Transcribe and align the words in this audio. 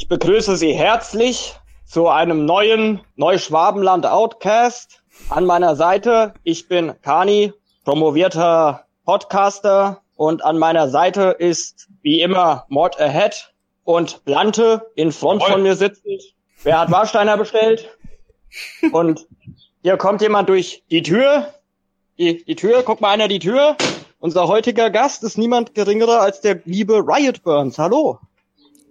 Ich 0.00 0.08
begrüße 0.08 0.56
Sie 0.56 0.72
herzlich 0.72 1.56
zu 1.84 2.08
einem 2.08 2.46
neuen 2.46 3.02
Neuschwabenland 3.16 4.06
Outcast. 4.06 5.02
An 5.28 5.44
meiner 5.44 5.76
Seite, 5.76 6.32
ich 6.42 6.68
bin 6.68 6.94
Kani, 7.02 7.52
promovierter 7.84 8.86
Podcaster 9.04 10.00
und 10.16 10.42
an 10.42 10.56
meiner 10.56 10.88
Seite 10.88 11.36
ist 11.38 11.90
wie 12.00 12.22
immer 12.22 12.64
Mord 12.70 12.98
Ahead 12.98 13.52
und 13.84 14.24
Blante 14.24 14.90
in 14.94 15.12
Front 15.12 15.42
von 15.42 15.62
mir 15.62 15.76
sitzend. 15.76 16.22
Wer 16.62 16.80
hat 16.80 16.90
Warsteiner 16.90 17.36
bestellt? 17.36 17.90
Und 18.92 19.26
hier 19.82 19.98
kommt 19.98 20.22
jemand 20.22 20.48
durch 20.48 20.82
die 20.90 21.02
Tür. 21.02 21.52
Die, 22.16 22.42
die 22.42 22.56
Tür, 22.56 22.84
guck 22.86 23.02
mal 23.02 23.10
einer 23.10 23.28
die 23.28 23.38
Tür. 23.38 23.76
Unser 24.18 24.48
heutiger 24.48 24.88
Gast 24.88 25.24
ist 25.24 25.36
niemand 25.36 25.74
geringerer 25.74 26.22
als 26.22 26.40
der 26.40 26.62
liebe 26.64 27.06
Riot 27.06 27.42
Burns. 27.42 27.78
Hallo. 27.78 28.18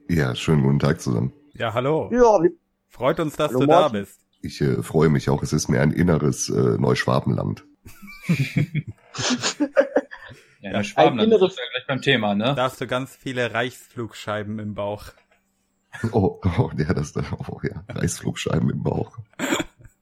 Ja, 0.09 0.33
schönen 0.35 0.63
guten 0.63 0.79
Tag 0.79 0.99
zusammen. 0.99 1.33
Ja, 1.53 1.73
hallo. 1.73 2.09
Ja, 2.11 2.39
Freut 2.87 3.19
uns, 3.19 3.35
dass 3.35 3.49
Hallo, 3.49 3.59
du 3.61 3.67
da 3.67 3.81
Martin. 3.81 3.99
bist. 4.01 4.19
Ich 4.41 4.59
äh, 4.59 4.81
freue 4.81 5.09
mich 5.09 5.29
auch. 5.29 5.43
Es 5.43 5.53
ist 5.53 5.67
mir 5.69 5.81
ein 5.81 5.91
inneres 5.91 6.49
äh, 6.49 6.77
Neuschwabenland. 6.77 7.63
Ja, 10.61 10.71
der 10.71 10.83
Schwabenland 10.83 11.31
inneres- 11.31 11.51
ist 11.51 11.57
ja 11.57 11.63
gleich 11.71 11.87
beim 11.87 12.01
Thema, 12.01 12.35
ne? 12.35 12.53
Da 12.53 12.63
hast 12.63 12.81
du 12.81 12.85
ganz 12.87 13.15
viele 13.15 13.53
Reichsflugscheiben 13.53 14.59
im 14.59 14.73
Bauch. 14.75 15.05
Oh, 16.11 16.41
oh 16.57 16.69
ja, 16.77 16.93
das 16.93 17.15
oh, 17.15 17.61
ja, 17.63 17.85
Reißflugscheiben 17.87 18.69
im 18.69 18.83
Bauch. 18.83 19.17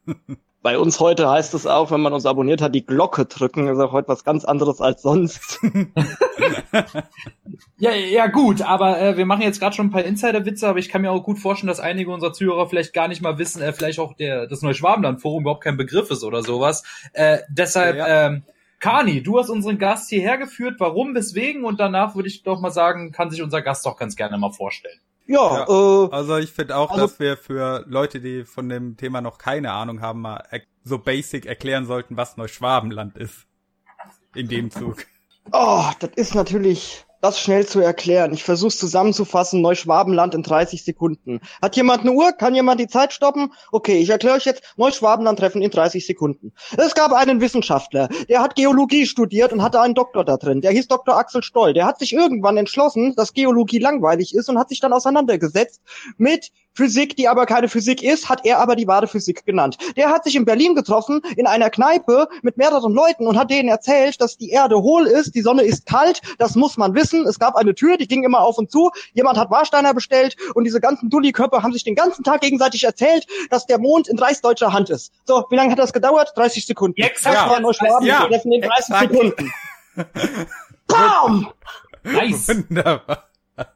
bei 0.67 0.77
uns 0.77 0.99
heute 0.99 1.29
heißt 1.29 1.53
es 1.53 1.65
auch, 1.65 1.91
wenn 1.91 2.01
man 2.01 2.11
uns 2.11 2.25
abonniert 2.25 2.61
hat, 2.61 2.75
die 2.75 2.85
Glocke 2.85 3.23
drücken. 3.23 3.69
ist 3.69 3.79
auch 3.79 3.93
heute 3.93 4.09
was 4.09 4.25
ganz 4.25 4.43
anderes 4.43 4.81
als 4.81 5.01
sonst. 5.01 5.59
Ja, 7.77 7.91
ja 7.91 8.27
gut, 8.27 8.61
aber 8.61 8.99
äh, 8.99 9.17
wir 9.17 9.25
machen 9.25 9.41
jetzt 9.43 9.59
gerade 9.59 9.75
schon 9.75 9.87
ein 9.87 9.91
paar 9.91 10.03
Insider-Witze, 10.03 10.67
aber 10.67 10.79
ich 10.79 10.89
kann 10.89 11.01
mir 11.03 11.11
auch 11.11 11.23
gut 11.23 11.39
vorstellen, 11.39 11.69
dass 11.69 11.79
einige 11.79 12.11
unserer 12.11 12.33
Zuhörer 12.33 12.67
vielleicht 12.67 12.93
gar 12.93 13.07
nicht 13.07 13.21
mal 13.21 13.37
wissen, 13.37 13.61
äh, 13.61 13.71
vielleicht 13.71 13.99
auch 13.99 14.13
der 14.13 14.45
das 14.47 14.61
Neuschwabenland-Forum 14.61 15.43
überhaupt 15.43 15.63
kein 15.63 15.77
Begriff 15.77 16.11
ist 16.11 16.23
oder 16.23 16.43
sowas. 16.43 16.83
Äh, 17.13 17.39
deshalb, 17.49 17.97
Ja. 17.97 18.27
ähm, 18.27 18.43
Kani, 18.79 19.23
du 19.23 19.39
hast 19.39 19.49
unseren 19.49 19.77
Gast 19.77 20.09
hierher 20.09 20.37
geführt. 20.37 20.75
Warum, 20.79 21.15
weswegen? 21.15 21.63
Und 21.63 21.79
danach 21.79 22.15
würde 22.15 22.27
ich 22.27 22.43
doch 22.43 22.59
mal 22.59 22.71
sagen, 22.71 23.11
kann 23.11 23.29
sich 23.31 23.41
unser 23.41 23.61
Gast 23.61 23.85
doch 23.85 23.97
ganz 23.97 24.15
gerne 24.15 24.37
mal 24.37 24.51
vorstellen. 24.51 24.99
Ja, 25.27 25.65
äh, 25.67 26.09
Also 26.11 26.37
ich 26.37 26.51
finde 26.53 26.75
auch, 26.77 26.91
Also- 26.91 27.01
dass 27.03 27.19
wir 27.19 27.37
für 27.37 27.83
Leute, 27.87 28.19
die 28.21 28.45
von 28.45 28.69
dem 28.69 28.95
Thema 28.97 29.21
noch 29.21 29.37
keine 29.37 29.71
Ahnung 29.73 30.01
haben, 30.01 30.21
mal 30.21 30.43
so 30.83 30.97
basic 30.99 31.45
erklären 31.45 31.85
sollten, 31.85 32.15
was 32.17 32.37
Neuschwabenland 32.37 33.17
ist. 33.17 33.45
In 34.35 34.47
dem 34.47 34.71
Zug. 34.71 35.05
oh, 35.51 35.89
das 35.99 36.11
ist 36.15 36.35
natürlich 36.35 37.05
das 37.21 37.39
schnell 37.39 37.65
zu 37.65 37.79
erklären. 37.79 38.33
Ich 38.33 38.43
versuche 38.43 38.75
zusammenzufassen, 38.75 39.61
Neuschwabenland 39.61 40.35
in 40.35 40.43
30 40.43 40.83
Sekunden. 40.83 41.39
Hat 41.61 41.75
jemand 41.75 42.01
eine 42.01 42.11
Uhr? 42.11 42.31
Kann 42.33 42.55
jemand 42.55 42.79
die 42.79 42.87
Zeit 42.87 43.13
stoppen? 43.13 43.53
Okay, 43.71 43.97
ich 43.97 44.09
erkläre 44.09 44.35
euch 44.35 44.45
jetzt 44.45 44.63
Neuschwabenland-Treffen 44.77 45.61
in 45.61 45.71
30 45.71 46.05
Sekunden. 46.05 46.53
Es 46.77 46.95
gab 46.95 47.13
einen 47.13 47.41
Wissenschaftler, 47.41 48.09
der 48.29 48.41
hat 48.41 48.55
Geologie 48.55 49.05
studiert 49.05 49.53
und 49.53 49.61
hatte 49.63 49.81
einen 49.81 49.95
Doktor 49.95 50.23
da 50.23 50.37
drin. 50.37 50.61
Der 50.61 50.71
hieß 50.71 50.87
Dr. 50.87 51.17
Axel 51.17 51.43
Stoll. 51.43 51.73
Der 51.73 51.85
hat 51.85 51.99
sich 51.99 52.13
irgendwann 52.13 52.57
entschlossen, 52.57 53.15
dass 53.15 53.33
Geologie 53.33 53.79
langweilig 53.79 54.33
ist 54.35 54.49
und 54.49 54.57
hat 54.57 54.69
sich 54.69 54.79
dann 54.79 54.93
auseinandergesetzt 54.93 55.81
mit 56.17 56.51
Physik, 56.77 57.15
die 57.15 57.27
aber 57.27 57.47
keine 57.47 57.69
Physik 57.69 58.03
ist, 58.03 58.29
hat 58.29 58.45
er 58.45 58.59
aber 58.59 58.75
die 58.75 58.87
wahre 58.87 59.07
Physik 59.07 59.47
genannt. 59.47 59.79
Der 59.95 60.09
hat 60.09 60.23
sich 60.25 60.35
in 60.35 60.45
Berlin 60.45 60.75
getroffen, 60.75 61.21
in 61.35 61.47
einer 61.47 61.71
Kneipe 61.71 62.29
mit 62.43 62.57
mehreren 62.57 62.93
Leuten 62.93 63.25
und 63.25 63.35
hat 63.35 63.49
denen 63.49 63.67
erzählt, 63.67 64.21
dass 64.21 64.37
die 64.37 64.51
Erde 64.51 64.75
hohl 64.75 65.07
ist, 65.07 65.33
die 65.33 65.41
Sonne 65.41 65.63
ist 65.63 65.87
kalt, 65.87 66.21
das 66.37 66.53
muss 66.53 66.77
man 66.77 66.93
wissen. 66.93 67.25
Es 67.25 67.39
gab 67.39 67.55
eine 67.55 67.73
Tür, 67.73 67.97
die 67.97 68.07
ging 68.07 68.23
immer 68.23 68.41
auf 68.41 68.59
und 68.59 68.69
zu. 68.69 68.91
Jemand 69.13 69.39
hat 69.39 69.49
Warsteiner 69.49 69.95
bestellt 69.95 70.35
und 70.53 70.65
diese 70.65 70.79
ganzen 70.79 71.09
Dulli-Köpfe 71.09 71.63
haben 71.63 71.73
sich 71.73 71.83
den 71.83 71.95
ganzen 71.95 72.23
Tag 72.23 72.41
gegenseitig 72.41 72.83
erzählt, 72.83 73.25
dass 73.49 73.65
der 73.65 73.79
Mond 73.79 74.07
in 74.07 74.19
reichsdeutscher 74.19 74.71
Hand 74.71 74.91
ist. 74.91 75.11
So, 75.25 75.45
wie 75.49 75.55
lange 75.55 75.71
hat 75.71 75.79
das 75.79 75.93
gedauert? 75.93 76.31
30 76.35 76.63
Sekunden. 76.67 77.01
Exakt. 77.01 77.49
War 77.49 77.59
Neuschwaben, 77.59 78.05
Ja, 78.05 78.21
wir 78.21 78.27
treffen 78.29 78.51
in 78.51 78.61
30 78.61 78.77
exakt. 78.77 79.11
Sekunden. 79.11 79.53
Bam! 80.87 81.47
Nice. 82.03 82.49
Wunderbar. 82.49 83.26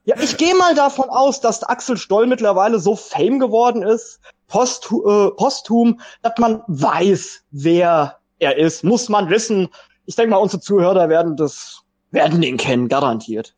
Ja, 0.05 0.15
ich 0.21 0.37
gehe 0.37 0.55
mal 0.55 0.75
davon 0.75 1.09
aus, 1.09 1.41
dass 1.41 1.63
Axel 1.63 1.97
Stoll 1.97 2.27
mittlerweile 2.27 2.79
so 2.79 2.95
fame 2.95 3.39
geworden 3.39 3.81
ist, 3.81 4.19
post, 4.47 4.91
äh, 4.91 5.31
posthum, 5.31 5.99
dass 6.21 6.33
man 6.37 6.61
weiß, 6.67 7.43
wer 7.51 8.19
er 8.39 8.57
ist. 8.57 8.83
Muss 8.83 9.09
man 9.09 9.29
wissen. 9.29 9.69
Ich 10.05 10.15
denke 10.15 10.31
mal, 10.31 10.37
unsere 10.37 10.61
Zuhörer 10.61 11.09
werden 11.09 11.35
das, 11.35 11.83
werden 12.11 12.41
den 12.41 12.57
kennen, 12.57 12.89
garantiert. 12.89 13.55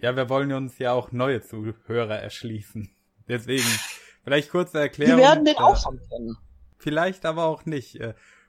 Ja, 0.00 0.16
wir 0.16 0.28
wollen 0.28 0.52
uns 0.52 0.78
ja 0.78 0.92
auch 0.92 1.12
neue 1.12 1.42
Zuhörer 1.42 2.18
erschließen. 2.18 2.90
Deswegen, 3.28 3.66
vielleicht 4.24 4.50
kurze 4.50 4.72
Die 4.78 4.82
Erklärung. 4.82 5.20
werden 5.20 5.44
den 5.44 5.54
äh, 5.54 5.58
auch 5.60 5.76
schon 5.76 6.00
kennen. 6.08 6.36
Vielleicht 6.78 7.24
aber 7.24 7.44
auch 7.44 7.64
nicht. 7.64 7.98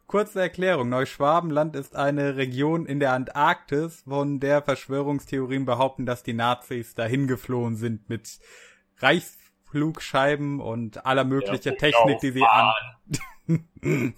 Kurze 0.07 0.39
Erklärung. 0.41 0.89
Neuschwabenland 0.89 1.75
ist 1.75 1.95
eine 1.95 2.35
Region 2.35 2.85
in 2.85 2.99
der 2.99 3.13
Antarktis, 3.13 4.03
von 4.07 4.39
der 4.39 4.61
Verschwörungstheorien 4.61 5.65
behaupten, 5.65 6.05
dass 6.05 6.21
die 6.23 6.33
Nazis 6.33 6.93
dahin 6.93 7.27
geflohen 7.27 7.75
sind 7.75 8.07
mit 8.07 8.39
Reichsflugscheiben 8.99 10.59
und 10.61 11.05
aller 11.05 11.23
möglicher 11.23 11.71
Ja, 11.71 11.77
Technik, 11.77 12.19
die 12.19 12.31
sie 12.31 12.43
an. 12.43 12.73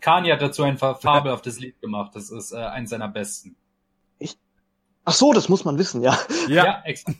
Kani 0.00 0.28
hat 0.30 0.42
dazu 0.42 0.62
ein 0.64 0.78
fa- 0.78 0.94
fabelhaftes 0.94 1.58
Lied 1.60 1.80
gemacht. 1.80 2.12
Das 2.14 2.30
ist 2.30 2.52
äh, 2.52 2.56
eins 2.58 2.90
seiner 2.90 3.08
besten. 3.08 3.56
Ach 5.04 5.12
so, 5.14 5.32
das 5.32 5.48
muss 5.48 5.64
man 5.64 5.78
wissen, 5.78 6.02
ja. 6.02 6.16
Ja, 6.48 6.82
exakt. 6.84 7.18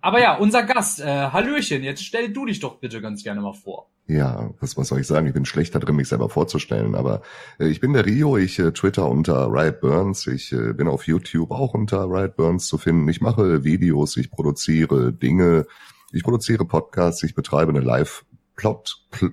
Aber 0.00 0.20
ja, 0.20 0.36
unser 0.36 0.64
Gast, 0.64 0.98
äh, 0.98 1.04
Hallöchen, 1.30 1.84
jetzt 1.84 2.04
stell 2.04 2.32
du 2.32 2.46
dich 2.46 2.58
doch 2.58 2.80
bitte 2.80 3.00
ganz 3.00 3.22
gerne 3.22 3.40
mal 3.40 3.52
vor. 3.52 3.91
Ja, 4.08 4.50
was, 4.60 4.76
was 4.76 4.88
soll 4.88 5.00
ich 5.00 5.06
sagen? 5.06 5.28
Ich 5.28 5.32
bin 5.32 5.44
schlechter 5.44 5.78
drin, 5.78 5.96
mich 5.96 6.08
selber 6.08 6.28
vorzustellen, 6.28 6.94
aber 6.96 7.22
äh, 7.58 7.68
ich 7.68 7.80
bin 7.80 7.92
der 7.92 8.04
Rio, 8.04 8.36
ich 8.36 8.58
äh, 8.58 8.72
twitter 8.72 9.08
unter 9.08 9.46
Riot 9.46 9.80
Burns, 9.80 10.26
ich 10.26 10.52
äh, 10.52 10.72
bin 10.72 10.88
auf 10.88 11.06
YouTube 11.06 11.52
auch 11.52 11.72
unter 11.74 12.04
Riot 12.10 12.36
Burns 12.36 12.66
zu 12.66 12.78
finden. 12.78 13.08
Ich 13.08 13.20
mache 13.20 13.64
Videos, 13.64 14.16
ich 14.16 14.30
produziere 14.30 15.12
Dinge, 15.12 15.66
ich 16.12 16.24
produziere 16.24 16.64
Podcasts, 16.64 17.22
ich 17.22 17.34
betreibe 17.34 17.70
eine 17.70 17.80
Live 17.80 18.24
Plot, 18.56 19.06
Pl 19.10 19.30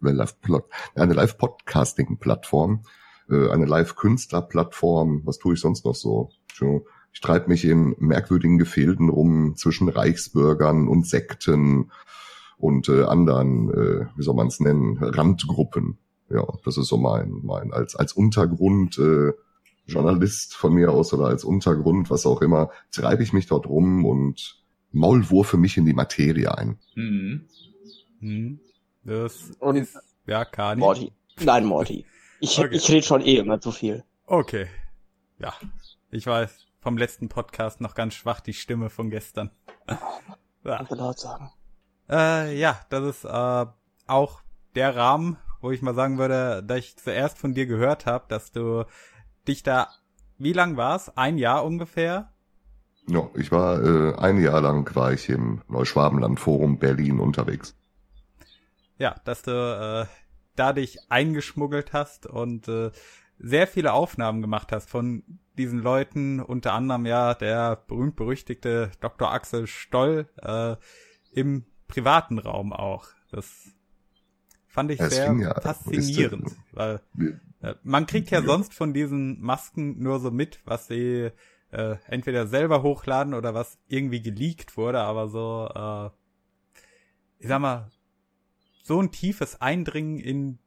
Live 0.00 0.40
Plot, 0.40 0.64
eine 0.94 1.12
Live 1.12 1.36
Podcasting 1.36 2.18
Plattform, 2.18 2.84
äh, 3.28 3.50
eine 3.50 3.66
Live 3.66 3.96
Künstler 3.96 4.42
Plattform. 4.42 5.22
Was 5.24 5.38
tue 5.38 5.54
ich 5.54 5.60
sonst 5.60 5.84
noch 5.84 5.96
so? 5.96 6.30
So, 6.54 6.86
Ich 7.12 7.20
treibe 7.20 7.48
mich 7.48 7.64
in 7.64 7.96
merkwürdigen 7.98 8.58
Gefilden 8.58 9.08
rum 9.08 9.54
zwischen 9.56 9.88
Reichsbürgern 9.88 10.86
und 10.86 11.06
Sekten 11.06 11.90
und 12.64 12.88
äh, 12.88 13.02
anderen, 13.04 13.68
äh, 13.70 14.06
wie 14.16 14.22
soll 14.22 14.34
man 14.34 14.46
es 14.46 14.58
nennen, 14.58 14.96
Randgruppen. 14.98 15.98
Ja, 16.30 16.46
das 16.64 16.78
ist 16.78 16.88
so 16.88 16.96
mein, 16.96 17.40
mein 17.42 17.72
als 17.72 17.94
als 17.94 18.14
Untergrund 18.14 18.98
äh, 18.98 19.32
Journalist 19.86 20.54
von 20.56 20.72
mir 20.72 20.90
aus 20.90 21.12
oder 21.12 21.26
als 21.26 21.44
Untergrund, 21.44 22.08
was 22.10 22.24
auch 22.24 22.40
immer, 22.40 22.70
treibe 22.90 23.22
ich 23.22 23.34
mich 23.34 23.46
dort 23.46 23.66
rum 23.66 24.06
und 24.06 24.62
maulwurfe 24.92 25.58
mich 25.58 25.76
in 25.76 25.84
die 25.84 25.92
Materie 25.92 26.56
ein. 26.56 26.78
Mhm. 26.94 27.44
Hm. 28.20 28.60
Das 29.04 29.50
Und- 29.58 29.76
ist, 29.76 29.98
ja, 30.26 30.46
Kani. 30.46 30.80
Morty. 30.80 31.12
Nein, 31.44 31.66
Morty. 31.66 32.06
Ich, 32.40 32.58
Okay. 32.58 32.74
ich 32.74 32.88
rede 32.90 33.02
schon 33.06 33.20
eh 33.20 33.36
immer 33.36 33.60
zu 33.60 33.70
viel. 33.72 34.04
Okay. 34.26 34.66
Ja. 35.38 35.52
Ich 36.10 36.26
weiß, 36.26 36.66
vom 36.80 36.96
letzten 36.96 37.28
Podcast 37.28 37.82
noch 37.82 37.94
ganz 37.94 38.14
schwach 38.14 38.40
die 38.40 38.54
Stimme 38.54 38.88
von 38.88 39.10
gestern. 39.10 39.50
Ja. 40.64 40.76
Kannst 40.78 40.92
du 40.92 40.96
laut 40.96 41.18
sagen. 41.18 41.50
Äh, 42.08 42.58
ja, 42.58 42.80
das 42.90 43.04
ist 43.04 43.24
äh, 43.24 43.66
auch 44.06 44.42
der 44.74 44.96
Rahmen, 44.96 45.38
wo 45.60 45.70
ich 45.70 45.82
mal 45.82 45.94
sagen 45.94 46.18
würde, 46.18 46.62
dass 46.62 46.78
ich 46.78 46.96
zuerst 46.96 47.38
von 47.38 47.54
dir 47.54 47.66
gehört 47.66 48.06
habe, 48.06 48.24
dass 48.28 48.52
du 48.52 48.84
dich 49.48 49.62
da, 49.62 49.88
wie 50.38 50.52
lang 50.52 50.76
war's? 50.76 51.16
Ein 51.16 51.38
Jahr 51.38 51.64
ungefähr? 51.64 52.32
Ja, 53.06 53.28
ich 53.34 53.52
war 53.52 53.82
äh, 53.82 54.14
ein 54.16 54.40
Jahr 54.40 54.60
lang 54.60 54.94
war 54.94 55.12
ich 55.12 55.28
im 55.28 55.62
Neuschwabenland 55.68 56.40
Forum 56.40 56.78
Berlin 56.78 57.20
unterwegs. 57.20 57.76
Ja, 58.98 59.16
dass 59.24 59.42
du 59.42 59.50
äh, 59.50 60.06
da 60.56 60.72
dich 60.72 61.10
eingeschmuggelt 61.10 61.92
hast 61.92 62.26
und 62.26 62.68
äh, 62.68 62.90
sehr 63.38 63.66
viele 63.66 63.92
Aufnahmen 63.92 64.40
gemacht 64.40 64.72
hast 64.72 64.88
von 64.88 65.22
diesen 65.58 65.80
Leuten, 65.80 66.40
unter 66.40 66.72
anderem 66.72 67.04
ja 67.04 67.34
der 67.34 67.76
berühmt-berüchtigte 67.76 68.90
Dr. 69.00 69.32
Axel 69.32 69.66
Stoll 69.66 70.28
äh, 70.40 70.76
im 71.32 71.66
privaten 71.94 72.38
Raum 72.38 72.72
auch. 72.72 73.06
Das 73.30 73.68
fand 74.66 74.90
ich 74.90 75.00
Es 75.00 75.14
sehr 75.14 75.32
ja- 75.38 75.60
faszinierend, 75.60 76.50
weil 76.72 77.00
äh, 77.62 77.74
man 77.82 78.06
kriegt 78.06 78.30
ja 78.30 78.40
Ja. 78.40 78.46
sonst 78.46 78.74
von 78.74 78.92
diesen 78.92 79.40
Masken 79.40 80.02
nur 80.02 80.18
so 80.20 80.30
mit, 80.30 80.60
was 80.64 80.88
sie 80.88 81.30
äh, 81.70 81.96
entweder 82.06 82.46
selber 82.46 82.82
hochladen 82.82 83.34
oder 83.34 83.54
was 83.54 83.78
irgendwie 83.88 84.22
geleakt 84.22 84.76
wurde, 84.76 85.00
aber 85.00 85.28
so, 85.28 85.68
äh, 85.74 86.10
ich 87.38 87.48
sag 87.48 87.60
mal, 87.60 87.90
so 88.82 89.00
ein 89.00 89.10
tiefes 89.12 89.60
Eindringen 89.60 90.18
in 90.18 90.58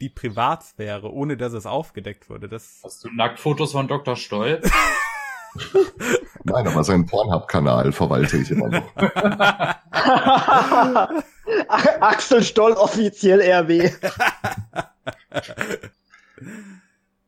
die 0.00 0.08
Privatsphäre, 0.10 1.12
ohne 1.12 1.36
dass 1.36 1.52
es 1.52 1.64
aufgedeckt 1.66 2.28
wurde, 2.28 2.48
das 2.48 2.80
Hast 2.82 3.04
du 3.04 3.10
Nacktfotos 3.10 3.72
von 3.72 3.86
Dr. 3.88 4.16
Stoll? 4.16 4.60
Nein, 6.44 6.66
aber 6.66 6.84
seinen 6.84 7.06
Pornhub-Kanal 7.06 7.92
verwalte 7.92 8.36
ich 8.38 8.50
immer 8.50 8.68
noch. 8.68 8.96
Axel 12.00 12.42
Stoll 12.42 12.72
offiziell 12.72 13.40
RW. 13.40 13.90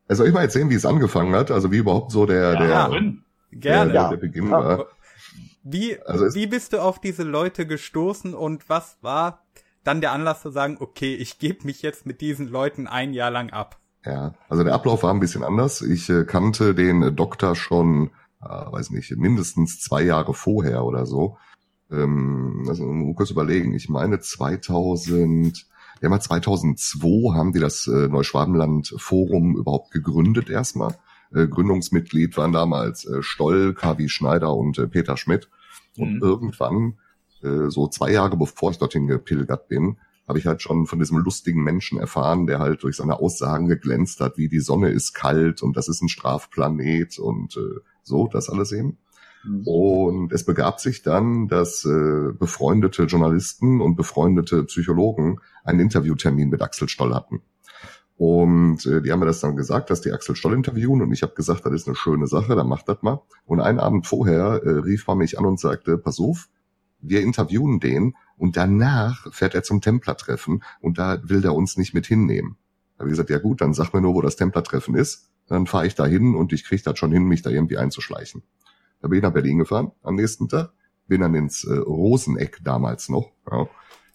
Also 0.08 0.22
soll 0.22 0.28
ich 0.28 0.34
mal 0.34 0.42
erzählen, 0.42 0.70
wie 0.70 0.74
es 0.74 0.86
angefangen 0.86 1.34
hat? 1.34 1.50
Also 1.50 1.72
wie 1.72 1.78
überhaupt 1.78 2.12
so 2.12 2.26
der, 2.26 2.52
Ja, 2.54 2.88
der. 2.88 3.12
Gerne. 3.52 3.92
der, 3.92 4.08
der 4.10 4.16
Beginn 4.16 4.46
Ja. 4.50 4.52
war. 4.52 4.86
Wie, 5.62 5.98
Also 6.02 6.34
wie 6.34 6.46
bist 6.46 6.72
du 6.74 6.82
auf 6.82 7.00
diese 7.00 7.22
Leute 7.22 7.66
gestoßen 7.66 8.34
und 8.34 8.68
was 8.68 8.98
war 9.00 9.44
dann 9.82 10.00
der 10.00 10.12
Anlass 10.12 10.42
zu 10.42 10.50
sagen, 10.50 10.76
okay, 10.80 11.14
ich 11.14 11.38
gebe 11.38 11.64
mich 11.66 11.82
jetzt 11.82 12.06
mit 12.06 12.20
diesen 12.20 12.48
Leuten 12.48 12.86
ein 12.86 13.14
Jahr 13.14 13.30
lang 13.30 13.50
ab? 13.50 13.78
Ja, 14.04 14.34
also 14.48 14.64
der 14.64 14.74
Ablauf 14.74 15.02
war 15.02 15.12
ein 15.12 15.20
bisschen 15.20 15.44
anders. 15.44 15.80
Ich 15.80 16.10
äh, 16.10 16.24
kannte 16.24 16.74
den 16.74 17.02
äh, 17.02 17.12
Doktor 17.12 17.54
schon, 17.56 18.10
äh, 18.42 18.48
weiß 18.48 18.90
nicht, 18.90 19.16
mindestens 19.16 19.80
zwei 19.80 20.02
Jahre 20.02 20.34
vorher 20.34 20.84
oder 20.84 21.06
so. 21.06 21.38
Ähm, 21.90 22.64
also 22.68 22.84
mal 22.84 23.14
kurz 23.14 23.30
überlegen. 23.30 23.72
Ich 23.74 23.88
meine 23.88 24.20
2000, 24.20 25.66
ja 26.02 26.08
mal 26.08 26.20
2002 26.20 27.34
haben 27.34 27.52
die 27.52 27.60
das 27.60 27.86
äh, 27.86 28.08
Neuschwabenland 28.08 28.94
Forum 28.98 29.56
überhaupt 29.56 29.90
gegründet 29.90 30.50
erstmal. 30.50 30.94
Äh, 31.34 31.46
Gründungsmitglied 31.46 32.36
waren 32.36 32.52
damals 32.52 33.06
äh, 33.06 33.22
Stoll, 33.22 33.72
Kavi 33.74 34.08
Schneider 34.10 34.54
und 34.54 34.78
äh, 34.78 34.86
Peter 34.86 35.16
Schmidt. 35.16 35.48
Und 35.96 36.16
Mhm. 36.16 36.22
irgendwann, 36.22 36.98
äh, 37.42 37.70
so 37.70 37.86
zwei 37.88 38.12
Jahre 38.12 38.36
bevor 38.36 38.70
ich 38.70 38.78
dorthin 38.78 39.06
gepilgert 39.06 39.68
bin, 39.68 39.96
habe 40.26 40.38
ich 40.38 40.46
halt 40.46 40.62
schon 40.62 40.86
von 40.86 40.98
diesem 40.98 41.18
lustigen 41.18 41.62
Menschen 41.62 41.98
erfahren, 41.98 42.46
der 42.46 42.58
halt 42.58 42.82
durch 42.82 42.96
seine 42.96 43.18
Aussagen 43.18 43.68
geglänzt 43.68 44.20
hat, 44.20 44.38
wie 44.38 44.48
die 44.48 44.60
Sonne 44.60 44.90
ist 44.90 45.12
kalt 45.12 45.62
und 45.62 45.76
das 45.76 45.88
ist 45.88 46.02
ein 46.02 46.08
Strafplanet 46.08 47.18
und 47.18 47.56
äh, 47.56 47.80
so, 48.02 48.28
das 48.28 48.48
alles 48.48 48.72
eben. 48.72 48.98
Und 49.66 50.32
es 50.32 50.44
begab 50.44 50.80
sich 50.80 51.02
dann, 51.02 51.48
dass 51.48 51.84
äh, 51.84 52.32
befreundete 52.32 53.04
Journalisten 53.04 53.82
und 53.82 53.94
befreundete 53.94 54.64
Psychologen 54.64 55.38
einen 55.64 55.80
Interviewtermin 55.80 56.48
mit 56.48 56.62
Axel 56.62 56.88
Stoll 56.88 57.14
hatten. 57.14 57.42
Und 58.16 58.86
äh, 58.86 59.02
die 59.02 59.12
haben 59.12 59.20
mir 59.20 59.26
das 59.26 59.40
dann 59.40 59.56
gesagt, 59.56 59.90
dass 59.90 60.00
die 60.00 60.12
Axel 60.12 60.36
Stoll 60.36 60.54
interviewen 60.54 61.02
und 61.02 61.12
ich 61.12 61.22
habe 61.22 61.34
gesagt, 61.34 61.66
das 61.66 61.74
ist 61.74 61.88
eine 61.88 61.96
schöne 61.96 62.26
Sache, 62.26 62.54
dann 62.54 62.68
macht 62.68 62.88
das 62.88 63.02
mal. 63.02 63.20
Und 63.44 63.60
einen 63.60 63.80
Abend 63.80 64.06
vorher 64.06 64.62
äh, 64.64 64.70
rief 64.78 65.06
man 65.06 65.18
mich 65.18 65.38
an 65.38 65.44
und 65.44 65.60
sagte, 65.60 65.98
pass 65.98 66.20
auf, 66.20 66.48
wir 67.08 67.22
interviewen 67.22 67.80
den 67.80 68.16
und 68.36 68.56
danach 68.56 69.32
fährt 69.32 69.54
er 69.54 69.62
zum 69.62 69.80
Templertreffen 69.80 70.62
und 70.80 70.98
da 70.98 71.18
will 71.22 71.40
der 71.40 71.54
uns 71.54 71.76
nicht 71.76 71.94
mit 71.94 72.06
hinnehmen. 72.06 72.56
Da 72.96 73.00
habe 73.00 73.08
ich 73.08 73.12
gesagt, 73.12 73.30
ja 73.30 73.38
gut, 73.38 73.60
dann 73.60 73.74
sag 73.74 73.92
mir 73.92 74.00
nur, 74.00 74.14
wo 74.14 74.20
das 74.20 74.36
Templertreffen 74.36 74.94
ist, 74.94 75.30
dann 75.46 75.66
fahre 75.66 75.86
ich 75.86 75.94
da 75.94 76.06
hin 76.06 76.34
und 76.34 76.52
ich 76.52 76.64
kriege 76.64 76.82
das 76.82 76.98
schon 76.98 77.12
hin, 77.12 77.24
mich 77.24 77.42
da 77.42 77.50
irgendwie 77.50 77.76
einzuschleichen. 77.76 78.42
Da 79.00 79.08
bin 79.08 79.18
ich 79.18 79.22
nach 79.22 79.32
Berlin 79.32 79.58
gefahren 79.58 79.92
am 80.02 80.14
nächsten 80.14 80.48
Tag, 80.48 80.72
bin 81.06 81.20
dann 81.20 81.34
ins 81.34 81.64
äh, 81.64 81.74
Roseneck 81.74 82.60
damals 82.62 83.08
noch. 83.08 83.30
Ja. 83.50 83.68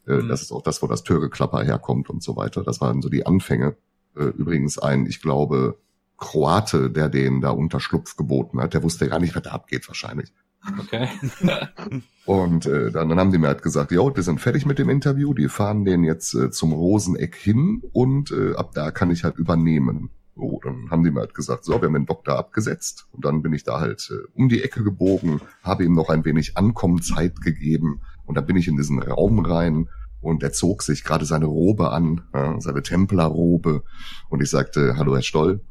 Äh, 0.08 0.24
Mhm. 0.24 0.28
Das 0.28 0.42
ist 0.42 0.52
auch 0.52 0.64
das, 0.64 0.82
wo 0.82 0.88
das 0.88 1.04
Türgeklapper 1.04 1.64
herkommt 1.64 2.10
und 2.10 2.24
so 2.24 2.36
weiter. 2.36 2.64
Das 2.64 2.82
waren 2.82 3.02
so 3.02 3.10
die 3.10 3.26
Anfänge. 3.26 3.78
Äh, 4.16 4.24
übrigens 4.24 4.80
ein, 4.80 5.06
ich 5.06 5.22
glaube, 5.22 5.78
Kroate, 6.18 6.90
der 6.90 7.10
den 7.10 7.42
da 7.42 7.52
Unterschlupf 7.52 8.18
geboten 8.18 8.60
hat, 8.60 8.74
der 8.74 8.84
wusste 8.84 9.08
gar 9.08 9.20
nicht, 9.20 9.36
was 9.36 9.44
da 9.44 9.52
abgeht 9.52 9.88
wahrscheinlich. 9.88 10.34
Okay. 10.80 11.08
Und 12.26 12.66
äh, 12.66 12.92
dann, 12.92 13.10
dann 13.10 13.20
haben 13.20 13.32
die 13.32 13.38
mir 13.38 13.48
halt 13.48 13.64
gesagt, 13.64 13.92
ja, 13.92 14.16
wir 14.16 14.24
sind 14.24 14.40
fertig 14.40 14.66
mit 14.66 14.78
dem 14.78 14.90
Interview, 14.90 15.34
die 15.34 15.48
fahren 15.48 15.86
den 15.86 16.04
jetzt 16.04 16.36
äh, 16.36 16.52
zum 16.52 16.74
Roseneck 16.74 17.36
hin 17.36 17.82
und 17.92 18.32
äh, 18.32 18.54
ab 18.56 18.72
da 18.76 18.92
kann 18.92 19.10
ich 19.10 19.24
halt 19.24 19.38
übernehmen. 19.38 20.12
So, 20.36 20.60
dann 20.64 20.92
haben 20.92 21.04
die 21.04 21.12
mir 21.12 21.22
halt 21.22 21.34
gesagt, 21.34 21.66
so, 21.66 21.82
wir 21.82 21.88
haben 21.88 21.94
den 21.94 22.06
Doktor 22.06 22.38
abgesetzt 22.38 23.08
und 23.12 23.26
dann 23.26 23.42
bin 23.42 23.54
ich 23.54 23.64
da 23.64 23.80
halt 23.80 24.12
äh, 24.12 24.28
um 24.36 24.48
die 24.48 24.62
Ecke 24.64 24.84
gebogen, 24.84 25.42
habe 25.64 25.84
ihm 25.84 25.94
noch 25.94 26.10
ein 26.10 26.24
wenig 26.24 26.56
Ankommenzeit 26.56 27.42
gegeben 27.42 28.02
und 28.26 28.36
dann 28.36 28.46
bin 28.46 28.56
ich 28.56 28.68
in 28.68 28.78
diesen 28.78 29.02
Raum 29.02 29.40
rein 29.40 29.90
und 30.22 30.44
er 30.44 30.52
zog 30.52 30.84
sich 30.84 31.04
gerade 31.04 31.26
seine 31.26 31.46
Robe 31.46 31.92
an, 31.92 32.22
ja, 32.34 32.60
seine 32.62 32.84
Templerrobe 32.84 33.84
und 34.30 34.44
ich 34.44 34.50
sagte, 34.50 34.96
hallo 34.98 35.16
Herr 35.16 35.24
Stoll. 35.24 35.62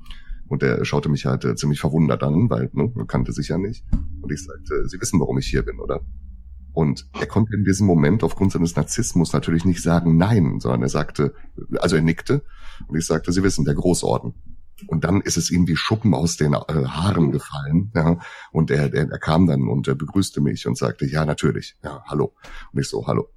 Und 0.48 0.62
er 0.62 0.84
schaute 0.84 1.08
mich 1.08 1.26
halt 1.26 1.44
äh, 1.44 1.54
ziemlich 1.54 1.80
verwundert 1.80 2.22
an, 2.22 2.48
weil 2.50 2.70
ne, 2.72 2.90
man 2.94 3.06
kannte 3.06 3.32
sich 3.32 3.48
ja 3.48 3.58
nicht. 3.58 3.84
Und 4.20 4.32
ich 4.32 4.44
sagte, 4.44 4.88
Sie 4.88 5.00
wissen, 5.00 5.20
warum 5.20 5.38
ich 5.38 5.46
hier 5.46 5.62
bin, 5.62 5.78
oder? 5.78 6.00
Und 6.72 7.08
er 7.18 7.26
konnte 7.26 7.54
in 7.54 7.64
diesem 7.64 7.86
Moment 7.86 8.22
aufgrund 8.22 8.52
seines 8.52 8.76
Narzissmus 8.76 9.32
natürlich 9.32 9.64
nicht 9.64 9.82
sagen 9.82 10.16
Nein, 10.16 10.60
sondern 10.60 10.82
er 10.82 10.88
sagte, 10.88 11.34
also 11.78 11.96
er 11.96 12.02
nickte 12.02 12.42
und 12.86 12.96
ich 12.96 13.06
sagte, 13.06 13.32
Sie 13.32 13.42
wissen, 13.42 13.64
der 13.64 13.74
Großorden. 13.74 14.34
Und 14.86 15.04
dann 15.04 15.20
ist 15.20 15.36
es 15.36 15.50
ihm 15.50 15.66
wie 15.66 15.76
Schuppen 15.76 16.14
aus 16.14 16.36
den 16.36 16.52
äh, 16.52 16.56
Haaren 16.56 17.32
gefallen. 17.32 17.90
Ja, 17.94 18.18
und 18.52 18.70
er, 18.70 18.92
er, 18.94 19.10
er 19.10 19.18
kam 19.18 19.46
dann 19.46 19.68
und 19.68 19.88
er 19.88 19.94
begrüßte 19.94 20.40
mich 20.40 20.66
und 20.66 20.78
sagte, 20.78 21.06
ja, 21.06 21.24
natürlich, 21.24 21.76
ja, 21.82 22.02
hallo. 22.06 22.34
Und 22.72 22.80
ich 22.80 22.88
so, 22.88 23.06
hallo. 23.06 23.28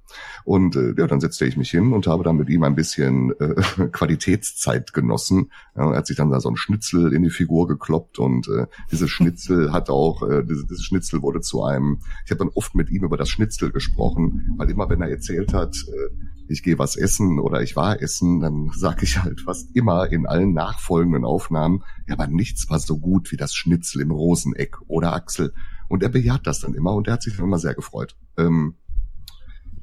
Und 0.44 0.76
äh, 0.76 0.94
ja, 0.96 1.06
dann 1.06 1.20
setzte 1.20 1.46
ich 1.46 1.56
mich 1.56 1.70
hin 1.70 1.92
und 1.92 2.06
habe 2.06 2.24
dann 2.24 2.36
mit 2.36 2.48
ihm 2.48 2.62
ein 2.62 2.74
bisschen 2.74 3.32
äh, 3.40 3.88
Qualitätszeit 3.92 4.92
genossen. 4.92 5.50
Ja, 5.76 5.90
er 5.90 5.98
hat 5.98 6.06
sich 6.06 6.16
dann 6.16 6.30
da 6.30 6.40
so 6.40 6.50
ein 6.50 6.56
Schnitzel 6.56 7.12
in 7.12 7.22
die 7.22 7.30
Figur 7.30 7.66
gekloppt 7.66 8.18
und 8.18 8.48
äh, 8.48 8.66
dieses 8.90 9.10
Schnitzel 9.10 9.72
hat 9.72 9.90
auch, 9.90 10.22
äh, 10.28 10.44
dieses, 10.44 10.66
dieses 10.66 10.84
Schnitzel 10.84 11.22
wurde 11.22 11.40
zu 11.40 11.64
einem, 11.64 12.00
ich 12.24 12.30
habe 12.30 12.38
dann 12.38 12.50
oft 12.54 12.74
mit 12.74 12.90
ihm 12.90 13.04
über 13.04 13.16
das 13.16 13.28
Schnitzel 13.28 13.72
gesprochen, 13.72 14.54
weil 14.58 14.70
immer 14.70 14.88
wenn 14.88 15.00
er 15.00 15.10
erzählt 15.10 15.52
hat, 15.54 15.76
äh, 15.88 16.31
ich 16.48 16.62
gehe 16.62 16.78
was 16.78 16.96
essen 16.96 17.38
oder 17.38 17.62
ich 17.62 17.76
war 17.76 18.00
essen, 18.00 18.40
dann 18.40 18.70
sage 18.74 19.04
ich 19.04 19.22
halt 19.22 19.40
fast 19.40 19.74
immer 19.74 20.10
in 20.10 20.26
allen 20.26 20.52
nachfolgenden 20.52 21.24
Aufnahmen, 21.24 21.82
ja, 22.06 22.14
aber 22.14 22.26
nichts 22.26 22.68
war 22.68 22.78
so 22.78 22.98
gut 22.98 23.32
wie 23.32 23.36
das 23.36 23.54
Schnitzel 23.54 24.02
im 24.02 24.10
Roseneck 24.10 24.76
oder 24.88 25.12
Axel. 25.12 25.54
Und 25.88 26.02
er 26.02 26.08
bejaht 26.08 26.46
das 26.46 26.60
dann 26.60 26.74
immer 26.74 26.94
und 26.94 27.06
er 27.06 27.14
hat 27.14 27.22
sich 27.22 27.36
dann 27.36 27.46
immer 27.46 27.58
sehr 27.58 27.74
gefreut. 27.74 28.16
Ähm, 28.36 28.76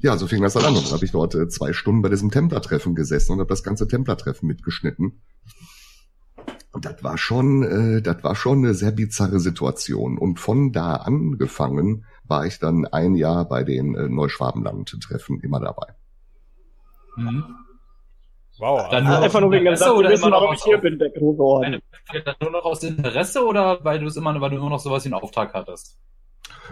ja, 0.02 0.16
so 0.16 0.26
fing 0.26 0.42
das 0.42 0.54
dann 0.54 0.64
an. 0.64 0.76
Und 0.76 0.86
dann 0.86 0.92
habe 0.92 1.04
ich 1.04 1.12
dort 1.12 1.34
äh, 1.34 1.48
zwei 1.48 1.72
Stunden 1.72 2.02
bei 2.02 2.08
diesem 2.08 2.30
Templertreffen 2.30 2.94
gesessen 2.94 3.32
und 3.32 3.40
habe 3.40 3.48
das 3.48 3.62
ganze 3.62 3.86
Templertreffen 3.86 4.46
mitgeschnitten. 4.46 5.20
Und 6.72 6.84
das 6.84 7.02
war 7.02 7.18
schon, 7.18 7.62
äh, 7.62 8.02
das 8.02 8.22
war 8.22 8.34
schon 8.34 8.58
eine 8.58 8.74
sehr 8.74 8.92
bizarre 8.92 9.40
Situation. 9.40 10.18
Und 10.18 10.40
von 10.40 10.72
da 10.72 10.96
angefangen 10.96 12.06
war 12.24 12.46
ich 12.46 12.58
dann 12.58 12.86
ein 12.86 13.14
Jahr 13.14 13.46
bei 13.48 13.64
den 13.64 13.94
äh, 13.94 14.08
Neuschwabenland-Treffen 14.08 15.40
immer 15.40 15.60
dabei. 15.60 15.94
Mhm. 17.16 17.44
Wow. 18.58 18.90
Dann 18.90 19.04
nur 19.04 19.18
Einfach 19.22 19.40
nur 19.40 19.50
wegen 19.52 19.74
Satz, 19.76 19.88
wir 19.88 19.94
oder 19.94 20.10
wissen, 20.10 20.22
immer 20.22 20.30
noch 20.32 20.42
warum 20.42 20.54
ich 20.54 20.62
hier 20.62 20.78
bin, 20.78 20.98
der 20.98 21.10
große 21.10 21.40
Orden. 21.40 21.80
Meine, 22.08 22.22
dann 22.24 22.34
nur 22.42 22.50
noch 22.50 22.64
aus 22.64 22.82
Interesse 22.82 23.44
oder 23.46 23.82
weil 23.84 24.00
du 24.00 24.06
es 24.06 24.16
immer, 24.16 24.38
weil 24.40 24.50
du 24.50 24.56
immer 24.56 24.68
noch 24.68 24.80
sowas 24.80 25.04
wie 25.04 25.08
einen 25.08 25.22
Auftrag 25.22 25.54
hattest? 25.54 25.98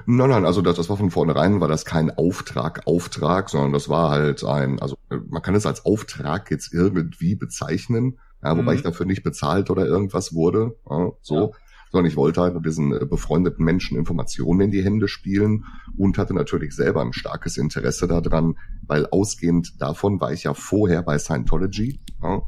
Nein, 0.06 0.28
nein, 0.28 0.44
also 0.44 0.60
das, 0.60 0.76
das 0.76 0.88
war 0.90 0.96
von 0.96 1.10
vornherein, 1.10 1.60
war 1.60 1.68
das 1.68 1.84
kein 1.84 2.10
Auftrag, 2.10 2.82
Auftrag, 2.86 3.48
sondern 3.48 3.72
das 3.72 3.88
war 3.88 4.10
halt 4.10 4.44
ein, 4.44 4.80
also 4.80 4.96
äh, 5.10 5.16
man 5.28 5.42
kann 5.42 5.54
es 5.54 5.66
als 5.66 5.84
Auftrag 5.86 6.50
jetzt 6.50 6.72
irgendwie 6.74 7.34
bezeichnen, 7.34 8.18
ja, 8.42 8.56
wobei 8.56 8.72
Mhm. 8.72 8.76
ich 8.78 8.82
dafür 8.82 9.06
nicht 9.06 9.22
bezahlt 9.22 9.70
oder 9.70 9.86
irgendwas 9.86 10.34
wurde, 10.34 10.76
ja, 10.88 11.10
so, 11.22 11.54
sondern 11.92 12.10
ich 12.10 12.16
wollte 12.16 12.40
halt 12.40 12.54
mit 12.54 12.64
diesen 12.66 12.92
äh, 12.92 13.04
befreundeten 13.06 13.64
Menschen 13.64 13.96
Informationen 13.98 14.60
in 14.60 14.70
die 14.70 14.84
Hände 14.84 15.08
spielen 15.08 15.64
und 15.96 16.18
hatte 16.18 16.34
natürlich 16.34 16.74
selber 16.74 17.02
ein 17.02 17.12
starkes 17.12 17.56
Interesse 17.56 18.06
daran, 18.08 18.56
weil 18.86 19.06
ausgehend 19.06 19.80
davon 19.80 20.20
war 20.20 20.32
ich 20.32 20.44
ja 20.44 20.54
vorher 20.54 21.02
bei 21.02 21.18
Scientology 21.18 22.00
ja, 22.22 22.42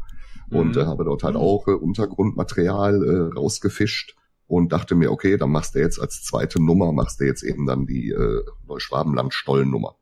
und 0.50 0.76
Mhm. 0.76 0.82
äh, 0.82 0.84
habe 0.86 1.04
dort 1.04 1.22
halt 1.22 1.36
auch 1.36 1.68
äh, 1.68 1.72
Untergrundmaterial 1.72 3.02
äh, 3.04 3.38
rausgefischt 3.38 4.16
und 4.46 4.72
dachte 4.72 4.94
mir, 4.96 5.12
okay, 5.12 5.36
dann 5.36 5.50
machst 5.50 5.74
du 5.74 5.78
jetzt 5.78 6.00
als 6.00 6.22
zweite 6.24 6.60
Nummer, 6.62 6.92
machst 6.92 7.20
du 7.20 7.24
jetzt 7.24 7.42
eben 7.44 7.66
dann 7.66 7.86
die 7.86 8.10
äh, 8.10 8.42
Neuschwabenland-Stollennummer. 8.66 9.94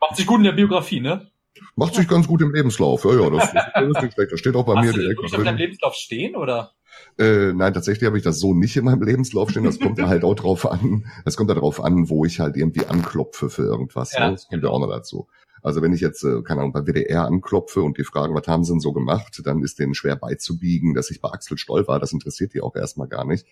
Macht 0.00 0.16
sich 0.16 0.26
gut 0.26 0.38
in 0.38 0.44
der 0.44 0.52
Biografie, 0.52 1.00
ne? 1.00 1.30
Macht 1.74 1.94
sich 1.94 2.06
ganz 2.08 2.26
gut 2.26 2.40
im 2.42 2.52
Lebenslauf. 2.54 3.04
Ja, 3.04 3.12
ja, 3.20 3.30
das, 3.30 3.52
das 3.52 3.64
ist 3.96 4.02
nicht 4.02 4.14
schlecht. 4.14 4.32
Das 4.32 4.38
steht 4.40 4.54
auch 4.54 4.64
bei 4.64 4.74
mir 4.74 4.88
Hast 4.88 4.96
du 4.96 5.00
direkt 5.00 5.20
das 5.22 5.32
auf 5.34 5.42
deinem. 5.44 5.56
Lebenslauf 5.58 5.94
stehen 5.94 6.36
oder? 6.36 6.72
Äh, 7.18 7.52
nein, 7.52 7.72
tatsächlich 7.72 8.06
habe 8.06 8.18
ich 8.18 8.24
das 8.24 8.38
so 8.38 8.54
nicht 8.54 8.76
in 8.76 8.84
meinem 8.84 9.02
Lebenslauf 9.02 9.50
stehen. 9.50 9.64
Das 9.64 9.80
kommt 9.80 9.98
ja 9.98 10.08
halt 10.08 10.24
auch 10.24 10.34
drauf 10.34 10.70
an. 10.70 11.06
Das 11.24 11.36
kommt 11.36 11.48
ja 11.48 11.56
drauf 11.56 11.82
an, 11.82 12.08
wo 12.08 12.24
ich 12.24 12.40
halt 12.40 12.56
irgendwie 12.56 12.86
anklopfe 12.86 13.48
für 13.48 13.62
irgendwas. 13.62 14.12
Ja, 14.12 14.26
ne? 14.26 14.32
Das 14.32 14.48
kommt 14.48 14.62
ja 14.62 14.68
auch 14.68 14.80
noch 14.80 14.90
dazu. 14.90 15.26
Also 15.62 15.82
wenn 15.82 15.92
ich 15.92 16.00
jetzt, 16.00 16.22
äh, 16.22 16.42
keine 16.42 16.60
Ahnung, 16.60 16.72
bei 16.72 16.86
WDR 16.86 17.24
anklopfe 17.24 17.82
und 17.82 17.98
die 17.98 18.04
fragen, 18.04 18.34
was 18.34 18.46
haben 18.46 18.64
sie 18.64 18.72
denn 18.72 18.80
so 18.80 18.92
gemacht, 18.92 19.40
dann 19.44 19.62
ist 19.62 19.78
denen 19.78 19.94
schwer 19.94 20.14
beizubiegen, 20.16 20.94
dass 20.94 21.10
ich 21.10 21.20
bei 21.20 21.30
Axel 21.30 21.58
Stoll 21.58 21.88
war. 21.88 21.98
Das 21.98 22.12
interessiert 22.12 22.54
die 22.54 22.60
auch 22.60 22.76
erstmal 22.76 23.08
gar 23.08 23.24
nicht. 23.24 23.46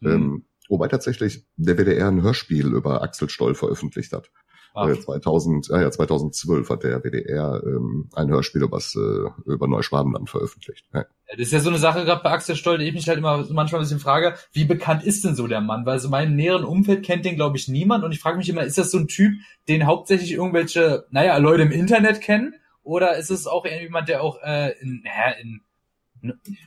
Mhm. 0.00 0.10
Ähm, 0.10 0.44
wobei 0.68 0.88
tatsächlich 0.88 1.44
der 1.56 1.76
WDR 1.76 2.08
ein 2.08 2.22
Hörspiel 2.22 2.72
über 2.72 3.02
Axel 3.02 3.28
Stoll 3.28 3.54
veröffentlicht 3.54 4.12
hat. 4.12 4.30
Ah, 4.74 4.88
Äh, 4.88 4.98
2000, 4.98 5.70
ah 5.72 5.80
ja, 5.80 5.90
2012 5.90 6.68
hat 6.68 6.82
der 6.84 7.02
WDR 7.02 7.62
ähm, 7.64 8.08
ein 8.14 8.28
Hörspiel 8.28 8.62
über, 8.62 8.78
äh, 8.78 9.50
über 9.50 9.68
Neuschwabenland 9.68 10.30
veröffentlicht. 10.30 10.86
Ja. 10.94 11.06
Das 11.30 11.38
ist 11.38 11.52
ja 11.52 11.60
so 11.60 11.70
eine 11.70 11.78
Sache 11.78 12.04
gerade 12.04 12.22
bei 12.22 12.30
Axel 12.30 12.56
Stoll, 12.56 12.78
die 12.78 12.86
ich 12.86 12.94
mich 12.94 13.08
halt 13.08 13.18
immer 13.18 13.46
manchmal 13.50 13.80
ein 13.80 13.84
bisschen 13.84 14.00
frage, 14.00 14.34
wie 14.52 14.64
bekannt 14.64 15.04
ist 15.04 15.24
denn 15.24 15.34
so 15.34 15.46
der 15.46 15.60
Mann? 15.60 15.86
Weil 15.86 15.98
so 15.98 16.08
meinem 16.08 16.36
näheren 16.36 16.64
Umfeld 16.64 17.04
kennt 17.04 17.24
den, 17.24 17.36
glaube 17.36 17.56
ich, 17.56 17.68
niemand. 17.68 18.04
Und 18.04 18.12
ich 18.12 18.20
frage 18.20 18.38
mich 18.38 18.48
immer, 18.48 18.62
ist 18.62 18.78
das 18.78 18.90
so 18.90 18.98
ein 18.98 19.08
Typ, 19.08 19.34
den 19.68 19.86
hauptsächlich 19.86 20.32
irgendwelche, 20.32 21.06
naja, 21.10 21.36
Leute 21.38 21.62
im 21.62 21.70
Internet 21.70 22.20
kennen? 22.20 22.54
Oder 22.82 23.16
ist 23.16 23.30
es 23.30 23.46
auch 23.46 23.66
jemand, 23.66 24.08
der 24.08 24.22
auch 24.22 24.38
äh, 24.42 24.72
in, 24.80 25.02
naja, 25.04 25.36
in 25.40 25.62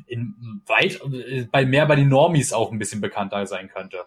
in 0.08 0.62
weit, 0.66 1.00
bei 1.52 1.66
mehr 1.66 1.86
bei 1.86 1.96
den 1.96 2.10
Normies 2.10 2.54
auch 2.54 2.72
ein 2.72 2.80
bisschen 2.80 3.02
bekannter 3.02 3.46
sein 3.46 3.70
könnte. 3.70 3.98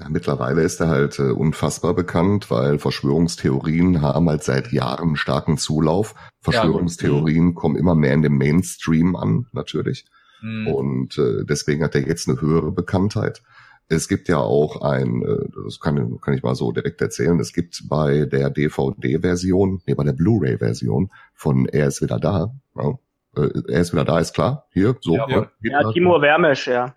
Ja, 0.00 0.08
mittlerweile 0.08 0.62
ist 0.62 0.80
er 0.80 0.88
halt 0.88 1.18
äh, 1.18 1.32
unfassbar 1.32 1.94
bekannt, 1.94 2.50
weil 2.50 2.78
Verschwörungstheorien 2.78 4.00
haben 4.00 4.28
halt 4.28 4.42
seit 4.42 4.72
Jahren 4.72 5.16
starken 5.16 5.58
Zulauf. 5.58 6.14
Verschwörungstheorien 6.40 7.48
ja, 7.48 7.54
kommen 7.54 7.76
immer 7.76 7.94
mehr 7.94 8.14
in 8.14 8.22
den 8.22 8.38
Mainstream 8.38 9.16
an, 9.16 9.46
natürlich. 9.52 10.06
Mhm. 10.40 10.66
Und 10.66 11.18
äh, 11.18 11.44
deswegen 11.44 11.84
hat 11.84 11.94
er 11.94 12.06
jetzt 12.06 12.26
eine 12.26 12.40
höhere 12.40 12.72
Bekanntheit. 12.72 13.42
Es 13.88 14.08
gibt 14.08 14.28
ja 14.28 14.38
auch 14.38 14.80
ein, 14.80 15.22
äh, 15.22 15.48
das 15.64 15.78
kann, 15.78 16.18
kann 16.22 16.34
ich 16.34 16.42
mal 16.42 16.54
so 16.54 16.72
direkt 16.72 17.02
erzählen, 17.02 17.38
es 17.38 17.52
gibt 17.52 17.82
bei 17.88 18.24
der 18.24 18.48
DVD-Version, 18.48 19.82
nee, 19.86 19.94
bei 19.94 20.04
der 20.04 20.14
Blu-ray-Version 20.14 21.10
von 21.34 21.66
Er 21.66 21.88
ist 21.88 22.00
wieder 22.00 22.18
da, 22.18 22.54
ja, 22.74 22.98
äh, 23.36 23.50
er 23.68 23.80
ist 23.80 23.92
wieder 23.92 24.04
da, 24.04 24.18
ist 24.18 24.32
klar, 24.32 24.66
hier, 24.72 24.96
so. 25.02 25.16
Ja, 25.16 25.28
ja. 25.28 25.50
ja 25.60 25.92
Timo 25.92 26.22
Wermisch, 26.22 26.66
ja. 26.66 26.94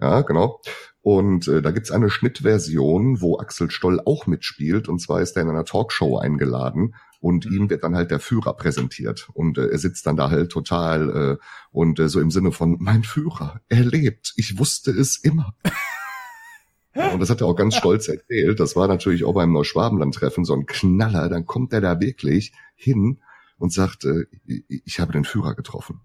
Ja, 0.00 0.22
genau. 0.22 0.60
Und 1.08 1.48
äh, 1.48 1.62
da 1.62 1.70
gibt's 1.70 1.90
eine 1.90 2.10
Schnittversion, 2.10 3.22
wo 3.22 3.38
Axel 3.38 3.70
Stoll 3.70 3.98
auch 4.04 4.26
mitspielt. 4.26 4.90
Und 4.90 4.98
zwar 4.98 5.22
ist 5.22 5.34
er 5.36 5.42
in 5.42 5.48
einer 5.48 5.64
Talkshow 5.64 6.18
eingeladen 6.18 6.96
und 7.18 7.46
mhm. 7.46 7.56
ihm 7.56 7.70
wird 7.70 7.82
dann 7.82 7.96
halt 7.96 8.10
der 8.10 8.20
Führer 8.20 8.52
präsentiert. 8.52 9.30
Und 9.32 9.56
äh, 9.56 9.68
er 9.68 9.78
sitzt 9.78 10.06
dann 10.06 10.18
da 10.18 10.28
halt 10.28 10.52
total 10.52 11.38
äh, 11.38 11.44
und 11.70 11.98
äh, 11.98 12.10
so 12.10 12.20
im 12.20 12.30
Sinne 12.30 12.52
von, 12.52 12.76
mein 12.78 13.04
Führer, 13.04 13.62
er 13.70 13.86
lebt, 13.86 14.34
ich 14.36 14.58
wusste 14.58 14.90
es 14.90 15.16
immer. 15.16 15.54
und 16.92 17.20
das 17.20 17.30
hat 17.30 17.40
er 17.40 17.46
auch 17.46 17.56
ganz 17.56 17.74
stolz 17.76 18.06
erzählt. 18.08 18.60
Das 18.60 18.76
war 18.76 18.86
natürlich 18.86 19.24
auch 19.24 19.32
beim 19.32 19.54
Neuschwabenland-Treffen 19.54 20.44
so 20.44 20.52
ein 20.52 20.66
Knaller. 20.66 21.30
Dann 21.30 21.46
kommt 21.46 21.72
er 21.72 21.80
da 21.80 22.00
wirklich 22.00 22.52
hin 22.74 23.22
und 23.56 23.72
sagt, 23.72 24.04
äh, 24.04 24.26
ich 24.44 25.00
habe 25.00 25.12
den 25.12 25.24
Führer 25.24 25.54
getroffen. 25.54 26.02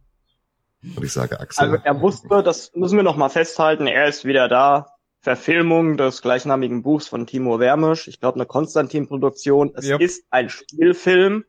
Und 0.96 1.04
ich 1.04 1.12
sage 1.12 1.42
Axel. 1.42 1.72
Also 1.72 1.84
er 1.84 2.00
wusste, 2.00 2.42
das 2.42 2.72
müssen 2.74 2.96
wir 2.96 3.04
noch 3.04 3.18
mal 3.18 3.28
festhalten, 3.28 3.86
er 3.86 4.08
ist 4.08 4.24
wieder 4.24 4.48
da. 4.48 4.93
Verfilmung 5.24 5.96
des 5.96 6.22
gleichnamigen 6.22 6.84
Buchs 6.84 7.08
von 7.08 7.26
Timo 7.26 7.58
Wermisch. 7.58 8.10
Ich 8.10 8.20
glaube, 8.20 8.36
eine 8.36 8.46
Konstantin-Produktion. 8.46 9.72
Es 9.74 9.88
yep. 9.88 10.02
ist 10.02 10.26
ein 10.32 10.50
Spielfilm 10.50 11.46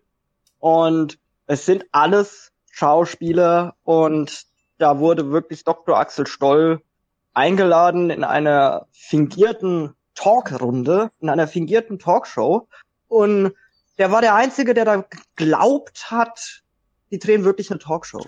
und 0.61 1.19
es 1.49 1.67
sind 1.67 1.85
alles 1.91 2.53
Schauspieler 2.71 3.75
und 3.83 4.47
da 4.79 5.01
wurde 5.01 5.33
wirklich 5.33 5.65
Dr. 5.65 5.99
Axel 5.99 6.29
Stoll 6.29 6.83
eingeladen 7.35 8.11
in 8.11 8.23
einer 8.23 8.87
fingierten 8.93 9.95
Talkrunde, 10.15 11.11
in 11.19 11.29
einer 11.29 11.49
fingierten 11.49 11.99
Talkshow 11.99 12.69
und 13.09 13.55
der 13.99 14.13
war 14.13 14.21
der 14.21 14.37
Einzige, 14.37 14.75
der 14.75 14.85
da 14.85 15.05
geglaubt 15.37 16.13
hat, 16.13 16.63
die 17.11 17.19
drehen 17.19 17.43
wirklich 17.43 17.73
eine 17.73 17.81
Talkshow. 17.81 18.25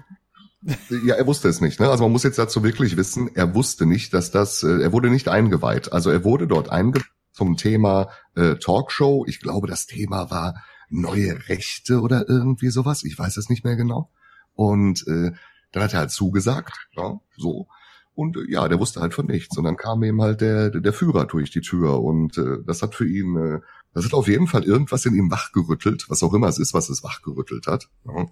Ja, 1.05 1.15
er 1.15 1.27
wusste 1.27 1.49
es 1.49 1.61
nicht. 1.61 1.79
Ne? 1.81 1.89
Also 1.89 2.05
man 2.05 2.13
muss 2.13 2.25
jetzt 2.25 2.39
dazu 2.39 2.63
wirklich 2.65 2.97
wissen, 2.97 3.31
er 3.35 3.55
wusste 3.55 3.87
nicht, 3.87 4.13
dass 4.13 4.31
das, 4.31 4.63
äh, 4.63 4.83
er 4.83 4.93
wurde 4.93 5.11
nicht 5.11 5.29
eingeweiht. 5.29 5.93
Also 5.93 6.11
er 6.11 6.25
wurde 6.25 6.47
dort 6.47 6.71
eingeweiht 6.71 7.07
zum 7.33 7.57
Thema 7.57 8.09
äh, 8.35 8.57
Talkshow. 8.57 9.25
Ich 9.29 9.41
glaube, 9.41 9.67
das 9.67 9.87
Thema 9.87 10.31
war 10.31 10.55
neue 10.89 11.49
Rechte 11.49 12.01
oder 12.01 12.29
irgendwie 12.29 12.71
sowas. 12.71 13.05
Ich 13.05 13.19
weiß 13.19 13.37
es 13.37 13.49
nicht 13.49 13.65
mehr 13.65 13.77
genau. 13.77 14.11
Und 14.55 15.07
äh, 15.07 15.33
dann 15.73 15.83
hat 15.83 15.93
er 15.93 16.01
halt 16.01 16.11
zugesagt, 16.11 16.89
ja, 16.97 17.21
so. 17.37 17.69
Und 18.15 18.37
äh, 18.37 18.51
ja, 18.51 18.67
der 18.67 18.81
wusste 18.81 19.01
halt 19.01 19.13
von 19.13 19.27
nichts. 19.27 19.57
Und 19.59 19.65
dann 19.65 19.77
kam 19.77 20.03
ihm 20.03 20.23
halt 20.23 20.41
der, 20.41 20.71
der 20.71 20.93
Führer 20.93 21.27
durch 21.27 21.51
die 21.51 21.61
Tür. 21.61 22.03
Und 22.03 22.39
äh, 22.39 22.59
das 22.65 22.83
hat 22.83 22.95
für 22.95 23.07
ihn, 23.07 23.37
äh, 23.37 23.61
das 23.93 24.07
hat 24.07 24.15
auf 24.15 24.29
jeden 24.29 24.47
Fall 24.47 24.65
irgendwas 24.65 25.05
in 25.05 25.15
ihm 25.15 25.31
wachgerüttelt, 25.31 26.09
was 26.09 26.23
auch 26.23 26.33
immer 26.33 26.49
es 26.49 26.59
ist, 26.59 26.75
was 26.75 26.89
es 26.89 27.05
wachgerüttelt 27.05 27.67
hat. 27.67 27.89
Ja. 28.07 28.27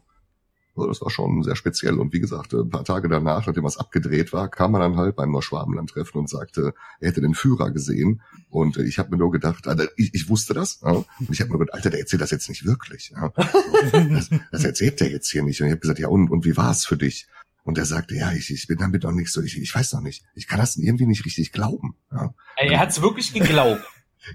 Also 0.76 0.88
das 0.88 1.00
war 1.00 1.10
schon 1.10 1.42
sehr 1.42 1.56
speziell. 1.56 1.98
Und 1.98 2.12
wie 2.12 2.20
gesagt, 2.20 2.52
ein 2.52 2.68
paar 2.68 2.84
Tage 2.84 3.08
danach, 3.08 3.46
nachdem 3.46 3.64
was 3.64 3.76
abgedreht 3.76 4.32
war, 4.32 4.48
kam 4.48 4.72
man 4.72 4.80
dann 4.80 4.96
halt 4.96 5.16
beim 5.16 5.30
Neuschwabenland-Treffen 5.30 6.18
und 6.18 6.28
sagte, 6.28 6.74
er 7.00 7.08
hätte 7.08 7.20
den 7.20 7.34
Führer 7.34 7.70
gesehen. 7.70 8.22
Und 8.50 8.76
ich 8.78 8.98
habe 8.98 9.10
mir 9.10 9.18
nur 9.18 9.30
gedacht, 9.30 9.68
also 9.68 9.84
ich, 9.96 10.12
ich 10.14 10.28
wusste 10.28 10.54
das. 10.54 10.80
Ja, 10.82 10.90
und 10.90 11.30
ich 11.30 11.40
habe 11.40 11.52
mir 11.52 11.58
gedacht, 11.58 11.74
Alter, 11.74 11.90
der 11.90 12.00
erzählt 12.00 12.22
das 12.22 12.30
jetzt 12.30 12.48
nicht 12.48 12.64
wirklich. 12.64 13.12
Ja. 13.14 13.32
Das, 13.92 14.30
das 14.50 14.64
erzählt 14.64 15.00
der 15.00 15.10
jetzt 15.10 15.30
hier 15.30 15.42
nicht. 15.42 15.60
Und 15.60 15.66
ich 15.66 15.72
habe 15.72 15.80
gesagt, 15.80 15.98
ja, 15.98 16.08
und, 16.08 16.30
und 16.30 16.44
wie 16.44 16.56
war 16.56 16.70
es 16.70 16.84
für 16.84 16.96
dich? 16.96 17.28
Und 17.64 17.78
er 17.78 17.86
sagte, 17.86 18.14
ja, 18.14 18.32
ich, 18.32 18.50
ich 18.50 18.66
bin 18.66 18.78
damit 18.78 19.04
noch 19.04 19.12
nicht 19.12 19.32
so, 19.32 19.40
ich, 19.40 19.60
ich 19.60 19.74
weiß 19.74 19.94
noch 19.94 20.02
nicht. 20.02 20.24
Ich 20.34 20.46
kann 20.46 20.58
das 20.58 20.76
irgendwie 20.76 21.06
nicht 21.06 21.24
richtig 21.24 21.52
glauben. 21.52 21.96
Ja. 22.12 22.34
Er 22.56 22.78
hat 22.78 22.90
es 22.90 23.00
wirklich 23.00 23.32
geglaubt. 23.32 23.82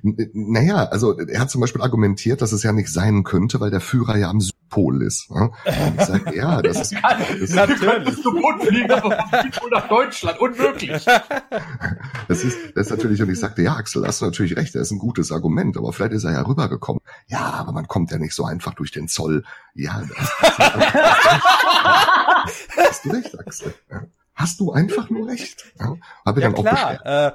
Naja, 0.01 0.85
also 0.85 1.17
er 1.17 1.39
hat 1.39 1.49
zum 1.49 1.61
Beispiel 1.61 1.81
argumentiert, 1.81 2.41
dass 2.41 2.51
es 2.51 2.63
ja 2.63 2.71
nicht 2.71 2.89
sein 2.89 3.23
könnte, 3.23 3.59
weil 3.59 3.71
der 3.71 3.81
Führer 3.81 4.17
ja 4.17 4.29
am 4.29 4.41
Südpol 4.69 5.01
ist. 5.01 5.31
Ne? 5.31 5.49
Und 5.65 5.99
ich 5.99 6.05
sag, 6.05 6.35
ja, 6.35 6.61
das 6.61 6.77
ist, 6.91 6.95
das 7.03 7.49
natürlich. 7.49 8.21
Du 8.21 8.31
fliegen, 8.59 8.91
aber 8.91 9.11
vom 9.11 9.41
Südpol 9.41 9.69
nach 9.71 9.87
Deutschland, 9.87 10.39
unmöglich. 10.39 11.05
Das 12.27 12.43
ist, 12.43 12.75
das 12.75 12.85
ist 12.85 12.91
natürlich, 12.91 13.19
und 13.23 13.31
ich 13.31 13.39
sagte, 13.39 13.63
ja, 13.63 13.75
Axel, 13.75 14.05
hast 14.05 14.21
du 14.21 14.25
natürlich 14.25 14.55
recht, 14.55 14.75
das 14.75 14.83
ist 14.83 14.91
ein 14.91 14.99
gutes 14.99 15.31
Argument, 15.31 15.75
aber 15.77 15.91
vielleicht 15.91 16.13
ist 16.13 16.25
er 16.25 16.33
ja 16.33 16.43
rübergekommen. 16.43 17.01
Ja, 17.27 17.39
aber 17.39 17.71
man 17.71 17.87
kommt 17.87 18.11
ja 18.11 18.19
nicht 18.19 18.35
so 18.35 18.45
einfach 18.45 18.75
durch 18.75 18.91
den 18.91 19.07
Zoll. 19.07 19.43
Ja, 19.73 20.03
das, 20.07 20.17
hast 22.77 23.05
du 23.05 23.09
recht, 23.09 23.39
Axel. 23.39 23.73
Hast 24.35 24.59
du 24.59 24.71
einfach 24.71 25.09
nur 25.09 25.27
recht. 25.27 25.73
Ja, 25.79 25.95
Habe 26.23 26.39
ich 26.39 26.43
ja, 26.43 26.51
dann 26.51 26.63
klar. 26.63 27.01
auch. 27.01 27.05
Äh, 27.05 27.31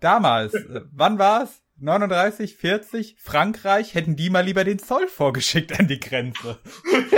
damals, 0.00 0.54
äh, 0.54 0.80
wann 0.90 1.18
war's? 1.18 1.59
39, 1.82 2.56
40, 2.56 3.16
Frankreich, 3.18 3.94
hätten 3.94 4.14
die 4.14 4.28
mal 4.28 4.44
lieber 4.44 4.64
den 4.64 4.78
Zoll 4.78 5.08
vorgeschickt 5.08 5.78
an 5.80 5.88
die 5.88 5.98
Grenze. 5.98 6.58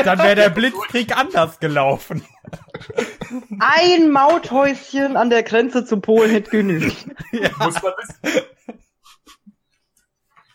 Dann 0.05 0.21
wäre 0.21 0.37
der 0.37 0.51
Blitzkrieg 0.51 1.17
anders 1.17 1.59
gelaufen. 1.59 2.25
Ein 3.59 4.11
Mauthäuschen 4.11 5.17
an 5.17 5.31
der 5.31 5.43
Grenze 5.43 5.85
zu 5.85 6.01
Polen 6.01 6.31
hätte 6.31 6.51
genügt. 6.51 7.07
Ja. 7.33 7.51
Muss 7.59 7.83
man 7.83 7.93
wissen. 7.97 8.47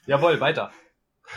Jawohl, 0.06 0.40
weiter. 0.40 0.72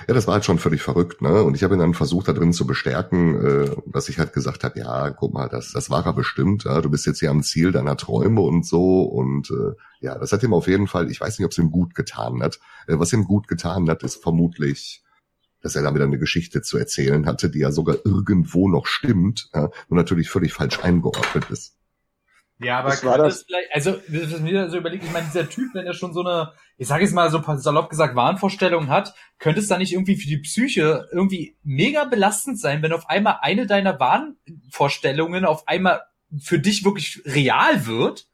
Ja, 0.09 0.15
das 0.15 0.27
war 0.27 0.35
halt 0.35 0.45
schon 0.45 0.59
völlig 0.59 0.83
verrückt, 0.83 1.23
ne? 1.23 1.43
Und 1.43 1.55
ich 1.55 1.63
habe 1.63 1.75
ihn 1.75 1.81
dann 1.81 1.95
versucht, 1.95 2.29
da 2.29 2.33
drin 2.33 2.53
zu 2.53 2.67
bestärken, 2.67 3.45
äh, 3.45 3.77
dass 3.87 4.09
ich 4.09 4.19
halt 4.19 4.33
gesagt 4.33 4.65
habe, 4.65 4.79
ja, 4.79 5.11
guck 5.11 5.33
mal, 5.33 5.49
das, 5.49 5.73
das 5.73 5.91
war 5.91 6.05
er 6.07 6.13
bestimmt, 6.13 6.65
ja, 6.65 6.81
du 6.81 6.91
bist 6.91 7.07
jetzt 7.07 7.21
hier 7.21 7.31
am 7.31 7.43
Ziel 7.43 7.73
deiner 7.73 7.97
Träume 7.97 8.41
und 8.41 8.67
so. 8.67 9.03
Und 9.03 9.51
äh, 9.51 9.75
ja, 10.01 10.19
das 10.19 10.33
hat 10.33 10.43
ihm 10.43 10.55
auf 10.55 10.69
jeden 10.69 10.87
Fall, 10.87 11.11
ich 11.11 11.21
weiß 11.21 11.39
nicht, 11.39 11.47
ob 11.47 11.53
es 11.53 11.59
ihm 11.59 11.71
gut 11.71 11.95
getan 11.95 12.43
hat. 12.43 12.59
Äh, 12.87 12.99
was 12.99 13.13
ihm 13.13 13.25
gut 13.25 13.49
getan 13.49 13.89
hat, 13.89 14.03
ist 14.03 14.23
vermutlich, 14.23 15.03
dass 15.63 15.77
er 15.77 15.83
da 15.83 15.95
wieder 15.95 16.05
eine 16.05 16.19
Geschichte 16.19 16.63
zu 16.63 16.79
erzählen 16.79 17.27
hatte, 17.27 17.51
die 17.51 17.61
ja 17.61 17.73
sogar 17.73 17.97
irgendwo 18.05 18.69
noch 18.69 18.87
stimmt, 18.87 19.51
ja, 19.55 19.71
und 19.89 19.97
natürlich 19.97 20.31
völlig 20.31 20.53
falsch 20.53 20.81
eingeordnet 20.81 21.51
ist. 21.51 21.80
Ja, 22.63 22.79
aber 22.81 22.91
das 22.91 23.01
das 23.01 23.43
vielleicht, 23.45 23.73
also, 23.73 23.99
wenn 24.09 24.43
mir 24.43 24.69
so 24.69 24.77
überlegt, 24.77 25.05
ich 25.05 25.13
meine, 25.13 25.27
dieser 25.27 25.49
Typ, 25.49 25.75
wenn 25.75 25.87
er 25.87 25.95
schon 25.95 26.13
so 26.13 26.21
eine, 26.21 26.53
ich 26.77 26.89
sage 26.89 27.05
jetzt 27.05 27.15
mal 27.15 27.31
so 27.31 27.43
salopp 27.57 27.89
gesagt, 27.89 28.15
Wahnvorstellung 28.15 28.89
hat, 28.89 29.15
könnte 29.39 29.61
es 29.61 29.69
da 29.69 29.79
nicht 29.79 29.93
irgendwie 29.95 30.17
für 30.17 30.29
die 30.29 30.39
Psyche 30.39 31.09
irgendwie 31.11 31.57
mega 31.63 32.05
belastend 32.05 32.61
sein, 32.61 32.83
wenn 32.83 32.93
auf 32.93 33.09
einmal 33.09 33.39
eine 33.41 33.67
deiner 33.67 33.99
Wahnvorstellungen 33.99 35.47
auf 35.47 35.67
einmal 35.69 36.03
für 36.39 36.59
dich 36.59 36.85
wirklich 36.85 37.23
real 37.25 37.87
wird? 37.87 38.27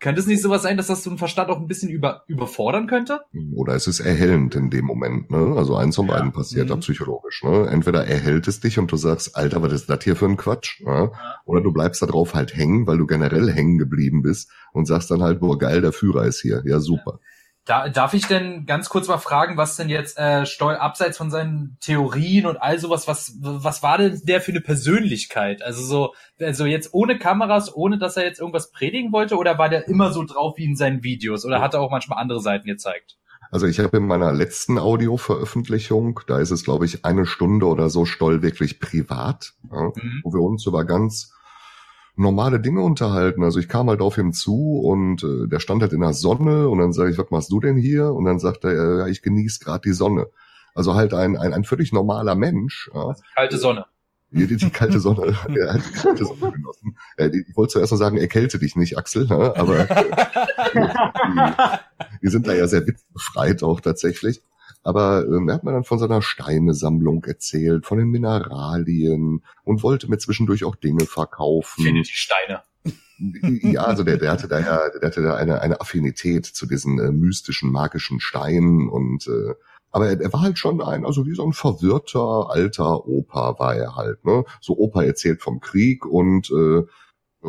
Könnte 0.00 0.20
es 0.20 0.28
nicht 0.28 0.42
sowas 0.42 0.62
sein, 0.62 0.76
dass 0.76 0.86
das 0.86 1.02
so 1.02 1.10
ein 1.10 1.18
Verstand 1.18 1.50
auch 1.50 1.58
ein 1.58 1.66
bisschen 1.66 1.88
über, 1.88 2.22
überfordern 2.28 2.86
könnte? 2.86 3.22
Oder 3.52 3.74
es 3.74 3.88
ist 3.88 3.98
erhellend 3.98 4.54
in 4.54 4.70
dem 4.70 4.84
Moment, 4.84 5.30
ne? 5.30 5.54
Also 5.56 5.74
eins 5.74 5.96
von 5.96 6.06
ja. 6.06 6.14
beiden 6.14 6.32
passiert 6.32 6.66
mhm. 6.66 6.68
da 6.68 6.76
psychologisch, 6.76 7.42
ne? 7.42 7.66
Entweder 7.68 8.06
erhellt 8.06 8.46
es 8.46 8.60
dich 8.60 8.78
und 8.78 8.92
du 8.92 8.96
sagst, 8.96 9.36
Alter, 9.36 9.60
was 9.60 9.72
ist 9.72 9.90
das 9.90 10.04
hier 10.04 10.14
für 10.14 10.26
ein 10.26 10.36
Quatsch, 10.36 10.80
ne? 10.82 11.10
Ja. 11.12 11.40
Oder 11.46 11.62
du 11.62 11.72
bleibst 11.72 12.00
da 12.00 12.06
drauf 12.06 12.34
halt 12.34 12.54
hängen, 12.54 12.86
weil 12.86 12.98
du 12.98 13.06
generell 13.06 13.50
hängen 13.50 13.78
geblieben 13.78 14.22
bist 14.22 14.50
und 14.72 14.86
sagst 14.86 15.10
dann 15.10 15.22
halt, 15.22 15.40
boah, 15.40 15.58
geil, 15.58 15.80
der 15.80 15.92
Führer 15.92 16.26
ist 16.26 16.40
hier. 16.40 16.62
Ja, 16.64 16.78
super. 16.78 17.14
Ja. 17.14 17.28
Da, 17.68 17.90
darf 17.90 18.14
ich 18.14 18.26
denn 18.26 18.64
ganz 18.64 18.88
kurz 18.88 19.08
mal 19.08 19.18
fragen, 19.18 19.58
was 19.58 19.76
denn 19.76 19.90
jetzt 19.90 20.18
äh, 20.18 20.46
Stoll 20.46 20.74
abseits 20.74 21.18
von 21.18 21.30
seinen 21.30 21.76
Theorien 21.82 22.46
und 22.46 22.56
all 22.56 22.78
sowas, 22.78 23.06
was 23.06 23.36
was 23.42 23.82
war 23.82 23.98
denn 23.98 24.22
der 24.24 24.40
für 24.40 24.52
eine 24.52 24.62
Persönlichkeit? 24.62 25.60
Also 25.60 25.82
so 25.82 26.14
also 26.40 26.64
jetzt 26.64 26.94
ohne 26.94 27.18
Kameras, 27.18 27.76
ohne 27.76 27.98
dass 27.98 28.16
er 28.16 28.24
jetzt 28.24 28.40
irgendwas 28.40 28.70
predigen 28.70 29.12
wollte 29.12 29.36
oder 29.36 29.58
war 29.58 29.68
der 29.68 29.86
immer 29.86 30.14
so 30.14 30.24
drauf 30.24 30.56
wie 30.56 30.64
in 30.64 30.76
seinen 30.76 31.02
Videos 31.02 31.44
oder 31.44 31.60
hat 31.60 31.74
er 31.74 31.82
auch 31.82 31.90
manchmal 31.90 32.18
andere 32.18 32.40
Seiten 32.40 32.66
gezeigt? 32.66 33.18
Also 33.50 33.66
ich 33.66 33.80
habe 33.80 33.98
in 33.98 34.06
meiner 34.06 34.32
letzten 34.32 34.78
Audio-Veröffentlichung, 34.78 36.20
da 36.26 36.38
ist 36.38 36.50
es 36.50 36.64
glaube 36.64 36.86
ich 36.86 37.04
eine 37.04 37.26
Stunde 37.26 37.66
oder 37.66 37.90
so 37.90 38.06
Stoll 38.06 38.40
wirklich 38.40 38.80
privat, 38.80 39.52
mhm. 39.64 40.22
wo 40.24 40.32
wir 40.32 40.40
uns 40.40 40.64
über 40.64 40.86
ganz 40.86 41.34
normale 42.18 42.60
Dinge 42.60 42.82
unterhalten. 42.82 43.42
Also 43.44 43.58
ich 43.58 43.68
kam 43.68 43.88
halt 43.88 44.00
auf 44.00 44.18
ihm 44.18 44.32
zu 44.32 44.80
und 44.80 45.22
äh, 45.22 45.48
der 45.48 45.60
stand 45.60 45.82
halt 45.82 45.92
in 45.92 46.00
der 46.00 46.12
Sonne 46.12 46.68
und 46.68 46.78
dann 46.78 46.92
sage 46.92 47.10
ich, 47.10 47.18
was 47.18 47.30
machst 47.30 47.50
du 47.52 47.60
denn 47.60 47.76
hier? 47.76 48.12
Und 48.12 48.24
dann 48.24 48.38
sagt 48.38 48.64
er, 48.64 48.98
ja, 48.98 49.06
ich 49.06 49.22
genieße 49.22 49.60
gerade 49.60 49.88
die 49.88 49.94
Sonne. 49.94 50.26
Also 50.74 50.94
halt 50.94 51.14
ein, 51.14 51.36
ein, 51.36 51.52
ein 51.52 51.64
völlig 51.64 51.92
normaler 51.92 52.34
Mensch. 52.34 52.90
Ja. 52.94 53.14
Kalte 53.34 53.58
Sonne. 53.58 53.86
Die, 54.30 54.46
die, 54.46 54.56
die 54.56 54.70
kalte 54.70 55.00
Sonne. 55.00 55.34
er 55.56 55.74
hat 55.74 55.82
die 55.88 55.98
kalte 55.98 56.24
Sonne 56.24 56.52
genossen. 56.52 56.98
Äh, 57.16 57.28
ich 57.28 57.56
wollte 57.56 57.72
zuerst 57.74 57.92
noch 57.92 57.98
sagen, 57.98 58.18
erkälte 58.18 58.58
dich 58.58 58.76
nicht, 58.76 58.98
Axel, 58.98 59.26
ne? 59.26 59.54
aber 59.56 59.90
äh, 59.90 60.04
die, 60.74 62.18
die 62.22 62.28
sind 62.28 62.46
da 62.46 62.52
ja 62.52 62.66
sehr 62.66 62.86
witzbefreit 62.86 63.62
auch 63.62 63.80
tatsächlich. 63.80 64.42
Aber 64.82 65.26
ähm, 65.26 65.48
er 65.48 65.56
hat 65.56 65.64
mir 65.64 65.72
dann 65.72 65.84
von 65.84 65.98
seiner 65.98 66.22
Steinesammlung 66.22 67.24
erzählt, 67.24 67.84
von 67.84 67.98
den 67.98 68.08
Mineralien 68.08 69.44
und 69.64 69.82
wollte 69.82 70.08
mir 70.08 70.18
zwischendurch 70.18 70.64
auch 70.64 70.76
Dinge 70.76 71.04
verkaufen. 71.04 71.84
Finde 71.84 72.02
die 72.02 72.08
Steine. 72.08 72.62
ja, 73.18 73.82
also 73.82 74.04
der, 74.04 74.16
der 74.16 74.30
hatte 74.30 74.48
da 74.48 74.60
ja, 74.60 74.88
der 74.90 75.08
hatte 75.08 75.22
da 75.22 75.34
eine, 75.34 75.60
eine 75.60 75.80
Affinität 75.80 76.46
zu 76.46 76.66
diesen 76.66 76.98
äh, 76.98 77.10
mystischen, 77.10 77.72
magischen 77.72 78.20
Steinen 78.20 78.88
und 78.88 79.26
äh, 79.26 79.54
aber 79.90 80.08
er, 80.08 80.20
er 80.20 80.32
war 80.32 80.42
halt 80.42 80.58
schon 80.58 80.80
ein, 80.80 81.04
also 81.04 81.26
wie 81.26 81.34
so 81.34 81.44
ein 81.44 81.52
verwirrter 81.52 82.50
alter 82.50 83.06
Opa 83.06 83.58
war 83.58 83.74
er 83.74 83.96
halt, 83.96 84.24
ne? 84.24 84.44
So 84.60 84.76
Opa 84.76 85.02
erzählt 85.02 85.42
vom 85.42 85.60
Krieg 85.60 86.04
und 86.06 86.50
äh, 86.50 86.84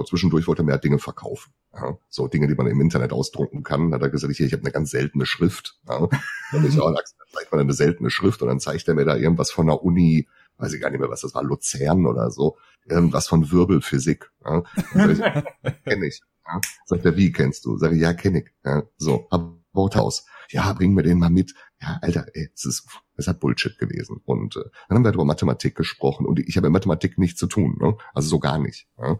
zwischendurch 0.06 0.48
wollte 0.48 0.64
er 0.64 0.66
mehr 0.66 0.78
Dinge 0.78 1.00
verkaufen. 1.00 1.52
Ja, 1.74 1.98
so 2.10 2.28
Dinge, 2.28 2.48
die 2.48 2.56
man 2.56 2.68
im 2.68 2.82
Internet 2.82 3.14
ausdrucken 3.14 3.64
kann. 3.64 3.92
Da 3.92 3.96
hat 3.96 4.02
er 4.02 4.10
gesagt, 4.10 4.36
hier, 4.36 4.48
ich 4.48 4.54
habe 4.54 4.64
eine 4.64 4.72
ganz 4.72 4.90
seltene 4.90 5.26
Schrift. 5.26 5.78
Ja, 5.88 6.08
dann 6.52 6.66
ich 6.66 6.80
auch, 6.80 6.94
zeigt 7.32 7.52
man 7.52 7.62
eine 7.62 7.74
seltene 7.74 8.10
Schrift 8.10 8.42
und 8.42 8.48
dann 8.48 8.60
zeigt 8.60 8.88
er 8.88 8.96
mir 8.96 9.06
da 9.06 9.16
irgendwas 9.16 9.52
von 9.52 9.68
der 9.68 9.84
Uni, 9.84 10.28
weiß 10.58 10.74
ich 10.74 10.82
gar 10.82 10.90
nicht 10.90 11.00
mehr, 11.00 11.10
was 11.10 11.22
das 11.22 11.36
war, 11.36 11.44
Luzern 11.44 12.06
oder 12.06 12.32
so, 12.32 12.58
irgendwas 12.86 13.28
von 13.28 13.52
Wirbelphysik. 13.52 14.32
Ja, 14.44 14.64
kenn 15.86 16.04
ich. 16.04 16.22
Ja, 16.48 16.60
sagt 16.86 17.06
er, 17.06 17.16
wie 17.16 17.32
kennst 17.32 17.66
du? 17.66 17.78
Sag 17.78 17.92
ich, 17.92 18.02
ja, 18.02 18.14
kenn 18.14 18.36
ich. 18.36 18.48
Ja, 18.66 18.84
so, 18.98 19.28
hab 19.30 19.60
Worthaus. 19.74 20.26
Ja, 20.50 20.74
bring 20.74 20.94
mir 20.94 21.04
den 21.04 21.20
mal 21.20 21.30
mit. 21.30 21.54
Ja, 21.82 22.00
Alter, 22.02 22.26
ey, 22.34 22.50
es 22.54 22.66
ist, 22.66 22.88
es 23.16 23.28
hat 23.28 23.40
Bullshit 23.40 23.78
gewesen. 23.78 24.20
Und 24.26 24.56
äh, 24.56 24.64
dann 24.88 24.98
haben 24.98 25.04
wir 25.04 25.14
über 25.14 25.26
Mathematik 25.26 25.76
gesprochen 25.76 26.26
und 26.26 26.40
ich 26.40 26.58
habe 26.58 26.68
in 26.68 26.74
Mathematik 26.74 27.18
nichts 27.18 27.40
zu 27.40 27.48
tun, 27.48 27.78
ne? 27.80 27.96
also 28.14 28.28
so 28.28 28.40
gar 28.40 28.58
nicht. 28.58 28.88
Ja? 28.98 29.20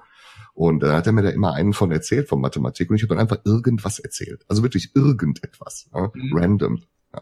Und 0.60 0.82
da 0.82 0.98
hat 0.98 1.08
er 1.08 1.14
mir 1.14 1.22
da 1.22 1.30
immer 1.30 1.54
einen 1.54 1.72
von 1.72 1.90
erzählt 1.90 2.28
von 2.28 2.42
Mathematik 2.42 2.90
und 2.90 2.98
ich 2.98 3.04
habe 3.04 3.16
dann 3.16 3.20
einfach 3.20 3.38
irgendwas 3.46 3.98
erzählt. 3.98 4.44
Also 4.50 4.62
wirklich 4.62 4.94
irgendetwas. 4.94 5.90
Ja? 5.94 6.12
Mhm. 6.14 6.38
Random. 6.38 6.84
Ja. 7.14 7.22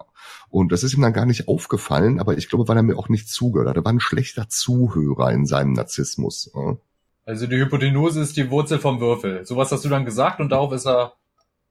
Und 0.50 0.72
das 0.72 0.82
ist 0.82 0.96
ihm 0.96 1.04
dann 1.04 1.14
gar 1.14 1.28
nicht 1.28 1.48
aufgefallen, 1.48 2.20
aber 2.20 2.36
ich 2.36 2.50
glaube, 2.50 2.68
weil 2.68 2.78
er 2.78 2.82
mir 2.82 2.98
auch 2.98 3.10
nicht 3.10 3.30
zugehört 3.30 3.70
hat. 3.70 3.76
Er 3.76 3.86
war 3.86 3.94
ein 3.94 4.00
schlechter 4.00 4.50
Zuhörer 4.50 5.32
in 5.34 5.46
seinem 5.46 5.74
Narzissmus. 5.74 6.50
Ja? 6.56 6.78
Also 7.26 7.46
die 7.46 7.58
Hypotenuse 7.58 8.22
ist 8.22 8.38
die 8.38 8.50
Wurzel 8.50 8.80
vom 8.80 9.00
Würfel. 9.02 9.46
Sowas 9.46 9.72
hast 9.72 9.86
du 9.86 9.90
dann 9.90 10.06
gesagt 10.06 10.40
und 10.40 10.50
darauf 10.50 10.74
ist 10.74 10.88
er, 10.88 11.14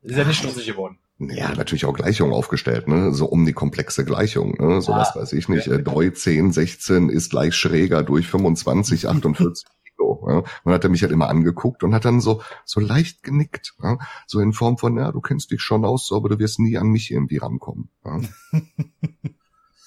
ist 0.03 0.17
er 0.17 0.25
nicht 0.25 0.39
schlüssig 0.39 0.69
geworden. 0.69 1.01
Ja, 1.19 1.53
natürlich 1.53 1.85
auch 1.85 1.95
Gleichungen 1.95 2.33
aufgestellt, 2.33 2.87
ne? 2.87 3.13
So 3.13 3.27
um 3.27 3.45
die 3.45 3.55
komplexe 3.55 4.05
Gleichung, 4.05 4.53
ne? 4.61 4.81
So 4.83 4.93
ah, 4.93 5.01
was 5.01 5.17
weiß 5.17 5.33
ich 5.33 5.49
nicht. 5.49 5.67
Ja. 5.67 5.79
Doi 5.79 6.11
10, 6.11 6.53
16 6.53 7.09
ist 7.09 7.31
gleich 7.31 7.57
schräger 7.57 8.05
durch 8.05 8.29
25, 8.29 9.09
48. 9.09 9.67
So, 9.97 10.27
ja. 10.29 10.43
Man 10.65 10.75
hat 10.75 10.85
er 10.85 10.91
mich 10.91 11.03
halt 11.03 11.13
immer 11.13 11.29
angeguckt 11.29 11.83
und 11.83 11.95
hat 11.95 12.05
dann 12.05 12.21
so, 12.21 12.43
so 12.65 12.81
leicht 12.81 13.23
genickt. 13.23 13.75
Ja. 13.83 13.99
So 14.27 14.41
in 14.41 14.53
Form 14.53 14.79
von, 14.79 14.97
ja, 14.97 15.13
du 15.13 15.21
kennst 15.21 15.51
dich 15.51 15.63
schon 15.63 15.85
aus, 15.85 16.13
aber 16.13 16.29
du 16.29 16.39
wirst 16.39 16.59
nie 16.59 16.77
an 16.77 16.89
mich 16.89 17.11
irgendwie 17.11 17.39
rankommen. 17.39 17.91
Ja, 18.05 18.21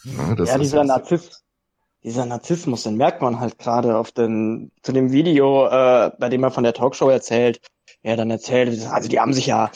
ja, 0.04 0.44
ja 0.44 0.58
dieser 0.58 0.84
Narzisst, 0.84 1.44
dieser 2.04 2.26
Narzissmus, 2.26 2.84
den 2.84 2.96
merkt 2.96 3.22
man 3.22 3.40
halt 3.40 3.58
gerade 3.58 3.98
auf 3.98 4.12
den, 4.12 4.72
zu 4.82 4.92
dem 4.92 5.12
Video, 5.12 5.68
äh, 5.68 6.12
bei 6.18 6.30
dem 6.30 6.44
er 6.44 6.52
von 6.52 6.64
der 6.64 6.74
Talkshow 6.74 7.10
erzählt. 7.10 7.60
Er 8.02 8.16
dann 8.16 8.32
erzählt, 8.32 8.88
also 8.88 9.10
die 9.10 9.20
haben 9.20 9.34
sich 9.34 9.48
ja, 9.48 9.72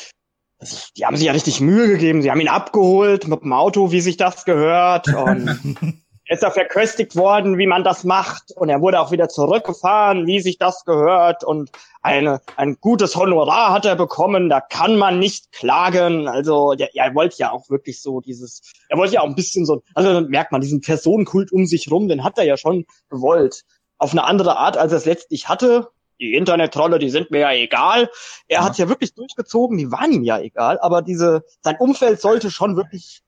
die 0.95 1.05
haben 1.05 1.17
sich 1.17 1.25
ja 1.25 1.33
richtig 1.33 1.59
Mühe 1.59 1.87
gegeben. 1.87 2.21
Sie 2.21 2.31
haben 2.31 2.39
ihn 2.39 2.47
abgeholt 2.47 3.27
mit 3.27 3.41
dem 3.41 3.51
Auto, 3.51 3.91
wie 3.91 3.99
sich 3.99 4.15
das 4.15 4.45
gehört. 4.45 5.13
Und 5.13 6.02
ist 6.33 6.43
er 6.43 6.51
verköstigt 6.51 7.15
worden, 7.15 7.57
wie 7.57 7.67
man 7.67 7.83
das 7.83 8.03
macht. 8.03 8.51
Und 8.55 8.69
er 8.69 8.81
wurde 8.81 8.99
auch 8.99 9.11
wieder 9.11 9.29
zurückgefahren, 9.29 10.25
wie 10.27 10.41
sich 10.41 10.57
das 10.57 10.83
gehört. 10.83 11.43
Und 11.43 11.71
eine, 12.01 12.41
ein 12.57 12.77
gutes 12.81 13.15
Honorar 13.15 13.71
hat 13.71 13.85
er 13.85 13.95
bekommen. 13.95 14.49
Da 14.49 14.59
kann 14.59 14.97
man 14.97 15.19
nicht 15.19 15.51
klagen. 15.51 16.27
Also, 16.27 16.73
ja, 16.73 16.87
er 16.93 17.15
wollte 17.15 17.37
ja 17.37 17.51
auch 17.51 17.69
wirklich 17.69 18.01
so 18.01 18.19
dieses, 18.19 18.61
er 18.89 18.97
wollte 18.97 19.13
ja 19.13 19.21
auch 19.21 19.27
ein 19.27 19.35
bisschen 19.35 19.65
so, 19.65 19.83
also 19.93 20.11
dann 20.11 20.27
merkt 20.27 20.51
man 20.51 20.61
diesen 20.61 20.81
Personenkult 20.81 21.51
um 21.51 21.65
sich 21.65 21.89
rum, 21.91 22.07
den 22.07 22.23
hat 22.23 22.37
er 22.37 22.45
ja 22.45 22.57
schon 22.57 22.85
gewollt. 23.09 23.63
Auf 23.97 24.11
eine 24.11 24.23
andere 24.23 24.57
Art, 24.57 24.75
als 24.75 24.91
er 24.91 24.97
es 24.97 25.05
letztlich 25.05 25.47
hatte. 25.47 25.89
Die 26.19 26.33
Internet-Trolle, 26.35 26.99
die 26.99 27.09
sind 27.09 27.31
mir 27.31 27.39
ja 27.39 27.51
egal. 27.51 28.09
Er 28.47 28.59
ja. 28.59 28.63
hat 28.63 28.77
ja 28.77 28.89
wirklich 28.89 29.13
durchgezogen, 29.13 29.77
die 29.77 29.91
waren 29.91 30.11
ihm 30.11 30.23
ja 30.23 30.39
egal, 30.39 30.79
aber 30.79 31.01
diese, 31.01 31.43
sein 31.61 31.77
Umfeld 31.77 32.21
sollte 32.21 32.49
schon 32.51 32.77
wirklich 32.77 33.23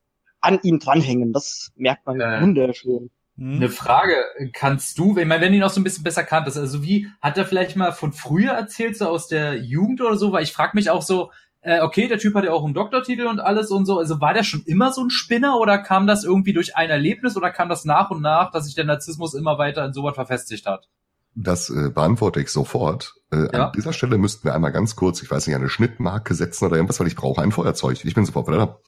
an 0.45 0.59
ihm 0.63 0.79
dranhängen. 0.79 1.33
Das 1.33 1.71
merkt 1.75 2.05
man 2.05 2.21
äh, 2.21 2.41
wunderschön. 2.41 3.09
Hm. 3.37 3.55
Eine 3.55 3.69
Frage, 3.69 4.15
kannst 4.53 4.97
du, 4.97 5.17
ich 5.17 5.25
meine, 5.25 5.41
wenn 5.41 5.51
du 5.51 5.57
ihn 5.57 5.63
auch 5.63 5.69
so 5.69 5.81
ein 5.81 5.83
bisschen 5.83 6.03
besser 6.03 6.23
kanntest, 6.23 6.57
also 6.57 6.83
wie, 6.83 7.07
hat 7.21 7.37
er 7.37 7.45
vielleicht 7.45 7.75
mal 7.75 7.91
von 7.91 8.13
früher 8.13 8.53
erzählt, 8.53 8.97
so 8.97 9.07
aus 9.07 9.27
der 9.27 9.57
Jugend 9.57 10.01
oder 10.01 10.15
so, 10.15 10.31
weil 10.31 10.43
ich 10.43 10.53
frage 10.53 10.71
mich 10.75 10.89
auch 10.89 11.01
so, 11.01 11.31
äh, 11.59 11.81
okay, 11.81 12.07
der 12.07 12.19
Typ 12.19 12.35
hat 12.35 12.45
ja 12.45 12.51
auch 12.51 12.63
einen 12.63 12.73
Doktortitel 12.73 13.25
und 13.25 13.39
alles 13.39 13.71
und 13.71 13.85
so, 13.85 13.97
also 13.97 14.21
war 14.21 14.33
der 14.33 14.43
schon 14.43 14.61
immer 14.65 14.93
so 14.93 15.01
ein 15.03 15.09
Spinner 15.09 15.59
oder 15.59 15.79
kam 15.79 16.07
das 16.07 16.23
irgendwie 16.23 16.53
durch 16.53 16.77
ein 16.77 16.89
Erlebnis 16.89 17.35
oder 17.35 17.51
kam 17.51 17.67
das 17.67 17.83
nach 17.83 18.11
und 18.11 18.21
nach, 18.21 18.51
dass 18.51 18.65
sich 18.65 18.75
der 18.75 18.85
Narzissmus 18.85 19.33
immer 19.33 19.57
weiter 19.57 19.83
in 19.83 19.91
sowas 19.91 20.15
verfestigt 20.15 20.65
hat? 20.65 20.87
Das 21.33 21.69
äh, 21.69 21.89
beantworte 21.89 22.39
ich 22.39 22.49
sofort. 22.49 23.15
Äh, 23.31 23.47
ja. 23.51 23.65
An 23.65 23.71
dieser 23.75 23.91
Stelle 23.91 24.17
müssten 24.17 24.45
wir 24.45 24.55
einmal 24.55 24.71
ganz 24.71 24.95
kurz, 24.95 25.21
ich 25.21 25.29
weiß 25.29 25.47
nicht, 25.47 25.55
eine 25.55 25.67
Schnittmarke 25.67 26.33
setzen 26.33 26.65
oder 26.65 26.77
irgendwas, 26.77 26.99
weil 27.01 27.07
ich 27.07 27.17
brauche 27.17 27.41
ein 27.41 27.51
Feuerzeug. 27.51 28.05
Ich 28.05 28.13
bin 28.13 28.25
sofort 28.25 28.47
wieder 28.47 28.57
da. 28.57 28.79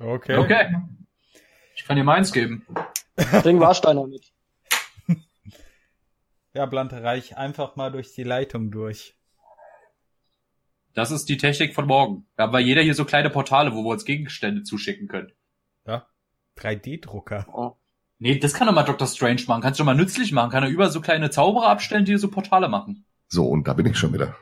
Okay. 0.00 0.36
Okay. 0.36 0.74
Ich 1.76 1.84
kann 1.84 1.96
dir 1.96 2.04
meins 2.04 2.32
geben. 2.32 2.66
Bring 3.42 3.60
Warsteiner 3.60 4.06
mit. 4.06 4.32
Ja, 6.56 6.66
Blante, 6.66 7.02
reich 7.02 7.36
einfach 7.36 7.74
mal 7.74 7.90
durch 7.90 8.14
die 8.14 8.22
Leitung 8.22 8.70
durch. 8.70 9.16
Das 10.94 11.10
ist 11.10 11.28
die 11.28 11.36
Technik 11.36 11.74
von 11.74 11.88
morgen. 11.88 12.28
Da 12.36 12.44
haben 12.44 12.52
wir 12.52 12.60
jeder 12.60 12.80
hier 12.80 12.94
so 12.94 13.04
kleine 13.04 13.28
Portale, 13.28 13.74
wo 13.74 13.82
wir 13.82 13.90
uns 13.90 14.04
Gegenstände 14.04 14.62
zuschicken 14.62 15.08
können. 15.08 15.32
Ja. 15.84 16.06
3D-Drucker. 16.56 17.46
Oh. 17.52 17.72
Nee, 18.20 18.38
das 18.38 18.54
kann 18.54 18.68
doch 18.68 18.74
mal 18.74 18.84
Dr. 18.84 19.08
Strange 19.08 19.42
machen. 19.48 19.62
Kannst 19.62 19.80
du 19.80 19.82
doch 19.82 19.86
mal 19.86 19.96
nützlich 19.96 20.30
machen. 20.30 20.50
Kann 20.52 20.62
er 20.62 20.68
über 20.68 20.88
so 20.90 21.00
kleine 21.00 21.30
Zauberer 21.30 21.66
abstellen, 21.68 22.04
die 22.04 22.16
so 22.16 22.30
Portale 22.30 22.68
machen. 22.68 23.04
So, 23.26 23.48
und 23.48 23.66
da 23.66 23.72
bin 23.74 23.86
ich 23.86 23.98
schon 23.98 24.12
wieder. 24.12 24.36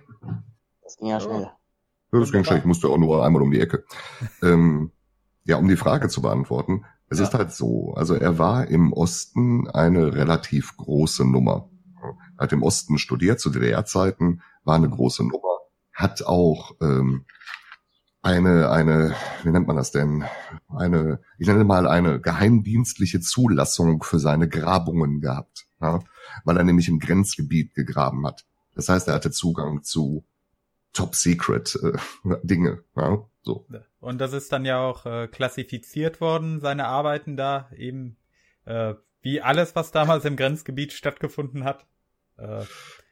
Das 0.83 0.99
ging 0.99 1.09
ja 1.09 1.19
schnell. 1.19 1.51
das 2.11 2.31
ging 2.31 2.45
schnell. 2.45 2.59
Ich 2.59 2.65
musste 2.67 2.89
auch 2.89 2.99
nur 2.99 3.25
einmal 3.25 3.41
um 3.41 3.51
die 3.51 3.61
Ecke. 3.61 3.87
ähm, 4.43 4.93
ja, 5.45 5.57
um 5.57 5.69
die 5.69 5.77
Frage 5.77 6.09
zu 6.09 6.23
beantworten. 6.23 6.85
Es 7.09 7.19
ja. 7.19 7.25
ist 7.25 7.35
halt 7.35 7.53
so, 7.53 7.95
also 7.95 8.15
er 8.15 8.39
war 8.39 8.69
im 8.69 8.93
Osten 8.93 9.69
eine 9.69 10.15
relativ 10.15 10.77
große 10.77 11.25
Nummer. 11.25 11.69
Er 12.39 12.45
hat 12.45 12.53
im 12.53 12.63
Osten 12.63 12.99
studiert 12.99 13.41
zu 13.41 13.51
DDR-Zeiten, 13.51 14.43
war 14.65 14.77
eine 14.77 14.89
große 14.89 15.23
Nummer, 15.23 15.59
hat 15.93 16.23
auch 16.23 16.73
ähm, 16.81 17.27
eine, 18.23 18.71
eine, 18.71 19.15
wie 19.43 19.51
nennt 19.51 19.67
man 19.67 19.77
das 19.77 19.91
denn? 19.91 20.25
Eine, 20.69 21.21
ich 21.39 21.49
nenne 21.49 21.65
mal 21.65 21.89
eine 21.89 22.21
geheimdienstliche 22.21 23.21
Zulassung 23.21 24.03
für 24.03 24.19
seine 24.19 24.49
Grabungen 24.49 25.21
gehabt, 25.21 25.67
ja? 25.81 26.01
weil 26.45 26.57
er 26.57 26.65
nämlich 26.65 26.89
im 26.89 27.01
Grenzgebiet 27.01 27.75
gegraben 27.75 28.27
hat. 28.27 28.45
Das 28.75 28.89
heißt, 28.89 29.09
er 29.09 29.15
hatte 29.15 29.33
Zugang 29.33 29.83
zu 29.83 30.25
Top 30.93 31.15
Secret 31.15 31.79
äh, 31.83 31.99
Dinge. 32.43 32.85
Ja? 32.97 33.19
So. 33.43 33.67
Und 34.03 34.21
das 34.21 34.33
ist 34.33 34.53
dann 34.53 34.65
ja 34.65 34.81
auch 34.81 35.07
äh, 35.07 35.29
klassifiziert 35.29 36.21
worden, 36.21 36.59
seine 36.59 36.87
Arbeiten 36.87 37.37
da, 37.37 37.71
eben 37.77 38.17
äh, 38.65 38.95
wie 39.21 39.41
alles, 39.41 39.77
was 39.77 39.93
damals 39.93 40.25
im 40.25 40.35
Grenzgebiet 40.35 40.93
stattgefunden 40.93 41.63
hat. 41.63 41.87
Äh, 42.37 42.65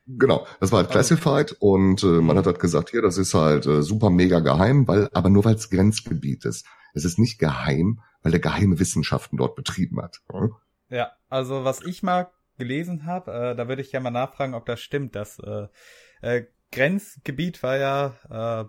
genau, 0.08 0.48
das 0.58 0.72
war 0.72 0.80
halt 0.80 0.90
classified 0.90 1.52
und 1.60 2.02
äh, 2.02 2.06
man 2.20 2.36
hat 2.36 2.46
halt 2.46 2.58
gesagt, 2.58 2.90
hier, 2.90 3.02
das 3.02 3.18
ist 3.18 3.34
halt 3.34 3.66
äh, 3.66 3.82
super 3.82 4.10
mega 4.10 4.40
geheim, 4.40 4.88
weil, 4.88 5.08
aber 5.12 5.30
nur 5.30 5.44
weil 5.44 5.54
es 5.54 5.70
Grenzgebiet 5.70 6.44
ist. 6.44 6.66
Es 6.92 7.04
ist 7.04 7.20
nicht 7.20 7.38
geheim, 7.38 8.00
weil 8.22 8.32
der 8.32 8.40
geheime 8.40 8.80
Wissenschaften 8.80 9.36
dort 9.36 9.54
betrieben 9.54 10.02
hat. 10.02 10.18
Hm? 10.32 10.56
Ja, 10.88 11.12
also 11.28 11.62
was 11.62 11.82
ich 11.82 12.02
mal 12.02 12.32
gelesen 12.58 13.06
habe, 13.06 13.30
äh, 13.32 13.54
da 13.54 13.68
würde 13.68 13.82
ich 13.82 13.92
gerne 13.92 14.02
mal 14.02 14.10
nachfragen, 14.10 14.54
ob 14.54 14.66
das 14.66 14.80
stimmt, 14.80 15.14
dass 15.14 15.38
äh, 15.38 15.68
äh, 16.20 16.46
Grenzgebiet 16.72 17.62
war 17.62 17.76
ja 17.76 18.64
äh, 18.64 18.68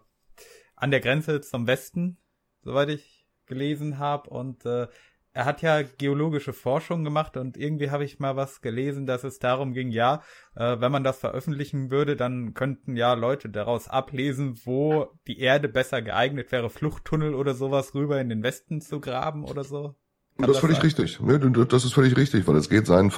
an 0.81 0.91
der 0.91 0.99
Grenze 0.99 1.41
zum 1.41 1.67
Westen, 1.67 2.17
soweit 2.63 2.89
ich 2.89 3.27
gelesen 3.45 3.99
habe. 3.99 4.29
Und 4.29 4.65
äh, 4.65 4.87
er 5.33 5.45
hat 5.45 5.61
ja 5.61 5.83
geologische 5.83 6.53
Forschung 6.53 7.03
gemacht 7.03 7.37
und 7.37 7.55
irgendwie 7.55 7.91
habe 7.91 8.03
ich 8.03 8.19
mal 8.19 8.35
was 8.35 8.61
gelesen, 8.61 9.05
dass 9.05 9.23
es 9.23 9.39
darum 9.39 9.73
ging, 9.73 9.91
ja, 9.91 10.21
äh, 10.55 10.77
wenn 10.79 10.91
man 10.91 11.03
das 11.03 11.19
veröffentlichen 11.19 11.91
würde, 11.91 12.15
dann 12.15 12.53
könnten 12.53 12.95
ja 12.95 13.13
Leute 13.13 13.49
daraus 13.49 13.87
ablesen, 13.87 14.59
wo 14.65 15.07
die 15.27 15.39
Erde 15.39 15.69
besser 15.69 16.01
geeignet 16.01 16.51
wäre, 16.51 16.69
Fluchttunnel 16.69 17.35
oder 17.35 17.53
sowas 17.53 17.93
rüber 17.93 18.19
in 18.19 18.29
den 18.29 18.43
Westen 18.43 18.81
zu 18.81 18.99
graben 18.99 19.45
oder 19.45 19.63
so. 19.63 19.95
Kann 20.37 20.47
das 20.47 20.57
ist 20.57 20.61
völlig 20.61 20.77
sein? 20.77 20.85
richtig. 20.85 21.19
Ne, 21.21 21.39
das 21.39 21.85
ist 21.85 21.93
völlig 21.93 22.17
richtig, 22.17 22.47
weil 22.47 22.55
es 22.55 22.69
geht 22.69 22.87
seinen 22.87 23.11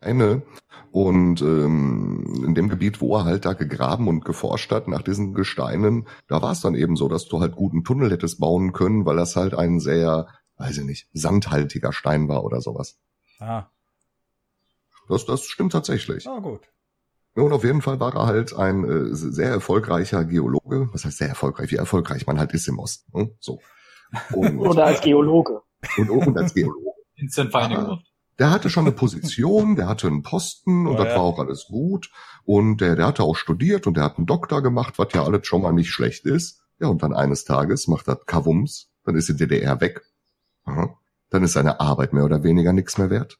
eine 0.00 0.42
und 0.90 1.42
ähm, 1.42 2.42
in 2.46 2.54
dem 2.54 2.68
Gebiet, 2.68 3.00
wo 3.00 3.16
er 3.16 3.24
halt 3.24 3.44
da 3.44 3.52
gegraben 3.52 4.08
und 4.08 4.24
geforscht 4.24 4.70
hat 4.72 4.88
nach 4.88 5.02
diesen 5.02 5.34
Gesteinen, 5.34 6.06
da 6.28 6.40
war 6.40 6.52
es 6.52 6.60
dann 6.60 6.74
eben 6.74 6.96
so, 6.96 7.08
dass 7.08 7.26
du 7.28 7.40
halt 7.40 7.56
guten 7.56 7.84
Tunnel 7.84 8.10
hättest 8.10 8.40
bauen 8.40 8.72
können, 8.72 9.04
weil 9.04 9.16
das 9.16 9.36
halt 9.36 9.54
ein 9.54 9.80
sehr, 9.80 10.28
weiß 10.56 10.78
ich 10.78 10.84
nicht, 10.84 11.08
sandhaltiger 11.12 11.92
Stein 11.92 12.28
war 12.28 12.44
oder 12.44 12.60
sowas. 12.60 12.98
Ah. 13.38 13.66
Das, 15.08 15.26
das 15.26 15.44
stimmt 15.44 15.72
tatsächlich. 15.72 16.26
Ah, 16.26 16.40
gut. 16.40 16.60
Und 17.34 17.52
auf 17.52 17.64
jeden 17.64 17.82
Fall 17.82 18.00
war 18.00 18.14
er 18.14 18.26
halt 18.26 18.54
ein 18.54 18.84
äh, 18.84 19.14
sehr 19.14 19.50
erfolgreicher 19.50 20.24
Geologe. 20.24 20.88
Was 20.92 21.04
heißt 21.04 21.18
sehr 21.18 21.28
erfolgreich? 21.28 21.70
Wie 21.70 21.76
erfolgreich 21.76 22.26
man 22.26 22.38
halt 22.38 22.52
ist 22.52 22.66
im 22.66 22.78
Osten. 22.78 23.16
Ne? 23.16 23.30
So. 23.38 23.60
Und, 24.34 24.58
Oder 24.58 24.86
als 24.86 25.00
Geologe. 25.02 25.60
Und, 25.98 26.10
und 26.10 26.36
als 26.36 26.54
Geologe. 26.54 26.92
Instant 27.14 27.52
Finding 27.52 27.98
Der 28.38 28.50
hatte 28.50 28.70
schon 28.70 28.86
eine 28.86 28.94
Position, 28.94 29.74
der 29.74 29.88
hatte 29.88 30.06
einen 30.06 30.22
Posten 30.22 30.86
und 30.86 30.94
oh, 30.94 30.98
das 30.98 31.08
ja. 31.08 31.16
war 31.16 31.22
auch 31.22 31.38
alles 31.38 31.66
gut. 31.66 32.10
Und 32.44 32.80
der, 32.80 32.94
der 32.94 33.06
hatte 33.06 33.24
auch 33.24 33.36
studiert 33.36 33.86
und 33.86 33.96
der 33.96 34.04
hat 34.04 34.16
einen 34.16 34.26
Doktor 34.26 34.62
gemacht, 34.62 34.98
was 34.98 35.08
ja 35.12 35.24
alles 35.24 35.46
schon 35.46 35.62
mal 35.62 35.72
nicht 35.72 35.90
schlecht 35.90 36.24
ist. 36.24 36.62
Ja, 36.80 36.88
und 36.88 37.02
dann 37.02 37.12
eines 37.12 37.44
Tages 37.44 37.88
macht 37.88 38.06
er 38.08 38.16
Kavums, 38.16 38.90
dann 39.04 39.16
ist 39.16 39.28
die 39.28 39.36
DDR 39.36 39.80
weg. 39.80 40.02
Dann 41.30 41.42
ist 41.42 41.54
seine 41.54 41.80
Arbeit 41.80 42.12
mehr 42.12 42.24
oder 42.24 42.44
weniger 42.44 42.72
nichts 42.72 42.98
mehr 42.98 43.10
wert. 43.10 43.38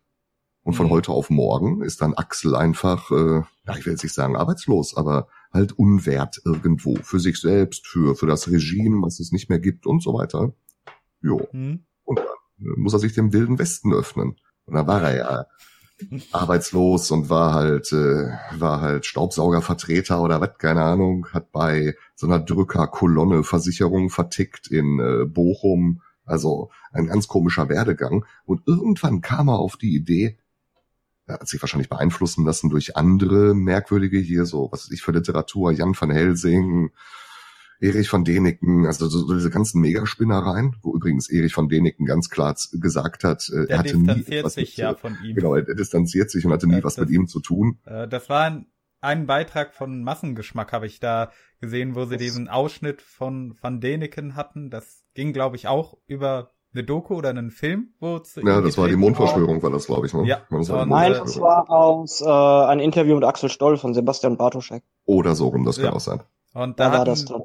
Und 0.63 0.75
von 0.75 0.87
mhm. 0.87 0.91
heute 0.91 1.13
auf 1.13 1.31
morgen 1.31 1.83
ist 1.83 2.03
dann 2.03 2.15
Axel 2.15 2.55
einfach, 2.55 3.11
äh, 3.11 3.43
ja, 3.67 3.77
ich 3.79 3.87
will 3.87 3.93
jetzt 3.93 4.03
nicht 4.03 4.15
sagen 4.15 4.37
arbeitslos, 4.37 4.97
aber 4.97 5.29
halt 5.53 5.73
unwert 5.73 6.43
irgendwo 6.45 6.97
für 6.97 7.21
sich 7.21 7.41
selbst, 7.41 7.87
für, 7.87 8.17
für 8.17 8.27
das 8.27 8.51
Regime, 8.51 9.01
was 9.01 9.21
es 9.21 9.33
nicht 9.33 9.49
mehr 9.49 9.61
gibt 9.61 9.87
und 9.87 10.03
so 10.03 10.13
weiter. 10.13 10.53
Jo. 11.23 11.49
Mhm. 11.53 11.85
Und 12.05 12.19
dann 12.19 12.27
äh, 12.59 12.79
muss 12.79 12.93
er 12.93 12.99
sich 12.99 13.15
dem 13.15 13.33
wilden 13.33 13.59
Westen 13.59 13.95
öffnen. 13.95 14.37
Und 14.69 14.75
da 14.75 14.87
war 14.87 15.03
er 15.03 15.17
ja 15.17 15.47
arbeitslos 16.33 17.11
und 17.11 17.29
war 17.29 17.55
halt, 17.55 17.93
äh, 17.93 18.31
war 18.57 18.81
halt 18.81 19.05
Staubsaugervertreter 19.05 20.21
oder 20.23 20.41
was, 20.41 20.57
keine 20.59 20.85
Ahnung, 20.85 21.27
hat 21.33 21.51
bei 21.51 21.97
so 22.15 22.27
einer 22.27 22.39
Drückerkolonne 22.39 23.43
Versicherung 23.43 24.11
vertickt 24.11 24.69
in 24.69 25.01
äh, 25.01 25.25
Bochum. 25.25 26.03
Also 26.25 26.71
ein 26.93 27.07
ganz 27.07 27.27
komischer 27.27 27.69
Werdegang. 27.69 28.25
Und 28.45 28.63
irgendwann 28.67 29.23
kam 29.23 29.49
er 29.49 29.59
auf 29.59 29.77
die 29.77 29.97
Idee, 29.97 30.39
er 31.27 31.35
hat 31.35 31.49
sich 31.49 31.61
wahrscheinlich 31.63 31.91
beeinflussen 31.91 32.45
lassen 32.45 32.71
durch 32.71 32.97
andere 32.97 33.55
merkwürdige 33.55 34.19
hier, 34.19 34.47
so 34.47 34.69
was 34.73 34.85
weiß 34.85 34.93
ich 34.93 35.03
für 35.03 35.13
Literatur, 35.13 35.73
Jan 35.73 35.95
van 35.99 36.11
Helsing, 36.11 36.91
Erich 37.81 38.09
von 38.09 38.25
Däniken, 38.25 38.87
also 38.87 39.07
so, 39.07 39.27
so 39.27 39.35
diese 39.35 39.51
ganzen 39.51 39.81
Megaspinnereien, 39.81 40.77
wo 40.83 40.95
übrigens 40.95 41.31
Erich 41.31 41.55
von 41.55 41.69
Däniken 41.69 42.07
ganz 42.07 42.29
klar 42.29 42.57
gesagt 42.73 43.23
hat, 43.23 43.49
äh, 43.55 43.67
er 43.69 43.79
hatte 43.79 43.97
nie 43.97 44.25
etwas 44.27 44.55
sich 44.55 44.71
mit, 44.71 44.79
ja 44.79 44.95
von 44.95 45.17
ihm. 45.23 45.37
Genau, 45.37 45.55
er 45.55 45.63
distanziert 45.63 46.31
sich 46.31 46.45
und 46.45 46.53
hatte 46.53 46.67
nie 46.67 46.81
das, 46.81 46.85
was 46.85 46.99
mit 46.99 47.11
ihm 47.11 47.29
zu 47.29 47.41
tun. 47.41 47.79
Äh, 47.85 48.09
das 48.09 48.29
war 48.29 48.45
ein, 48.45 48.67
ein 49.01 49.27
Beitrag 49.27 49.75
von 49.75 50.03
Massengeschmack, 50.03 50.73
habe 50.73 50.87
ich 50.87 50.99
da 50.99 51.31
gesehen, 51.61 51.95
wo 51.95 52.05
sie 52.05 52.17
das 52.17 52.23
diesen 52.23 52.49
Ausschnitt 52.49 53.01
von 53.01 53.57
Van 53.61 53.81
Däniken 53.81 54.35
hatten. 54.35 54.71
Das 54.71 55.05
ging, 55.15 55.33
glaube 55.33 55.55
ich, 55.55 55.69
auch 55.69 55.99
über 56.07 56.51
eine 56.75 56.83
Doku 56.83 57.15
oder 57.15 57.31
einen 57.31 57.51
Film, 57.53 57.95
wo 58.01 58.21
Ja, 58.43 58.61
das 58.61 58.77
war 58.77 58.89
die 58.89 58.97
Mondverschwörung, 58.97 59.63
war 59.63 59.71
das, 59.71 59.87
glaube 59.87 60.07
ich. 60.07 60.15
Ne? 60.15 60.27
Ja. 60.27 60.43
Das 60.51 60.69
war 60.69 60.85
Nein, 60.85 61.13
das 61.13 61.41
war 61.41 61.71
aus 61.71 62.21
äh, 62.23 62.27
ein 62.27 62.81
Interview 62.81 63.15
mit 63.15 63.25
Axel 63.25 63.49
Stoll 63.51 63.79
von 63.79 63.95
Sebastian 63.95 64.37
Bartoschek. 64.37 64.83
Oder 65.05 65.37
so 65.37 65.49
rum, 65.49 65.65
das 65.65 65.77
kann 65.77 65.87
ja. 65.87 65.93
auch 65.93 66.01
sein. 66.01 66.23
Und 66.53 66.81
da, 66.81 66.91
da 66.91 66.99
war 66.99 67.05
das 67.05 67.25
drin 67.25 67.45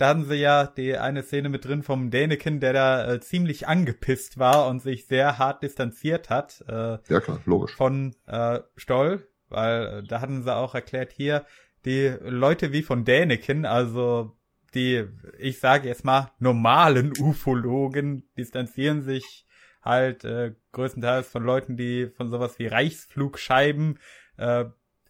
da 0.00 0.08
hatten 0.08 0.24
sie 0.24 0.36
ja 0.36 0.66
die 0.66 0.96
eine 0.96 1.22
Szene 1.22 1.50
mit 1.50 1.66
drin 1.66 1.82
vom 1.82 2.10
Däniken, 2.10 2.58
der 2.58 2.72
da 2.72 3.12
äh, 3.12 3.20
ziemlich 3.20 3.68
angepisst 3.68 4.38
war 4.38 4.66
und 4.66 4.80
sich 4.80 5.06
sehr 5.06 5.36
hart 5.36 5.62
distanziert 5.62 6.30
hat. 6.30 6.64
Äh, 6.66 6.98
ja 7.08 7.20
klar, 7.20 7.40
logisch. 7.44 7.76
Von 7.76 8.16
äh, 8.26 8.60
Stoll, 8.76 9.28
weil 9.50 9.86
äh, 9.86 10.02
da 10.02 10.22
hatten 10.22 10.42
sie 10.42 10.56
auch 10.56 10.74
erklärt 10.74 11.12
hier, 11.12 11.44
die 11.84 12.14
Leute 12.22 12.72
wie 12.72 12.82
von 12.82 13.04
Däniken, 13.04 13.66
also 13.66 14.36
die, 14.74 15.04
ich 15.38 15.60
sage 15.60 15.88
jetzt 15.88 16.04
mal, 16.04 16.30
normalen 16.38 17.12
Ufologen 17.18 18.26
distanzieren 18.38 19.02
sich 19.02 19.46
halt 19.82 20.24
äh, 20.24 20.54
größtenteils 20.72 21.28
von 21.28 21.42
Leuten, 21.42 21.76
die 21.76 22.06
von 22.06 22.30
sowas 22.30 22.58
wie 22.58 22.68
Reichsflugscheiben 22.68 23.98
äh, 24.38 24.64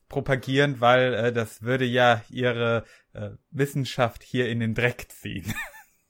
propagieren, 0.08 0.80
weil 0.80 1.14
äh, 1.14 1.32
das 1.32 1.62
würde 1.62 1.86
ja 1.86 2.22
ihre 2.28 2.84
äh, 3.12 3.30
Wissenschaft 3.50 4.22
hier 4.22 4.48
in 4.48 4.60
den 4.60 4.74
Dreck 4.74 5.08
ziehen. 5.10 5.54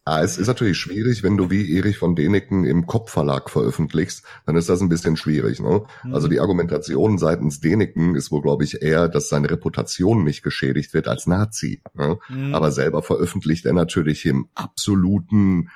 Ah, 0.06 0.22
es 0.22 0.38
ist 0.38 0.46
natürlich 0.46 0.78
schwierig, 0.78 1.22
wenn 1.22 1.36
du 1.36 1.50
wie 1.50 1.76
Erich 1.76 1.98
von 1.98 2.16
Däniken 2.16 2.64
im 2.64 2.86
Kopfverlag 2.86 3.50
veröffentlichst, 3.50 4.24
dann 4.46 4.56
ist 4.56 4.68
das 4.70 4.80
ein 4.80 4.88
bisschen 4.88 5.16
schwierig. 5.16 5.60
Ne? 5.60 5.84
Mhm. 6.02 6.14
Also 6.14 6.26
die 6.26 6.40
Argumentation 6.40 7.18
seitens 7.18 7.60
Däniken 7.60 8.14
ist 8.14 8.32
wohl, 8.32 8.40
glaube 8.40 8.64
ich, 8.64 8.80
eher, 8.80 9.08
dass 9.08 9.28
seine 9.28 9.50
Reputation 9.50 10.24
nicht 10.24 10.42
geschädigt 10.42 10.94
wird 10.94 11.06
als 11.06 11.26
Nazi. 11.26 11.82
Ne? 11.94 12.18
Mhm. 12.28 12.54
Aber 12.54 12.72
selber 12.72 13.02
veröffentlicht 13.02 13.66
er 13.66 13.74
natürlich 13.74 14.24
im 14.24 14.48
absoluten 14.54 15.68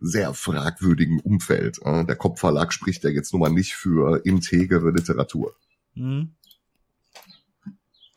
sehr 0.00 0.32
fragwürdigen 0.32 1.20
Umfeld. 1.20 1.84
Ne? 1.84 2.06
Der 2.06 2.16
Kopfverlag 2.16 2.72
spricht 2.72 3.04
ja 3.04 3.10
jetzt 3.10 3.32
nun 3.32 3.42
mal 3.42 3.50
nicht 3.50 3.74
für 3.74 4.24
integere 4.24 4.90
Literatur. 4.90 5.54
Mhm. 5.94 6.34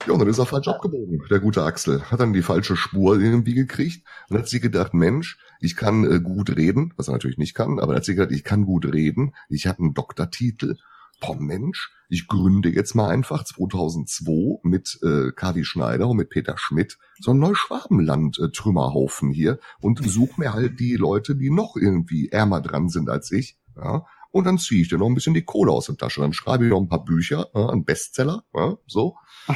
Ja, 0.05 0.13
und 0.13 0.19
dann 0.19 0.27
ist 0.27 0.37
er 0.37 0.45
falsch 0.45 0.67
abgebogen, 0.67 1.23
der 1.29 1.39
gute 1.39 1.63
Axel. 1.63 2.01
Hat 2.11 2.19
dann 2.19 2.33
die 2.33 2.41
falsche 2.41 2.75
Spur 2.75 3.19
irgendwie 3.19 3.53
gekriegt 3.53 4.05
und 4.29 4.37
hat 4.37 4.49
sich 4.49 4.61
gedacht, 4.61 4.93
Mensch, 4.93 5.37
ich 5.61 5.77
kann 5.77 6.03
äh, 6.03 6.19
gut 6.19 6.55
reden, 6.57 6.93
was 6.97 7.07
er 7.07 7.13
natürlich 7.13 7.37
nicht 7.37 7.53
kann, 7.53 7.79
aber 7.79 7.93
er 7.93 7.97
hat 7.97 8.05
sich 8.05 8.17
gedacht, 8.17 8.33
ich 8.33 8.43
kann 8.43 8.65
gut 8.65 8.85
reden, 8.85 9.33
ich 9.47 9.65
habe 9.65 9.79
einen 9.79 9.93
Doktortitel. 9.93 10.75
Boah, 11.21 11.39
Mensch, 11.39 11.89
ich 12.09 12.27
gründe 12.27 12.69
jetzt 12.69 12.95
mal 12.95 13.07
einfach 13.07 13.45
2002 13.45 14.59
mit 14.63 14.99
äh, 15.03 15.31
Kavi 15.31 15.63
Schneider 15.63 16.09
und 16.09 16.17
mit 16.17 16.29
Peter 16.29 16.57
Schmidt 16.57 16.97
so 17.19 17.31
ein 17.31 17.39
Neuschwabenland-Trümmerhaufen 17.39 19.31
äh, 19.31 19.33
hier 19.33 19.59
und 19.79 20.03
suche 20.03 20.41
mir 20.41 20.53
halt 20.53 20.81
die 20.81 20.97
Leute, 20.97 21.37
die 21.37 21.49
noch 21.49 21.77
irgendwie 21.77 22.27
ärmer 22.27 22.59
dran 22.59 22.89
sind 22.89 23.09
als 23.09 23.31
ich. 23.31 23.57
Ja, 23.77 24.05
und 24.33 24.45
dann 24.45 24.57
ziehe 24.57 24.81
ich 24.81 24.89
dir 24.89 24.97
noch 24.97 25.05
ein 25.05 25.13
bisschen 25.13 25.35
die 25.35 25.45
Kohle 25.45 25.71
aus 25.71 25.85
der 25.85 25.95
Tasche. 25.95 26.21
Dann 26.21 26.33
schreibe 26.33 26.65
ich 26.65 26.71
noch 26.71 26.81
ein 26.81 26.89
paar 26.89 27.05
Bücher, 27.05 27.51
äh, 27.53 27.71
ein 27.71 27.85
Bestseller, 27.85 28.43
äh, 28.53 28.71
so. 28.87 29.15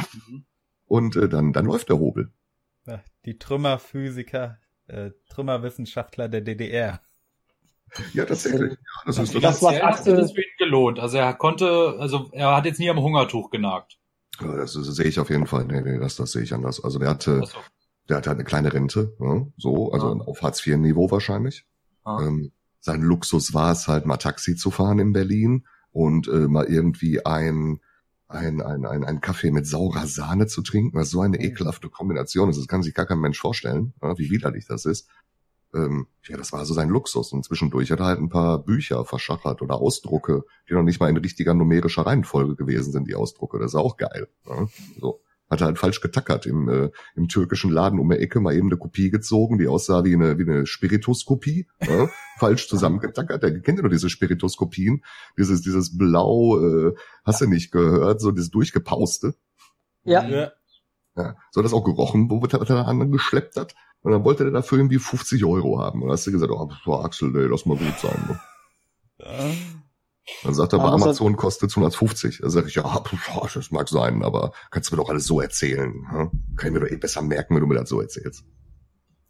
Und 0.85 1.15
äh, 1.15 1.27
dann, 1.27 1.51
dann 1.51 1.65
läuft 1.65 1.89
der 1.89 1.97
Hobel. 1.97 2.31
Die 3.25 3.39
Trümmerphysiker, 3.39 4.59
äh, 4.85 5.11
Trümmerwissenschaftler 5.29 6.29
der 6.29 6.41
DDR. 6.41 7.01
Ja, 8.13 8.25
tatsächlich. 8.25 8.71
Ja, 8.71 8.77
das 9.05 9.17
ist 9.17 9.35
das, 9.35 9.41
das 9.41 9.61
war 9.63 9.73
hat 9.81 10.03
für 10.03 10.21
ihn 10.21 10.57
gelohnt. 10.59 10.99
Also 10.99 11.17
er 11.17 11.33
konnte, 11.33 11.97
also 11.99 12.29
er 12.31 12.55
hat 12.55 12.65
jetzt 12.65 12.79
nie 12.79 12.89
am 12.89 13.01
Hungertuch 13.01 13.49
genagt. 13.49 13.97
Ja, 14.39 14.55
das, 14.55 14.73
das 14.73 14.85
sehe 14.85 15.07
ich 15.07 15.19
auf 15.19 15.31
jeden 15.31 15.47
Fall. 15.47 15.65
Nee, 15.65 15.81
nee, 15.81 15.99
das, 15.99 16.15
das 16.15 16.31
sehe 16.31 16.43
ich 16.43 16.53
anders. 16.53 16.81
Also 16.81 16.99
der 16.99 17.09
hatte, 17.09 17.43
so. 17.45 17.57
der 18.07 18.17
hatte 18.17 18.29
halt 18.29 18.37
eine 18.37 18.45
kleine 18.45 18.71
Rente, 18.71 19.15
ne? 19.19 19.51
so, 19.57 19.91
also 19.91 20.15
ja. 20.15 20.21
auf 20.21 20.43
Hartz 20.43 20.65
IV 20.65 20.77
Niveau 20.77 21.09
wahrscheinlich. 21.09 21.65
Ja. 22.05 22.21
Ähm, 22.21 22.51
sein 22.87 23.01
Luxus 23.01 23.53
war 23.53 23.71
es 23.73 23.87
halt 23.87 24.05
mal 24.05 24.17
Taxi 24.17 24.55
zu 24.55 24.71
fahren 24.71 24.99
in 24.99 25.13
Berlin 25.13 25.67
und 25.91 26.27
äh, 26.27 26.47
mal 26.47 26.65
irgendwie 26.65 27.25
ein 27.25 27.79
ein, 28.29 28.61
ein, 28.61 28.85
ein, 28.85 29.05
ein 29.05 29.21
Kaffee 29.21 29.51
mit 29.51 29.67
saurer 29.67 30.05
Sahne 30.05 30.47
zu 30.47 30.61
trinken, 30.61 30.97
was 30.97 31.09
so 31.09 31.21
eine 31.21 31.39
ekelhafte 31.39 31.89
Kombination 31.89 32.49
ist, 32.49 32.59
das 32.59 32.67
kann 32.67 32.83
sich 32.83 32.93
gar 32.93 33.05
kein 33.05 33.19
Mensch 33.19 33.39
vorstellen, 33.39 33.93
ja, 34.01 34.17
wie 34.17 34.29
widerlich 34.29 34.65
das 34.67 34.85
ist. 34.85 35.07
Ähm, 35.73 36.07
ja, 36.23 36.35
das 36.35 36.51
war 36.51 36.65
so 36.65 36.73
sein 36.73 36.89
Luxus. 36.89 37.31
Und 37.31 37.45
zwischendurch 37.45 37.91
hat 37.91 37.99
er 37.99 38.05
halt 38.05 38.19
ein 38.19 38.29
paar 38.29 38.59
Bücher 38.59 39.05
verschachert 39.05 39.61
oder 39.61 39.75
Ausdrucke, 39.75 40.43
die 40.69 40.73
noch 40.73 40.83
nicht 40.83 40.99
mal 40.99 41.09
in 41.09 41.17
richtiger 41.17 41.53
numerischer 41.53 42.05
Reihenfolge 42.05 42.55
gewesen 42.55 42.91
sind, 42.91 43.07
die 43.07 43.15
Ausdrucke. 43.15 43.59
Das 43.59 43.71
ist 43.71 43.75
auch 43.75 43.95
geil. 43.95 44.27
Ja, 44.45 44.67
so 44.99 45.21
hat 45.49 45.61
er 45.61 45.67
halt 45.67 45.79
falsch 45.79 46.01
getackert 46.01 46.45
im, 46.45 46.67
äh, 46.67 46.89
im 47.15 47.27
türkischen 47.27 47.71
Laden 47.71 47.99
um 47.99 48.09
die 48.09 48.17
Ecke 48.17 48.39
mal 48.39 48.55
eben 48.55 48.67
eine 48.67 48.77
Kopie 48.77 49.09
gezogen, 49.09 49.57
die 49.57 49.67
aussah 49.67 50.03
wie 50.03 50.13
eine, 50.13 50.37
wie 50.37 50.49
eine 50.49 50.65
Spirituskopie, 50.65 51.67
äh, 51.79 52.07
falsch 52.37 52.67
zusammengetackert. 52.67 53.43
Der 53.43 53.61
kennt 53.61 53.77
ja 53.77 53.81
nur 53.83 53.91
diese 53.91 54.09
Spirituskopien, 54.09 55.03
dieses, 55.37 55.61
dieses 55.61 55.97
Blau, 55.97 56.59
äh, 56.59 56.95
hast 57.23 57.41
du 57.41 57.47
nicht 57.47 57.71
gehört, 57.71 58.21
so 58.21 58.31
dieses 58.31 58.51
durchgepauste. 58.51 59.35
Ja. 60.03 60.27
ja. 60.27 60.51
ja. 61.15 61.35
So 61.51 61.59
hat 61.59 61.65
das 61.65 61.73
auch 61.73 61.83
gerochen, 61.83 62.29
wo 62.29 62.43
er 62.45 62.87
anderen 62.87 63.11
geschleppt 63.11 63.55
hat. 63.55 63.75
Und 64.01 64.11
dann 64.11 64.23
wollte 64.23 64.45
er 64.45 64.51
dafür 64.51 64.77
irgendwie 64.77 64.99
50 64.99 65.43
Euro 65.43 65.79
haben. 65.79 66.01
Und 66.01 66.07
dann 66.07 66.13
hast 66.13 66.27
du 66.27 66.31
gesagt, 66.31 66.51
oh, 66.51 66.93
Axel, 66.93 67.35
ey, 67.35 67.47
lass 67.47 67.65
mal 67.65 67.77
gut 67.77 67.99
sein. 67.99 68.25
Ne? 68.27 68.39
Ja. 69.19 69.76
Dann 70.43 70.53
sagt 70.53 70.73
er, 70.73 70.79
bei 70.79 70.85
Amazon 70.85 71.27
halt 71.27 71.37
kostet 71.37 71.71
150. 71.71 72.39
Da 72.41 72.49
sage 72.49 72.67
ich, 72.67 72.75
ja, 72.75 73.01
das 73.53 73.71
mag 73.71 73.89
sein, 73.89 74.23
aber 74.23 74.51
kannst 74.71 74.91
du 74.91 74.95
mir 74.95 75.01
doch 75.01 75.09
alles 75.09 75.25
so 75.25 75.41
erzählen. 75.41 75.93
Hm? 76.09 76.31
Kann 76.57 76.67
ich 76.67 76.73
mir 76.73 76.85
doch 76.85 76.91
eh 76.91 76.97
besser 76.97 77.21
merken, 77.21 77.55
wenn 77.55 77.61
du 77.61 77.67
mir 77.67 77.75
das 77.75 77.89
so 77.89 78.01
erzählst. 78.01 78.43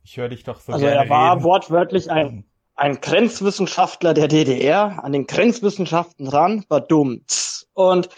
Ich 0.04 0.18
höre 0.18 0.30
dich 0.30 0.44
doch 0.44 0.60
so 0.60 0.72
Also 0.72 0.86
er 0.86 1.10
war 1.10 1.34
reden. 1.36 1.44
wortwörtlich 1.44 2.10
ein, 2.10 2.46
ein 2.76 3.02
Grenzwissenschaftler 3.02 4.14
der 4.14 4.28
DDR, 4.28 5.04
an 5.04 5.12
den 5.12 5.28
Grenzwissenschaften 5.28 6.28
ran, 6.28 6.66
war 6.70 6.82
dumm. 6.82 7.24
Und 7.74 8.10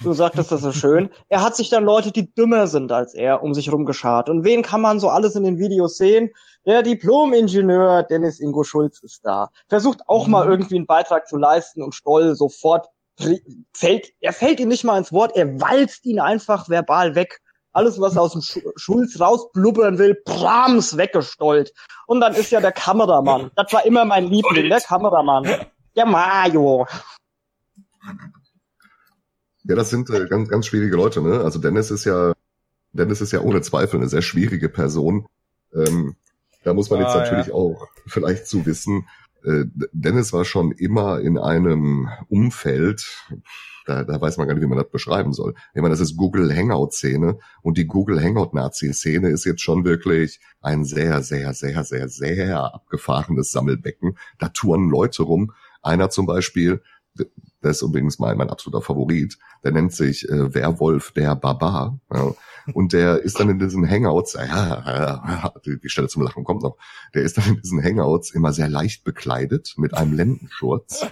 du 0.00 0.12
sagtest 0.12 0.52
das 0.52 0.60
so 0.60 0.72
schön. 0.72 1.10
Er 1.28 1.42
hat 1.42 1.56
sich 1.56 1.70
dann 1.70 1.84
Leute, 1.84 2.12
die 2.12 2.32
dümmer 2.32 2.66
sind 2.66 2.92
als 2.92 3.14
er, 3.14 3.42
um 3.42 3.54
sich 3.54 3.72
rumgeschart. 3.72 4.28
Und 4.28 4.44
wen 4.44 4.62
kann 4.62 4.80
man 4.80 5.00
so 5.00 5.08
alles 5.08 5.34
in 5.34 5.42
den 5.42 5.58
Videos 5.58 5.96
sehen? 5.96 6.30
Der 6.68 6.82
Diplom-Ingenieur 6.82 8.02
Dennis 8.02 8.40
Ingo 8.40 8.62
Schulz 8.62 9.00
ist 9.00 9.24
da. 9.24 9.48
Versucht 9.70 10.02
auch 10.06 10.26
mhm. 10.26 10.32
mal 10.32 10.46
irgendwie 10.46 10.76
einen 10.76 10.86
Beitrag 10.86 11.26
zu 11.26 11.38
leisten 11.38 11.82
und 11.82 11.94
Stoll 11.94 12.36
sofort 12.36 12.88
fällt, 13.72 14.12
er 14.20 14.34
fällt 14.34 14.60
ihm 14.60 14.68
nicht 14.68 14.84
mal 14.84 14.98
ins 14.98 15.10
Wort, 15.10 15.34
er 15.34 15.58
walzt 15.62 16.04
ihn 16.04 16.20
einfach 16.20 16.68
verbal 16.68 17.14
weg. 17.14 17.40
Alles, 17.72 17.98
was 17.98 18.16
er 18.16 18.22
aus 18.22 18.32
dem 18.32 18.42
Schulz 18.76 19.18
rausblubbern 19.18 19.96
will, 19.96 20.14
prams 20.26 20.98
weggestollt. 20.98 21.72
Und 22.06 22.20
dann 22.20 22.34
ist 22.34 22.50
ja 22.50 22.60
der 22.60 22.72
Kameramann. 22.72 23.50
Das 23.56 23.72
war 23.72 23.86
immer 23.86 24.04
mein 24.04 24.26
Liebling, 24.26 24.68
der 24.68 24.82
Kameramann. 24.82 25.44
Der 25.96 26.04
Mario. 26.06 26.86
Ja, 29.64 29.74
das 29.74 29.88
sind 29.88 30.10
äh, 30.10 30.26
ganz, 30.26 30.50
ganz 30.50 30.66
schwierige 30.66 30.96
Leute, 30.96 31.22
ne? 31.22 31.40
Also 31.40 31.58
Dennis 31.58 31.90
ist 31.90 32.04
ja, 32.04 32.34
Dennis 32.92 33.22
ist 33.22 33.32
ja 33.32 33.40
ohne 33.40 33.62
Zweifel 33.62 33.96
eine 33.96 34.08
sehr 34.08 34.22
schwierige 34.22 34.68
Person. 34.68 35.26
Ähm, 35.74 36.16
da 36.64 36.74
muss 36.74 36.90
man 36.90 37.00
ah, 37.00 37.04
jetzt 37.04 37.14
natürlich 37.14 37.46
ja. 37.48 37.54
auch 37.54 37.88
vielleicht 38.06 38.46
zu 38.46 38.66
wissen, 38.66 39.06
äh, 39.44 39.64
Dennis 39.92 40.32
war 40.32 40.44
schon 40.44 40.72
immer 40.72 41.20
in 41.20 41.38
einem 41.38 42.08
Umfeld, 42.28 43.06
da, 43.86 44.04
da 44.04 44.20
weiß 44.20 44.36
man 44.36 44.46
gar 44.46 44.54
nicht, 44.54 44.62
wie 44.62 44.68
man 44.68 44.78
das 44.78 44.90
beschreiben 44.90 45.32
soll. 45.32 45.54
Ich 45.74 45.80
meine, 45.80 45.92
das 45.92 46.00
ist 46.00 46.16
Google 46.16 46.54
Hangout-Szene 46.54 47.38
und 47.62 47.78
die 47.78 47.86
Google 47.86 48.22
Hangout-Nazi-Szene 48.22 49.30
ist 49.30 49.44
jetzt 49.44 49.62
schon 49.62 49.84
wirklich 49.84 50.40
ein 50.60 50.84
sehr, 50.84 51.22
sehr, 51.22 51.54
sehr, 51.54 51.84
sehr, 51.84 52.08
sehr 52.08 52.74
abgefahrenes 52.74 53.50
Sammelbecken. 53.50 54.18
Da 54.38 54.48
touren 54.48 54.90
Leute 54.90 55.22
rum. 55.22 55.52
Einer 55.80 56.10
zum 56.10 56.26
Beispiel, 56.26 56.82
der 57.62 57.72
ist 57.72 57.82
übrigens 57.82 58.18
mein, 58.18 58.36
mein 58.36 58.50
absoluter 58.50 58.82
Favorit. 58.82 59.38
Der 59.64 59.72
nennt 59.72 59.92
sich 59.92 60.28
äh, 60.28 60.54
Werwolf 60.54 61.12
der 61.12 61.34
Barbar. 61.34 61.98
Ja. 62.12 62.34
Und 62.74 62.92
der 62.92 63.22
ist 63.22 63.40
dann 63.40 63.48
in 63.48 63.58
diesen 63.58 63.88
Hangouts, 63.88 64.34
ja, 64.34 64.42
ja, 64.44 65.52
die, 65.64 65.80
die 65.80 65.88
Stelle 65.88 66.08
zum 66.08 66.22
Lachen 66.22 66.44
kommt 66.44 66.62
noch, 66.62 66.76
der 67.14 67.22
ist 67.22 67.38
dann 67.38 67.46
in 67.46 67.60
diesen 67.60 67.82
Hangouts 67.82 68.30
immer 68.30 68.52
sehr 68.52 68.68
leicht 68.68 69.04
bekleidet 69.04 69.74
mit 69.76 69.94
einem 69.94 70.12
Lendenschurz. 70.12 71.06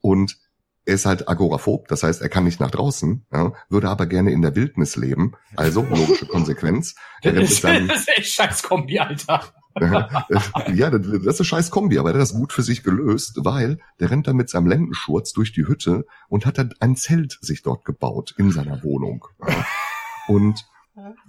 Und 0.00 0.38
er 0.84 0.94
ist 0.94 1.06
halt 1.06 1.28
agoraphob, 1.28 1.86
das 1.88 2.02
heißt, 2.02 2.22
er 2.22 2.30
kann 2.30 2.44
nicht 2.44 2.60
nach 2.60 2.70
draußen, 2.70 3.26
ja, 3.30 3.52
würde 3.68 3.90
aber 3.90 4.06
gerne 4.06 4.32
in 4.32 4.42
der 4.42 4.56
Wildnis 4.56 4.96
leben. 4.96 5.32
Also 5.54 5.82
logische 5.82 6.26
Konsequenz. 6.26 6.94
Das 7.22 7.34
ist, 7.34 7.62
das 7.62 7.80
ist 7.80 8.08
echt 8.08 8.32
scheiß 8.32 8.62
Kombi, 8.62 8.98
Alter. 8.98 9.44
Ja, 9.80 10.90
das, 10.90 11.06
ist 11.06 11.40
ein 11.40 11.44
scheiß 11.44 11.70
Kombi, 11.70 11.98
aber 11.98 12.12
der 12.12 12.20
hat 12.20 12.28
das 12.28 12.36
gut 12.36 12.52
für 12.52 12.62
sich 12.62 12.82
gelöst, 12.82 13.38
weil 13.44 13.78
der 14.00 14.10
rennt 14.10 14.26
dann 14.26 14.36
mit 14.36 14.50
seinem 14.50 14.66
Lendenschurz 14.66 15.32
durch 15.32 15.52
die 15.52 15.66
Hütte 15.66 16.04
und 16.28 16.46
hat 16.46 16.58
dann 16.58 16.74
ein 16.80 16.96
Zelt 16.96 17.38
sich 17.40 17.62
dort 17.62 17.84
gebaut 17.84 18.34
in 18.38 18.50
seiner 18.50 18.82
Wohnung. 18.82 19.26
Und 20.26 20.66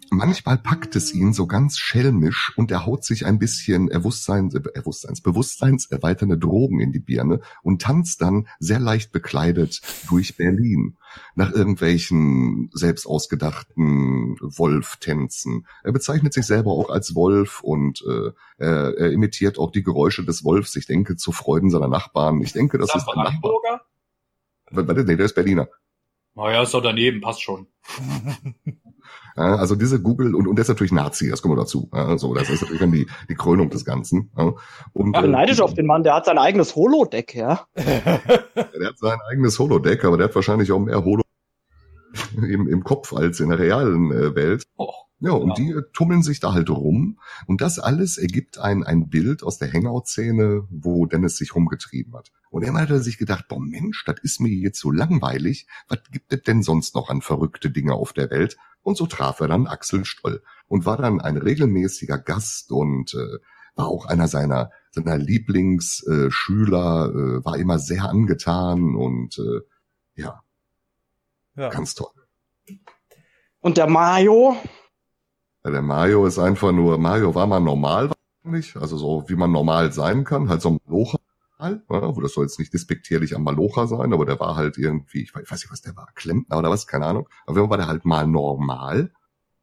Manchmal 0.10 0.58
packt 0.58 0.95
es 0.95 1.13
ihn 1.13 1.34
so 1.34 1.45
ganz 1.47 1.77
schelmisch 1.77 2.53
und 2.55 2.71
er 2.71 2.86
haut 2.86 3.03
sich 3.03 3.25
ein 3.25 3.39
bisschen 3.39 3.89
Erwusstseins, 3.89 4.55
Erwusstseins, 4.55 5.21
Bewusstseins 5.21 5.86
erweiternde 5.86 6.38
Drogen 6.38 6.79
in 6.79 6.91
die 6.91 6.99
Birne 6.99 7.41
und 7.62 7.82
tanzt 7.82 8.21
dann 8.21 8.47
sehr 8.60 8.79
leicht 8.79 9.12
bekleidet 9.12 9.82
durch 10.10 10.38
Berlin 10.38 10.97
nach 11.36 11.51
irgendwelchen 11.51 12.69
selbst 12.73 13.05
ausgedachten 13.05 14.38
Wolf-Tänzen. 14.41 15.67
Er 15.84 15.91
bezeichnet 15.91 16.34
sich 16.34 16.45
selber 16.45 16.71
auch 16.71 16.89
als 16.89 17.15
Wolf 17.15 17.62
und 17.62 18.03
äh, 18.08 18.32
er, 18.58 18.97
er 18.97 19.12
imitiert 19.12 19.60
auch 19.60 19.71
die 19.71 19.84
Geräusche 19.84 20.23
des 20.25 20.43
Wolfs. 20.43 20.75
Ich 20.75 20.88
denke, 20.88 21.15
zu 21.15 21.32
Freuden 21.32 21.69
seiner 21.69 21.88
Nachbarn. 21.88 22.41
Ich 22.41 22.53
denke, 22.53 22.77
das 22.77 22.93
ist 22.95 23.08
ein 23.08 23.23
Nachbar. 23.23 23.82
Warte, 24.71 25.03
nee, 25.03 25.15
der 25.15 25.25
ist 25.25 25.36
Berliner. 25.36 25.67
Naja, 26.36 26.63
ist 26.63 26.73
doch 26.73 26.84
daneben, 26.84 27.21
passt 27.21 27.41
schon. 27.41 27.67
Ja, 29.35 29.55
also 29.55 29.75
diese 29.75 30.01
Google 30.01 30.35
und, 30.35 30.47
und 30.47 30.55
der 30.55 30.63
ist 30.63 30.69
natürlich 30.69 30.91
Nazi, 30.91 31.29
das 31.29 31.41
kommen 31.41 31.55
wir 31.55 31.61
dazu. 31.61 31.89
Ja, 31.93 32.17
so, 32.17 32.33
das 32.33 32.49
ist 32.49 32.61
natürlich 32.61 32.81
dann 32.81 32.91
die, 32.91 33.07
die 33.29 33.35
Krönung 33.35 33.69
des 33.69 33.85
Ganzen. 33.85 34.31
Ja. 34.37 34.53
Und, 34.93 35.15
Ach, 35.15 35.25
neidisch 35.25 35.59
äh, 35.59 35.63
auf 35.63 35.73
den 35.73 35.85
Mann, 35.85 36.03
der 36.03 36.15
hat 36.15 36.25
sein 36.25 36.37
eigenes 36.37 36.75
Holodeck, 36.75 37.35
ja. 37.35 37.65
der 37.75 38.87
hat 38.87 38.97
sein 38.97 39.19
eigenes 39.31 39.57
Holodeck, 39.59 40.03
aber 40.05 40.17
der 40.17 40.27
hat 40.27 40.35
wahrscheinlich 40.35 40.71
auch 40.71 40.79
mehr 40.79 41.03
Holo 41.03 41.23
im, 42.35 42.67
im 42.67 42.83
Kopf 42.83 43.13
als 43.13 43.39
in 43.39 43.49
der 43.49 43.59
realen 43.59 44.11
äh, 44.11 44.35
Welt. 44.35 44.63
Oh. 44.77 44.93
Ja, 45.21 45.32
und 45.32 45.49
ja. 45.49 45.55
die 45.55 45.71
äh, 45.71 45.84
tummeln 45.91 46.23
sich 46.23 46.39
da 46.39 46.53
halt 46.53 46.69
rum. 46.69 47.19
Und 47.45 47.62
das 47.62 47.77
alles 47.77 48.17
ergibt 48.17 48.58
ein, 48.58 48.84
ein 48.84 49.10
Bild 49.10 49.43
aus 49.43 49.58
der 49.58 49.71
Hangout-Szene, 49.71 50.65
wo 50.69 51.05
Dennis 51.05 51.36
sich 51.38 51.55
rumgetrieben 51.55 52.15
hat. 52.15 52.32
Und 52.49 52.63
er 52.63 52.73
hat 52.73 53.03
sich 53.03 53.17
gedacht, 53.17 53.47
boah 53.49 53.60
Mensch, 53.60 54.05
das 54.05 54.15
ist 54.21 54.39
mir 54.39 54.49
jetzt 54.49 54.79
so 54.79 54.91
langweilig. 54.91 55.67
Was 55.88 55.99
gibt 56.12 56.32
es 56.32 56.41
denn 56.43 56.63
sonst 56.63 56.95
noch 56.95 57.10
an 57.10 57.21
verrückte 57.21 57.69
Dinge 57.69 57.93
auf 57.93 58.13
der 58.13 58.29
Welt? 58.29 58.58
Und 58.82 58.97
so 58.97 59.05
traf 59.08 59.41
er 59.41 59.49
dann 59.49 59.67
Axel 59.67 60.05
Stoll 60.05 60.41
und 60.67 60.86
war 60.86 60.97
dann 60.97 61.19
ein 61.19 61.38
regelmäßiger 61.38 62.17
Gast 62.17 62.71
und 62.71 63.13
äh, 63.13 63.39
war 63.75 63.88
auch 63.88 64.05
einer 64.05 64.27
seiner, 64.27 64.71
seiner 64.91 65.17
Lieblingsschüler, 65.17 67.05
äh, 67.05 67.38
äh, 67.39 67.45
war 67.45 67.58
immer 67.58 67.77
sehr 67.77 68.05
angetan 68.05 68.95
und 68.95 69.38
äh, 69.38 69.62
ja, 70.15 70.43
ja, 71.55 71.69
ganz 71.69 71.93
toll. 71.93 72.12
Und 73.60 73.77
der 73.77 73.88
Mario? 73.88 74.55
Ja, 75.63 75.71
der 75.71 75.81
Mario 75.81 76.25
ist 76.25 76.39
einfach 76.39 76.71
nur, 76.71 76.97
Mario 76.97 77.35
war 77.35 77.45
mal 77.45 77.59
normal 77.59 78.11
wahrscheinlich, 78.43 78.75
also 78.77 78.97
so 78.97 79.25
wie 79.27 79.35
man 79.35 79.51
normal 79.51 79.91
sein 79.91 80.23
kann, 80.23 80.49
halt 80.49 80.61
so 80.61 80.69
ein 80.69 80.79
Malocher, 80.85 81.19
wo 81.87 82.21
das 82.21 82.33
soll 82.33 82.45
jetzt 82.45 82.59
nicht 82.59 82.73
despektierlich 82.73 83.35
am 83.35 83.43
Malocher 83.43 83.87
sein, 83.87 84.13
aber 84.13 84.25
der 84.25 84.39
war 84.39 84.55
halt 84.55 84.77
irgendwie, 84.77 85.21
ich 85.21 85.35
weiß 85.35 85.51
nicht, 85.51 85.71
was 85.71 85.81
der 85.81 85.97
war, 85.97 86.07
Klempner 86.15 86.57
oder 86.57 86.69
was, 86.69 86.87
keine 86.87 87.05
Ahnung, 87.05 87.27
aber 87.45 87.69
war 87.69 87.77
der 87.77 87.87
halt 87.87 88.05
mal 88.05 88.25
normal 88.25 89.11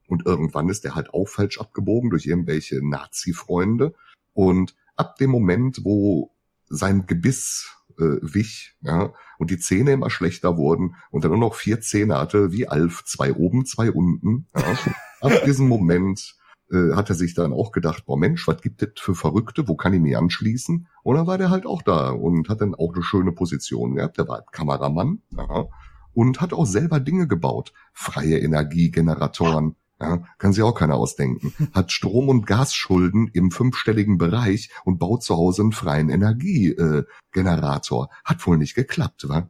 und 0.07 0.27
irgendwann 0.27 0.69
ist 0.69 0.85
der 0.85 0.95
halt 0.95 1.15
auch 1.15 1.29
falsch 1.29 1.59
abgebogen 1.59 2.11
durch 2.11 2.27
irgendwelche 2.27 2.87
Nazi-Freunde 2.87 3.95
und 4.35 4.77
ab 4.97 5.17
dem 5.17 5.31
Moment, 5.31 5.81
wo 5.83 6.31
sein 6.69 7.07
Gebiss 7.07 7.75
äh, 7.99 8.19
wich, 8.21 8.77
ja, 8.83 9.15
und 9.39 9.51
die 9.51 9.59
Zähne 9.59 9.93
immer 9.93 10.11
schlechter 10.11 10.59
wurden 10.59 10.97
und 11.11 11.25
dann 11.25 11.31
nur 11.31 11.41
noch 11.41 11.55
vier 11.55 11.81
Zähne 11.81 12.19
hatte, 12.19 12.53
wie 12.53 12.69
Alf, 12.69 13.05
zwei 13.05 13.33
oben, 13.33 13.65
zwei 13.65 13.91
unten. 13.91 14.47
Ja. 14.55 14.77
Ab 15.21 15.33
diesem 15.45 15.69
Moment 15.69 16.37
äh, 16.71 16.95
hat 16.95 17.11
er 17.11 17.15
sich 17.15 17.35
dann 17.35 17.53
auch 17.53 17.73
gedacht, 17.73 18.07
boah 18.07 18.19
Mensch, 18.19 18.47
was 18.49 18.61
gibt 18.61 18.83
es 18.83 18.89
für 18.97 19.15
Verrückte, 19.15 19.69
wo 19.69 19.77
kann 19.77 19.95
ich 19.95 20.01
mich 20.01 20.17
anschließen? 20.17 20.89
Und 21.03 21.17
dann 21.17 21.27
war 21.27 21.39
der 21.39 21.51
halt 21.51 21.67
auch 21.67 21.83
da 21.83 22.11
und 22.11 22.49
hat 22.49 22.61
dann 22.61 22.75
auch 22.75 22.93
eine 22.93 23.03
schöne 23.03 23.33
Position 23.33 23.95
gehabt. 23.95 24.19
Der 24.19 24.29
war 24.29 24.39
halt 24.39 24.53
Kameramann 24.53 25.23
ja, 25.31 25.67
und 26.13 26.41
hat 26.41 26.53
auch 26.53 26.67
selber 26.67 26.99
Dinge 27.01 27.29
gebaut. 27.29 27.73
Freie 27.93 28.39
Energiegeneratoren, 28.39 29.77
ja, 30.01 30.25
kann 30.39 30.53
sich 30.53 30.63
auch 30.63 30.75
keiner 30.75 30.97
ausdenken. 30.97 31.55
Hat 31.73 31.93
Strom- 31.93 32.29
und 32.29 32.47
Gasschulden 32.47 33.31
im 33.33 33.51
fünfstelligen 33.51 34.19
Bereich 34.19 34.71
und 34.85 34.99
baut 34.99 35.23
zu 35.23 35.37
Hause 35.37 35.63
einen 35.63 35.73
freien 35.73 36.11
Energiegenerator. 36.11 38.07
Äh, 38.07 38.15
Hat 38.25 38.47
wohl 38.47 38.59
nicht 38.59 38.75
geklappt, 38.75 39.29
wa? 39.29 39.49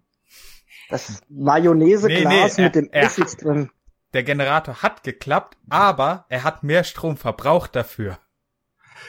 Das 0.88 1.20
Mayonnaiseglas 1.28 2.58
nee, 2.58 2.62
nee, 2.62 2.64
mit 2.64 2.74
dem 2.76 2.90
Essig 2.92 3.36
drin. 3.38 3.70
Der 4.12 4.22
Generator 4.22 4.82
hat 4.82 5.02
geklappt, 5.02 5.56
aber 5.68 6.26
er 6.28 6.44
hat 6.44 6.62
mehr 6.62 6.84
Strom 6.84 7.16
verbraucht 7.16 7.76
dafür. 7.76 8.18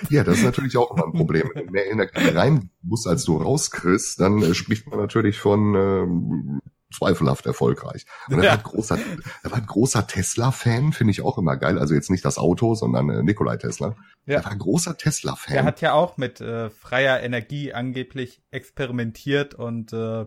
Ja, 0.10 0.24
das 0.24 0.40
ist 0.40 0.44
natürlich 0.44 0.78
auch 0.78 0.92
immer 0.92 1.06
ein 1.06 1.14
Problem. 1.14 1.50
Wenn 1.54 1.68
du 1.68 1.72
mehr 1.72 1.90
Energie 1.90 2.30
rein 2.30 2.70
musst, 2.82 3.08
als 3.08 3.24
du 3.24 3.38
rauskriegst, 3.38 4.20
dann 4.20 4.42
äh, 4.42 4.54
spricht 4.54 4.88
man 4.88 5.00
natürlich 5.00 5.40
von 5.40 5.76
ähm, 5.76 6.62
zweifelhaft 6.94 7.46
erfolgreich. 7.46 8.06
Und 8.30 8.40
er, 8.40 8.44
ja. 8.44 8.52
war, 8.52 8.58
großer, 8.58 8.98
er 9.44 9.52
war 9.52 9.58
ein 9.58 9.66
großer 9.66 10.08
Tesla-Fan, 10.08 10.94
finde 10.94 11.12
ich 11.12 11.22
auch 11.22 11.38
immer 11.38 11.58
geil. 11.58 11.78
Also 11.80 11.94
jetzt 11.94 12.10
nicht 12.10 12.24
das 12.24 12.38
Auto, 12.38 12.76
sondern 12.76 13.10
äh, 13.10 13.24
Nikolai 13.24 13.58
Tesla. 13.58 13.96
Ja. 14.26 14.38
Er 14.38 14.46
war 14.46 14.52
ein 14.52 14.60
großer 14.60 14.98
Tesla-Fan. 14.98 15.56
Er 15.56 15.64
hat 15.64 15.82
ja 15.82 15.94
auch 15.94 16.18
mit 16.18 16.42
äh, 16.42 16.70
freier 16.70 17.22
Energie 17.22 17.74
angeblich 17.74 18.42
experimentiert 18.52 19.54
und 19.56 19.94
äh, 19.94 20.22
äh 20.22 20.26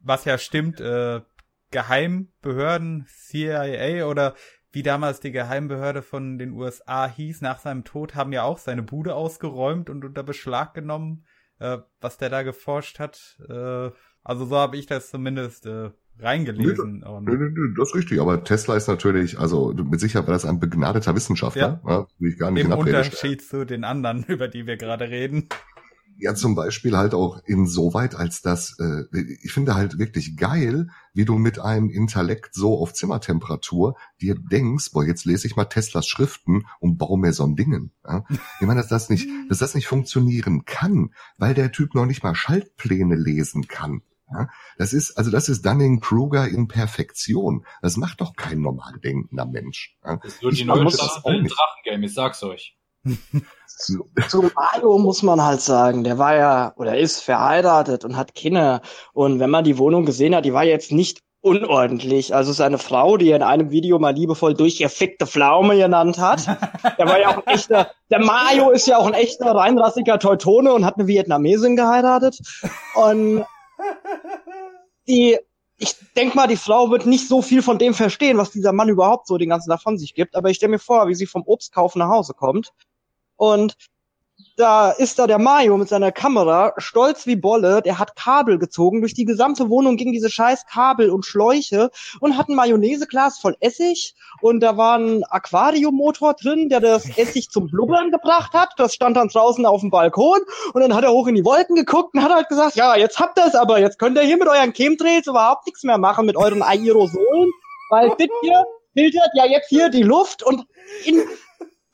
was 0.00 0.24
ja 0.24 0.38
stimmt, 0.38 0.80
äh, 0.80 1.20
Geheimbehörden, 1.70 3.06
CIA 3.08 4.06
oder 4.06 4.34
wie 4.70 4.82
damals 4.82 5.20
die 5.20 5.32
Geheimbehörde 5.32 6.02
von 6.02 6.38
den 6.38 6.52
USA 6.52 7.08
hieß, 7.08 7.40
nach 7.40 7.58
seinem 7.58 7.84
Tod 7.84 8.14
haben 8.14 8.32
ja 8.32 8.42
auch 8.42 8.58
seine 8.58 8.82
Bude 8.82 9.14
ausgeräumt 9.14 9.88
und 9.88 10.04
unter 10.04 10.22
Beschlag 10.22 10.74
genommen, 10.74 11.24
äh, 11.58 11.78
was 12.00 12.18
der 12.18 12.30
da 12.30 12.42
geforscht 12.42 12.98
hat. 12.98 13.38
Äh, 13.48 13.90
also 14.22 14.44
so 14.44 14.56
habe 14.56 14.76
ich 14.76 14.86
das 14.86 15.10
zumindest 15.10 15.66
äh, 15.66 15.90
reingelesen. 16.20 17.04
Nee, 17.22 17.36
nee, 17.36 17.50
nee, 17.50 17.74
das 17.76 17.88
ist 17.88 17.94
richtig. 17.94 18.20
Aber 18.20 18.44
Tesla 18.44 18.76
ist 18.76 18.88
natürlich, 18.88 19.38
also 19.38 19.72
mit 19.72 20.00
Sicherheit 20.00 20.26
war 20.26 20.34
das 20.34 20.44
ein 20.44 20.60
begnadeter 20.60 21.14
Wissenschaftler, 21.14 21.80
ja. 21.84 21.90
Ja, 21.90 22.06
will 22.18 22.32
ich 22.32 22.38
gar 22.38 22.50
nicht 22.50 22.64
Im 22.64 22.72
Unterschied 22.72 23.42
zu 23.42 23.64
den 23.64 23.84
anderen, 23.84 24.24
über 24.28 24.48
die 24.48 24.66
wir 24.66 24.76
gerade 24.76 25.08
reden. 25.08 25.48
Ja, 26.20 26.34
zum 26.34 26.56
Beispiel 26.56 26.96
halt 26.96 27.14
auch 27.14 27.40
insoweit, 27.44 28.16
als 28.16 28.42
das, 28.42 28.76
äh, 28.80 29.04
ich 29.42 29.52
finde 29.52 29.76
halt 29.76 30.00
wirklich 30.00 30.36
geil, 30.36 30.88
wie 31.14 31.24
du 31.24 31.38
mit 31.38 31.60
einem 31.60 31.90
Intellekt 31.90 32.54
so 32.54 32.76
auf 32.80 32.92
Zimmertemperatur 32.92 33.96
dir 34.20 34.34
denkst, 34.34 34.90
boah, 34.92 35.04
jetzt 35.04 35.24
lese 35.24 35.46
ich 35.46 35.54
mal 35.54 35.66
Teslas 35.66 36.08
Schriften 36.08 36.66
und 36.80 36.98
baue 36.98 37.18
mir 37.18 37.32
so 37.32 37.44
ein 37.44 37.54
Dingen. 37.54 37.92
Ja? 38.04 38.24
Ich 38.60 38.66
meine, 38.66 38.80
dass 38.80 38.88
das 38.88 39.10
nicht, 39.10 39.28
dass 39.48 39.58
das 39.58 39.76
nicht 39.76 39.86
funktionieren 39.86 40.64
kann, 40.64 41.14
weil 41.36 41.54
der 41.54 41.70
Typ 41.70 41.94
noch 41.94 42.06
nicht 42.06 42.24
mal 42.24 42.34
Schaltpläne 42.34 43.14
lesen 43.14 43.68
kann. 43.68 44.02
Ja? 44.32 44.48
Das 44.76 44.92
ist, 44.92 45.16
also 45.18 45.30
das 45.30 45.48
ist 45.48 45.64
Dunning-Kruger 45.64 46.48
in 46.48 46.68
Perfektion. 46.68 47.64
Das 47.80 47.96
macht 47.96 48.20
doch 48.20 48.34
kein 48.34 48.60
normal 48.60 48.98
denkender 48.98 49.46
Mensch. 49.46 49.96
Ja? 50.04 50.16
Das 50.16 50.42
wird 50.42 50.58
die 50.58 50.64
neue 50.64 50.90
Staffel 50.90 51.46
Drachengame, 51.46 52.06
ich 52.06 52.14
sag's 52.14 52.42
euch. 52.42 52.77
Zu, 53.66 54.50
Mario 54.54 54.98
muss 54.98 55.22
man 55.22 55.42
halt 55.42 55.60
sagen, 55.60 56.04
der 56.04 56.18
war 56.18 56.36
ja 56.36 56.72
oder 56.76 56.98
ist 56.98 57.20
verheiratet 57.20 58.04
und 58.04 58.16
hat 58.16 58.34
Kinder. 58.34 58.82
Und 59.12 59.40
wenn 59.40 59.50
man 59.50 59.64
die 59.64 59.78
Wohnung 59.78 60.04
gesehen 60.04 60.34
hat, 60.34 60.44
die 60.44 60.52
war 60.52 60.64
jetzt 60.64 60.92
nicht 60.92 61.22
unordentlich. 61.40 62.34
Also 62.34 62.52
seine 62.52 62.78
Frau, 62.78 63.16
die 63.16 63.30
er 63.30 63.36
in 63.36 63.42
einem 63.42 63.70
Video 63.70 63.98
mal 63.98 64.14
liebevoll 64.14 64.54
durchgefickte 64.54 65.26
Pflaume 65.26 65.76
genannt 65.76 66.18
hat. 66.18 66.46
Der 66.98 67.06
war 67.06 67.20
ja 67.20 67.28
auch 67.28 67.46
ein 67.46 67.54
echter, 67.54 67.90
der 68.10 68.24
Mario 68.24 68.70
ist 68.70 68.86
ja 68.86 68.98
auch 68.98 69.06
ein 69.06 69.14
echter 69.14 69.52
reinrassiger 69.52 70.18
Teutone 70.18 70.72
und 70.72 70.84
hat 70.84 70.96
eine 70.96 71.06
Vietnamesin 71.06 71.76
geheiratet. 71.76 72.38
Und 72.96 73.44
die, 75.06 75.38
ich 75.78 75.94
denk 76.16 76.34
mal, 76.34 76.48
die 76.48 76.56
Frau 76.56 76.90
wird 76.90 77.06
nicht 77.06 77.28
so 77.28 77.40
viel 77.40 77.62
von 77.62 77.78
dem 77.78 77.94
verstehen, 77.94 78.36
was 78.36 78.50
dieser 78.50 78.72
Mann 78.72 78.88
überhaupt 78.88 79.28
so 79.28 79.38
den 79.38 79.48
ganzen 79.48 79.70
Tag 79.70 79.80
von 79.80 79.96
sich 79.96 80.14
gibt. 80.14 80.34
Aber 80.34 80.50
ich 80.50 80.56
stelle 80.56 80.70
mir 80.70 80.80
vor, 80.80 81.06
wie 81.06 81.14
sie 81.14 81.26
vom 81.26 81.44
Obstkauf 81.46 81.94
nach 81.94 82.08
Hause 82.08 82.34
kommt 82.34 82.72
und 83.38 83.76
da 84.56 84.90
ist 84.90 85.18
da 85.18 85.26
der 85.26 85.38
Mario 85.38 85.76
mit 85.76 85.88
seiner 85.88 86.10
Kamera, 86.10 86.74
stolz 86.78 87.26
wie 87.26 87.36
Bolle, 87.36 87.80
der 87.80 87.98
hat 87.98 88.16
Kabel 88.16 88.58
gezogen, 88.58 89.00
durch 89.00 89.14
die 89.14 89.24
gesamte 89.24 89.70
Wohnung 89.70 89.96
ging 89.96 90.12
diese 90.12 90.30
scheiß 90.30 90.66
Kabel 90.66 91.10
und 91.10 91.24
Schläuche 91.24 91.90
und 92.20 92.36
hat 92.36 92.48
ein 92.48 92.56
Mayonnaiseglas 92.56 93.38
voll 93.38 93.56
Essig 93.60 94.14
und 94.40 94.60
da 94.60 94.76
war 94.76 94.98
ein 94.98 95.24
Aquariummotor 95.24 96.34
drin, 96.34 96.68
der 96.68 96.80
das 96.80 97.08
Essig 97.16 97.50
zum 97.50 97.68
Blubbern 97.68 98.10
gebracht 98.10 98.52
hat, 98.52 98.70
das 98.76 98.94
stand 98.94 99.16
dann 99.16 99.28
draußen 99.28 99.64
auf 99.64 99.80
dem 99.80 99.90
Balkon 99.90 100.40
und 100.72 100.80
dann 100.80 100.94
hat 100.94 101.04
er 101.04 101.12
hoch 101.12 101.28
in 101.28 101.36
die 101.36 101.44
Wolken 101.44 101.76
geguckt 101.76 102.14
und 102.14 102.22
hat 102.22 102.34
halt 102.34 102.48
gesagt, 102.48 102.74
ja, 102.74 102.96
jetzt 102.96 103.20
habt 103.20 103.38
ihr 103.38 103.46
es 103.46 103.54
aber, 103.54 103.78
jetzt 103.78 103.98
könnt 103.98 104.18
ihr 104.18 104.24
hier 104.24 104.38
mit 104.38 104.48
euren 104.48 104.72
Chemtrails 104.72 105.28
überhaupt 105.28 105.66
nichts 105.66 105.84
mehr 105.84 105.98
machen, 105.98 106.26
mit 106.26 106.36
euren 106.36 106.62
Aerosolen, 106.62 107.50
weil 107.90 108.12
hier 108.42 108.64
filtert 108.92 109.30
ja 109.34 109.46
jetzt 109.46 109.68
hier 109.68 109.88
die 109.88 110.02
Luft 110.02 110.42
und 110.42 110.66
in 111.04 111.22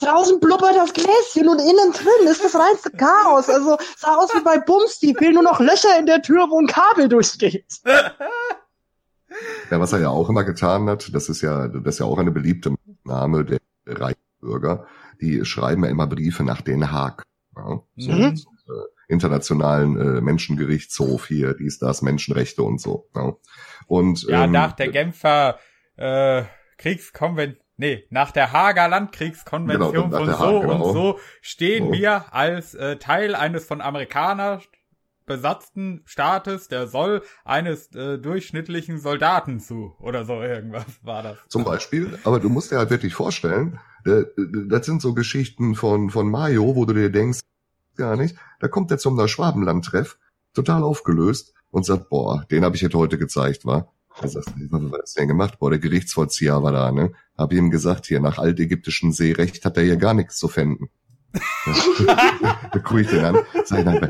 draußen 0.05 0.41
blubbert 0.41 0.77
das 0.77 0.93
Gläschen 0.93 1.49
und 1.49 1.59
innen 1.59 1.93
drin 1.93 2.29
ist 2.29 2.45
das 2.45 2.55
reinste 2.55 2.91
Chaos. 2.91 3.49
Also 3.49 3.77
sah 3.97 4.17
aus 4.17 4.31
wie 4.35 4.43
bei 4.43 4.59
Bumsti, 4.59 5.15
fehlen 5.19 5.35
nur 5.35 5.43
noch 5.43 5.61
Löcher 5.61 5.99
in 5.99 6.07
der 6.07 6.23
Tür, 6.23 6.49
wo 6.51 6.61
ein 6.61 6.67
Kabel 6.67 7.09
durchgeht. 7.09 7.81
Ja, 9.71 9.81
was 9.81 9.93
er 9.93 10.01
ja 10.01 10.11
auch 10.11 10.29
immer 10.29 10.45
getan 10.45 10.89
hat, 10.89 11.13
das 11.13 11.29
ist 11.29 11.41
ja, 11.41 11.69
das 11.69 11.95
ist 11.95 12.01
ja 12.01 12.07
auch 12.07 12.19
eine 12.19 12.31
beliebte 12.31 12.75
Name 13.05 13.45
der 13.45 13.59
Reichsbürger, 13.87 14.87
die 15.21 15.45
schreiben 15.45 15.85
ja 15.85 15.91
immer 15.91 16.07
Briefe 16.07 16.45
nach 16.45 16.63
Den 16.63 16.93
Haag. 16.93 17.25
Ja, 17.57 17.81
so, 17.97 18.13
mhm. 18.13 18.35
äh, 18.35 19.13
internationalen 19.13 19.99
äh, 19.99 20.21
Menschengerichtshof 20.21 21.27
hier, 21.27 21.55
dies, 21.55 21.79
das, 21.79 22.03
Menschenrechte 22.03 22.63
und 22.63 22.81
so. 22.81 23.09
Ja, 23.15 23.35
und, 23.87 24.23
ja 24.25 24.45
ähm, 24.45 24.53
nach 24.53 24.73
der 24.73 24.89
Genfer 24.89 25.59
äh, 25.97 26.45
Kriegskonvention 26.79 27.64
Nee, 27.77 28.07
nach 28.11 28.31
der 28.31 28.53
Hager 28.53 28.89
Landkriegskonvention 28.89 30.11
genau, 30.11 30.19
von 30.19 30.27
so 30.27 30.39
Haag, 30.39 30.61
genau. 30.63 30.87
und 30.87 30.93
so 30.93 31.19
stehen 31.41 31.89
oh. 31.89 31.93
wir 31.93 32.33
als 32.33 32.75
äh, 32.75 32.97
Teil 32.97 33.35
eines 33.35 33.65
von 33.65 33.81
Amerikanern 33.81 34.61
besatzten 35.27 36.03
Staates 36.05 36.69
der 36.69 36.87
Soll 36.87 37.23
eines 37.45 37.95
äh, 37.95 38.19
durchschnittlichen 38.19 39.01
Soldaten 39.01 39.59
zu 39.59 39.97
oder 39.99 40.25
so 40.25 40.35
irgendwas 40.41 40.85
war 41.03 41.23
das. 41.23 41.39
Zum 41.49 41.65
Beispiel, 41.65 42.19
aber 42.25 42.41
du 42.41 42.49
musst 42.49 42.71
dir 42.71 42.79
halt 42.79 42.91
wirklich 42.91 43.15
vorstellen, 43.15 43.81
äh, 44.05 44.25
das 44.69 44.87
sind 44.87 45.01
so 45.03 45.15
Geschichten 45.15 45.75
von 45.75 46.11
von 46.11 46.31
Mayo, 46.31 46.77
wo 46.77 46.85
du 46.85 46.93
dir 46.93 47.11
denkst, 47.11 47.41
gar 47.97 48.17
nicht, 48.17 48.37
da 48.61 48.69
kommt 48.69 48.91
er 48.91 48.99
zum 48.99 49.27
Schwabenland-Treff, 49.27 50.19
total 50.53 50.83
aufgelöst 50.83 51.55
und 51.71 51.85
sagt, 51.85 52.09
boah, 52.09 52.45
den 52.51 52.65
habe 52.65 52.77
ich 52.77 52.83
jetzt 52.83 52.95
heute 52.95 53.19
gezeigt, 53.19 53.65
war. 53.67 53.93
Er 54.21 54.29
sagt, 54.29 54.47
was 54.71 54.83
hat 54.83 55.03
das 55.03 55.15
denn 55.15 55.29
gemacht? 55.29 55.59
Boah, 55.59 55.71
der 55.71 55.79
Gerichtsvollzieher 55.79 56.63
war 56.63 56.73
da, 56.73 56.93
ne? 56.93 57.13
Hab 57.37 57.53
ihm 57.53 57.71
gesagt, 57.71 58.07
hier, 58.07 58.21
nach 58.21 58.39
altägyptischen 58.39 59.13
Seerecht 59.13 59.65
hat 59.65 59.77
er 59.77 59.83
hier 59.83 59.97
gar 59.97 60.15
nichts 60.15 60.37
zu 60.37 60.47
fänden. 60.47 60.89
da 61.33 62.79
gucke 62.85 63.01
ich 63.01 63.09
den 63.09 63.25
an, 63.25 63.39
sag 63.65 63.81
ich, 63.81 63.85
nein, 63.85 64.09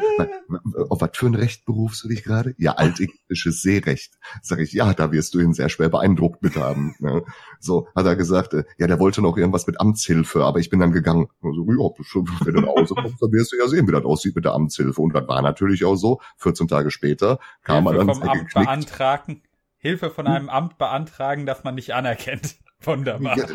auf 0.91 1.01
was 1.01 1.11
für 1.15 1.27
ein 1.27 1.35
Recht 1.35 1.65
berufst 1.65 2.05
du 2.05 2.09
dich 2.09 2.23
gerade? 2.23 2.55
Ja, 2.59 2.73
altägyptisches 2.73 3.63
Seerecht. 3.63 4.13
Sag 4.43 4.59
ich, 4.59 4.75
ja, 4.75 4.93
da 4.93 5.11
wirst 5.11 5.33
du 5.33 5.41
ihn 5.41 5.55
sehr 5.55 5.71
schwer 5.71 5.89
beeindruckt 5.89 6.43
mit 6.43 6.57
haben. 6.57 6.95
Ne? 6.99 7.25
So, 7.59 7.89
hat 7.97 8.05
er 8.05 8.17
gesagt, 8.17 8.53
äh, 8.53 8.65
ja, 8.77 8.87
der 8.87 9.01
wollte 9.01 9.23
noch 9.23 9.39
irgendwas 9.39 9.67
mit 9.67 9.81
Amtshilfe, 9.81 10.45
aber 10.45 10.59
ich 10.59 10.69
bin 10.69 10.81
dann 10.81 10.93
gegangen. 10.93 11.29
So, 11.41 11.49
ja, 11.49 12.45
wenn 12.45 12.55
du 12.55 12.61
nach 12.61 12.77
Hause 12.77 12.95
kommst, 12.95 13.23
dann 13.23 13.33
wirst 13.33 13.53
du 13.53 13.57
ja 13.57 13.69
sehen, 13.69 13.89
wie 13.89 13.93
das 13.93 14.05
aussieht 14.05 14.37
mit 14.37 14.45
der 14.45 14.53
Amtshilfe. 14.53 15.01
Und 15.01 15.15
das 15.15 15.27
war 15.27 15.41
natürlich 15.41 15.87
auch 15.87 15.97
so. 15.97 16.21
14 16.37 16.69
Tage 16.69 16.91
später 16.91 17.39
kam 17.63 17.89
Hilfe 17.89 18.11
er 18.11 18.21
dann. 18.21 18.47
Beantragen. 18.53 19.41
Hilfe 19.85 20.09
von 20.09 20.27
einem 20.27 20.49
Amt 20.49 20.79
beantragen, 20.79 21.45
das 21.45 21.63
man 21.63 21.75
nicht 21.75 21.93
anerkennt. 21.93 22.57
Wunderbar. 22.85 23.37
Ja, 23.37 23.47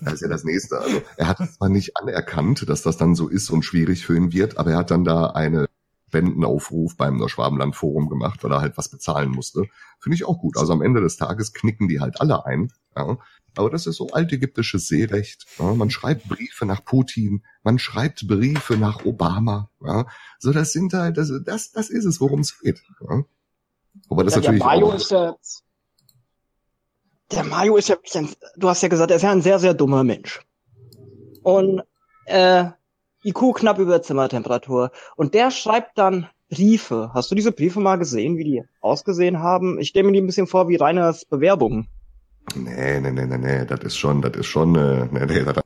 das 0.00 0.14
ist 0.14 0.22
ja 0.22 0.28
das 0.28 0.44
nächste. 0.44 0.78
Also 0.78 1.02
er 1.16 1.26
hat 1.26 1.38
zwar 1.38 1.68
nicht 1.68 1.96
anerkannt, 1.96 2.68
dass 2.68 2.82
das 2.82 2.96
dann 2.96 3.16
so 3.16 3.26
ist 3.26 3.50
und 3.50 3.64
schwierig 3.64 4.06
für 4.06 4.16
ihn 4.16 4.32
wird, 4.32 4.56
aber 4.56 4.70
er 4.70 4.76
hat 4.78 4.92
dann 4.92 5.02
da 5.02 5.30
eine 5.30 5.66
Spendenaufruf 6.06 6.96
beim 6.96 7.16
Neuschwabenland 7.16 7.74
Forum 7.74 8.08
gemacht, 8.08 8.44
weil 8.44 8.52
er 8.52 8.60
halt 8.60 8.78
was 8.78 8.88
bezahlen 8.88 9.30
musste. 9.30 9.64
Finde 9.98 10.14
ich 10.14 10.24
auch 10.24 10.38
gut. 10.38 10.56
Also 10.56 10.72
am 10.72 10.80
Ende 10.80 11.00
des 11.00 11.16
Tages 11.16 11.52
knicken 11.52 11.88
die 11.88 11.98
halt 11.98 12.20
alle 12.20 12.46
ein. 12.46 12.72
Ja. 12.96 13.18
Aber 13.56 13.70
das 13.70 13.88
ist 13.88 13.96
so 13.96 14.10
altägyptisches 14.10 14.86
Seerecht. 14.86 15.44
Ja. 15.58 15.74
Man 15.74 15.90
schreibt 15.90 16.28
Briefe 16.28 16.66
nach 16.66 16.84
Putin, 16.84 17.42
man 17.64 17.80
schreibt 17.80 18.28
Briefe 18.28 18.76
nach 18.76 19.04
Obama. 19.04 19.70
Ja. 19.84 20.06
So, 20.38 20.52
das 20.52 20.72
sind 20.72 20.92
halt, 20.92 21.16
das, 21.16 21.32
das, 21.44 21.72
das 21.72 21.90
ist 21.90 22.04
es, 22.04 22.20
worum 22.20 22.40
es 22.40 22.60
geht. 22.60 22.80
Ja. 23.00 23.24
Wobei 24.08 24.22
das 24.22 24.34
ja, 24.34 24.38
natürlich 24.38 24.60
der 24.60 24.66
Mario 24.66 24.92
ist 24.92 25.10
ja, 25.10 25.34
der 27.30 27.44
Mario 27.44 27.76
ist 27.76 27.88
ja, 27.88 27.96
du 28.56 28.68
hast 28.68 28.82
ja 28.82 28.88
gesagt, 28.88 29.10
er 29.10 29.16
ist 29.16 29.22
ja 29.22 29.32
ein 29.32 29.42
sehr, 29.42 29.58
sehr 29.58 29.74
dummer 29.74 30.04
Mensch. 30.04 30.40
Und 31.42 31.82
äh, 32.26 32.66
IQ 33.24 33.54
knapp 33.54 33.78
über 33.78 34.02
Zimmertemperatur. 34.02 34.90
Und 35.16 35.34
der 35.34 35.50
schreibt 35.50 35.98
dann 35.98 36.28
Briefe. 36.50 37.10
Hast 37.14 37.30
du 37.30 37.34
diese 37.34 37.52
Briefe 37.52 37.80
mal 37.80 37.96
gesehen, 37.96 38.36
wie 38.36 38.44
die 38.44 38.62
ausgesehen 38.80 39.40
haben? 39.40 39.78
Ich 39.78 39.88
stelle 39.88 40.06
mir 40.06 40.12
die 40.12 40.20
ein 40.20 40.26
bisschen 40.26 40.46
vor 40.46 40.68
wie 40.68 40.76
Reiners 40.76 41.24
Bewerbungen. 41.24 41.88
Nee, 42.54 43.00
nee, 43.00 43.10
nee, 43.10 43.26
nee, 43.26 43.38
nee, 43.38 43.64
das 43.64 43.80
ist 43.80 43.96
schon, 43.96 44.20
das 44.20 44.36
ist 44.36 44.46
schon, 44.46 44.76
äh, 44.76 45.08
nee, 45.10 45.24
nee, 45.24 45.44
das, 45.44 45.62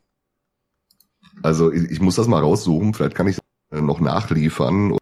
also 1.42 1.72
ich, 1.72 1.90
ich 1.90 2.00
muss 2.00 2.14
das 2.14 2.28
mal 2.28 2.40
raussuchen, 2.40 2.94
vielleicht 2.94 3.16
kann 3.16 3.26
ich 3.26 3.38
noch 3.70 4.00
nachliefern 4.00 4.96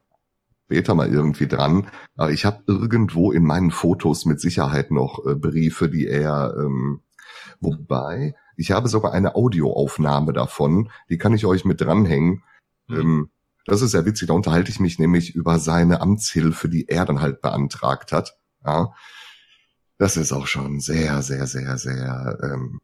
später 0.66 0.94
mal 0.94 1.12
irgendwie 1.12 1.46
dran. 1.46 1.88
Aber 2.16 2.32
ich 2.32 2.44
habe 2.44 2.62
irgendwo 2.66 3.32
in 3.32 3.44
meinen 3.44 3.70
Fotos 3.70 4.26
mit 4.26 4.40
Sicherheit 4.40 4.90
noch 4.90 5.24
äh, 5.24 5.34
Briefe, 5.34 5.88
die 5.88 6.06
er, 6.06 6.54
ähm, 6.58 7.00
wobei, 7.60 8.34
ich 8.56 8.72
habe 8.72 8.88
sogar 8.88 9.12
eine 9.12 9.36
Audioaufnahme 9.36 10.32
davon, 10.32 10.90
die 11.08 11.18
kann 11.18 11.34
ich 11.34 11.46
euch 11.46 11.64
mit 11.64 11.80
dranhängen. 11.80 12.42
Mhm. 12.88 12.96
Ähm, 12.96 13.30
das 13.64 13.82
ist 13.82 13.92
sehr 13.92 14.06
witzig, 14.06 14.28
da 14.28 14.34
unterhalte 14.34 14.70
ich 14.70 14.80
mich 14.80 14.98
nämlich 14.98 15.34
über 15.34 15.58
seine 15.58 16.00
Amtshilfe, 16.00 16.68
die 16.68 16.88
er 16.88 17.04
dann 17.04 17.20
halt 17.20 17.40
beantragt 17.42 18.12
hat. 18.12 18.36
Ja. 18.64 18.92
Das 19.98 20.16
ist 20.16 20.32
auch 20.32 20.46
schon 20.46 20.80
sehr, 20.80 21.22
sehr, 21.22 21.46
sehr, 21.46 21.78
sehr. 21.78 22.38
Ähm, 22.42 22.80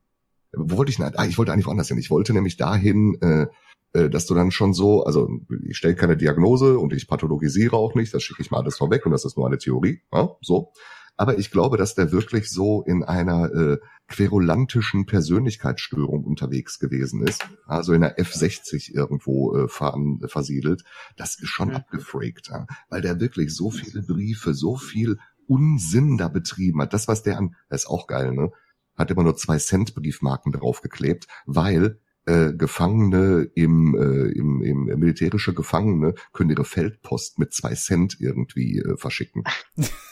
wo 0.52 0.78
wollte 0.78 0.90
ich 0.90 0.96
denn? 0.96 1.12
Ah, 1.16 1.24
ich 1.24 1.38
wollte 1.38 1.52
eigentlich 1.52 1.66
woanders 1.66 1.88
hin. 1.88 1.98
Ich 1.98 2.10
wollte 2.10 2.32
nämlich 2.32 2.56
dahin, 2.56 3.18
äh, 3.20 3.42
äh, 3.42 3.46
dass 3.92 4.26
du 4.26 4.34
dann 4.34 4.50
schon 4.50 4.72
so, 4.72 5.04
also 5.04 5.28
ich 5.68 5.76
stelle 5.76 5.94
keine 5.94 6.16
Diagnose 6.16 6.78
und 6.78 6.92
ich 6.92 7.06
pathologisiere 7.08 7.76
auch 7.76 7.94
nicht, 7.94 8.14
das 8.14 8.22
schicke 8.22 8.42
ich 8.42 8.50
mal 8.50 8.60
alles 8.60 8.78
vorweg 8.78 9.04
und 9.04 9.12
das 9.12 9.24
ist 9.24 9.36
nur 9.36 9.46
eine 9.46 9.58
Theorie, 9.58 10.02
ja, 10.12 10.30
so. 10.40 10.72
Aber 11.16 11.38
ich 11.38 11.50
glaube, 11.50 11.76
dass 11.76 11.94
der 11.94 12.10
wirklich 12.10 12.50
so 12.50 12.82
in 12.82 13.04
einer 13.04 13.52
äh, 13.52 13.78
querulantischen 14.08 15.06
Persönlichkeitsstörung 15.06 16.24
unterwegs 16.24 16.78
gewesen 16.78 17.22
ist, 17.26 17.46
also 17.66 17.92
in 17.92 18.02
einer 18.02 18.16
F60 18.16 18.94
irgendwo 18.94 19.56
äh, 19.56 19.68
ver 19.68 19.94
versiedelt. 20.26 20.84
Das 21.16 21.40
ist 21.40 21.48
schon 21.48 21.68
mhm. 21.68 21.76
abgefragt, 21.76 22.48
ja, 22.50 22.66
weil 22.88 23.02
der 23.02 23.20
wirklich 23.20 23.54
so 23.54 23.70
viele 23.70 24.02
Briefe, 24.02 24.54
so 24.54 24.76
viel 24.76 25.18
Unsinn 25.46 26.16
da 26.16 26.28
betrieben 26.28 26.80
hat. 26.80 26.92
Das, 26.92 27.08
was 27.08 27.22
der 27.22 27.38
an, 27.38 27.56
das 27.68 27.82
ist 27.82 27.88
auch 27.88 28.06
geil, 28.06 28.32
ne? 28.32 28.50
Hat 28.96 29.10
immer 29.10 29.22
nur 29.22 29.36
zwei 29.36 29.58
Cent 29.58 29.94
Briefmarken 29.94 30.52
draufgeklebt, 30.52 31.26
weil 31.46 31.98
äh, 32.26 32.52
Gefangene 32.52 33.48
im, 33.54 33.94
äh, 33.94 34.30
im, 34.38 34.62
im 34.62 34.84
militärische 34.84 35.54
Gefangene 35.54 36.14
können 36.32 36.50
ihre 36.50 36.64
Feldpost 36.64 37.38
mit 37.38 37.52
zwei 37.52 37.74
Cent 37.74 38.16
irgendwie 38.20 38.78
äh, 38.78 38.96
verschicken. 38.96 39.44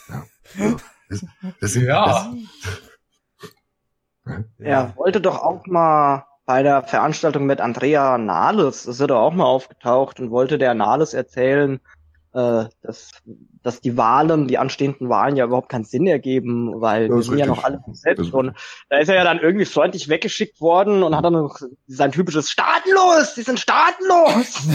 ja. 0.08 0.76
Das, 1.08 1.24
das 1.60 1.74
ja. 1.74 2.32
Das, 4.24 4.44
er 4.58 4.96
wollte 4.96 5.20
doch 5.20 5.42
auch 5.42 5.66
mal 5.66 6.26
bei 6.46 6.62
der 6.62 6.82
Veranstaltung 6.82 7.46
mit 7.46 7.60
Andrea 7.60 8.18
Nahles, 8.18 8.84
das 8.84 8.96
ist 8.96 9.00
er 9.00 9.06
doch 9.06 9.20
auch 9.20 9.32
mal 9.32 9.44
aufgetaucht 9.44 10.18
und 10.20 10.30
wollte 10.30 10.58
der 10.58 10.74
Nahles 10.74 11.14
erzählen, 11.14 11.80
äh, 12.32 12.64
dass, 12.82 13.10
dass 13.62 13.80
die 13.80 13.96
Wahlen, 13.96 14.46
die 14.46 14.58
anstehenden 14.58 15.08
Wahlen 15.08 15.36
ja 15.36 15.46
überhaupt 15.46 15.68
keinen 15.68 15.84
Sinn 15.84 16.06
ergeben, 16.06 16.80
weil 16.80 17.08
wir 17.08 17.22
sind 17.22 17.34
richtig. 17.34 17.38
ja 17.40 17.46
noch 17.46 17.64
alle 17.64 17.82
besetzt. 17.86 18.32
Und 18.32 18.52
da 18.88 18.98
ist 18.98 19.08
er 19.08 19.16
ja 19.16 19.24
dann 19.24 19.40
irgendwie 19.40 19.64
freundlich 19.64 20.08
weggeschickt 20.08 20.60
worden 20.60 21.02
und 21.02 21.16
hat 21.16 21.24
dann 21.24 21.32
noch 21.32 21.58
sein 21.86 22.12
typisches 22.12 22.50
Staatenlos, 22.50 23.34
die 23.34 23.42
sind 23.42 23.58
staatenlos. 23.58 24.68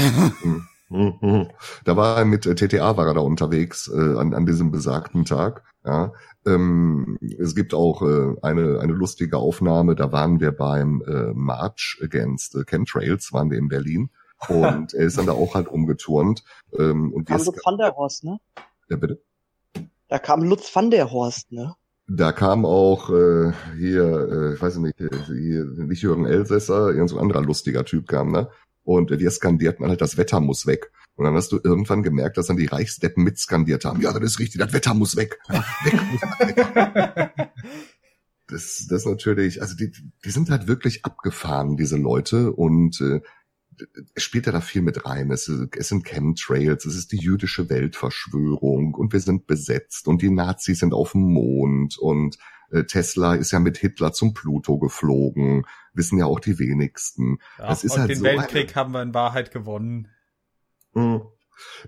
da 1.85 1.97
war 1.97 2.17
er 2.17 2.25
mit 2.25 2.45
äh, 2.45 2.55
TTA 2.55 2.97
war 2.97 3.07
er 3.07 3.13
da 3.13 3.21
unterwegs 3.21 3.87
äh, 3.87 4.17
an, 4.17 4.33
an 4.33 4.45
diesem 4.45 4.71
besagten 4.71 5.25
Tag. 5.25 5.63
Ja. 5.85 6.13
Ähm, 6.45 7.17
es 7.39 7.55
gibt 7.55 7.73
auch 7.73 8.01
äh, 8.01 8.35
eine, 8.41 8.79
eine 8.79 8.93
lustige 8.93 9.37
Aufnahme, 9.37 9.95
da 9.95 10.11
waren 10.11 10.39
wir 10.39 10.51
beim 10.51 11.01
äh, 11.07 11.33
March 11.33 11.99
Against 12.03 12.55
äh, 12.55 12.63
Chemtrails, 12.65 13.33
waren 13.33 13.49
wir 13.49 13.57
in 13.57 13.67
Berlin. 13.67 14.09
Und 14.47 14.93
er 14.93 15.05
ist 15.05 15.17
dann 15.17 15.25
da 15.25 15.33
auch 15.33 15.55
halt 15.55 15.71
rumgeturnt. 15.71 16.43
Ähm, 16.77 17.13
und 17.13 17.25
kam 17.25 17.43
Lutz 17.43 17.59
van 17.63 17.77
der 17.77 17.95
Horst, 17.95 18.23
ne? 18.23 18.39
Ja, 18.89 18.97
bitte? 18.97 19.21
Da 20.07 20.19
kam 20.19 20.43
Lutz 20.43 20.75
van 20.75 20.91
der 20.91 21.11
Horst, 21.11 21.51
ne? 21.51 21.75
Da 22.07 22.31
kam 22.31 22.65
auch 22.65 23.09
äh, 23.09 23.51
hier, 23.77 24.29
äh, 24.31 24.53
ich 24.53 24.61
weiß 24.61 24.77
nicht, 24.77 24.97
hier, 24.97 25.65
nicht 25.65 26.03
Jürgen 26.03 26.25
Elsässer, 26.25 26.87
irgendein 26.87 27.07
so 27.07 27.19
anderer 27.19 27.41
lustiger 27.41 27.83
Typ 27.83 28.07
kam, 28.07 28.31
ne? 28.31 28.49
Und 28.83 29.09
äh, 29.09 29.17
die 29.17 29.27
skandierten 29.29 29.87
halt, 29.87 30.01
das 30.01 30.17
Wetter 30.17 30.39
muss 30.39 30.67
weg. 30.67 30.91
Und 31.15 31.25
dann 31.25 31.33
hast 31.33 31.51
du 31.51 31.59
irgendwann 31.63 32.03
gemerkt, 32.03 32.37
dass 32.37 32.47
dann 32.47 32.57
die 32.57 32.67
Reichsdeppen 32.67 33.23
mitskandiert 33.23 33.85
haben. 33.85 34.01
Ja, 34.01 34.13
das 34.13 34.21
ist 34.23 34.39
richtig, 34.39 34.59
das 34.59 34.73
Wetter 34.73 34.93
muss 34.93 35.15
weg. 35.15 35.39
Weg, 35.83 35.93
weg. 36.39 37.49
das, 38.47 38.85
das 38.89 39.05
natürlich, 39.05 39.61
also 39.61 39.75
die, 39.75 39.91
die 40.23 40.29
sind 40.29 40.49
halt 40.49 40.67
wirklich 40.67 41.05
abgefahren, 41.05 41.77
diese 41.77 41.97
Leute. 41.97 42.51
Und 42.51 43.01
äh, 43.01 43.21
es 44.13 44.23
spielt 44.23 44.45
ja 44.45 44.51
da 44.51 44.61
viel 44.61 44.81
mit 44.81 45.05
rein. 45.05 45.31
Es, 45.31 45.47
es 45.47 45.87
sind 45.87 46.05
Chemtrails, 46.05 46.85
es 46.85 46.95
ist 46.95 47.11
die 47.11 47.17
jüdische 47.17 47.69
Weltverschwörung 47.69 48.93
und 48.93 49.13
wir 49.13 49.19
sind 49.19 49.47
besetzt 49.47 50.07
und 50.07 50.21
die 50.21 50.29
Nazis 50.29 50.79
sind 50.79 50.93
auf 50.93 51.13
dem 51.13 51.33
Mond 51.33 51.97
und 51.97 52.37
äh, 52.71 52.83
Tesla 52.83 53.35
ist 53.35 53.51
ja 53.51 53.59
mit 53.59 53.77
Hitler 53.77 54.13
zum 54.13 54.33
Pluto 54.33 54.77
geflogen, 54.77 55.65
wissen 55.93 56.17
ja 56.17 56.25
auch 56.25 56.39
die 56.39 56.59
wenigsten. 56.59 57.39
Ja, 57.57 57.67
das 57.67 57.83
ist 57.83 57.93
und 57.93 57.99
halt 57.99 58.11
den 58.11 58.17
so 58.19 58.23
Weltkrieg 58.23 58.69
eine... 58.69 58.75
haben 58.75 58.93
wir 58.93 59.01
in 59.01 59.13
Wahrheit 59.13 59.51
gewonnen. 59.51 60.09
Mhm. 60.93 61.21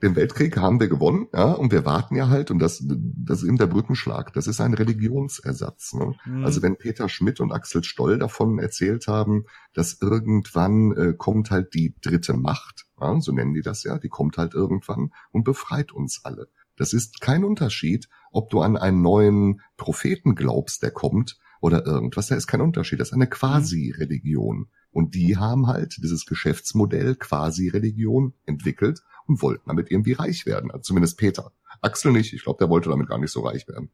Den 0.01 0.15
Weltkrieg 0.15 0.57
haben 0.57 0.79
wir 0.79 0.87
gewonnen, 0.87 1.27
ja, 1.33 1.51
und 1.51 1.71
wir 1.71 1.85
warten 1.85 2.15
ja 2.15 2.29
halt, 2.29 2.51
und 2.51 2.59
das, 2.59 2.83
das 2.85 3.41
ist 3.41 3.47
eben 3.47 3.57
der 3.57 3.67
Brückenschlag, 3.67 4.33
das 4.33 4.47
ist 4.47 4.61
ein 4.61 4.73
Religionsersatz. 4.73 5.93
Ne? 5.93 6.15
Mhm. 6.25 6.45
Also 6.45 6.61
wenn 6.61 6.77
Peter 6.77 7.09
Schmidt 7.09 7.39
und 7.39 7.51
Axel 7.51 7.83
Stoll 7.83 8.19
davon 8.19 8.59
erzählt 8.59 9.07
haben, 9.07 9.45
dass 9.73 10.01
irgendwann 10.01 10.91
äh, 10.93 11.13
kommt 11.17 11.51
halt 11.51 11.73
die 11.73 11.95
dritte 12.01 12.33
Macht, 12.33 12.85
ja, 12.99 13.19
so 13.19 13.31
nennen 13.31 13.53
die 13.53 13.61
das 13.61 13.83
ja, 13.83 13.97
die 13.97 14.09
kommt 14.09 14.37
halt 14.37 14.53
irgendwann 14.53 15.11
und 15.31 15.43
befreit 15.43 15.91
uns 15.91 16.21
alle. 16.23 16.47
Das 16.75 16.93
ist 16.93 17.21
kein 17.21 17.43
Unterschied, 17.43 18.07
ob 18.31 18.49
du 18.49 18.61
an 18.61 18.77
einen 18.77 19.01
neuen 19.01 19.61
Propheten 19.77 20.35
glaubst, 20.35 20.83
der 20.83 20.91
kommt, 20.91 21.39
oder 21.59 21.85
irgendwas. 21.85 22.27
Da 22.27 22.35
ist 22.35 22.47
kein 22.47 22.61
Unterschied. 22.61 22.99
Das 22.99 23.09
ist 23.09 23.13
eine 23.13 23.25
mhm. 23.25 23.31
Quasi-Religion. 23.31 24.67
Und 24.97 25.13
die 25.13 25.37
haben 25.37 25.67
halt 25.67 25.97
dieses 26.01 26.25
Geschäftsmodell 26.25 27.13
Quasi-Religion 27.13 28.33
entwickelt 28.47 29.03
und 29.27 29.43
wollten 29.43 29.67
damit 29.67 29.91
irgendwie 29.91 30.13
reich 30.13 30.47
werden. 30.47 30.71
Also 30.71 30.81
zumindest 30.81 31.19
Peter. 31.19 31.51
Axel 31.81 32.11
nicht. 32.11 32.33
Ich 32.33 32.43
glaube, 32.43 32.57
der 32.57 32.71
wollte 32.71 32.89
damit 32.89 33.07
gar 33.07 33.19
nicht 33.19 33.29
so 33.29 33.41
reich 33.41 33.67
werden. 33.67 33.91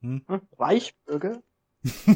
Hm? 0.00 0.24
Reichbürger? 0.58 1.42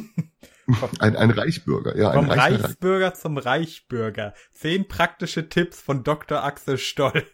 ein, 1.01 1.17
ein 1.17 1.31
Reichbürger, 1.33 1.99
ja. 1.99 2.15
Vom 2.15 2.31
Reichsbürger 2.31 3.09
Reich 3.09 3.21
zum 3.21 3.37
Reichbürger. 3.37 4.33
Zehn 4.55 4.89
praktische 4.89 5.51
Tipps 5.51 5.83
von 5.83 6.03
Dr. 6.03 6.43
Axel 6.43 6.79
Stoll. 6.79 7.27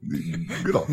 Genau. 0.00 0.86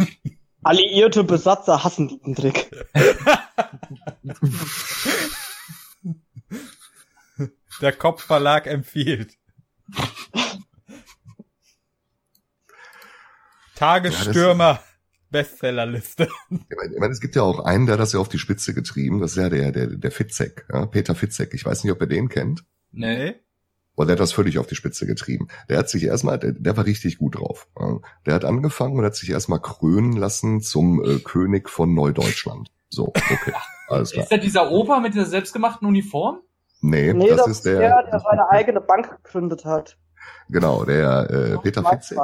Alliierte 0.63 1.23
Besatzer 1.23 1.85
hassen 1.85 2.09
diesen 2.09 2.35
Trick. 2.35 2.69
Der 7.81 7.93
Kopfverlag 7.93 8.67
empfiehlt. 8.67 9.37
Tagesstürmer. 13.75 14.63
Ja, 14.63 14.83
Bestsellerliste. 15.31 16.27
Ich 16.49 16.75
meine, 16.75 16.93
ich 16.93 16.99
meine, 16.99 17.13
es 17.13 17.21
gibt 17.21 17.35
ja 17.35 17.43
auch 17.43 17.59
einen, 17.59 17.85
der 17.85 17.97
das 17.97 18.13
ja 18.13 18.19
auf 18.19 18.29
die 18.29 18.39
Spitze 18.39 18.73
getrieben. 18.73 19.19
Das 19.19 19.31
ist 19.31 19.37
ja 19.37 19.49
der, 19.49 19.71
der, 19.71 19.87
der 19.87 20.11
Fitzek, 20.11 20.65
ja? 20.73 20.85
Peter 20.87 21.15
Fitzek. 21.15 21.53
Ich 21.53 21.65
weiß 21.65 21.83
nicht, 21.83 21.93
ob 21.93 22.01
ihr 22.01 22.07
den 22.07 22.29
kennt. 22.29 22.63
Nee. 22.91 23.35
Boah, 23.95 24.05
der 24.05 24.13
hat 24.13 24.19
das 24.19 24.31
völlig 24.31 24.57
auf 24.57 24.67
die 24.67 24.75
Spitze 24.75 25.05
getrieben. 25.05 25.49
Der 25.67 25.77
hat 25.77 25.89
sich 25.89 26.03
erstmal, 26.03 26.39
der, 26.39 26.53
der 26.53 26.77
war 26.77 26.85
richtig 26.85 27.17
gut 27.17 27.35
drauf. 27.35 27.67
Ja? 27.79 27.99
Der 28.25 28.33
hat 28.33 28.45
angefangen 28.45 28.97
und 28.97 29.05
hat 29.05 29.15
sich 29.15 29.29
erstmal 29.29 29.61
krönen 29.61 30.13
lassen 30.13 30.61
zum 30.61 31.03
äh, 31.03 31.19
König 31.19 31.69
von 31.69 31.93
Neudeutschland. 31.93 32.71
So, 32.89 33.07
okay. 33.07 33.53
Alles 33.87 34.11
klar. 34.11 34.23
Ist 34.23 34.29
der 34.29 34.37
dieser 34.39 34.71
Opa 34.71 34.99
mit 34.99 35.13
dieser 35.13 35.25
selbstgemachten 35.25 35.87
Uniform? 35.87 36.39
Nee, 36.81 37.13
nee 37.13 37.29
das, 37.29 37.37
das 37.37 37.47
ist 37.47 37.65
der, 37.65 37.79
der, 37.79 38.03
der 38.03 38.19
seine 38.19 38.49
eigene 38.49 38.81
Bank 38.81 39.23
gegründet 39.23 39.65
hat. 39.65 39.97
Genau, 40.49 40.85
der 40.85 41.29
äh, 41.29 41.57
Peter 41.57 41.83
Fitzek. 41.83 42.19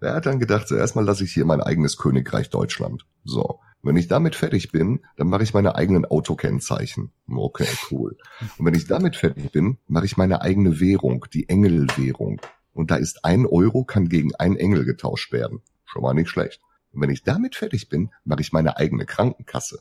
Er 0.00 0.14
hat 0.14 0.26
dann 0.26 0.38
gedacht, 0.38 0.68
so 0.68 0.76
erstmal 0.76 1.04
lasse 1.04 1.24
ich 1.24 1.32
hier 1.32 1.46
mein 1.46 1.62
eigenes 1.62 1.96
Königreich 1.96 2.50
Deutschland. 2.50 3.06
So. 3.24 3.60
Wenn 3.82 3.96
ich 3.96 4.08
damit 4.08 4.34
fertig 4.34 4.72
bin, 4.72 5.04
dann 5.16 5.28
mache 5.28 5.42
ich 5.42 5.52
meine 5.52 5.74
eigenen 5.74 6.06
Autokennzeichen. 6.06 7.12
Okay, 7.28 7.68
cool. 7.90 8.16
Und 8.58 8.66
wenn 8.66 8.74
ich 8.74 8.86
damit 8.86 9.16
fertig 9.16 9.52
bin, 9.52 9.78
mache 9.86 10.06
ich 10.06 10.16
meine 10.16 10.40
eigene 10.40 10.80
Währung, 10.80 11.26
die 11.32 11.48
Engelwährung. 11.48 12.40
Und 12.72 12.90
da 12.90 12.96
ist 12.96 13.24
ein 13.24 13.46
Euro 13.46 13.84
kann 13.84 14.08
gegen 14.08 14.34
ein 14.36 14.56
Engel 14.56 14.84
getauscht 14.84 15.32
werden. 15.32 15.62
Schon 15.84 16.02
mal 16.02 16.14
nicht 16.14 16.30
schlecht. 16.30 16.60
Und 16.92 17.02
wenn 17.02 17.10
ich 17.10 17.22
damit 17.22 17.56
fertig 17.56 17.88
bin, 17.88 18.10
mache 18.24 18.40
ich 18.40 18.52
meine 18.52 18.76
eigene 18.76 19.04
Krankenkasse. 19.04 19.80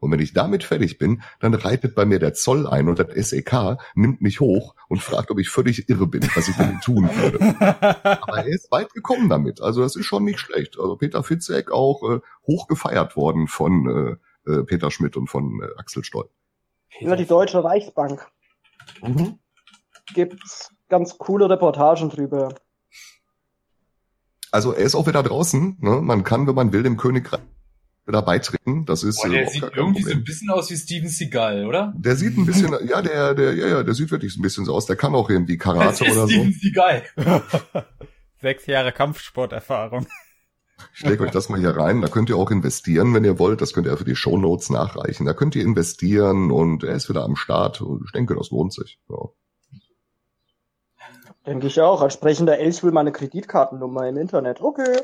Und 0.00 0.10
wenn 0.10 0.20
ich 0.20 0.32
damit 0.32 0.64
fertig 0.64 0.96
bin, 0.96 1.22
dann 1.40 1.52
reitet 1.52 1.94
bei 1.94 2.06
mir 2.06 2.18
der 2.18 2.32
Zoll 2.32 2.66
ein 2.66 2.88
und 2.88 2.98
das 2.98 3.28
SEK 3.28 3.76
nimmt 3.94 4.22
mich 4.22 4.40
hoch 4.40 4.74
und 4.88 5.02
fragt, 5.02 5.30
ob 5.30 5.38
ich 5.38 5.50
völlig 5.50 5.90
irre 5.90 6.06
bin, 6.06 6.22
was 6.34 6.48
ich 6.48 6.56
denn 6.56 6.80
tun 6.80 7.08
würde. 7.14 7.38
Aber 8.22 8.38
er 8.38 8.46
ist 8.46 8.72
weit 8.72 8.92
gekommen 8.94 9.28
damit. 9.28 9.60
Also 9.60 9.82
das 9.82 9.96
ist 9.96 10.06
schon 10.06 10.24
nicht 10.24 10.40
schlecht. 10.40 10.78
Also 10.80 10.96
Peter 10.96 11.22
Fitzek 11.22 11.70
auch 11.70 12.02
äh, 12.10 12.20
hoch 12.46 12.66
gefeiert 12.66 13.14
worden 13.14 13.46
von 13.46 14.18
äh, 14.46 14.50
äh, 14.50 14.64
Peter 14.64 14.90
Schmidt 14.90 15.18
und 15.18 15.28
von 15.28 15.60
äh, 15.62 15.78
Axel 15.78 16.02
Stoll. 16.02 16.30
Über 16.98 17.16
die 17.16 17.26
Deutsche 17.26 17.62
Reichsbank. 17.62 18.26
Mhm. 19.02 19.38
Gibt's 20.14 20.74
ganz 20.88 21.18
coole 21.18 21.50
Reportagen 21.50 22.08
drüber. 22.08 22.54
Also 24.50 24.72
er 24.72 24.84
ist 24.84 24.94
auch 24.94 25.06
wieder 25.06 25.22
draußen. 25.22 25.76
Ne? 25.80 26.00
Man 26.00 26.24
kann, 26.24 26.46
wenn 26.46 26.54
man 26.54 26.72
will, 26.72 26.82
dem 26.82 26.96
Königreich 26.96 27.40
da 28.10 28.20
beitreten. 28.20 28.84
Das 28.86 29.02
ist 29.02 29.22
Boah, 29.22 29.28
der 29.28 29.48
sieht 29.48 29.62
irgendwie 29.62 30.02
Problem. 30.02 30.04
so 30.04 30.10
ein 30.10 30.24
bisschen 30.24 30.50
aus 30.50 30.70
wie 30.70 30.76
Steven 30.76 31.08
Seagal, 31.08 31.66
oder? 31.66 31.92
Der 31.96 32.16
sieht 32.16 32.36
ein 32.36 32.46
bisschen, 32.46 32.74
ja, 32.88 33.02
der, 33.02 33.34
der, 33.34 33.54
ja, 33.54 33.66
ja, 33.68 33.82
der 33.82 33.94
sieht 33.94 34.10
wirklich 34.10 34.36
ein 34.36 34.42
bisschen 34.42 34.64
so 34.64 34.74
aus. 34.74 34.86
Der 34.86 34.96
kann 34.96 35.14
auch 35.14 35.30
irgendwie 35.30 35.58
Karate 35.58 36.04
oder 36.10 36.26
Steven 36.26 36.28
so. 36.28 36.28
Steven 36.28 36.52
Seagal. 36.52 37.02
Sechs 38.40 38.66
Jahre 38.66 38.92
Kampfsporterfahrung. 38.92 40.06
Ich 40.94 41.02
lege 41.02 41.24
euch 41.24 41.30
das 41.30 41.48
mal 41.48 41.60
hier 41.60 41.76
rein. 41.76 42.00
Da 42.00 42.08
könnt 42.08 42.30
ihr 42.30 42.36
auch 42.36 42.50
investieren, 42.50 43.12
wenn 43.12 43.24
ihr 43.24 43.38
wollt. 43.38 43.60
Das 43.60 43.74
könnt 43.74 43.86
ihr 43.86 43.96
für 43.96 44.04
die 44.04 44.16
Show 44.16 44.38
Notes 44.38 44.70
nachreichen. 44.70 45.26
Da 45.26 45.34
könnt 45.34 45.54
ihr 45.54 45.62
investieren 45.62 46.50
und 46.50 46.84
er 46.84 46.94
ist 46.94 47.08
wieder 47.08 47.22
am 47.22 47.36
Start. 47.36 47.82
Ich 48.04 48.12
denke, 48.12 48.34
das 48.34 48.50
lohnt 48.50 48.72
sich. 48.72 48.98
Ja. 49.08 49.28
Denke 51.46 51.66
ich 51.66 51.80
auch. 51.80 52.00
Als 52.02 52.14
sprechender 52.14 52.58
Elch 52.58 52.82
will 52.82 52.92
meine 52.92 53.12
Kreditkartennummer 53.12 54.08
im 54.08 54.16
Internet. 54.16 54.60
Okay. 54.60 55.00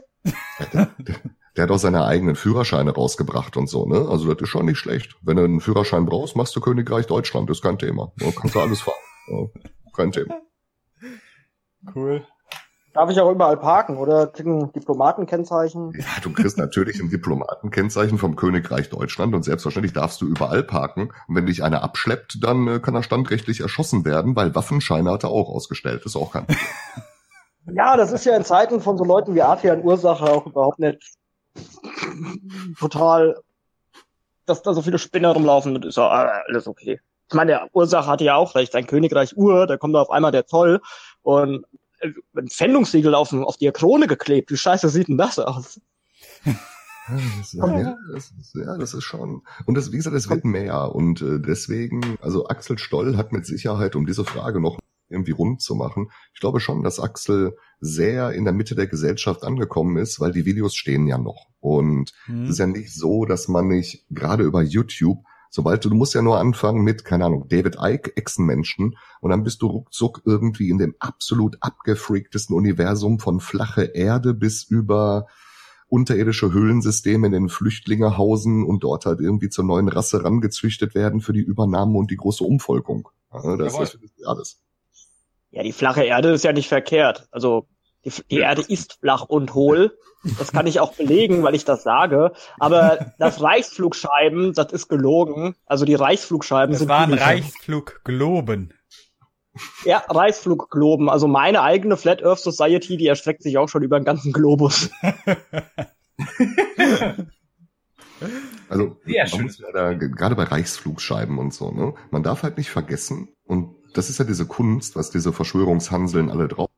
Der 1.56 1.64
hat 1.64 1.70
auch 1.70 1.78
seine 1.78 2.04
eigenen 2.04 2.36
Führerscheine 2.36 2.92
rausgebracht 2.92 3.56
und 3.56 3.68
so, 3.68 3.86
ne? 3.86 4.06
Also 4.08 4.32
das 4.32 4.42
ist 4.42 4.48
schon 4.48 4.66
nicht 4.66 4.78
schlecht. 4.78 5.16
Wenn 5.22 5.36
du 5.36 5.44
einen 5.44 5.60
Führerschein 5.60 6.06
brauchst, 6.06 6.36
machst 6.36 6.54
du 6.54 6.60
Königreich 6.60 7.06
Deutschland, 7.06 7.48
ist 7.50 7.62
kein 7.62 7.78
Thema. 7.78 8.12
Ja, 8.20 8.30
kannst 8.30 8.54
du 8.54 8.60
alles 8.60 8.80
fahren. 8.80 8.96
Ja, 9.28 9.60
kein 9.96 10.12
Thema. 10.12 10.40
Cool. 11.94 12.26
Darf 12.92 13.10
ich 13.10 13.20
auch 13.20 13.30
überall 13.30 13.58
parken 13.58 13.98
oder 13.98 14.26
kriegen 14.26 14.72
Diplomatenkennzeichen? 14.72 15.92
Ja, 15.98 16.06
du 16.22 16.32
kriegst 16.32 16.56
natürlich 16.56 16.98
ein 16.98 17.10
Diplomatenkennzeichen 17.10 18.16
vom 18.16 18.36
Königreich 18.36 18.88
Deutschland 18.88 19.34
und 19.34 19.42
selbstverständlich 19.42 19.92
darfst 19.92 20.22
du 20.22 20.26
überall 20.26 20.62
parken. 20.62 21.10
Und 21.28 21.34
wenn 21.34 21.44
dich 21.44 21.62
einer 21.62 21.82
abschleppt, 21.82 22.38
dann 22.42 22.66
äh, 22.68 22.78
kann 22.80 22.94
er 22.94 23.02
standrechtlich 23.02 23.60
erschossen 23.60 24.06
werden, 24.06 24.34
weil 24.34 24.54
Waffenscheine 24.54 25.10
hat 25.10 25.24
er 25.24 25.30
auch 25.30 25.50
ausgestellt. 25.50 26.06
Ist 26.06 26.16
auch 26.16 26.32
kein 26.32 26.46
Problem. 26.46 26.58
Ja, 27.74 27.96
das 27.96 28.12
ist 28.12 28.24
ja 28.24 28.36
in 28.36 28.44
Zeiten 28.44 28.80
von 28.80 28.96
so 28.96 29.02
Leuten 29.02 29.34
wie 29.34 29.42
Adrian 29.42 29.82
Ursache 29.82 30.24
auch 30.24 30.46
überhaupt 30.46 30.78
nicht 30.78 31.16
total, 32.78 33.40
dass 34.46 34.62
da 34.62 34.74
so 34.74 34.82
viele 34.82 34.98
Spinner 34.98 35.30
rumlaufen 35.30 35.74
und 35.74 35.84
ist 35.84 35.96
ja 35.96 36.08
alles 36.08 36.66
okay. 36.66 37.00
Ich 37.28 37.34
meine, 37.34 37.52
der 37.52 37.68
Ursache 37.72 38.06
hatte 38.06 38.24
ja 38.24 38.36
auch 38.36 38.54
recht, 38.54 38.72
sein 38.72 38.86
Königreich 38.86 39.36
Ur, 39.36 39.66
da 39.66 39.76
kommt 39.76 39.94
da 39.94 40.00
auf 40.00 40.10
einmal 40.10 40.30
der 40.30 40.46
Zoll 40.46 40.80
und 41.22 41.64
äh, 41.98 42.10
ein 42.36 42.48
Pfändungssiegel 42.48 43.14
auf, 43.14 43.32
auf 43.32 43.56
die 43.56 43.70
Krone 43.72 44.06
geklebt. 44.06 44.50
Wie 44.50 44.56
scheiße 44.56 44.88
sieht 44.88 45.08
denn 45.08 45.18
das 45.18 45.38
aus? 45.38 45.80
Das, 47.08 47.52
ja, 47.52 47.96
das 48.12 48.32
ist, 48.40 48.54
ja, 48.56 48.76
das 48.76 48.94
ist 48.94 49.04
schon. 49.04 49.42
Und 49.64 49.76
das, 49.76 49.92
wie 49.92 49.96
gesagt, 49.96 50.16
es 50.16 50.28
wird 50.28 50.44
mehr. 50.44 50.92
Und 50.92 51.22
äh, 51.22 51.38
deswegen, 51.38 52.18
also 52.20 52.48
Axel 52.48 52.78
Stoll 52.78 53.16
hat 53.16 53.30
mit 53.30 53.46
Sicherheit, 53.46 53.94
um 53.94 54.06
diese 54.06 54.24
Frage 54.24 54.60
noch 54.60 54.78
irgendwie 55.08 55.32
rund 55.32 55.60
zu 55.60 55.74
machen. 55.74 56.10
Ich 56.34 56.40
glaube 56.40 56.60
schon, 56.60 56.82
dass 56.82 57.00
Axel 57.00 57.56
sehr 57.80 58.32
in 58.32 58.44
der 58.44 58.52
Mitte 58.52 58.74
der 58.74 58.86
Gesellschaft 58.86 59.44
angekommen 59.44 59.96
ist, 59.96 60.20
weil 60.20 60.32
die 60.32 60.46
Videos 60.46 60.74
stehen 60.74 61.06
ja 61.06 61.18
noch. 61.18 61.48
Und 61.60 62.12
hm. 62.24 62.44
es 62.44 62.50
ist 62.50 62.58
ja 62.58 62.66
nicht 62.66 62.94
so, 62.94 63.24
dass 63.24 63.48
man 63.48 63.68
nicht 63.68 64.06
gerade 64.10 64.44
über 64.44 64.62
YouTube, 64.62 65.24
sobald 65.50 65.84
du, 65.84 65.90
du 65.90 65.96
musst 65.96 66.14
ja 66.14 66.22
nur 66.22 66.38
anfangen 66.38 66.82
mit, 66.82 67.04
keine 67.04 67.26
Ahnung, 67.26 67.48
David 67.48 67.76
Icke, 67.80 68.16
Echsenmenschen, 68.16 68.96
und 69.20 69.30
dann 69.30 69.42
bist 69.42 69.62
du 69.62 69.66
ruckzuck 69.66 70.22
irgendwie 70.24 70.70
in 70.70 70.78
dem 70.78 70.94
absolut 70.98 71.56
abgefreaktesten 71.60 72.56
Universum 72.56 73.18
von 73.18 73.40
flache 73.40 73.84
Erde 73.84 74.34
bis 74.34 74.64
über 74.64 75.26
unterirdische 75.88 76.52
Höhlensysteme 76.52 77.28
in 77.28 77.32
den 77.32 77.48
Flüchtlinge 77.48 78.16
hausen 78.16 78.64
und 78.64 78.82
dort 78.82 79.06
halt 79.06 79.20
irgendwie 79.20 79.48
zur 79.48 79.64
neuen 79.64 79.88
Rasse 79.88 80.24
rangezüchtet 80.24 80.94
werden 80.94 81.20
für 81.20 81.32
die 81.32 81.40
Übernahme 81.40 81.96
und 81.96 82.10
die 82.10 82.16
große 82.16 82.42
Umvolkung. 82.42 83.08
Das 83.30 83.44
Jawohl. 83.44 83.84
ist 83.84 83.98
alles. 84.24 84.60
Ja, 85.56 85.62
die 85.62 85.72
flache 85.72 86.04
Erde 86.04 86.32
ist 86.32 86.44
ja 86.44 86.52
nicht 86.52 86.68
verkehrt. 86.68 87.28
Also 87.30 87.66
die, 88.04 88.12
die 88.30 88.40
Erde 88.40 88.60
ist 88.60 88.98
flach 89.00 89.22
und 89.22 89.54
hohl. 89.54 89.96
Das 90.38 90.52
kann 90.52 90.66
ich 90.66 90.80
auch 90.80 90.92
belegen, 90.92 91.42
weil 91.42 91.54
ich 91.54 91.64
das 91.64 91.82
sage. 91.82 92.32
Aber 92.58 93.14
das 93.18 93.40
Reichsflugscheiben, 93.42 94.52
das 94.52 94.70
ist 94.72 94.88
gelogen. 94.88 95.56
Also 95.64 95.86
die 95.86 95.94
Reichsflugscheiben 95.94 96.72
das 96.72 96.80
sind. 96.80 96.90
Das 96.90 96.98
waren 96.98 97.14
Reichsfluggloben. 97.14 98.74
Ja, 99.86 100.04
Reichsfluggloben. 100.06 101.08
Also 101.08 101.26
meine 101.26 101.62
eigene 101.62 101.96
Flat 101.96 102.22
Earth 102.22 102.40
Society, 102.40 102.98
die 102.98 103.06
erstreckt 103.06 103.42
sich 103.42 103.56
auch 103.56 103.70
schon 103.70 103.82
über 103.82 103.98
den 103.98 104.04
ganzen 104.04 104.34
Globus. 104.34 104.90
also, 108.68 108.98
ja, 109.06 109.24
muss 109.40 109.58
ja 109.58 109.72
da, 109.72 109.94
gerade 109.94 110.36
bei 110.36 110.44
Reichsflugscheiben 110.44 111.38
und 111.38 111.54
so, 111.54 111.70
ne? 111.70 111.94
Man 112.10 112.22
darf 112.22 112.42
halt 112.42 112.58
nicht 112.58 112.68
vergessen, 112.68 113.30
und 113.46 113.75
das 113.96 114.10
ist 114.10 114.18
ja 114.18 114.24
diese 114.24 114.46
Kunst, 114.46 114.96
was 114.96 115.10
diese 115.10 115.32
Verschwörungshanseln 115.32 116.30
alle 116.30 116.48
drauf. 116.48 116.70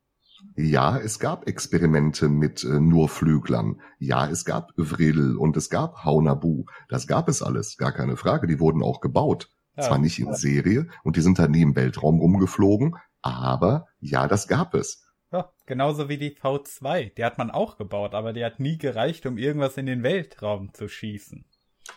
Ja, 0.57 0.99
es 0.99 1.21
gab 1.21 1.47
Experimente 1.47 2.29
mit 2.29 2.65
äh, 2.65 2.81
Nurflüglern. 2.81 3.81
Ja, 3.99 4.29
es 4.29 4.45
gab 4.45 4.73
Vredel 4.77 5.37
und 5.37 5.57
es 5.57 5.71
gab 5.71 6.05
Haunabu. 6.05 6.65
Das 6.89 7.07
gab 7.07 7.29
es 7.29 7.43
alles, 7.43 7.77
gar 7.77 7.93
keine 7.93 8.17
Frage. 8.17 8.49
Die 8.49 8.59
wurden 8.59 8.83
auch 8.83 9.01
gebaut. 9.01 9.51
Ja, 9.77 9.85
Zwar 9.85 9.99
nicht 9.99 10.19
in 10.19 10.35
Serie 10.35 10.89
und 11.05 11.17
die 11.17 11.21
sind 11.21 11.39
dann 11.39 11.53
nie 11.53 11.63
im 11.63 11.77
Weltraum 11.77 12.19
rumgeflogen, 12.19 12.97
aber 13.23 13.87
ja, 14.01 14.27
das 14.27 14.49
gab 14.49 14.75
es. 14.75 15.05
Ja, 15.31 15.53
genauso 15.67 16.09
wie 16.09 16.19
die 16.19 16.37
V2. 16.37 17.15
Die 17.15 17.25
hat 17.25 17.39
man 17.39 17.53
auch 17.53 17.77
gebaut, 17.77 18.15
aber 18.15 18.33
die 18.33 18.45
hat 18.45 18.59
nie 18.59 18.79
gereicht, 18.79 19.27
um 19.27 19.39
irgendwas 19.39 19.77
in 19.77 19.87
den 19.87 20.03
Weltraum 20.03 20.75
zu 20.75 20.89
schießen. 20.89 21.45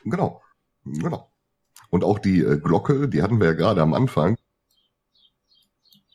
Genau, 0.03 0.43
genau. 0.84 1.32
Und 1.89 2.03
auch 2.03 2.19
die 2.19 2.41
äh, 2.41 2.59
Glocke, 2.59 3.09
die 3.09 3.24
hatten 3.24 3.39
wir 3.39 3.47
ja 3.47 3.53
gerade 3.53 3.82
am 3.82 3.95
Anfang. 3.95 4.38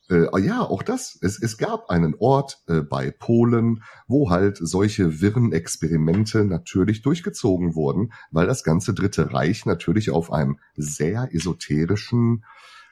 Äh, 0.08 0.40
ja, 0.40 0.62
auch 0.62 0.82
das. 0.82 1.18
Es, 1.20 1.40
es 1.42 1.58
gab 1.58 1.90
einen 1.90 2.14
Ort 2.18 2.62
äh, 2.68 2.80
bei 2.80 3.10
Polen, 3.10 3.82
wo 4.06 4.30
halt 4.30 4.58
solche 4.60 5.20
wirren 5.20 5.52
Experimente 5.52 6.44
natürlich 6.44 7.02
durchgezogen 7.02 7.74
wurden, 7.74 8.12
weil 8.30 8.46
das 8.46 8.62
ganze 8.62 8.94
Dritte 8.94 9.32
Reich 9.32 9.66
natürlich 9.66 10.10
auf 10.10 10.32
einem 10.32 10.58
sehr 10.76 11.34
esoterischen, 11.34 12.44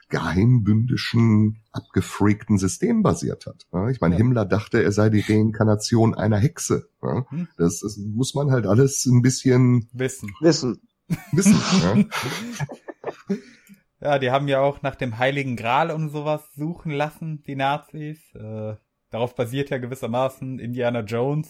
geheimbündischen, 0.09 1.61
abgefreakten 1.71 2.57
System 2.57 3.01
basiert 3.01 3.47
hat. 3.47 3.65
Ich 3.89 4.01
meine, 4.01 4.15
ja. 4.15 4.19
Himmler 4.19 4.45
dachte, 4.45 4.83
er 4.83 4.91
sei 4.91 5.09
die 5.09 5.21
Reinkarnation 5.21 6.13
einer 6.13 6.37
Hexe. 6.37 6.89
Hm. 7.01 7.47
Das, 7.57 7.79
das 7.79 7.97
muss 7.97 8.35
man 8.35 8.51
halt 8.51 8.67
alles 8.67 9.05
ein 9.05 9.21
bisschen 9.21 9.89
wissen. 9.93 10.31
Wissen. 10.41 10.81
Wissen. 11.31 11.59
Ja. 11.81 13.35
Ja, 14.01 14.19
die 14.19 14.31
haben 14.31 14.47
ja 14.47 14.59
auch 14.61 14.81
nach 14.81 14.95
dem 14.95 15.17
Heiligen 15.17 15.55
Gral 15.55 15.89
und 15.91 16.09
sowas 16.09 16.41
suchen 16.55 16.91
lassen, 16.91 17.43
die 17.43 17.55
Nazis. 17.55 18.19
Äh, 18.35 18.75
darauf 19.09 19.35
basiert 19.35 19.69
ja 19.69 19.77
gewissermaßen 19.77 20.59
Indiana 20.59 20.99
Jones. 21.01 21.49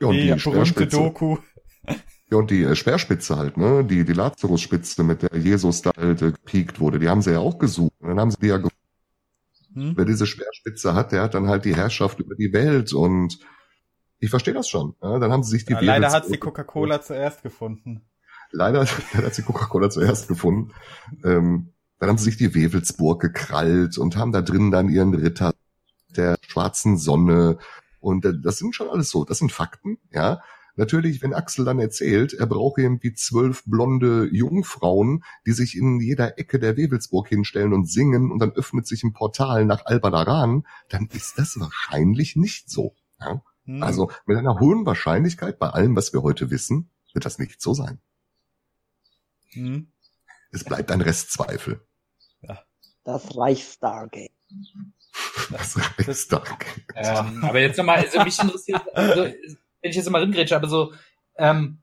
Ja, 0.00 0.08
und 0.08 0.16
die, 0.16 0.32
die 0.32 0.50
berühmte 0.50 0.86
Doku. 0.86 1.38
Ja, 2.30 2.38
und 2.38 2.50
die 2.50 2.62
äh, 2.62 2.74
Speerspitze 2.74 3.36
halt, 3.36 3.56
ne? 3.56 3.84
Die, 3.84 4.04
die 4.04 4.12
Lazarus-Spitze, 4.12 5.02
mit 5.02 5.22
der 5.22 5.36
Jesus 5.38 5.82
da 5.82 5.90
halt 5.96 6.22
äh, 6.22 6.32
gepiekt 6.32 6.80
wurde, 6.80 6.98
die 6.98 7.08
haben 7.08 7.22
sie 7.22 7.32
ja 7.32 7.40
auch 7.40 7.58
gesucht. 7.58 7.92
Und 8.00 8.08
dann 8.08 8.20
haben 8.20 8.30
sie 8.30 8.38
die 8.40 8.46
ja 8.46 8.56
gefunden. 8.56 8.74
Hm? 9.74 9.92
Wer 9.96 10.04
diese 10.04 10.26
Speerspitze 10.26 10.94
hat, 10.94 11.12
der 11.12 11.22
hat 11.22 11.34
dann 11.34 11.48
halt 11.48 11.64
die 11.64 11.74
Herrschaft 11.74 12.20
über 12.20 12.34
die 12.36 12.52
Welt 12.52 12.92
und 12.92 13.38
ich 14.20 14.30
verstehe 14.30 14.54
das 14.54 14.68
schon. 14.68 14.94
Ja? 15.02 15.18
Dann 15.18 15.32
haben 15.32 15.42
sie 15.42 15.50
sich 15.50 15.64
die 15.64 15.72
ja, 15.74 15.80
Leider 15.80 16.12
hat 16.12 16.26
sie 16.26 16.38
Coca-Cola 16.38 17.02
zuerst 17.02 17.42
gefunden. 17.42 18.02
Leider, 18.54 18.86
leider 19.12 19.26
hat 19.26 19.34
sie 19.34 19.42
Coca-Cola 19.42 19.90
zuerst 19.90 20.28
gefunden. 20.28 20.72
Ähm, 21.24 21.72
dann 21.98 22.08
haben 22.08 22.18
sie 22.18 22.24
sich 22.24 22.36
die 22.36 22.54
Wewelsburg 22.54 23.20
gekrallt 23.20 23.98
und 23.98 24.16
haben 24.16 24.32
da 24.32 24.42
drin 24.42 24.70
dann 24.70 24.88
ihren 24.88 25.14
Ritter 25.14 25.54
der 26.16 26.36
schwarzen 26.46 26.96
Sonne. 26.96 27.58
Und 28.00 28.24
äh, 28.24 28.32
das 28.40 28.58
sind 28.58 28.74
schon 28.74 28.88
alles 28.88 29.10
so, 29.10 29.24
das 29.24 29.38
sind 29.38 29.52
Fakten, 29.52 29.98
ja. 30.10 30.40
Natürlich, 30.76 31.22
wenn 31.22 31.34
Axel 31.34 31.64
dann 31.64 31.78
erzählt, 31.78 32.32
er 32.34 32.46
braucht 32.46 32.78
irgendwie 32.78 33.14
zwölf 33.14 33.62
blonde 33.64 34.28
Jungfrauen, 34.32 35.22
die 35.46 35.52
sich 35.52 35.76
in 35.76 36.00
jeder 36.00 36.36
Ecke 36.36 36.58
der 36.58 36.76
Wewelsburg 36.76 37.28
hinstellen 37.28 37.72
und 37.72 37.88
singen 37.88 38.32
und 38.32 38.40
dann 38.40 38.50
öffnet 38.50 38.84
sich 38.88 39.04
ein 39.04 39.12
Portal 39.12 39.66
nach 39.66 39.86
Albadaran, 39.86 40.66
dann 40.88 41.08
ist 41.12 41.38
das 41.38 41.60
wahrscheinlich 41.60 42.34
nicht 42.34 42.70
so. 42.70 42.96
Ja? 43.20 43.40
Hm. 43.66 43.84
Also 43.84 44.10
mit 44.26 44.36
einer 44.36 44.58
hohen 44.58 44.84
Wahrscheinlichkeit 44.84 45.60
bei 45.60 45.68
allem, 45.68 45.94
was 45.94 46.12
wir 46.12 46.22
heute 46.22 46.50
wissen, 46.50 46.90
wird 47.12 47.24
das 47.24 47.38
nicht 47.38 47.62
so 47.62 47.72
sein. 47.72 48.00
Hm. 49.54 49.92
Es 50.52 50.64
bleibt 50.64 50.90
ein 50.90 51.00
Restzweifel. 51.00 51.80
Das 53.04 53.36
Reichstag. 53.36 54.16
Das 55.50 55.76
Reichstag. 55.98 56.66
Ähm, 56.94 57.44
aber 57.44 57.60
jetzt 57.60 57.76
nochmal, 57.76 57.98
also 57.98 58.24
mich 58.24 58.38
interessiert, 58.38 58.82
also, 58.96 59.24
wenn 59.24 59.90
ich 59.90 59.96
jetzt 59.96 60.08
mal 60.08 60.22
ringrätsche, 60.22 60.56
aber 60.56 60.68
so, 60.68 60.94
ähm, 61.36 61.82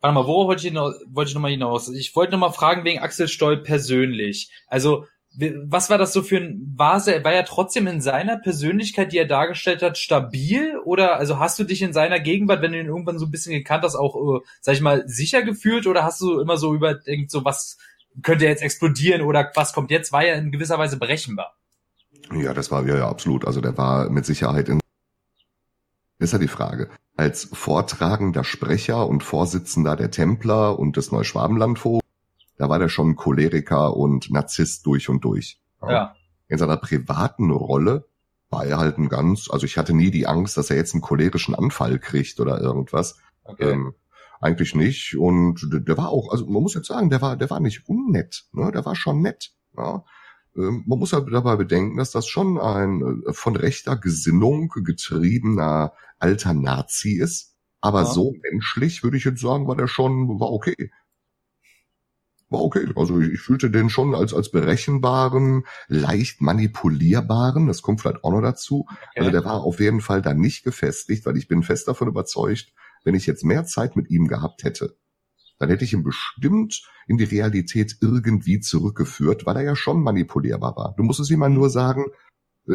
warte 0.00 0.14
mal, 0.14 0.26
wo 0.26 0.46
wollte 0.46 0.66
ich, 0.66 0.72
noch, 0.72 0.92
wollte 1.06 1.30
ich 1.30 1.34
nochmal 1.34 1.50
hinaus? 1.50 1.88
Ich 1.88 2.14
wollte 2.14 2.32
nochmal 2.32 2.52
fragen 2.52 2.84
wegen 2.84 3.00
Axel 3.00 3.26
Stoll 3.26 3.62
persönlich. 3.62 4.52
Also, 4.66 5.06
was 5.66 5.88
war 5.88 5.98
das 5.98 6.12
so 6.12 6.22
für 6.22 6.38
ein, 6.38 6.74
war 6.76 7.06
er, 7.06 7.22
war 7.22 7.32
er 7.32 7.44
trotzdem 7.44 7.86
in 7.86 8.00
seiner 8.00 8.38
Persönlichkeit, 8.38 9.12
die 9.12 9.18
er 9.18 9.26
dargestellt 9.26 9.82
hat, 9.82 9.96
stabil? 9.96 10.76
Oder, 10.84 11.16
also 11.16 11.38
hast 11.38 11.58
du 11.58 11.64
dich 11.64 11.82
in 11.82 11.92
seiner 11.92 12.18
Gegenwart, 12.18 12.60
wenn 12.60 12.72
du 12.72 12.80
ihn 12.80 12.86
irgendwann 12.86 13.18
so 13.18 13.26
ein 13.26 13.30
bisschen 13.30 13.52
gekannt 13.52 13.84
hast, 13.84 13.94
auch, 13.94 14.16
äh, 14.16 14.40
sag 14.60 14.74
ich 14.74 14.80
mal, 14.80 15.06
sicher 15.06 15.42
gefühlt? 15.42 15.86
Oder 15.86 16.02
hast 16.02 16.20
du 16.20 16.40
immer 16.40 16.56
so 16.56 16.74
überdenkt, 16.74 17.30
so 17.30 17.44
was, 17.44 17.78
könnte 18.22 18.46
jetzt 18.46 18.62
explodieren 18.62 19.22
oder 19.22 19.50
was 19.54 19.72
kommt 19.72 19.90
jetzt, 19.90 20.12
war 20.12 20.24
ja 20.24 20.34
in 20.34 20.50
gewisser 20.50 20.78
Weise 20.78 20.98
berechenbar. 20.98 21.56
Ja, 22.32 22.52
das 22.52 22.70
war 22.70 22.86
ja 22.86 23.08
absolut. 23.08 23.46
Also 23.46 23.60
der 23.60 23.76
war 23.78 24.10
mit 24.10 24.26
Sicherheit 24.26 24.68
in. 24.68 24.80
Ist 26.18 26.32
ja 26.32 26.38
die 26.38 26.48
Frage. 26.48 26.90
Als 27.16 27.48
vortragender 27.52 28.44
Sprecher 28.44 29.06
und 29.06 29.22
Vorsitzender 29.22 29.96
der 29.96 30.10
Templer 30.10 30.78
und 30.78 30.96
des 30.96 31.12
Neuschwabenlandvogels, 31.12 32.04
da 32.58 32.68
war 32.68 32.78
der 32.78 32.88
schon 32.88 33.16
Choleriker 33.16 33.96
und 33.96 34.30
Narzisst 34.30 34.84
durch 34.86 35.08
und 35.08 35.24
durch. 35.24 35.60
Ja. 35.82 36.14
In 36.48 36.58
seiner 36.58 36.76
privaten 36.76 37.50
Rolle 37.50 38.08
war 38.50 38.64
er 38.64 38.78
halt 38.78 38.98
ein 38.98 39.08
ganz, 39.08 39.48
also 39.50 39.64
ich 39.64 39.78
hatte 39.78 39.94
nie 39.94 40.10
die 40.10 40.26
Angst, 40.26 40.56
dass 40.56 40.70
er 40.70 40.76
jetzt 40.76 40.94
einen 40.94 41.02
cholerischen 41.02 41.54
Anfall 41.54 41.98
kriegt 41.98 42.40
oder 42.40 42.60
irgendwas. 42.60 43.18
Okay. 43.44 43.70
Ähm, 43.70 43.94
eigentlich 44.40 44.74
nicht. 44.74 45.16
Und 45.16 45.68
der 45.70 45.96
war 45.96 46.08
auch, 46.10 46.30
also 46.30 46.46
man 46.46 46.62
muss 46.62 46.74
jetzt 46.74 46.86
sagen, 46.86 47.10
der 47.10 47.20
war, 47.20 47.36
der 47.36 47.50
war 47.50 47.60
nicht 47.60 47.88
unnett, 47.88 48.44
ne? 48.52 48.70
Der 48.72 48.84
war 48.84 48.94
schon 48.94 49.20
nett. 49.20 49.52
Ja? 49.76 50.04
Ähm, 50.56 50.84
man 50.86 50.98
muss 50.98 51.14
aber 51.14 51.30
dabei 51.30 51.56
bedenken, 51.56 51.96
dass 51.96 52.10
das 52.10 52.26
schon 52.26 52.58
ein 52.58 53.22
äh, 53.26 53.32
von 53.32 53.56
rechter 53.56 53.96
Gesinnung 53.96 54.68
getriebener 54.68 55.92
alter 56.18 56.54
Nazi 56.54 57.18
ist. 57.18 57.54
Aber 57.80 58.00
ja. 58.00 58.06
so 58.06 58.34
menschlich 58.50 59.02
würde 59.02 59.16
ich 59.16 59.24
jetzt 59.24 59.40
sagen, 59.40 59.68
war 59.68 59.76
der 59.76 59.86
schon, 59.86 60.40
war 60.40 60.50
okay. 60.50 60.90
War 62.50 62.62
okay. 62.62 62.88
Also 62.96 63.20
ich, 63.20 63.32
ich 63.34 63.40
fühlte 63.40 63.70
den 63.70 63.90
schon 63.90 64.14
als, 64.14 64.32
als 64.32 64.50
berechenbaren, 64.50 65.64
leicht 65.88 66.40
manipulierbaren, 66.40 67.66
das 67.66 67.82
kommt 67.82 68.00
vielleicht 68.00 68.24
auch 68.24 68.32
noch 68.32 68.42
dazu. 68.42 68.86
Okay. 68.88 69.20
Also 69.20 69.30
der 69.30 69.44
war 69.44 69.62
auf 69.62 69.80
jeden 69.80 70.00
Fall 70.00 70.22
da 70.22 70.34
nicht 70.34 70.64
gefestigt, 70.64 71.26
weil 71.26 71.36
ich 71.36 71.48
bin 71.48 71.62
fest 71.62 71.88
davon 71.88 72.08
überzeugt, 72.08 72.72
wenn 73.04 73.14
ich 73.14 73.26
jetzt 73.26 73.44
mehr 73.44 73.64
Zeit 73.64 73.96
mit 73.96 74.10
ihm 74.10 74.28
gehabt 74.28 74.64
hätte, 74.64 74.96
dann 75.58 75.68
hätte 75.68 75.84
ich 75.84 75.92
ihn 75.92 76.04
bestimmt 76.04 76.82
in 77.06 77.18
die 77.18 77.24
Realität 77.24 77.96
irgendwie 78.00 78.60
zurückgeführt, 78.60 79.44
weil 79.46 79.56
er 79.56 79.62
ja 79.62 79.76
schon 79.76 80.02
manipulierbar 80.02 80.76
war. 80.76 80.94
Du 80.96 81.02
musst 81.02 81.20
es 81.20 81.30
ihm 81.30 81.40
mal 81.40 81.50
nur 81.50 81.70
sagen, 81.70 82.06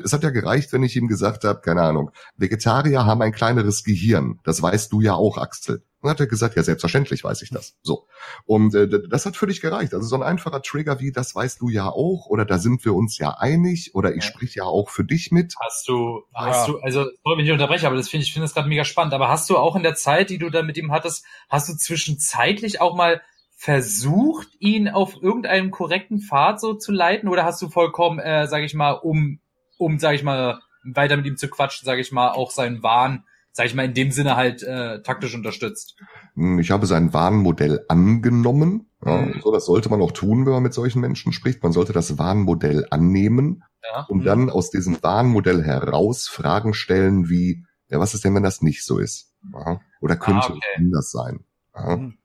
es 0.04 0.12
hat 0.14 0.24
ja 0.24 0.32
gereicht, 0.32 0.74
wenn 0.74 0.84
ich 0.84 0.96
ihm 0.96 1.08
gesagt 1.08 1.44
habe, 1.44 1.62
keine 1.62 1.82
Ahnung, 1.82 2.12
Vegetarier 2.36 3.06
haben 3.06 3.22
ein 3.22 3.32
kleineres 3.32 3.84
Gehirn. 3.84 4.40
Das 4.44 4.62
weißt 4.62 4.92
du 4.92 5.02
ja 5.02 5.14
auch, 5.14 5.38
Axel. 5.38 5.84
Und 6.04 6.10
hat 6.10 6.20
er 6.20 6.28
gesagt, 6.28 6.58
ja, 6.58 6.64
selbstverständlich 6.64 7.24
weiß 7.24 7.42
ich 7.44 7.50
das. 7.50 7.78
So. 7.82 8.08
Und 8.46 8.76
äh, 8.76 8.90
das 9.08 9.26
hat 9.26 9.38
völlig 9.38 9.62
gereicht. 9.62 9.94
Also 9.94 10.06
so 10.06 10.16
ein 10.18 10.22
einfacher 10.22 10.62
Trigger 10.62 11.00
wie, 11.00 11.14
das 11.14 11.34
weißt 11.34 11.62
du 11.62 11.70
ja 11.70 11.88
auch, 11.88 12.26
oder 12.28 12.44
da 12.44 12.58
sind 12.58 12.84
wir 12.84 12.94
uns 12.94 13.18
ja 13.18 13.38
einig, 13.38 13.96
oder 13.96 14.14
ich 14.14 14.26
sprich 14.26 14.54
ja 14.56 14.66
auch 14.66 14.90
für 14.90 15.06
dich 15.06 15.32
mit. 15.32 15.56
Hast 15.60 15.88
du, 15.88 16.24
ja. 16.34 16.48
hast 16.48 16.68
du, 16.68 16.80
also 16.80 17.06
soll 17.24 17.38
mich 17.38 17.46
nicht 17.46 17.54
unterbrechen, 17.54 17.86
aber 17.86 17.96
das 17.96 18.10
finde 18.10 18.26
ich, 18.26 18.34
finde 18.34 18.44
das 18.44 18.54
gerade 18.54 18.68
mega 18.68 18.84
spannend. 18.84 19.14
Aber 19.14 19.30
hast 19.30 19.50
du 19.50 19.58
auch 19.58 19.78
in 19.78 19.84
der 19.84 19.96
Zeit, 19.96 20.30
die 20.30 20.38
du 20.38 20.50
da 20.50 20.62
mit 20.62 20.76
ihm 20.76 20.92
hattest, 20.92 21.26
hast 21.48 21.70
du 21.70 21.74
zwischenzeitlich 21.74 22.82
auch 22.82 22.98
mal 22.98 23.22
versucht, 23.56 24.50
ihn 24.60 24.90
auf 24.90 25.16
irgendeinem 25.22 25.72
korrekten 25.72 26.20
Pfad 26.20 26.60
so 26.60 26.74
zu 26.74 26.92
leiten, 26.92 27.30
oder 27.30 27.46
hast 27.46 27.62
du 27.62 27.70
vollkommen, 27.70 28.20
äh, 28.20 28.46
sage 28.48 28.66
ich 28.66 28.74
mal, 28.74 28.92
um, 28.92 29.40
um, 29.78 30.00
sage 30.00 30.18
ich 30.18 30.24
mal, 30.24 30.60
weiter 30.84 31.16
mit 31.16 31.26
ihm 31.28 31.38
zu 31.38 31.48
quatschen, 31.48 31.86
sage 31.86 32.02
ich 32.02 32.12
mal, 32.12 32.32
auch 32.32 32.52
seinen 32.52 32.84
Wahn 32.84 33.24
sag 33.54 33.68
ich 33.68 33.76
mal, 33.76 33.86
in 33.86 33.94
dem 33.94 34.12
Sinne 34.12 34.36
halt 34.36 34.64
äh, 34.64 35.02
taktisch 35.04 35.36
unterstützt. 35.36 35.96
Hm, 36.36 36.60
ich 36.60 36.72
habe 36.72 36.88
sein 36.88 37.14
Warnmodell 37.14 37.86
angenommen. 37.88 38.90
Ja, 39.06 39.22
mhm. 39.22 39.40
so, 39.42 39.52
das 39.52 39.66
sollte 39.66 39.90
man 39.90 40.02
auch 40.02 40.12
tun, 40.12 40.46
wenn 40.46 40.54
man 40.54 40.64
mit 40.64 40.74
solchen 40.74 41.00
Menschen 41.00 41.32
spricht. 41.32 41.62
Man 41.62 41.72
sollte 41.72 41.94
das 41.94 42.18
Warnmodell 42.18 42.88
annehmen 42.90 43.64
ja. 43.84 44.06
und 44.10 44.20
mhm. 44.20 44.24
dann 44.24 44.50
aus 44.50 44.72
diesem 44.72 45.02
Warnmodell 45.02 45.64
heraus 45.64 46.28
Fragen 46.28 46.74
stellen 46.74 47.30
wie, 47.30 47.64
ja, 47.90 48.00
was 48.00 48.16
ist 48.16 48.26
denn, 48.26 48.34
wenn 48.34 48.44
das 48.44 48.62
nicht 48.62 48.84
so 48.84 48.98
ist? 48.98 49.32
Ja, 49.54 49.80
oder 50.02 50.16
könnte 50.16 50.48
ah, 50.48 50.54
okay. 50.54 50.62
anders 50.78 51.12
sein? 51.12 51.46
Ja. 51.76 51.98
Mhm. 51.98 52.18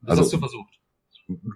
Das 0.00 0.10
also, 0.10 0.22
hast 0.22 0.32
du 0.32 0.38
versucht. 0.38 0.72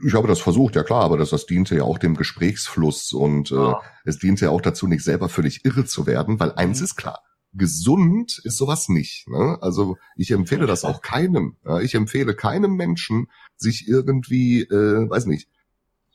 Ich 0.04 0.14
habe 0.14 0.26
das 0.26 0.40
versucht, 0.40 0.74
ja 0.74 0.82
klar, 0.82 1.04
aber 1.04 1.16
das, 1.16 1.30
das 1.30 1.46
diente 1.46 1.76
ja 1.76 1.84
auch 1.84 1.98
dem 1.98 2.16
Gesprächsfluss 2.16 3.12
und 3.12 3.52
äh, 3.52 3.74
es 4.04 4.18
diente 4.18 4.46
ja 4.46 4.50
auch 4.50 4.62
dazu, 4.62 4.88
nicht 4.88 5.04
selber 5.04 5.28
völlig 5.28 5.64
irre 5.64 5.84
zu 5.84 6.08
werden, 6.08 6.40
weil 6.40 6.50
eins 6.52 6.80
mhm. 6.80 6.84
ist 6.86 6.96
klar, 6.96 7.20
gesund 7.52 8.40
ist 8.44 8.56
sowas 8.56 8.88
nicht. 8.88 9.28
Ne? 9.28 9.58
Also 9.60 9.96
ich 10.16 10.30
empfehle 10.30 10.66
das 10.66 10.84
auch 10.84 11.02
keinem. 11.02 11.56
Ja? 11.64 11.80
Ich 11.80 11.94
empfehle 11.94 12.34
keinem 12.34 12.74
Menschen, 12.74 13.28
sich 13.56 13.88
irgendwie, 13.88 14.62
äh, 14.62 15.10
weiß 15.10 15.26
nicht, 15.26 15.48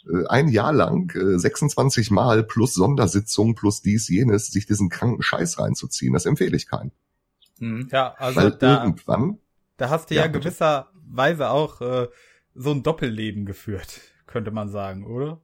äh, 0.07 0.27
ein 0.27 0.47
Jahr 0.47 0.73
lang, 0.73 1.13
äh, 1.15 1.37
26 1.37 2.11
Mal 2.11 2.43
plus 2.43 2.73
Sondersitzung 2.73 3.55
plus 3.55 3.81
dies, 3.81 4.07
jenes, 4.07 4.47
sich 4.47 4.65
diesen 4.65 4.89
kranken 4.89 5.21
Scheiß 5.21 5.59
reinzuziehen. 5.59 6.13
Das 6.13 6.25
empfehle 6.25 6.55
ich 6.55 6.67
keinem. 6.67 6.91
Hm, 7.59 7.89
ja, 7.91 8.13
also 8.17 8.41
Weil 8.41 8.51
da, 8.51 8.83
irgendwann. 8.83 9.39
Da 9.77 9.89
hast 9.89 10.09
du 10.09 10.15
ja, 10.15 10.23
ja 10.23 10.27
gewisserweise 10.27 11.49
auch 11.49 11.81
äh, 11.81 12.07
so 12.53 12.71
ein 12.71 12.83
Doppelleben 12.83 13.45
geführt, 13.45 14.01
könnte 14.27 14.51
man 14.51 14.69
sagen, 14.69 15.05
oder? 15.05 15.41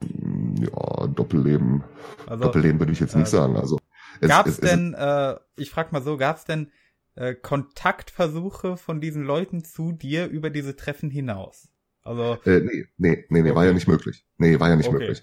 Ja, 0.00 1.06
Doppelleben. 1.06 1.82
Also, 2.26 2.44
Doppelleben 2.44 2.78
würde 2.78 2.92
ich 2.92 3.00
jetzt 3.00 3.16
nicht 3.16 3.28
äh, 3.28 3.30
sagen. 3.30 3.56
Also 3.56 3.78
Gab 4.20 4.46
es 4.46 4.58
denn, 4.58 4.94
äh, 4.94 5.36
ich 5.56 5.70
frag 5.70 5.92
mal 5.92 6.02
so, 6.02 6.16
gab 6.16 6.36
es 6.36 6.44
denn 6.44 6.70
äh, 7.14 7.34
Kontaktversuche 7.34 8.76
von 8.76 9.00
diesen 9.00 9.22
Leuten 9.22 9.64
zu 9.64 9.92
dir 9.92 10.26
über 10.26 10.50
diese 10.50 10.76
Treffen 10.76 11.10
hinaus? 11.10 11.68
Also 12.02 12.38
äh, 12.44 12.60
nee, 12.60 12.86
nee, 12.96 13.24
nee, 13.28 13.42
nee 13.42 13.42
okay. 13.42 13.54
war 13.54 13.64
ja 13.66 13.72
nicht 13.72 13.88
möglich. 13.88 14.24
Nee, 14.38 14.60
war 14.60 14.68
ja 14.68 14.76
nicht 14.76 14.88
okay. 14.88 14.98
möglich. 14.98 15.22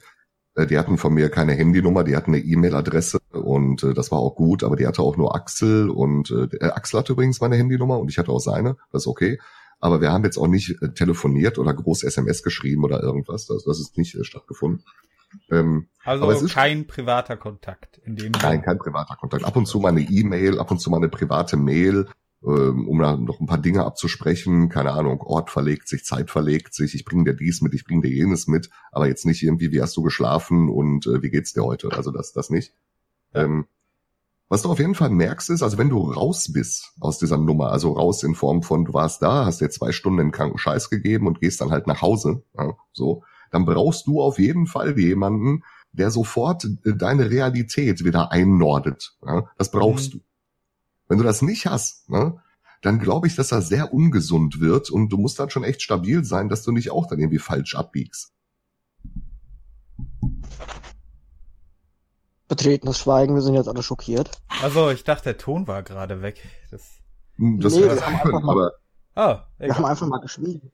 Äh, 0.55 0.67
die 0.67 0.77
hatten 0.77 0.97
von 0.97 1.13
mir 1.13 1.29
keine 1.29 1.53
Handynummer, 1.53 2.03
die 2.03 2.15
hatten 2.15 2.33
eine 2.33 2.43
E-Mail-Adresse 2.43 3.19
und 3.31 3.83
äh, 3.83 3.93
das 3.93 4.11
war 4.11 4.19
auch 4.19 4.35
gut, 4.35 4.63
aber 4.63 4.75
die 4.75 4.85
hatte 4.85 5.01
auch 5.01 5.17
nur 5.17 5.35
Axel 5.35 5.89
und 5.89 6.31
äh, 6.31 6.63
Axel 6.65 6.99
hatte 6.99 7.13
übrigens 7.13 7.41
meine 7.41 7.55
Handynummer 7.55 7.99
und 7.99 8.09
ich 8.09 8.17
hatte 8.17 8.31
auch 8.31 8.39
seine, 8.39 8.77
das 8.91 9.03
ist 9.03 9.07
okay. 9.07 9.39
Aber 9.79 9.99
wir 9.99 10.11
haben 10.11 10.23
jetzt 10.23 10.37
auch 10.37 10.47
nicht 10.47 10.81
äh, 10.81 10.93
telefoniert 10.93 11.57
oder 11.57 11.73
groß 11.73 12.03
SMS 12.03 12.43
geschrieben 12.43 12.83
oder 12.83 13.01
irgendwas. 13.01 13.47
Das, 13.47 13.65
das 13.65 13.79
ist 13.79 13.97
nicht 13.97 14.15
äh, 14.15 14.23
stattgefunden. 14.23 14.85
Ähm, 15.49 15.87
also 16.03 16.23
aber 16.23 16.33
es 16.33 16.41
ist 16.41 16.53
kein 16.53 16.87
privater 16.87 17.37
Kontakt 17.37 17.97
in 17.99 18.15
dem 18.15 18.31
Nein, 18.41 18.61
kein 18.61 18.77
privater 18.77 19.15
Kontakt. 19.15 19.45
Ab 19.45 19.55
und 19.55 19.65
zu 19.65 19.79
mal 19.79 19.89
eine 19.89 20.01
E-Mail, 20.01 20.59
ab 20.59 20.71
und 20.71 20.79
zu 20.79 20.89
mal 20.89 20.97
eine 20.97 21.09
private 21.09 21.57
Mail, 21.57 22.07
ähm, 22.45 22.87
um 22.87 22.99
da 22.99 23.15
noch 23.15 23.39
ein 23.39 23.45
paar 23.45 23.57
Dinge 23.57 23.85
abzusprechen. 23.85 24.69
Keine 24.69 24.91
Ahnung, 24.91 25.21
Ort 25.21 25.49
verlegt 25.49 25.87
sich, 25.87 26.03
Zeit 26.03 26.29
verlegt 26.29 26.73
sich, 26.73 26.95
ich 26.95 27.05
bringe 27.05 27.23
dir 27.23 27.33
dies 27.33 27.61
mit, 27.61 27.73
ich 27.73 27.85
bringe 27.85 28.01
dir 28.01 28.13
jenes 28.13 28.47
mit, 28.47 28.69
aber 28.91 29.07
jetzt 29.07 29.25
nicht 29.25 29.43
irgendwie, 29.43 29.71
wie 29.71 29.81
hast 29.81 29.95
du 29.95 30.01
geschlafen 30.01 30.69
und 30.69 31.07
äh, 31.07 31.21
wie 31.21 31.29
geht's 31.29 31.53
dir 31.53 31.63
heute? 31.63 31.91
Also 31.93 32.11
das, 32.11 32.33
das 32.33 32.49
nicht. 32.49 32.73
Ja. 33.33 33.43
Ähm, 33.43 33.65
was 34.49 34.61
du 34.61 34.69
auf 34.69 34.77
jeden 34.77 34.93
Fall 34.93 35.09
merkst 35.09 35.49
ist, 35.49 35.63
also 35.63 35.79
wenn 35.79 35.89
du 35.89 35.99
raus 35.99 36.51
bist 36.53 36.91
aus 36.99 37.17
dieser 37.17 37.37
Nummer, 37.37 37.71
also 37.71 37.93
raus 37.93 38.21
in 38.21 38.35
Form 38.35 38.61
von, 38.61 38.85
du 38.85 38.93
warst 38.93 39.23
da, 39.23 39.45
hast 39.45 39.61
dir 39.61 39.69
zwei 39.71 39.91
Stunden 39.91 40.19
den 40.19 40.31
kranken 40.31 40.59
Scheiß 40.59 40.91
gegeben 40.91 41.25
und 41.25 41.39
gehst 41.39 41.59
dann 41.59 41.71
halt 41.71 41.87
nach 41.87 42.03
Hause, 42.03 42.43
ja, 42.55 42.73
so, 42.91 43.23
dann 43.53 43.65
brauchst 43.65 44.07
du 44.07 44.19
auf 44.19 44.39
jeden 44.39 44.65
Fall 44.65 44.97
jemanden, 44.97 45.63
der 45.91 46.09
sofort 46.09 46.65
äh, 46.65 46.95
deine 46.95 47.29
Realität 47.29 48.03
wieder 48.03 48.31
einnordet. 48.31 49.15
Ja? 49.23 49.47
Das 49.57 49.69
brauchst 49.69 50.15
mhm. 50.15 50.17
du. 50.17 50.23
Wenn 51.07 51.17
du 51.19 51.23
das 51.23 51.43
nicht 51.43 51.67
hast, 51.67 52.09
ne, 52.09 52.41
dann 52.81 52.97
glaube 52.97 53.27
ich, 53.27 53.35
dass 53.35 53.49
das 53.49 53.69
sehr 53.69 53.93
ungesund 53.93 54.59
wird 54.59 54.89
und 54.89 55.09
du 55.09 55.17
musst 55.17 55.39
dann 55.39 55.51
schon 55.51 55.63
echt 55.63 55.83
stabil 55.83 56.25
sein, 56.25 56.49
dass 56.49 56.63
du 56.63 56.71
nicht 56.71 56.89
auch 56.89 57.05
dann 57.05 57.19
irgendwie 57.19 57.37
falsch 57.37 57.75
abbiegst. 57.75 58.33
Betretenes 62.47 62.97
Schweigen, 62.97 63.35
wir 63.35 63.41
sind 63.41 63.53
jetzt 63.53 63.67
alle 63.67 63.83
schockiert. 63.83 64.31
Also, 64.63 64.89
ich 64.89 65.03
dachte, 65.03 65.25
der 65.25 65.37
Ton 65.37 65.67
war 65.67 65.83
gerade 65.83 66.21
weg. 66.23 66.41
Das, 66.71 66.81
hm, 67.35 67.59
das 67.59 67.75
nee, 67.75 67.83
wir, 67.83 68.03
haben 68.03 68.15
einfach 68.15 68.41
mal, 68.41 68.71
oh, 69.15 69.35
wir 69.59 69.75
haben 69.75 69.85
einfach 69.85 70.07
mal 70.07 70.19
geschwiegen. 70.19 70.71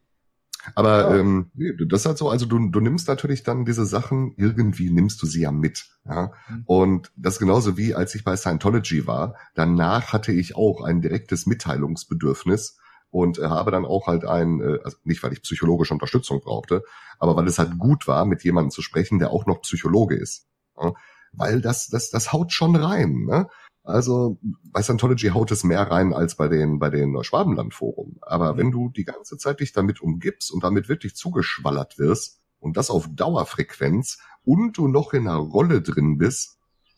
Aber 0.76 1.16
ja. 1.16 1.18
ähm, 1.18 1.51
das 1.88 2.01
ist 2.01 2.05
halt 2.05 2.18
so, 2.18 2.30
also 2.30 2.45
du, 2.45 2.70
du 2.70 2.80
nimmst 2.80 3.07
natürlich 3.07 3.43
dann 3.43 3.66
diese 3.66 3.86
Sachen, 3.86 4.34
irgendwie 4.38 4.89
nimmst 4.89 5.22
du 5.22 5.26
sie 5.26 5.41
ja 5.41 5.51
mit. 5.51 5.88
Ja? 6.05 6.32
Mhm. 6.49 6.64
Und 6.66 7.12
das 7.16 7.39
genauso 7.39 7.78
wie 7.78 7.95
als 7.95 8.14
ich 8.16 8.24
bei 8.24 8.36
Scientology 8.36 9.07
war, 9.07 9.36
danach 9.55 10.14
hatte 10.14 10.32
ich 10.32 10.55
auch 10.55 10.82
ein 10.84 11.01
direktes 11.01 11.45
Mitteilungsbedürfnis 11.45 12.78
und 13.10 13.39
äh, 13.39 13.43
habe 13.43 13.72
dann 13.72 13.86
auch 13.86 14.07
halt 14.07 14.26
ein, 14.26 14.62
äh, 14.62 14.80
also 14.84 14.97
nicht 15.03 15.24
weil 15.24 15.34
ich 15.34 15.41
psychologische 15.41 15.93
Unterstützung 15.93 16.41
brauchte, 16.41 16.84
aber 17.18 17.36
weil 17.36 17.47
es 17.47 17.60
halt 17.60 17.78
gut 17.78 18.07
war, 18.07 18.26
mit 18.26 18.43
jemandem 18.43 18.72
zu 18.72 18.82
sprechen, 18.82 19.20
der 19.20 19.32
auch 19.32 19.45
noch 19.45 19.62
Psychologe 19.62 20.16
ist. 20.16 20.47
Ja? 20.78 20.93
Weil 21.32 21.62
das, 21.62 21.88
das, 21.88 22.10
das 22.10 22.34
haut 22.34 22.51
schon 22.51 22.76
rein. 22.76 23.26
Ne? 23.26 23.47
Also 23.84 24.38
bei 24.41 24.82
Scientology 24.84 25.30
haut 25.30 25.51
es 25.51 25.64
mehr 25.64 25.89
rein 25.89 26.14
als 26.14 26.36
bei 26.36 26.47
den, 26.47 26.80
bei 26.80 26.89
den 26.89 27.24
Schwabenland-Forum. 27.24 28.18
Aber 28.30 28.53
mhm. 28.53 28.57
wenn 28.57 28.71
du 28.71 28.89
die 28.89 29.05
ganze 29.05 29.38
Zeit 29.38 29.59
dich 29.59 29.73
damit 29.73 30.01
umgibst 30.01 30.51
und 30.51 30.63
damit 30.63 30.88
wirklich 30.88 31.15
zugeschwallert 31.15 31.97
wirst 31.97 32.39
und 32.59 32.77
das 32.77 32.89
auf 32.89 33.07
Dauerfrequenz 33.09 34.19
und 34.43 34.77
du 34.77 34.88
noch 34.88 35.13
in 35.13 35.27
einer 35.27 35.38
Rolle 35.38 35.82
drin 35.82 36.17
bist, 36.17 36.57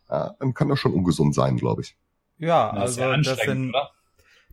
ja, 0.09 0.36
dann 0.39 0.53
kann 0.53 0.69
das 0.69 0.79
schon 0.79 0.93
ungesund 0.93 1.34
sein, 1.34 1.57
glaube 1.57 1.84
ich. 1.84 1.97
Ja, 2.38 2.69
also 2.71 3.01
das, 3.01 3.25
das 3.25 3.39
sind, 3.39 3.73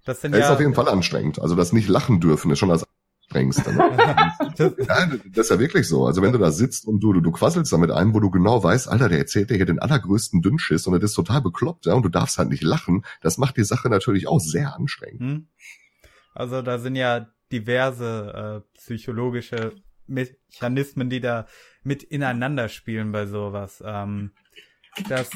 das 0.04 0.20
sind 0.20 0.34
ja, 0.34 0.40
ist 0.40 0.50
auf 0.50 0.60
jeden 0.60 0.74
Fall 0.74 0.88
anstrengend. 0.88 1.40
Also 1.40 1.56
das 1.56 1.72
nicht 1.72 1.88
lachen 1.88 2.20
dürfen 2.20 2.50
ist 2.50 2.58
schon 2.58 2.70
als 2.70 2.84
anstrengst. 3.28 3.66
ja, 4.58 5.06
das 5.26 5.46
ist 5.46 5.50
ja 5.50 5.58
wirklich 5.58 5.88
so. 5.88 6.06
Also 6.06 6.22
wenn 6.22 6.32
du 6.32 6.38
da 6.38 6.50
sitzt 6.50 6.86
und 6.86 7.00
du, 7.00 7.12
du, 7.12 7.20
du 7.20 7.32
quasselst 7.32 7.72
da 7.72 7.78
mit 7.78 7.90
einem, 7.90 8.14
wo 8.14 8.20
du 8.20 8.30
genau 8.30 8.62
weißt, 8.62 8.88
Alter, 8.88 9.08
der 9.08 9.18
erzählt 9.18 9.50
dir 9.50 9.56
hier 9.56 9.66
den 9.66 9.78
allergrößten 9.78 10.42
Dünnschiss 10.42 10.86
und 10.86 10.94
das 10.94 11.10
ist 11.10 11.14
total 11.14 11.40
bekloppt, 11.40 11.86
ja, 11.86 11.94
und 11.94 12.04
du 12.04 12.08
darfst 12.08 12.38
halt 12.38 12.50
nicht 12.50 12.62
lachen, 12.62 13.04
das 13.20 13.38
macht 13.38 13.56
die 13.56 13.64
Sache 13.64 13.88
natürlich 13.88 14.28
auch 14.28 14.40
sehr 14.40 14.74
anstrengend. 14.74 15.20
Hm. 15.20 15.46
Also 16.38 16.62
da 16.62 16.78
sind 16.78 16.94
ja 16.94 17.26
diverse 17.50 18.62
äh, 18.64 18.78
psychologische 18.78 19.74
Mechanismen, 20.06 21.10
die 21.10 21.20
da 21.20 21.46
mit 21.82 22.04
ineinander 22.04 22.68
spielen 22.68 23.10
bei 23.10 23.26
sowas. 23.26 23.82
Ähm, 23.84 24.32
das, 25.08 25.30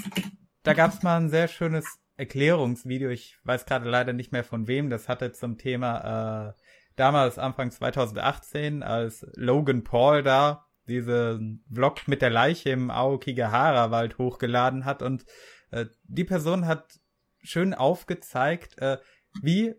da 0.62 0.74
gab's 0.74 1.03
mal 1.03 1.16
ein 1.16 1.28
sehr 1.28 1.48
schönes 1.48 1.84
Erklärungsvideo. 2.16 3.11
Ich 3.11 3.36
weiß 3.42 3.66
gerade 3.66 3.88
leider 3.90 4.12
nicht 4.12 4.30
mehr 4.30 4.44
von 4.44 4.68
wem. 4.68 4.90
Das 4.90 5.09
hatte 5.09 5.32
zum 5.32 5.59
Thema 5.59 6.50
äh, 6.50 6.62
damals 6.94 7.36
Anfang 7.36 7.72
2018, 7.72 8.84
als 8.84 9.26
Logan 9.34 9.82
Paul 9.82 10.22
da 10.22 10.66
diesen 10.86 11.64
Vlog 11.72 12.07
mit 12.07 12.22
der 12.22 12.30
Leiche 12.30 12.70
im 12.70 12.90
Aokigahara-Wald 12.90 14.18
hochgeladen 14.18 14.84
hat 14.84 15.03
und 15.03 15.24
äh, 15.72 15.86
die 16.05 16.24
Person 16.24 16.66
hat 16.66 17.00
schön 17.42 17.74
aufgezeigt, 17.74 18.78
äh, 18.78 18.98
wie, 19.42 19.74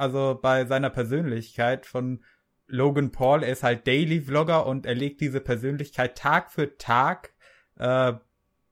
also 0.00 0.38
bei 0.40 0.64
seiner 0.64 0.90
Persönlichkeit 0.90 1.86
von 1.86 2.24
Logan 2.66 3.12
Paul, 3.12 3.42
er 3.42 3.52
ist 3.52 3.62
halt 3.62 3.86
Daily 3.86 4.22
Vlogger 4.22 4.66
und 4.66 4.86
er 4.86 4.94
legt 4.94 5.20
diese 5.20 5.40
Persönlichkeit 5.40 6.16
Tag 6.16 6.50
für 6.50 6.76
Tag 6.78 7.34
äh, 7.76 8.14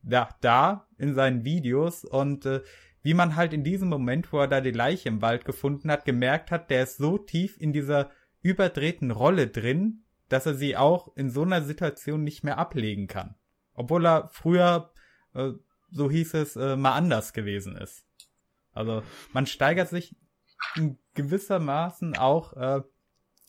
ja, 0.05 0.29
da 0.41 0.87
in 0.97 1.15
seinen 1.15 1.45
Videos 1.45 2.05
und 2.05 2.47
äh, 2.47 2.63
wie 3.03 3.15
man 3.15 3.37
halt 3.37 3.53
in 3.53 3.65
diesem 3.65 3.89
Moment, 3.89 4.33
wo 4.33 4.39
er 4.39 4.49
da 4.49 4.61
die 4.61 4.71
Leiche 4.71 5.09
im 5.09 5.23
Wald 5.23 5.45
gefunden 5.45 5.91
hat, 5.91 6.05
gemerkt 6.05 6.51
hat, 6.51 6.71
der 6.71 6.85
ist 6.85 6.97
so 6.97 7.19
tief 7.19 7.61
in 7.61 7.73
dieser 7.73 8.11
überdrehten 8.43 9.11
Rolle 9.11 9.49
drin, 9.49 10.05
dass 10.29 10.47
er 10.47 10.55
sie 10.55 10.77
auch 10.77 11.15
in 11.17 11.31
so 11.31 11.43
einer 11.43 11.63
Situation 11.63 12.23
nicht 12.23 12.45
mehr 12.45 12.59
ablegen 12.59 13.07
kann. 13.07 13.35
Obwohl 13.75 14.07
er 14.07 14.29
früher, 14.29 14.93
äh, 15.35 15.53
so 15.91 16.11
hieß 16.11 16.35
es, 16.35 16.57
äh, 16.57 16.77
mal 16.77 16.93
anders 16.93 17.33
gewesen 17.33 17.77
ist. 17.77 18.05
Also 18.73 19.03
man 19.33 19.47
steigert 19.47 19.89
sich 19.89 20.15
in 20.77 20.99
gewissermaßen 21.19 22.17
auch 22.17 22.53
äh, 22.55 22.81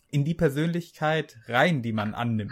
in 0.10 0.26
die 0.26 0.34
Persönlichkeit 0.34 1.38
rein, 1.48 1.84
die 1.84 1.94
man 1.94 2.16
annimmt. 2.16 2.52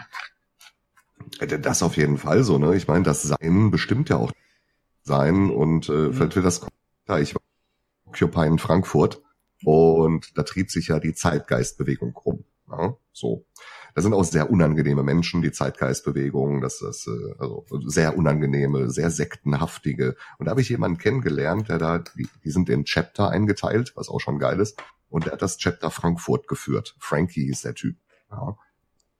Das 1.40 1.82
auf 1.84 1.98
jeden 1.98 2.18
Fall 2.18 2.44
so, 2.44 2.60
ne? 2.60 2.76
Ich 2.76 2.88
meine, 2.88 3.04
das 3.04 3.24
Sein 3.24 3.72
bestimmt 3.72 4.10
ja 4.10 4.18
auch 4.18 4.32
Sein 5.02 5.50
und 5.50 5.90
äh, 5.90 5.92
mhm. 5.92 6.14
vielleicht 6.14 6.36
wird 6.36 6.46
das 6.46 6.62
ja, 7.08 7.20
ich 7.20 7.34
war 7.36 7.42
Occupy 8.06 8.46
in 8.46 8.60
Frankfurt 8.60 9.22
und 9.64 10.38
da 10.38 10.44
trieb 10.44 10.70
sich 10.70 10.90
ja 10.90 11.00
die 11.00 11.14
Zeitgeistbewegung 11.14 12.16
rum. 12.16 12.46
Ja, 12.70 12.96
so. 13.12 13.46
Da 13.96 14.04
sind 14.04 14.14
auch 14.14 14.24
sehr 14.24 14.52
unangenehme 14.52 15.02
Menschen, 15.02 15.42
die 15.42 15.52
Zeitgeistbewegung, 15.52 16.62
das 16.62 16.82
ist 16.82 17.08
äh, 17.08 17.34
also 17.40 17.66
sehr 17.86 18.16
unangenehme, 18.16 18.92
sehr 18.92 19.10
sektenhaftige. 19.10 20.16
Und 20.38 20.46
da 20.46 20.52
habe 20.52 20.62
ich 20.62 20.70
jemanden 20.70 21.00
kennengelernt, 21.00 21.70
der 21.70 21.80
da, 21.80 22.00
die, 22.00 22.28
die 22.44 22.52
sind 22.52 22.70
in 22.70 22.86
Chapter 22.86 23.30
eingeteilt, 23.30 23.94
was 23.96 24.10
auch 24.10 24.20
schon 24.20 24.38
geil 24.38 24.60
ist. 24.60 24.80
Und 25.10 25.26
der 25.26 25.34
hat 25.34 25.42
das 25.42 25.58
Chapter 25.58 25.90
Frankfurt 25.92 26.48
geführt. 26.48 26.96
Frankie 27.00 27.50
ist 27.50 27.66
der 27.66 27.74
Typ. 27.74 27.98
Ja. 28.30 28.58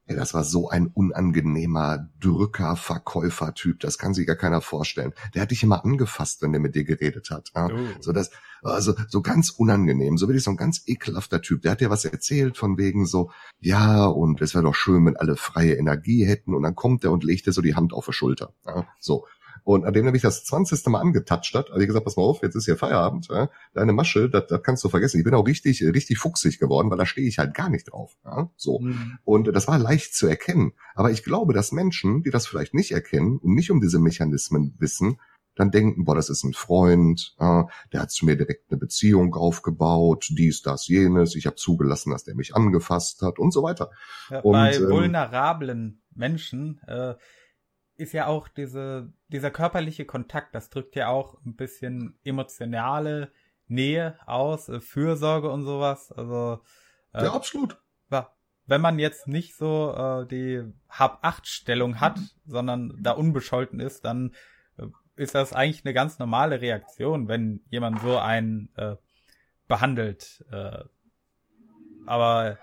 Ey, 0.10 0.16
das 0.16 0.34
war 0.34 0.46
so 0.46 0.70
ein 0.70 0.88
unangenehmer 0.88 2.10
Drücker, 2.22 2.78
Verkäufer-Typ. 2.78 3.82
Das 3.82 3.98
kann 3.98 4.14
sich 4.14 4.26
gar 4.26 4.38
keiner 4.38 4.62
vorstellen. 4.62 5.14
Der 5.36 5.42
hat 5.42 5.52
dich 5.52 5.64
immer 5.64 5.84
angefasst, 5.84 6.42
wenn 6.42 6.54
der 6.54 6.62
mit 6.62 6.76
dir 6.76 6.86
geredet 6.86 7.30
hat. 7.30 7.52
Ja? 7.54 7.68
Oh. 7.68 7.78
So 8.00 8.14
das, 8.14 8.32
also 8.62 8.94
so 9.10 9.22
ganz 9.22 9.50
unangenehm. 9.50 10.18
So 10.18 10.30
wirklich 10.30 10.46
so 10.46 10.52
ein 10.52 10.58
ganz 10.58 10.82
ekelhafter 10.86 11.42
Typ. 11.42 11.62
Der 11.62 11.72
hat 11.72 11.82
dir 11.82 11.90
was 11.90 12.06
erzählt 12.06 12.56
von 12.56 12.78
wegen 12.78 13.06
so, 13.06 13.32
ja, 13.60 14.06
und 14.06 14.42
es 14.42 14.54
wäre 14.54 14.64
doch 14.64 14.76
schön, 14.76 15.06
wenn 15.06 15.18
alle 15.18 15.36
freie 15.36 15.74
Energie 15.74 16.26
hätten. 16.26 16.54
Und 16.54 16.64
dann 16.64 16.76
kommt 16.76 17.04
er 17.04 17.12
und 17.12 17.26
legt 17.26 17.46
dir 17.46 17.52
so 17.52 17.62
die 17.62 17.76
Hand 17.76 17.92
auf 17.92 18.06
die 18.06 18.14
Schulter. 18.14 18.54
Ja? 18.66 18.88
So. 19.00 19.28
Und 19.64 19.86
an 19.86 19.94
dem 19.94 20.06
mich 20.06 20.22
das 20.22 20.44
20. 20.46 20.86
Mal 20.88 21.00
angetatscht 21.00 21.54
hat, 21.56 21.70
habe 21.70 21.82
ich 21.82 21.88
gesagt, 21.88 22.06
pass 22.06 22.18
mal 22.18 22.24
auf, 22.24 22.42
jetzt 22.42 22.56
ist 22.56 22.66
hier 22.66 22.78
Feierabend, 22.78 23.28
ja? 23.30 23.50
deine 23.74 23.94
Masche, 23.94 24.30
das, 24.30 24.48
das 24.48 24.64
kannst 24.64 24.84
du 24.84 24.90
vergessen. 24.90 25.18
Ich 25.18 25.24
bin 25.24 25.34
auch 25.34 25.46
richtig, 25.46 25.84
richtig 25.84 26.18
fuchsig 26.18 26.60
geworden, 26.60 26.90
weil 26.90 26.98
da 26.98 27.06
stehe 27.06 27.28
ich 27.28 27.40
halt 27.40 27.54
gar 27.54 27.70
nicht 27.70 27.92
drauf. 27.92 28.16
Ja? 28.26 28.50
So. 28.56 28.80
Mhm. 28.80 29.20
Und 29.24 29.48
das 29.48 29.68
war 29.68 29.78
leicht 29.78 30.16
zu 30.16 30.28
erkennen. 30.28 30.74
Aber 30.96 31.12
ich 31.12 31.24
glaube, 31.24 31.54
dass 31.54 31.72
Menschen, 31.72 32.24
die 32.24 32.32
das 32.32 32.48
vielleicht 32.48 32.74
nicht 32.74 32.92
erkennen 32.92 33.38
und 33.38 33.54
nicht 33.54 33.72
um 33.72 33.82
diese 33.82 34.00
Mechanismen 34.00 34.76
wissen, 34.80 35.18
dann 35.58 35.72
denken, 35.72 36.06
boah, 36.06 36.16
das 36.16 36.30
ist 36.30 36.44
ein 36.44 36.54
Freund, 36.54 37.36
äh, 37.40 37.64
der 37.92 38.02
hat 38.02 38.12
zu 38.12 38.26
mir 38.26 38.36
direkt 38.36 38.72
eine 38.72 38.78
Beziehung 38.78 39.36
aufgebaut, 39.36 40.28
dies, 40.30 40.62
das, 40.62 40.88
jenes, 40.88 41.36
ich 41.36 41.46
habe 41.46 41.56
zugelassen, 41.56 42.12
dass 42.12 42.24
der 42.24 42.36
mich 42.36 42.56
angefasst 42.56 43.22
hat 43.22 43.40
und 43.40 43.52
so 43.52 43.64
weiter. 43.64 43.92
Ja, 44.30 44.42
und, 44.42 44.54
bei 44.54 44.76
ähm, 44.76 44.90
vulnerablen 44.90 46.02
Menschen 46.14 46.80
äh, 46.88 47.16
ist 47.98 48.14
ja 48.14 48.28
auch 48.28 48.48
diese, 48.48 49.12
dieser 49.28 49.52
körperliche 49.52 50.06
Kontakt, 50.06 50.56
das 50.56 50.70
drückt 50.70 50.96
ja 50.96 51.10
auch 51.10 51.44
ein 51.46 51.56
bisschen 51.56 52.18
emotionale 52.24 53.32
Nähe 53.68 54.18
aus, 54.26 54.70
äh, 54.70 54.80
Fürsorge 54.80 55.50
und 55.50 55.64
sowas. 55.66 56.12
Also 56.12 56.62
äh, 57.14 57.26
ja, 57.26 57.34
absolut. 57.34 57.78
Wenn 58.68 58.82
man 58.82 59.00
jetzt 59.00 59.30
nicht 59.30 59.56
so 59.56 59.96
äh, 59.98 60.28
die 60.28 60.62
Hab-Acht-Stellung 60.90 62.02
hat, 62.02 62.18
mhm. 62.18 62.30
sondern 62.46 63.00
da 63.02 63.12
unbescholten 63.12 63.80
ist, 63.80 64.04
dann 64.04 64.36
äh, 64.78 64.88
ist 65.16 65.34
das 65.34 65.54
eigentlich 65.54 65.86
eine 65.86 65.94
ganz 65.94 66.20
normale 66.20 66.60
Reaktion, 66.60 67.30
wenn 67.30 67.62
jemand 67.70 68.02
so 68.02 68.18
einen 68.18 68.70
äh, 68.76 68.98
behandelt. 69.70 70.46
Äh, 70.52 70.84
aber 72.06 72.58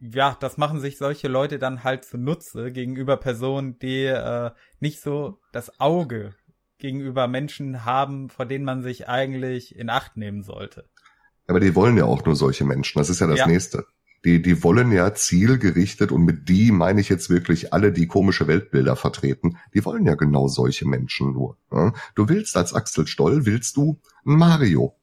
ja, 0.00 0.36
das 0.38 0.56
machen 0.56 0.80
sich 0.80 0.98
solche 0.98 1.28
Leute 1.28 1.58
dann 1.58 1.84
halt 1.84 2.04
zunutze 2.04 2.72
gegenüber 2.72 3.16
Personen, 3.16 3.78
die 3.78 4.04
äh, 4.04 4.50
nicht 4.80 5.00
so 5.00 5.40
das 5.52 5.80
Auge 5.80 6.34
gegenüber 6.78 7.26
Menschen 7.26 7.84
haben, 7.84 8.30
vor 8.30 8.46
denen 8.46 8.64
man 8.64 8.82
sich 8.82 9.08
eigentlich 9.08 9.76
in 9.76 9.90
Acht 9.90 10.16
nehmen 10.16 10.42
sollte. 10.42 10.88
Aber 11.46 11.60
die 11.60 11.74
wollen 11.74 11.96
ja 11.96 12.04
auch 12.04 12.24
nur 12.24 12.36
solche 12.36 12.64
Menschen. 12.64 12.98
Das 12.98 13.10
ist 13.10 13.20
ja 13.20 13.26
das 13.26 13.40
ja. 13.40 13.46
nächste. 13.46 13.86
Die, 14.24 14.42
die 14.42 14.62
wollen 14.62 14.90
ja 14.92 15.14
zielgerichtet 15.14 16.10
und 16.12 16.24
mit 16.24 16.48
die 16.48 16.72
meine 16.72 17.00
ich 17.00 17.08
jetzt 17.08 17.30
wirklich 17.30 17.72
alle, 17.72 17.92
die 17.92 18.06
komische 18.06 18.48
Weltbilder 18.48 18.96
vertreten. 18.96 19.56
Die 19.74 19.84
wollen 19.84 20.04
ja 20.04 20.14
genau 20.14 20.48
solche 20.48 20.86
Menschen 20.86 21.32
nur. 21.32 21.56
Ja? 21.72 21.92
Du 22.14 22.28
willst 22.28 22.56
als 22.56 22.74
Axel 22.74 23.06
Stoll, 23.06 23.46
willst 23.46 23.76
du 23.76 24.00
ein 24.26 24.36
Mario. 24.36 24.97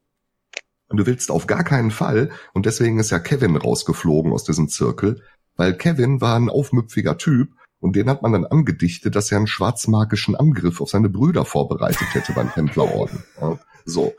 Und 0.88 0.98
du 0.98 1.06
willst 1.06 1.32
auf 1.32 1.48
gar 1.48 1.64
keinen 1.64 1.92
Fall, 1.92 2.30
und 2.54 2.66
deswegen 2.66 3.00
ist 3.00 3.10
ja 3.10 3.20
Kevin 3.20 3.58
rausgeflogen 3.58 4.32
aus 4.32 4.44
diesem 4.44 4.70
Zirkel, 4.70 5.22
weil 5.56 5.76
Kevin 5.76 6.22
war 6.22 6.36
ein 6.36 6.50
aufmüpfiger 6.50 7.18
Typ 7.18 7.50
und 7.80 7.96
den 7.96 8.10
hat 8.10 8.22
man 8.22 8.34
dann 8.34 8.46
angedichtet, 8.46 9.16
dass 9.16 9.32
er 9.32 9.38
einen 9.38 9.48
schwarzmagischen 9.48 10.36
Angriff 10.36 10.82
auf 10.82 10.90
seine 10.90 11.10
Brüder 11.10 11.46
vorbereitet 11.46 12.08
hätte 12.14 12.34
beim 12.34 12.52
Templerorden. 12.52 13.24
Ja, 13.40 13.60
so. 13.86 14.14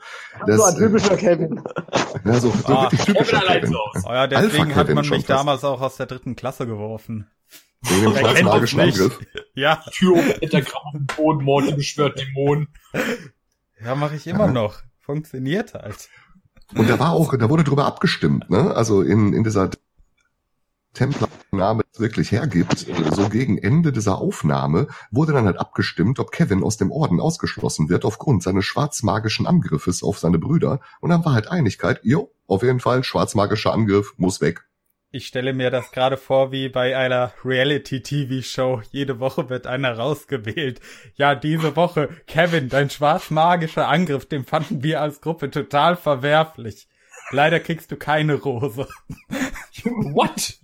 Das, 0.45 0.57
so 0.57 0.63
ein 0.63 0.75
typischer 0.77 1.13
äh, 1.13 1.17
Kevin. 1.17 1.61
Ja, 2.23 2.39
so, 2.39 2.51
so 2.51 2.73
ah, 2.73 2.83
wirklich 2.83 3.05
typischer 3.05 3.41
Kevin. 3.41 3.75
Oh 3.75 4.09
ja, 4.09 4.27
deswegen 4.27 4.75
hat 4.75 4.89
man 4.89 5.07
mich 5.07 5.25
damals 5.25 5.63
auch 5.63 5.81
aus 5.81 5.97
der 5.97 6.05
dritten 6.05 6.35
Klasse 6.35 6.65
geworfen. 6.65 7.27
Wegen 7.81 8.03
dem 8.03 8.15
schwarzmagischen 8.15 8.79
Angriff. 8.79 9.19
Ja. 9.53 9.83
Tür, 9.91 10.17
auf 10.17 11.15
Boden, 11.15 11.43
Morty 11.43 11.73
beschwört 11.73 12.19
Dämonen. 12.19 12.67
Ja, 13.83 13.95
mache 13.95 14.15
ich 14.15 14.27
immer 14.27 14.45
ja. 14.45 14.51
noch. 14.51 14.83
Funktioniert 14.99 15.73
halt. 15.73 16.09
Und 16.75 16.89
da 16.89 16.99
war 16.99 17.11
auch, 17.11 17.35
da 17.37 17.49
wurde 17.49 17.63
drüber 17.63 17.85
abgestimmt, 17.85 18.49
ne? 18.49 18.75
Also 18.75 19.01
in, 19.01 19.33
in 19.33 19.43
dieser 19.43 19.69
Templarname 20.93 21.83
wirklich 21.97 22.31
hergibt, 22.31 22.87
so 23.15 23.29
gegen 23.29 23.57
Ende 23.57 23.91
dieser 23.91 24.17
Aufnahme 24.17 24.87
wurde 25.11 25.31
dann 25.31 25.45
halt 25.45 25.59
abgestimmt, 25.59 26.19
ob 26.19 26.31
Kevin 26.31 26.63
aus 26.63 26.77
dem 26.77 26.91
Orden 26.91 27.19
ausgeschlossen 27.19 27.87
wird 27.89 28.03
aufgrund 28.03 28.41
seines 28.41 28.65
schwarzmagischen 28.65 29.45
Angriffes 29.45 30.01
auf 30.01 30.17
seine 30.17 30.39
Brüder. 30.39 30.79
Und 30.99 31.11
dann 31.11 31.23
war 31.23 31.33
halt 31.33 31.49
Einigkeit, 31.49 31.99
jo, 32.03 32.31
auf 32.47 32.63
jeden 32.63 32.79
Fall, 32.79 33.03
schwarzmagischer 33.03 33.73
Angriff 33.73 34.15
muss 34.17 34.41
weg. 34.41 34.66
Ich 35.09 35.27
stelle 35.27 35.53
mir 35.53 35.71
das 35.71 35.91
gerade 35.91 36.17
vor 36.17 36.51
wie 36.51 36.67
bei 36.67 36.97
einer 36.97 37.31
Reality-TV-Show. 37.45 38.81
Jede 38.91 39.21
Woche 39.21 39.49
wird 39.49 39.65
einer 39.65 39.97
rausgewählt. 39.97 40.81
Ja, 41.15 41.33
diese 41.33 41.77
Woche, 41.77 42.09
Kevin, 42.27 42.67
dein 42.67 42.89
schwarzmagischer 42.89 43.87
Angriff, 43.87 44.25
den 44.25 44.43
fanden 44.43 44.83
wir 44.83 45.01
als 45.01 45.21
Gruppe 45.21 45.49
total 45.49 45.95
verwerflich. 45.95 46.89
Leider 47.31 47.61
kriegst 47.61 47.89
du 47.91 47.95
keine 47.95 48.35
Rose. 48.35 48.85
What? 49.83 50.59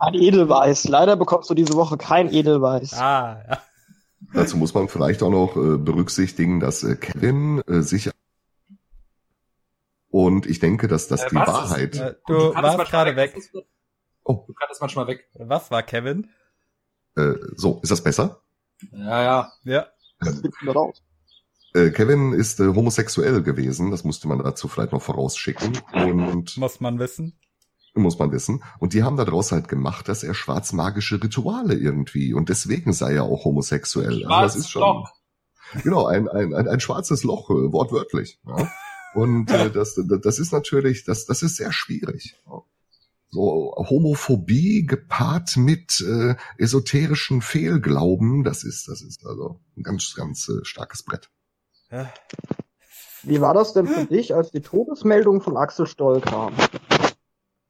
Ein 0.00 0.14
Edelweiß. 0.14 0.88
Leider 0.88 1.14
bekommst 1.14 1.50
du 1.50 1.54
diese 1.54 1.74
Woche 1.74 1.96
kein 1.96 2.32
Edelweiß. 2.32 2.94
Ah, 2.94 3.40
ja. 3.48 3.62
Dazu 4.34 4.56
muss 4.56 4.74
man 4.74 4.88
vielleicht 4.88 5.22
auch 5.22 5.30
noch 5.30 5.56
äh, 5.56 5.78
berücksichtigen, 5.78 6.58
dass 6.58 6.82
äh, 6.82 6.96
Kevin 6.96 7.62
äh, 7.68 7.82
sich 7.82 8.10
und 10.10 10.46
ich 10.46 10.58
denke, 10.58 10.88
dass 10.88 11.08
das 11.08 11.24
äh, 11.24 11.28
die? 11.30 11.36
Wahrheit. 11.36 11.96
Äh, 11.96 12.14
du, 12.26 12.34
du 12.34 12.54
warst 12.54 12.90
gerade 12.90 13.16
weg. 13.16 13.36
weg. 13.36 13.64
Oh. 14.24 14.44
Du 14.46 14.54
kannst 14.54 14.80
manchmal 14.80 15.06
weg. 15.06 15.28
Was 15.34 15.70
war 15.70 15.82
Kevin? 15.82 16.30
Äh, 17.16 17.34
so, 17.56 17.80
ist 17.82 17.90
das 17.90 18.02
besser? 18.02 18.42
Ja, 18.92 19.22
ja. 19.22 19.52
Ja. 19.64 19.86
Äh, 21.74 21.90
Kevin 21.90 22.32
ist 22.32 22.60
äh, 22.60 22.68
homosexuell 22.68 23.42
gewesen, 23.42 23.90
das 23.90 24.04
musste 24.04 24.28
man 24.28 24.38
dazu 24.38 24.68
vielleicht 24.68 24.92
noch 24.92 25.02
vorausschicken. 25.02 25.78
Und 25.92 26.56
muss 26.56 26.80
man 26.80 26.98
wissen. 26.98 27.38
Muss 27.94 28.18
man 28.18 28.30
wissen. 28.32 28.62
Und 28.78 28.94
die 28.94 29.02
haben 29.02 29.16
daraus 29.16 29.50
halt 29.52 29.68
gemacht, 29.68 30.08
dass 30.08 30.22
er 30.22 30.34
schwarzmagische 30.34 31.22
Rituale 31.22 31.74
irgendwie 31.74 32.32
und 32.32 32.48
deswegen 32.48 32.92
sei 32.92 33.14
er 33.14 33.24
auch 33.24 33.44
homosexuell. 33.44 34.24
Also 34.26 34.40
das 34.40 34.56
ist 34.56 34.70
schon. 34.70 34.82
Loch. 34.82 35.10
Genau, 35.82 36.06
ein, 36.06 36.28
ein, 36.28 36.54
ein, 36.54 36.68
ein 36.68 36.80
schwarzes 36.80 37.24
Loch, 37.24 37.50
äh, 37.50 37.72
wortwörtlich. 37.72 38.40
Ja. 38.46 38.70
Und 39.18 39.50
äh, 39.50 39.68
das, 39.70 40.00
das 40.22 40.38
ist 40.38 40.52
natürlich, 40.52 41.04
das, 41.04 41.26
das 41.26 41.42
ist 41.42 41.56
sehr 41.56 41.72
schwierig. 41.72 42.36
So 43.30 43.74
Homophobie 43.76 44.86
gepaart 44.86 45.56
mit 45.56 46.00
äh, 46.00 46.36
esoterischen 46.56 47.42
Fehlglauben, 47.42 48.44
das 48.44 48.62
ist, 48.62 48.86
das 48.86 49.02
ist 49.02 49.26
also 49.26 49.58
ein 49.76 49.82
ganz, 49.82 50.14
ganz 50.14 50.48
äh, 50.48 50.64
starkes 50.64 51.02
Brett. 51.02 51.28
Wie 53.24 53.40
war 53.40 53.54
das 53.54 53.72
denn 53.72 53.88
für 53.88 54.06
dich, 54.06 54.36
als 54.36 54.52
die 54.52 54.62
Todesmeldung 54.62 55.40
von 55.40 55.56
Axel 55.56 55.88
Stoll 55.88 56.20
kam? 56.20 56.54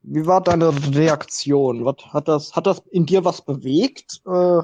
Wie 0.03 0.27
war 0.27 0.43
deine 0.43 0.71
Reaktion? 0.95 1.87
Was, 1.87 2.13
hat 2.13 2.29
das, 2.29 2.57
hat 2.57 2.67
das 2.67 2.83
in 2.91 3.07
dir 3.07 3.25
was 3.25 3.41
bewegt? 3.43 4.21
Äh, 4.27 4.61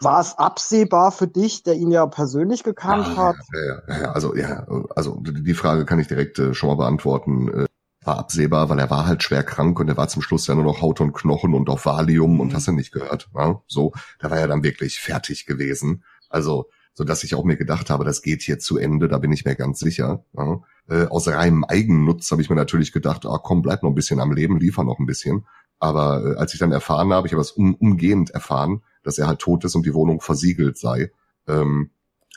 war 0.00 0.20
es 0.20 0.38
absehbar 0.38 1.12
für 1.12 1.26
dich, 1.26 1.62
der 1.62 1.74
ihn 1.74 1.90
ja 1.90 2.06
persönlich 2.06 2.62
gekannt 2.62 3.06
ja, 3.08 3.16
hat? 3.16 3.36
Ja, 3.52 4.00
ja, 4.00 4.12
also 4.12 4.34
ja, 4.34 4.66
also 4.94 5.20
die 5.20 5.54
Frage 5.54 5.84
kann 5.84 5.98
ich 5.98 6.08
direkt 6.08 6.38
äh, 6.38 6.54
schon 6.54 6.68
mal 6.68 6.76
beantworten. 6.76 7.48
Äh, 7.48 7.66
war 8.02 8.18
absehbar, 8.18 8.70
weil 8.70 8.78
er 8.78 8.90
war 8.90 9.06
halt 9.06 9.22
schwer 9.22 9.42
krank 9.42 9.78
und 9.78 9.88
er 9.88 9.96
war 9.96 10.08
zum 10.08 10.22
Schluss 10.22 10.46
ja 10.46 10.54
nur 10.54 10.64
noch 10.64 10.80
Haut 10.80 11.00
und 11.00 11.12
Knochen 11.12 11.54
und 11.54 11.68
auf 11.68 11.84
Valium 11.84 12.34
mhm. 12.34 12.40
und 12.40 12.54
hast 12.54 12.68
du 12.68 12.72
nicht 12.72 12.92
gehört. 12.92 13.28
Ja? 13.34 13.60
So, 13.66 13.92
da 14.18 14.30
war 14.30 14.38
er 14.38 14.48
dann 14.48 14.62
wirklich 14.62 15.00
fertig 15.00 15.44
gewesen. 15.44 16.02
Also, 16.30 16.70
so 16.94 17.04
dass 17.04 17.24
ich 17.24 17.34
auch 17.34 17.44
mir 17.44 17.56
gedacht 17.56 17.90
habe, 17.90 18.04
das 18.04 18.22
geht 18.22 18.42
hier 18.42 18.58
zu 18.58 18.78
Ende, 18.78 19.08
da 19.08 19.18
bin 19.18 19.32
ich 19.32 19.44
mir 19.44 19.54
ganz 19.54 19.80
sicher. 19.80 20.24
Ja? 20.32 20.60
Äh, 20.88 21.06
aus 21.08 21.28
reinem 21.28 21.64
Eigennutz 21.64 22.30
habe 22.30 22.40
ich 22.40 22.48
mir 22.48 22.56
natürlich 22.56 22.92
gedacht, 22.92 23.26
ah 23.26 23.38
komm, 23.42 23.60
bleib 23.60 23.82
noch 23.82 23.90
ein 23.90 23.94
bisschen 23.94 24.20
am 24.20 24.32
Leben, 24.32 24.58
liefer 24.58 24.82
noch 24.82 24.98
ein 24.98 25.06
bisschen. 25.06 25.46
Aber 25.78 26.24
äh, 26.24 26.36
als 26.36 26.54
ich 26.54 26.58
dann 26.58 26.72
erfahren 26.72 27.12
habe, 27.12 27.26
ich 27.26 27.34
habe 27.34 27.42
es 27.42 27.52
um, 27.52 27.74
umgehend 27.74 28.30
erfahren, 28.30 28.82
dass 29.10 29.18
er 29.18 29.26
halt 29.26 29.40
tot 29.40 29.64
ist 29.64 29.74
und 29.74 29.84
die 29.84 29.94
Wohnung 29.94 30.20
versiegelt 30.20 30.78
sei. 30.78 31.10
Ähm, 31.48 31.90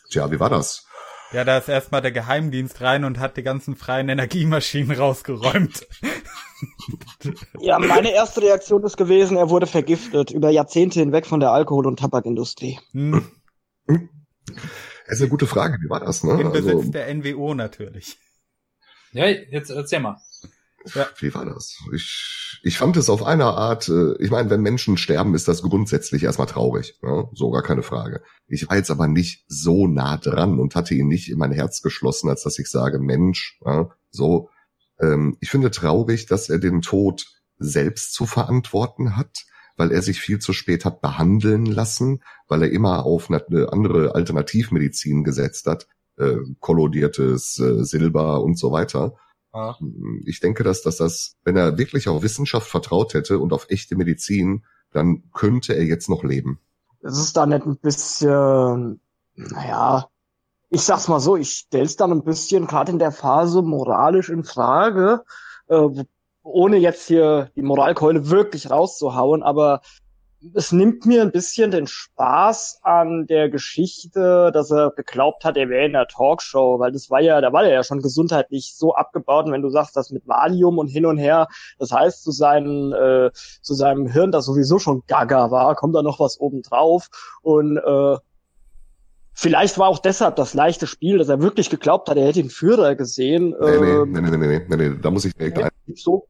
tja, 0.10 0.32
wie 0.32 0.40
war 0.40 0.50
das? 0.50 0.88
Ja, 1.32 1.44
da 1.44 1.58
ist 1.58 1.70
erstmal 1.70 2.02
der 2.02 2.12
Geheimdienst 2.12 2.82
rein 2.82 3.06
und 3.06 3.20
hat 3.20 3.38
die 3.38 3.44
ganzen 3.44 3.76
freien 3.76 4.10
Energiemaschinen 4.10 4.92
rausgeräumt. 4.98 5.86
Ja, 7.60 7.78
meine 7.78 8.12
erste 8.12 8.42
Reaktion 8.42 8.84
ist 8.84 8.98
gewesen, 8.98 9.38
er 9.38 9.50
wurde 9.50 9.68
vergiftet 9.68 10.32
über 10.32 10.50
Jahrzehnte 10.50 11.00
hinweg 11.00 11.28
von 11.28 11.40
der 11.40 11.52
Alkohol- 11.52 11.86
und 11.86 12.00
Tabakindustrie. 12.00 12.80
Hm. 12.92 13.24
Das 13.86 15.16
ist 15.18 15.22
eine 15.22 15.30
gute 15.30 15.48
Frage, 15.48 15.78
wie 15.80 15.90
war 15.90 16.00
das, 16.00 16.24
ne? 16.24 16.42
Im 16.42 16.52
Besitz 16.52 16.76
also, 16.76 16.92
der 16.92 17.14
NWO 17.14 17.54
natürlich. 17.54 18.18
Ja, 19.12 19.28
jetzt 19.28 19.70
erzähl 19.70 20.00
mal. 20.00 20.18
Ja. 20.94 21.08
Wie 21.20 21.34
war 21.34 21.46
das? 21.46 21.78
Ich, 21.94 22.60
ich 22.64 22.78
fand 22.78 22.98
es 22.98 23.10
auf 23.10 23.24
einer 23.24 23.58
Art, 23.58 23.88
äh, 23.90 24.16
ich 24.20 24.32
meine, 24.32 24.50
wenn 24.50 24.62
Menschen 24.62 24.98
sterben, 24.98 25.36
ist 25.36 25.48
das 25.48 25.62
grundsätzlich 25.62 26.24
erstmal 26.24 26.48
traurig. 26.48 27.00
Ja? 27.02 27.30
So 27.34 27.52
gar 27.52 27.64
keine 27.64 27.84
Frage. 27.84 28.22
Ich 28.48 28.70
war 28.70 28.78
jetzt 28.78 28.92
aber 28.92 29.08
nicht 29.08 29.46
so 29.48 29.88
nah 29.88 30.18
dran 30.18 30.60
und 30.60 30.76
hatte 30.76 30.94
ihn 30.94 31.08
nicht 31.08 31.30
in 31.30 31.38
mein 31.38 31.52
Herz 31.52 31.82
geschlossen, 31.82 32.30
als 32.30 32.44
dass 32.44 32.60
ich 32.60 32.70
sage, 32.70 33.00
Mensch, 33.00 33.60
ja, 33.66 33.90
so. 34.12 34.50
Ähm, 35.00 35.38
ich 35.40 35.50
finde 35.50 35.72
traurig, 35.72 36.26
dass 36.26 36.50
er 36.50 36.60
den 36.60 36.82
Tod 36.82 37.26
selbst 37.58 38.14
zu 38.14 38.26
verantworten 38.26 39.16
hat, 39.16 39.46
weil 39.78 39.92
er 39.92 40.02
sich 40.02 40.20
viel 40.20 40.40
zu 40.40 40.54
spät 40.54 40.86
hat 40.86 41.02
behandeln 41.02 41.66
lassen, 41.66 42.22
weil 42.48 42.64
er 42.64 42.72
immer 42.72 43.06
auf 43.06 43.30
eine 43.30 43.72
andere 43.72 44.16
Alternativmedizin 44.16 45.24
gesetzt 45.24 45.66
hat, 45.66 45.88
äh, 46.18 46.36
kollodiertes 46.60 47.58
äh, 47.60 47.84
Silber 47.84 48.44
und 48.44 48.60
so 48.60 48.72
weiter 48.72 49.16
ja. 49.54 49.78
Ich 50.26 50.40
denke, 50.40 50.64
dass, 50.64 50.82
dass 50.82 50.98
das, 50.98 51.36
wenn 51.44 51.56
er 51.56 51.78
wirklich 51.78 52.08
auf 52.08 52.24
Wissenschaft 52.24 52.68
vertraut 52.68 53.14
hätte 53.14 53.40
und 53.40 53.54
auf 53.54 53.70
echte 53.70 53.96
Medizin, 53.96 54.66
dann 54.92 55.24
könnte 55.34 55.76
er 55.76 55.84
jetzt 55.84 56.10
noch 56.10 56.24
leben. 56.24 56.60
Das 57.02 57.18
ist 57.20 57.36
dann 57.36 57.50
nicht 57.50 57.66
ein 57.66 57.78
bisschen, 57.78 59.02
naja, 59.36 60.08
ich 60.70 60.82
sag's 60.82 61.08
mal 61.08 61.20
so, 61.20 61.36
ich 61.36 61.52
stell's 61.52 61.98
dann 61.98 62.12
ein 62.12 62.24
bisschen 62.24 62.66
gerade 62.66 62.92
in 62.92 63.00
der 63.00 63.12
Phase 63.12 63.62
moralisch 63.62 64.30
in 64.30 64.44
Frage, 64.44 65.24
äh, 65.68 65.88
ohne 66.44 66.78
jetzt 66.78 67.08
hier 67.08 67.52
die 67.56 67.62
Moralkeule 67.62 68.30
wirklich 68.30 68.72
rauszuhauen, 68.72 69.44
aber 69.44 69.82
es 70.54 70.72
nimmt 70.72 71.06
mir 71.06 71.22
ein 71.22 71.32
bisschen 71.32 71.72
den 71.72 71.88
Spaß 71.88 72.80
an 72.84 73.28
der 73.28 73.50
Geschichte, 73.50 74.52
dass 74.54 74.72
er 74.72 74.92
geglaubt 74.92 75.46
hat, 75.46 75.58
er 75.58 75.70
wäre 75.70 75.86
in 75.86 75.94
der 75.94 76.08
Talkshow, 76.08 76.80
weil 76.80 76.92
das 76.92 77.10
war 77.10 77.22
ja, 77.22 77.40
da 77.40 77.54
war 77.54 77.64
er 77.64 77.74
ja 77.74 77.84
schon 77.84 78.02
gesundheitlich 78.02 78.76
so 78.76 78.94
abgebaut. 78.94 79.46
Und 79.46 79.54
wenn 79.54 79.62
du 79.62 79.70
sagst, 79.70 79.96
das 79.96 80.12
mit 80.12 80.28
Valium 80.28 80.78
und 80.78 80.88
hin 80.88 81.06
und 81.06 81.18
her, 81.18 81.48
das 81.80 81.92
heißt 81.92 82.24
zu 82.24 82.32
seinem, 82.32 82.94
äh, 82.94 83.32
zu 83.34 83.74
seinem 83.74 84.08
Hirn, 84.08 84.32
das 84.32 84.46
sowieso 84.46 84.80
schon 84.80 85.04
gaga 85.08 85.52
war, 85.52 85.76
kommt 85.76 85.96
da 85.96 86.02
noch 86.02 86.20
was 86.20 86.40
oben 86.40 86.62
drauf. 86.62 87.08
Und 87.42 87.78
äh, 87.78 88.18
Vielleicht 89.36 89.80
war 89.80 89.88
auch 89.88 89.98
deshalb 89.98 90.36
das 90.36 90.54
leichte 90.54 90.86
Spiel, 90.86 91.18
dass 91.18 91.28
er 91.28 91.42
wirklich 91.42 91.72
geglaubt 91.72 92.08
hat, 92.08 92.18
er 92.18 92.28
hätte 92.28 92.44
den 92.44 92.52
Führer 92.52 92.94
gesehen. 92.94 93.56
Nee, 93.60 93.80
nee, 93.80 93.90
ähm, 93.90 94.12
nee, 94.12 94.22
nee, 94.22 94.38
nee, 94.38 94.66
nee, 94.68 94.90
nee, 94.90 94.98
da 95.02 95.10
muss 95.10 95.26
ich 95.26 95.34
direkt 95.34 95.58
ein. 95.58 95.72
So? 95.96 96.28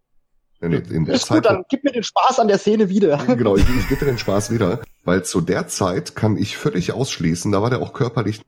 Nee, 0.70 0.82
in 0.89 1.05
der 1.05 1.16
ist 1.16 1.26
Zeit, 1.26 1.43
gut, 1.43 1.45
dann 1.45 1.64
gib 1.70 1.84
mir 1.84 1.91
den 1.91 2.03
Spaß 2.03 2.39
an 2.39 2.47
der 2.47 2.57
Szene 2.57 2.89
wieder. 2.89 3.18
Genau, 3.28 3.55
ich, 3.55 3.66
ich 3.78 3.89
gebe 3.89 3.99
dir 3.99 4.11
den 4.11 4.18
Spaß 4.18 4.51
wieder, 4.51 4.82
weil 5.03 5.24
zu 5.24 5.41
der 5.41 5.68
Zeit 5.68 6.16
kann 6.16 6.38
ich 6.38 6.57
völlig 6.57 6.91
ausschließen, 6.93 7.51
da 7.51 7.61
war 7.61 7.70
der 7.70 7.82
auch 7.82 7.93
körperlich 7.93 8.41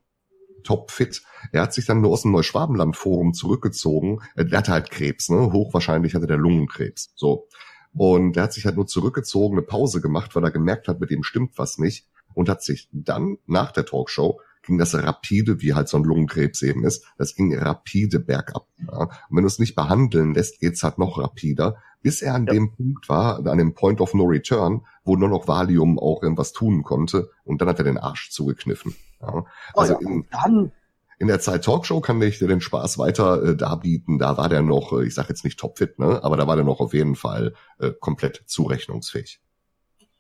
topfit. 0.64 1.22
Er 1.52 1.64
hat 1.64 1.74
sich 1.74 1.86
dann 1.86 2.02
nur 2.02 2.12
aus 2.12 2.24
dem 2.24 2.32
Neuschwabenland-Forum 2.32 3.34
zurückgezogen. 3.34 4.22
Er 4.36 4.50
hatte 4.58 4.72
halt 4.72 4.90
Krebs, 4.92 5.30
ne? 5.30 5.52
Hochwahrscheinlich 5.54 6.16
hatte 6.16 6.28
der 6.28 6.38
Lungenkrebs. 6.38 7.14
So. 7.16 7.48
Und 7.94 8.36
er 8.36 8.44
hat 8.44 8.54
sich 8.54 8.66
halt 8.66 8.76
nur 8.76 8.88
zurückgezogen, 8.88 9.58
eine 9.58 9.66
Pause 9.66 10.02
gemacht, 10.02 10.36
weil 10.36 10.44
er 10.44 10.52
gemerkt 10.52 10.88
hat, 10.88 11.00
mit 11.00 11.12
dem 11.12 11.24
stimmt 11.24 11.58
was 11.58 11.78
nicht. 11.78 12.08
Und 12.34 12.50
hat 12.50 12.64
sich 12.64 12.90
dann 12.92 13.38
nach 13.46 13.72
der 13.72 13.86
Talkshow 13.86 14.42
ging 14.66 14.78
das 14.78 14.96
rapide, 14.96 15.62
wie 15.62 15.74
halt 15.74 15.88
so 15.88 15.98
ein 15.98 16.04
Lungenkrebs 16.04 16.62
eben 16.64 16.84
ist, 16.84 17.06
das 17.18 17.36
ging 17.36 17.56
rapide 17.58 18.20
bergab. 18.20 18.68
Ja. 18.80 19.04
Und 19.04 19.12
wenn 19.30 19.44
du 19.44 19.48
es 19.48 19.60
nicht 19.60 19.76
behandeln 19.76 20.34
lässt, 20.34 20.60
geht's 20.60 20.84
halt 20.84 20.98
noch 20.98 21.18
rapider, 21.18 21.78
bis 22.06 22.22
er 22.22 22.36
an 22.36 22.46
ja. 22.46 22.54
dem 22.54 22.72
Punkt 22.72 23.10
war, 23.10 23.44
an 23.48 23.58
dem 23.58 23.74
Point 23.74 24.00
of 24.00 24.14
No 24.14 24.26
Return, 24.26 24.86
wo 25.06 25.16
nur 25.16 25.28
noch 25.28 25.48
Valium 25.48 25.98
auch 25.98 26.22
irgendwas 26.22 26.54
tun 26.54 26.84
konnte 26.84 27.32
und 27.46 27.62
dann 27.62 27.68
hat 27.68 27.80
er 27.80 27.84
den 27.84 27.98
Arsch 27.98 28.30
zugekniffen. 28.30 28.96
Ja. 29.22 29.44
Also 29.74 29.96
oh 29.96 30.02
ja, 30.04 30.08
in, 30.08 30.26
dann 30.30 30.72
in 31.18 31.28
der 31.28 31.40
Zeit 31.40 31.66
Talkshow 31.66 32.02
kann 32.02 32.22
ich 32.22 32.38
dir 32.38 32.48
den 32.48 32.62
Spaß 32.62 33.00
weiter 33.00 33.42
äh, 33.42 33.56
darbieten. 33.56 34.20
Da 34.20 34.38
war 34.38 34.50
der 34.50 34.62
noch, 34.62 34.94
äh, 34.94 35.08
ich 35.08 35.16
sage 35.16 35.30
jetzt 35.30 35.44
nicht 35.44 35.60
topfit, 35.60 35.98
ne, 35.98 36.24
aber 36.24 36.38
da 36.38 36.46
war 36.46 36.56
der 36.56 36.64
noch 36.64 36.80
auf 36.80 36.94
jeden 36.94 37.16
Fall 37.16 37.56
äh, 37.80 37.90
komplett 38.00 38.44
zurechnungsfähig. 38.46 39.42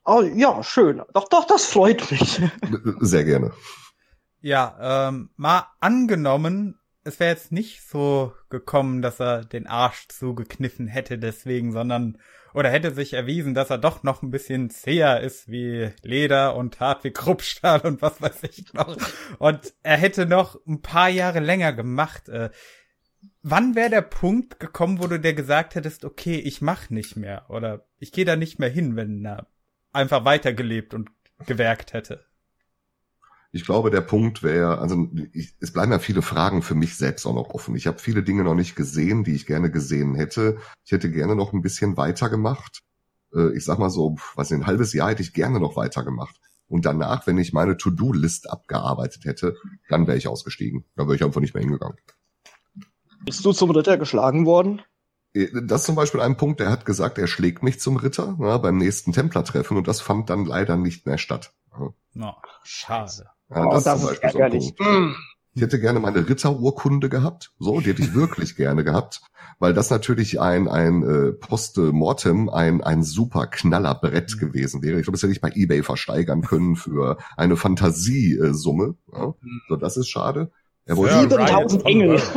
Oh 0.05 0.23
ja, 0.23 0.63
schön. 0.63 1.03
Doch, 1.13 1.29
doch, 1.29 1.45
das 1.45 1.65
freut 1.65 2.09
mich. 2.09 2.41
Sehr 2.99 3.25
gerne. 3.25 3.51
Ja, 4.41 5.07
ähm, 5.09 5.29
mal 5.36 5.67
angenommen, 5.81 6.79
es 7.06 7.20
wäre 7.20 7.32
jetzt 7.32 7.51
nicht 7.51 7.88
so 7.88 8.34
gekommen, 8.49 9.01
dass 9.01 9.20
er 9.20 9.45
den 9.45 9.68
Arsch 9.68 10.08
zugekniffen 10.10 10.88
hätte 10.88 11.20
deswegen, 11.20 11.72
sondern 11.72 12.18
oder 12.53 12.70
hätte 12.70 12.93
sich 12.93 13.14
erwiesen, 13.14 13.53
dass 13.53 13.70
er 13.70 13.78
doch 13.78 14.01
noch 14.03 14.24
ein 14.24 14.32
bisschen 14.32 14.70
zäher 14.70 15.20
ist 15.22 15.49
wie 15.49 15.91
Leder 16.01 16.56
und 16.56 16.80
hart 16.80 17.03
wie 17.03 17.12
Kruppstahl 17.12 17.82
und 17.82 18.01
was 18.01 18.22
weiß 18.22 18.43
ich 18.43 18.74
noch. 18.74 18.97
Und 19.39 19.74
er 19.84 19.97
hätte 19.97 20.26
noch 20.26 20.60
ein 20.66 20.82
paar 20.82 21.10
Jahre 21.10 21.41
länger 21.41 21.74
gemacht. 21.74 22.28
Äh, 22.28 22.49
wann 23.43 23.76
wäre 23.76 23.89
der 23.89 24.01
Punkt 24.01 24.60
gekommen, 24.60 24.99
wo 24.99 25.08
du 25.08 25.20
dir 25.20 25.34
gesagt 25.34 25.76
hättest, 25.76 26.06
okay, 26.06 26.38
ich 26.38 26.62
mach 26.62 26.89
nicht 26.89 27.16
mehr 27.16 27.49
oder 27.49 27.86
ich 27.99 28.12
gehe 28.12 28.26
da 28.26 28.36
nicht 28.36 28.58
mehr 28.58 28.70
hin, 28.70 28.95
wenn 28.95 29.24
er 29.26 29.47
einfach 29.91 30.26
weitergelebt 30.26 30.93
und 30.93 31.12
gewerkt 31.45 31.93
hätte? 31.93 32.26
Ich 33.56 33.64
glaube, 33.64 33.89
der 33.89 34.01
Punkt 34.01 34.43
wäre, 34.43 34.80
also 34.80 35.08
ich, 35.32 35.53
es 35.62 35.72
bleiben 35.72 35.93
ja 35.93 35.99
viele 35.99 36.22
Fragen 36.22 36.62
für 36.62 36.76
mich 36.76 36.97
selbst 36.97 37.26
auch 37.26 37.34
noch 37.34 37.51
offen. 37.51 37.74
Ich 37.78 37.88
habe 37.88 37.99
viele 37.99 38.22
Dinge 38.22 38.43
noch 38.43 38.53
nicht 38.53 38.76
gesehen, 38.76 39.24
die 39.24 39.34
ich 39.34 39.45
gerne 39.45 39.72
gesehen 39.72 40.14
hätte. 40.14 40.58
Ich 40.84 40.91
hätte 40.91 41.10
gerne 41.10 41.38
noch 41.38 41.53
ein 41.53 41.62
bisschen 41.62 41.95
weitergemacht. 41.95 42.82
Äh, 43.34 43.56
ich 43.56 43.64
sag 43.64 43.80
mal 43.80 43.89
so, 43.89 44.18
was 44.36 44.51
ein 44.51 44.68
halbes 44.68 44.91
Jahr 44.91 45.12
hätte 45.12 45.22
ich 45.22 45.32
gerne 45.32 45.62
noch 45.62 45.78
weitergemacht. 45.78 46.36
Und 46.68 46.86
danach, 46.86 47.28
wenn 47.28 47.38
ich 47.38 47.53
meine 47.53 47.78
To-Do-List 47.78 48.49
abgearbeitet 48.49 49.24
hätte, 49.24 49.56
dann 49.88 50.06
wäre 50.06 50.18
ich 50.18 50.28
ausgestiegen. 50.28 50.84
Dann 50.97 51.08
wäre 51.08 51.16
ich 51.16 51.24
einfach 51.24 51.39
nicht 51.39 51.53
mehr 51.53 51.64
hingegangen. 51.64 51.95
Bist 53.24 53.45
du 53.45 53.53
zum 53.53 53.72
Ritter 53.72 53.97
geschlagen 53.97 54.45
worden? 54.45 54.82
Äh, 55.34 55.47
das 55.64 55.82
ist 55.82 55.86
zum 55.86 55.95
Beispiel 55.95 56.20
ein 56.20 56.36
Punkt, 56.36 56.60
der 56.60 56.72
hat 56.72 56.84
gesagt, 56.84 57.18
er 57.20 57.28
schlägt 57.28 57.64
mich 57.64 57.80
zum 57.80 57.95
Ritter 57.95 58.36
ja, 58.38 58.58
beim 58.58 58.78
nächsten 58.78 59.14
Templertreffen 59.14 59.78
und 59.78 59.88
das 59.88 60.01
fand 60.01 60.30
dann 60.30 60.43
leider 60.43 60.76
nicht 60.76 61.06
mehr 61.06 61.18
statt. 61.18 61.53
Ja. 61.72 61.93
No, 62.16 62.36
schade. 62.64 63.30
Ja, 63.50 63.70
das, 63.70 63.84
das, 63.84 64.04
ist 64.04 64.22
zum 64.32 64.39
Beispiel 64.39 64.62
so. 64.62 65.14
Ich 65.58 65.62
hätte 65.62 65.80
gerne 65.80 66.02
meine 66.02 66.28
Ritterurkunde 66.28 67.08
gehabt, 67.08 67.54
so, 67.60 67.80
die 67.80 67.91
hätte 67.91 68.02
ich 68.02 68.14
wirklich 68.14 68.56
gerne 68.58 68.84
gehabt, 68.84 69.22
weil 69.58 69.74
das 69.74 69.89
natürlich 69.89 70.41
ein 70.41 70.68
ein 70.68 71.02
äh, 71.04 71.32
Postmortem, 71.32 72.50
ein 72.50 72.82
ein 72.82 73.04
super 73.04 73.48
Knallerbrett 73.48 74.36
mhm. 74.36 74.39
gewesen 74.39 74.82
wäre. 74.84 75.00
Ich 75.00 75.04
glaube, 75.04 75.16
das 75.16 75.24
hätte 75.24 75.32
ich 75.32 75.39
bei 75.39 75.52
eBay 75.56 75.82
versteigern 75.82 76.41
können 76.41 76.76
für 76.76 77.18
eine 77.38 77.56
Fantasiesumme. 77.56 78.96
Ja? 79.14 79.28
Mhm. 79.28 79.62
So, 79.70 79.76
das 79.78 79.96
ist 79.96 80.10
schade. 80.10 80.52
Er 80.84 80.98
wollte 80.98 81.22
7000 81.22 81.86
Engel. 81.86 82.22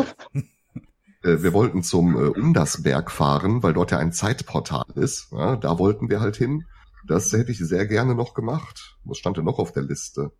Äh, 1.24 1.42
wir 1.42 1.52
wollten 1.52 1.82
zum 1.82 2.14
äh, 2.14 2.28
Undersberg 2.28 3.10
fahren, 3.10 3.64
weil 3.64 3.72
dort 3.72 3.90
ja 3.90 3.98
ein 3.98 4.12
Zeitportal 4.12 4.84
ist. 4.94 5.32
Ja, 5.32 5.56
da 5.56 5.76
wollten 5.80 6.08
wir 6.10 6.20
halt 6.20 6.36
hin. 6.36 6.64
Das 7.08 7.32
hätte 7.32 7.50
ich 7.50 7.58
sehr 7.58 7.86
gerne 7.86 8.14
noch 8.14 8.34
gemacht. 8.34 8.96
Was 9.04 9.18
stand 9.18 9.36
denn 9.36 9.44
noch 9.44 9.58
auf 9.58 9.72
der 9.72 9.82
Liste? 9.82 10.30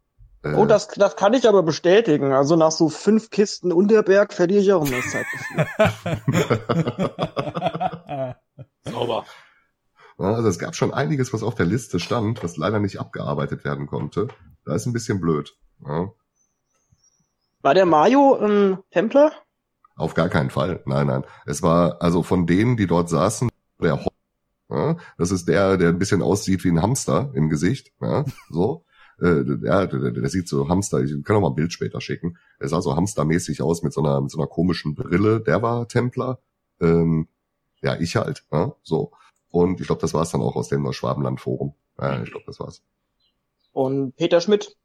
Äh, 0.52 0.54
oh, 0.54 0.66
das, 0.66 0.88
das 0.88 1.16
kann 1.16 1.34
ich 1.34 1.48
aber 1.48 1.62
bestätigen. 1.62 2.32
Also 2.32 2.56
nach 2.56 2.70
so 2.70 2.88
fünf 2.88 3.30
Kisten 3.30 3.72
Unterberg 3.72 4.32
verliere 4.32 4.60
ich 4.60 4.72
auch 4.72 4.86
immer 4.86 4.96
das 4.96 5.10
Zeitgefühl. 5.10 5.66
Sauber. 8.92 9.24
Also 10.18 10.48
es 10.48 10.58
gab 10.58 10.74
schon 10.74 10.92
einiges, 10.92 11.32
was 11.32 11.42
auf 11.42 11.54
der 11.54 11.66
Liste 11.66 12.00
stand, 12.00 12.42
was 12.42 12.56
leider 12.56 12.80
nicht 12.80 12.98
abgearbeitet 12.98 13.64
werden 13.64 13.86
konnte. 13.86 14.28
Da 14.64 14.74
ist 14.74 14.86
ein 14.86 14.92
bisschen 14.92 15.20
blöd. 15.20 15.56
Ja. 15.86 16.10
War 17.62 17.74
der 17.74 17.86
Mario 17.86 18.34
ein 18.36 18.78
Templer? 18.90 19.32
Auf 19.96 20.14
gar 20.14 20.28
keinen 20.28 20.50
Fall. 20.50 20.82
Nein, 20.86 21.06
nein. 21.06 21.24
Es 21.46 21.62
war 21.62 22.02
also 22.02 22.22
von 22.22 22.46
denen, 22.46 22.76
die 22.76 22.86
dort 22.86 23.08
saßen, 23.08 23.48
der 23.80 24.04
Ho 24.04 24.10
ja, 24.70 24.96
das 25.16 25.30
ist 25.30 25.48
der, 25.48 25.78
der 25.78 25.88
ein 25.88 25.98
bisschen 25.98 26.22
aussieht 26.22 26.62
wie 26.62 26.70
ein 26.70 26.82
Hamster 26.82 27.30
im 27.34 27.48
Gesicht. 27.48 27.92
Ja, 28.00 28.24
so. 28.50 28.84
Äh, 29.20 29.44
ja, 29.64 29.86
der, 29.86 30.10
der 30.12 30.28
sieht 30.28 30.48
so 30.48 30.68
Hamster, 30.68 31.00
ich 31.00 31.12
kann 31.24 31.36
auch 31.36 31.40
mal 31.40 31.48
ein 31.48 31.54
Bild 31.54 31.72
später 31.72 32.00
schicken. 32.00 32.38
Er 32.58 32.68
sah 32.68 32.80
so 32.80 32.94
hamstermäßig 32.94 33.62
aus 33.62 33.82
mit 33.82 33.92
so 33.92 34.02
einer, 34.02 34.20
mit 34.20 34.30
so 34.30 34.38
einer 34.38 34.46
komischen 34.46 34.94
Brille. 34.94 35.40
Der 35.40 35.62
war 35.62 35.88
Templer. 35.88 36.38
Ähm, 36.80 37.28
ja, 37.82 37.96
ich 37.98 38.16
halt. 38.16 38.44
Ja, 38.52 38.74
so. 38.82 39.12
Und 39.50 39.80
ich 39.80 39.86
glaube, 39.86 40.00
das 40.00 40.14
war 40.14 40.22
es 40.22 40.30
dann 40.30 40.42
auch 40.42 40.56
aus 40.56 40.68
dem 40.68 40.90
Schwabenland-Forum. 40.92 41.74
Ja, 42.00 42.22
ich 42.22 42.30
glaube, 42.30 42.46
das 42.46 42.60
war's. 42.60 42.82
Und 43.72 44.16
Peter 44.16 44.40
Schmidt. 44.40 44.76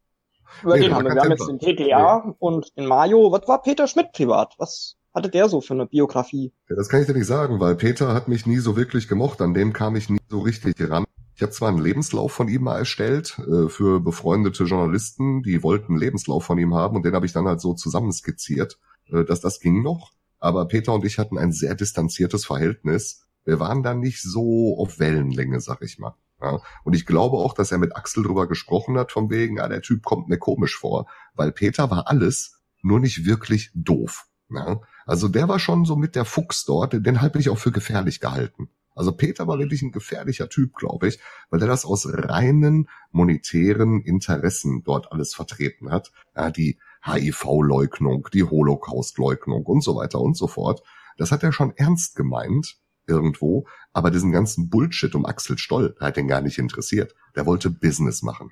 Über 0.61 0.75
nee, 0.75 0.83
den 0.83 0.93
haben 0.93 1.05
wir. 1.05 1.15
Wir 1.15 1.21
haben 1.21 1.31
jetzt 1.31 1.47
den 1.47 1.59
TTA 1.59 2.23
nee. 2.25 2.33
und 2.39 2.75
den 2.77 2.85
Mario. 2.85 3.31
Was 3.31 3.47
war 3.47 3.61
Peter 3.61 3.87
Schmidt 3.87 4.11
privat? 4.13 4.55
Was 4.57 4.97
hatte 5.13 5.29
der 5.29 5.49
so 5.49 5.61
für 5.61 5.73
eine 5.73 5.85
Biografie? 5.85 6.53
Ja, 6.69 6.75
das 6.75 6.89
kann 6.89 7.01
ich 7.01 7.07
dir 7.07 7.13
nicht 7.13 7.27
sagen, 7.27 7.59
weil 7.59 7.75
Peter 7.75 8.13
hat 8.13 8.27
mich 8.27 8.45
nie 8.45 8.57
so 8.57 8.75
wirklich 8.75 9.07
gemocht. 9.07 9.41
An 9.41 9.53
dem 9.53 9.73
kam 9.73 9.95
ich 9.95 10.09
nie 10.09 10.19
so 10.29 10.39
richtig 10.39 10.75
ran. 10.89 11.05
Ich 11.35 11.41
habe 11.41 11.51
zwar 11.51 11.69
einen 11.69 11.81
Lebenslauf 11.81 12.31
von 12.31 12.47
ihm 12.47 12.63
mal 12.63 12.77
erstellt 12.77 13.39
äh, 13.39 13.67
für 13.67 13.99
befreundete 13.99 14.65
Journalisten, 14.65 15.41
die 15.41 15.63
wollten 15.63 15.93
einen 15.93 15.99
Lebenslauf 15.99 16.45
von 16.45 16.57
ihm 16.57 16.75
haben 16.75 16.95
und 16.95 17.05
den 17.05 17.15
habe 17.15 17.25
ich 17.25 17.33
dann 17.33 17.47
halt 17.47 17.59
so 17.59 17.73
zusammenskizziert, 17.73 18.79
äh, 19.11 19.23
dass 19.23 19.41
das 19.41 19.59
ging 19.59 19.81
noch. 19.81 20.11
Aber 20.39 20.67
Peter 20.67 20.93
und 20.93 21.05
ich 21.05 21.17
hatten 21.17 21.37
ein 21.37 21.51
sehr 21.51 21.73
distanziertes 21.73 22.45
Verhältnis. 22.45 23.25
Wir 23.45 23.59
waren 23.59 23.81
da 23.81 23.93
nicht 23.93 24.21
so 24.21 24.77
auf 24.77 24.99
Wellenlänge, 24.99 25.59
sag 25.59 25.81
ich 25.81 25.99
mal. 25.99 26.15
Ja. 26.41 26.61
Und 26.83 26.93
ich 26.95 27.05
glaube 27.05 27.37
auch, 27.37 27.53
dass 27.53 27.71
er 27.71 27.77
mit 27.77 27.95
Axel 27.95 28.23
drüber 28.23 28.47
gesprochen 28.47 28.97
hat, 28.97 29.11
von 29.11 29.29
wegen, 29.29 29.59
ah, 29.59 29.69
der 29.69 29.81
Typ 29.81 30.03
kommt 30.03 30.27
mir 30.27 30.37
komisch 30.37 30.77
vor. 30.77 31.07
Weil 31.33 31.51
Peter 31.51 31.89
war 31.89 32.07
alles, 32.07 32.59
nur 32.81 32.99
nicht 32.99 33.25
wirklich 33.25 33.71
doof. 33.73 34.27
Ja. 34.49 34.81
Also 35.05 35.29
der 35.29 35.47
war 35.47 35.59
schon 35.59 35.85
so 35.85 35.95
mit 35.95 36.15
der 36.15 36.25
Fuchs 36.25 36.65
dort, 36.65 36.93
den 36.93 37.21
habe 37.21 37.39
ich 37.39 37.49
auch 37.49 37.57
für 37.57 37.71
gefährlich 37.71 38.19
gehalten. 38.19 38.69
Also 38.95 39.11
Peter 39.11 39.47
war 39.47 39.59
wirklich 39.59 39.81
ein 39.81 39.91
gefährlicher 39.91 40.49
Typ, 40.49 40.75
glaube 40.75 41.07
ich, 41.07 41.19
weil 41.49 41.61
er 41.61 41.67
das 41.67 41.85
aus 41.85 42.07
reinen 42.07 42.89
monetären 43.11 44.01
Interessen 44.01 44.83
dort 44.83 45.11
alles 45.11 45.33
vertreten 45.33 45.89
hat. 45.89 46.11
Ja, 46.35 46.51
die 46.51 46.77
HIV-Leugnung, 47.03 48.29
die 48.33 48.43
Holocaust-Leugnung 48.43 49.63
und 49.65 49.83
so 49.83 49.95
weiter 49.95 50.19
und 50.21 50.37
so 50.37 50.47
fort. 50.47 50.83
Das 51.17 51.31
hat 51.31 51.43
er 51.43 51.51
schon 51.51 51.73
ernst 51.75 52.15
gemeint 52.15 52.77
irgendwo, 53.05 53.67
aber 53.91 54.11
diesen 54.11 54.31
ganzen 54.31 54.69
Bullshit 54.69 55.13
um 55.15 55.25
Axel 55.25 55.57
Stoll 55.57 55.95
hat 55.99 56.17
ihn 56.17 56.27
gar 56.27 56.41
nicht 56.41 56.57
interessiert. 56.57 57.15
Der 57.35 57.45
wollte 57.45 57.69
Business 57.69 58.21
machen. 58.21 58.51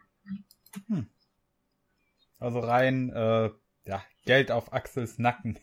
Hm. 0.87 1.07
Also 2.39 2.59
rein 2.59 3.09
äh, 3.11 3.51
ja, 3.85 4.03
Geld 4.25 4.51
auf 4.51 4.73
Axels 4.73 5.19
Nacken. 5.19 5.57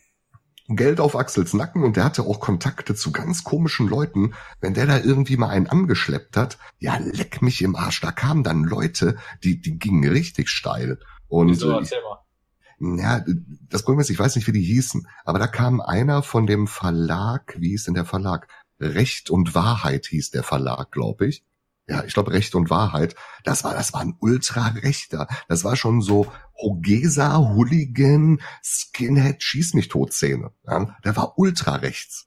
Geld 0.68 1.00
auf 1.00 1.16
Axels 1.16 1.54
Nacken 1.54 1.82
und 1.82 1.96
der 1.96 2.04
hatte 2.04 2.22
auch 2.22 2.40
Kontakte 2.40 2.94
zu 2.94 3.10
ganz 3.10 3.42
komischen 3.42 3.88
Leuten. 3.88 4.34
Wenn 4.60 4.74
der 4.74 4.86
da 4.86 4.98
irgendwie 4.98 5.36
mal 5.36 5.48
einen 5.48 5.66
angeschleppt 5.66 6.36
hat, 6.36 6.58
ja, 6.78 6.98
leck 6.98 7.40
mich 7.40 7.62
im 7.62 7.74
Arsch. 7.74 8.00
Da 8.00 8.12
kamen 8.12 8.42
dann 8.42 8.64
Leute, 8.64 9.16
die, 9.42 9.60
die 9.60 9.78
gingen 9.78 10.08
richtig 10.08 10.50
steil. 10.50 10.98
Und 11.26 11.48
Wieso, 11.48 11.70
äh, 11.70 11.78
erzähl 11.78 11.98
mal. 12.02 12.98
ja, 12.98 13.24
das 13.68 13.82
Problem 13.82 14.00
ist, 14.00 14.10
ich 14.10 14.18
weiß 14.18 14.36
nicht, 14.36 14.46
wie 14.46 14.52
die 14.52 14.62
hießen, 14.62 15.08
aber 15.24 15.38
da 15.38 15.46
kam 15.46 15.80
einer 15.80 16.22
von 16.22 16.46
dem 16.46 16.66
Verlag, 16.66 17.56
wie 17.58 17.70
hieß 17.70 17.84
denn 17.84 17.94
der 17.94 18.04
Verlag? 18.04 18.48
Recht 18.80 19.30
und 19.30 19.54
Wahrheit 19.54 20.06
hieß 20.06 20.30
der 20.30 20.42
Verlag, 20.42 20.92
glaube 20.92 21.26
ich 21.26 21.44
ja, 21.88 22.04
ich 22.04 22.12
glaube 22.12 22.32
Recht 22.32 22.54
und 22.54 22.70
Wahrheit, 22.70 23.16
das 23.44 23.64
war, 23.64 23.72
das 23.72 23.92
war 23.92 24.00
ein 24.00 24.16
Ultra-Rechter. 24.20 25.26
Das 25.48 25.64
war 25.64 25.74
schon 25.74 26.02
so 26.02 26.26
Hogesa, 26.56 27.38
Hooligan, 27.38 28.40
Skinhead, 28.62 29.42
schieß 29.42 29.74
mich 29.74 29.88
tot 29.88 30.12
Szene. 30.12 30.50
Ja, 30.66 30.96
der 31.04 31.16
war 31.16 31.38
ultra-rechts. 31.38 32.26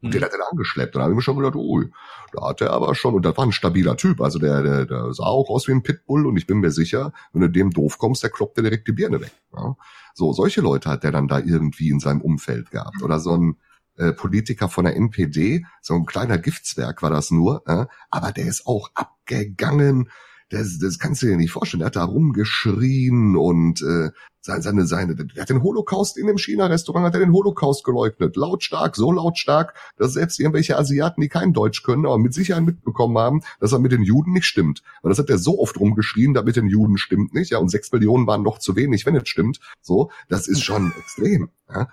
Und 0.00 0.08
mhm. 0.08 0.12
den 0.12 0.24
hat 0.24 0.32
er 0.32 0.50
angeschleppt. 0.50 0.94
Und 0.94 1.00
da 1.00 1.04
habe 1.04 1.12
ich 1.12 1.16
mir 1.16 1.22
schon 1.22 1.36
gedacht, 1.36 1.54
ui, 1.54 1.90
da 2.32 2.48
hat 2.48 2.60
er 2.60 2.72
aber 2.72 2.94
schon, 2.94 3.14
und 3.14 3.24
das 3.24 3.36
war 3.36 3.46
ein 3.46 3.52
stabiler 3.52 3.96
Typ. 3.96 4.20
Also 4.20 4.38
der, 4.38 4.62
der, 4.62 4.86
der 4.86 5.12
sah 5.12 5.24
auch 5.24 5.48
aus 5.48 5.68
wie 5.68 5.72
ein 5.72 5.82
Pitbull 5.82 6.26
und 6.26 6.36
ich 6.36 6.46
bin 6.46 6.58
mir 6.58 6.70
sicher, 6.70 7.12
wenn 7.32 7.42
du 7.42 7.48
dem 7.48 7.70
doof 7.70 7.98
kommst, 7.98 8.22
der 8.22 8.30
kloppt 8.30 8.58
dir 8.58 8.62
direkt 8.62 8.88
die 8.88 8.92
Birne 8.92 9.20
weg. 9.20 9.32
Ja? 9.54 9.76
So, 10.14 10.32
solche 10.32 10.60
Leute 10.60 10.90
hat 10.90 11.04
der 11.04 11.12
dann 11.12 11.28
da 11.28 11.38
irgendwie 11.38 11.90
in 11.90 12.00
seinem 12.00 12.20
Umfeld 12.20 12.70
gehabt. 12.70 13.02
Oder 13.02 13.20
so 13.20 13.36
ein, 13.36 13.56
äh, 13.98 14.12
Politiker 14.12 14.68
von 14.68 14.84
der 14.84 14.96
NPD, 14.96 15.64
so 15.82 15.94
ein 15.94 16.06
kleiner 16.06 16.38
Giftswerk 16.38 17.02
war 17.02 17.10
das 17.10 17.30
nur, 17.30 17.62
äh, 17.66 17.86
aber 18.10 18.32
der 18.32 18.46
ist 18.46 18.66
auch 18.66 18.90
abgegangen. 18.94 20.08
Das, 20.50 20.78
das 20.78 20.98
kannst 20.98 21.20
du 21.20 21.26
dir 21.26 21.36
nicht 21.36 21.50
vorstellen. 21.50 21.80
Der 21.80 21.88
hat 21.88 21.96
da 21.96 22.04
rumgeschrien 22.04 23.36
und 23.36 23.82
äh, 23.82 24.10
seine, 24.40 24.62
seine, 24.62 24.86
seine, 24.86 25.14
der 25.14 25.42
hat 25.42 25.50
den 25.50 25.62
Holocaust 25.62 26.16
in 26.16 26.26
dem 26.26 26.38
China-Restaurant, 26.38 27.04
hat 27.04 27.14
er 27.14 27.20
den 27.20 27.32
Holocaust 27.32 27.84
geleugnet. 27.84 28.36
Lautstark, 28.36 28.96
so 28.96 29.12
lautstark, 29.12 29.74
dass 29.98 30.14
selbst 30.14 30.40
irgendwelche 30.40 30.78
Asiaten, 30.78 31.20
die 31.20 31.28
kein 31.28 31.52
Deutsch 31.52 31.82
können, 31.82 32.06
aber 32.06 32.18
mit 32.18 32.32
Sicherheit 32.32 32.64
mitbekommen 32.64 33.18
haben, 33.18 33.42
dass 33.60 33.72
er 33.72 33.78
mit 33.78 33.92
den 33.92 34.02
Juden 34.02 34.32
nicht 34.32 34.46
stimmt. 34.46 34.82
Weil 35.02 35.10
das 35.10 35.18
hat 35.18 35.28
er 35.28 35.38
so 35.38 35.58
oft 35.58 35.78
rumgeschrien, 35.78 36.32
da 36.32 36.42
mit 36.42 36.56
den 36.56 36.68
Juden 36.68 36.96
stimmt 36.96 37.34
nicht. 37.34 37.50
Ja, 37.50 37.58
und 37.58 37.68
sechs 37.68 37.92
Millionen 37.92 38.26
waren 38.26 38.42
noch 38.42 38.58
zu 38.58 38.74
wenig, 38.74 39.04
wenn 39.04 39.16
es 39.16 39.28
stimmt. 39.28 39.60
So, 39.82 40.10
das 40.28 40.48
ist 40.48 40.62
schon 40.62 40.92
extrem. 40.98 41.50
Ja. 41.68 41.88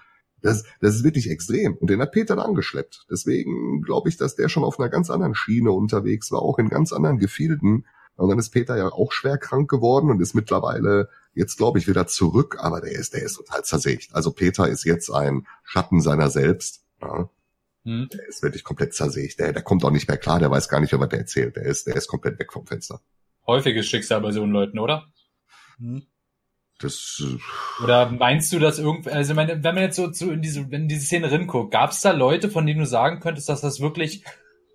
Das, 0.46 0.64
das 0.80 0.96
ist 0.96 1.04
wirklich 1.04 1.32
extrem. 1.32 1.74
Und 1.76 1.89
den 1.89 2.00
hat 2.00 2.12
Peter 2.12 2.38
angeschleppt. 2.38 3.08
Deswegen 3.10 3.82
glaube 3.82 4.10
ich, 4.10 4.18
dass 4.18 4.36
der 4.36 4.48
schon 4.48 4.64
auf 4.64 4.80
einer 4.80 4.89
ganz 4.89 5.10
anderen 5.10 5.34
Schiene 5.34 5.72
unterwegs 5.72 6.32
war, 6.32 6.43
auch 6.43 6.60
in 6.60 6.70
ganz 6.70 6.93
anderen 6.93 7.18
Gefilden. 7.18 7.88
Und 8.16 8.30
dann 8.30 8.38
ist 8.38 8.52
Peter 8.52 8.78
ja 8.78 8.89
auch 8.89 9.12
schwer 9.12 9.39
krank 9.39 9.68
geworden 9.68 10.12
und 10.12 10.22
ist 10.22 10.36
mittlerweile 10.36 11.10
jetzt, 11.34 11.58
glaube 11.58 11.80
ich, 11.80 11.88
wieder 11.88 12.06
zurück, 12.06 12.58
aber 12.60 12.80
der 12.80 12.91
ist, 12.91 13.16
der 13.16 13.24
ist 13.24 13.38
total 13.38 13.64
zersägt. 13.64 14.14
Also 14.14 14.32
Peter 14.32 14.70
ist 14.70 14.86
jetzt 14.86 15.10
ein 15.10 15.48
Schatten 15.64 16.00
seiner 16.00 16.30
selbst. 16.30 16.86
Ja. 17.02 17.28
Hm. 17.84 18.08
Der 18.14 18.28
ist 18.28 18.43
wirklich 18.43 18.64
komplett 18.64 18.93
zersägt. 18.93 19.39
Der, 19.39 19.52
der 19.52 19.64
kommt 19.64 19.84
auch 19.84 19.91
nicht 19.91 20.08
mehr 20.08 20.18
klar, 20.18 20.38
der 20.38 20.52
weiß 20.52 20.70
gar 20.70 20.80
nicht, 20.80 20.93
was 20.93 21.10
der 21.10 21.20
erzählt. 21.20 21.56
Der 21.56 21.66
ist, 21.66 21.88
der 21.88 21.96
ist 21.96 22.08
komplett 22.08 22.38
weg 22.38 22.54
vom 22.54 22.68
Fenster. 22.68 23.02
Häufiges 23.48 23.88
Schicksal 23.88 24.22
bei 24.22 24.32
so 24.32 24.43
einen 24.43 24.52
Leuten, 24.52 24.78
oder? 24.78 25.08
Hm. 25.80 26.04
Das, 26.80 27.23
äh, 27.23 27.84
Oder 27.84 28.11
meinst 28.11 28.51
du, 28.51 28.59
dass 28.59 28.80
irgendwie, 28.80 29.09
also 29.09 29.34
meine, 29.34 29.63
wenn 29.63 29.76
man 29.76 29.84
jetzt 29.84 29.95
so, 29.95 30.11
so 30.11 30.32
in 30.32 30.41
diese, 30.41 30.69
wenn 30.71 30.88
diese 30.88 31.05
Szene 31.05 31.32
ringuckt, 31.32 31.71
gab 31.71 31.91
es 31.91 32.01
da 32.01 32.11
Leute, 32.11 32.49
von 32.49 32.65
denen 32.65 32.82
du 32.82 32.86
sagen 32.86 33.21
könntest, 33.21 33.47
dass 33.47 33.61
das 33.61 33.80
wirklich 33.80 34.26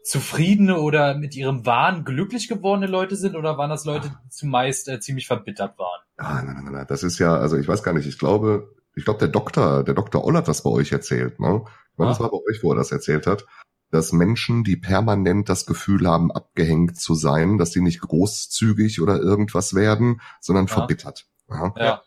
zufriedene 0.03 0.81
oder 0.81 1.15
mit 1.15 1.37
ihrem 1.37 1.67
Wahn 1.67 2.05
glücklich 2.05 2.49
gewordene 2.49 2.87
Leute 2.87 3.17
sind 3.17 3.37
oder 3.37 3.59
waren 3.59 3.69
das 3.69 3.85
Leute, 3.85 4.09
die 4.09 4.31
zumeist 4.31 4.89
äh, 4.89 4.99
ziemlich 4.99 5.27
verbittert 5.27 5.79
waren? 5.79 6.01
Ah, 6.17 6.43
nein, 6.43 6.63
nein, 6.65 6.73
nein, 6.73 6.87
das 6.89 7.03
ist 7.03 7.19
ja, 7.19 7.37
also 7.37 7.59
ich 7.59 7.69
weiß 7.69 7.83
gar 7.83 7.93
nicht, 7.93 8.07
ich 8.07 8.19
glaube, 8.19 8.75
ich 8.95 9.05
glaube, 9.05 9.19
der 9.19 9.29
Doktor, 9.29 9.85
der 9.85 9.95
Doktor 9.95 10.25
Oll 10.25 10.37
hat 10.37 10.49
das 10.49 10.63
bei 10.63 10.71
euch 10.71 10.93
erzählt, 10.93 11.39
ne? 11.39 11.65
Ich 11.93 11.99
meine, 11.99 12.11
ah. 12.11 12.13
das 12.13 12.21
war 12.21 12.31
bei 12.31 12.39
euch, 12.49 12.63
wo 12.63 12.73
er 12.73 12.77
das 12.77 12.93
erzählt 12.93 13.27
hat, 13.27 13.47
dass 13.91 14.13
Menschen, 14.13 14.65
die 14.65 14.77
permanent 14.77 15.49
das 15.49 15.67
Gefühl 15.67 16.07
haben, 16.07 16.31
abgehängt 16.33 16.99
zu 16.99 17.15
sein, 17.15 17.59
dass 17.59 17.73
sie 17.73 17.81
nicht 17.81 18.01
großzügig 18.01 19.01
oder 19.01 19.19
irgendwas 19.21 19.75
werden, 19.75 20.21
sondern 20.41 20.67
ja. 20.67 20.73
verbittert. 20.73 21.27
Ja. 21.51 21.75
ja. 21.77 22.03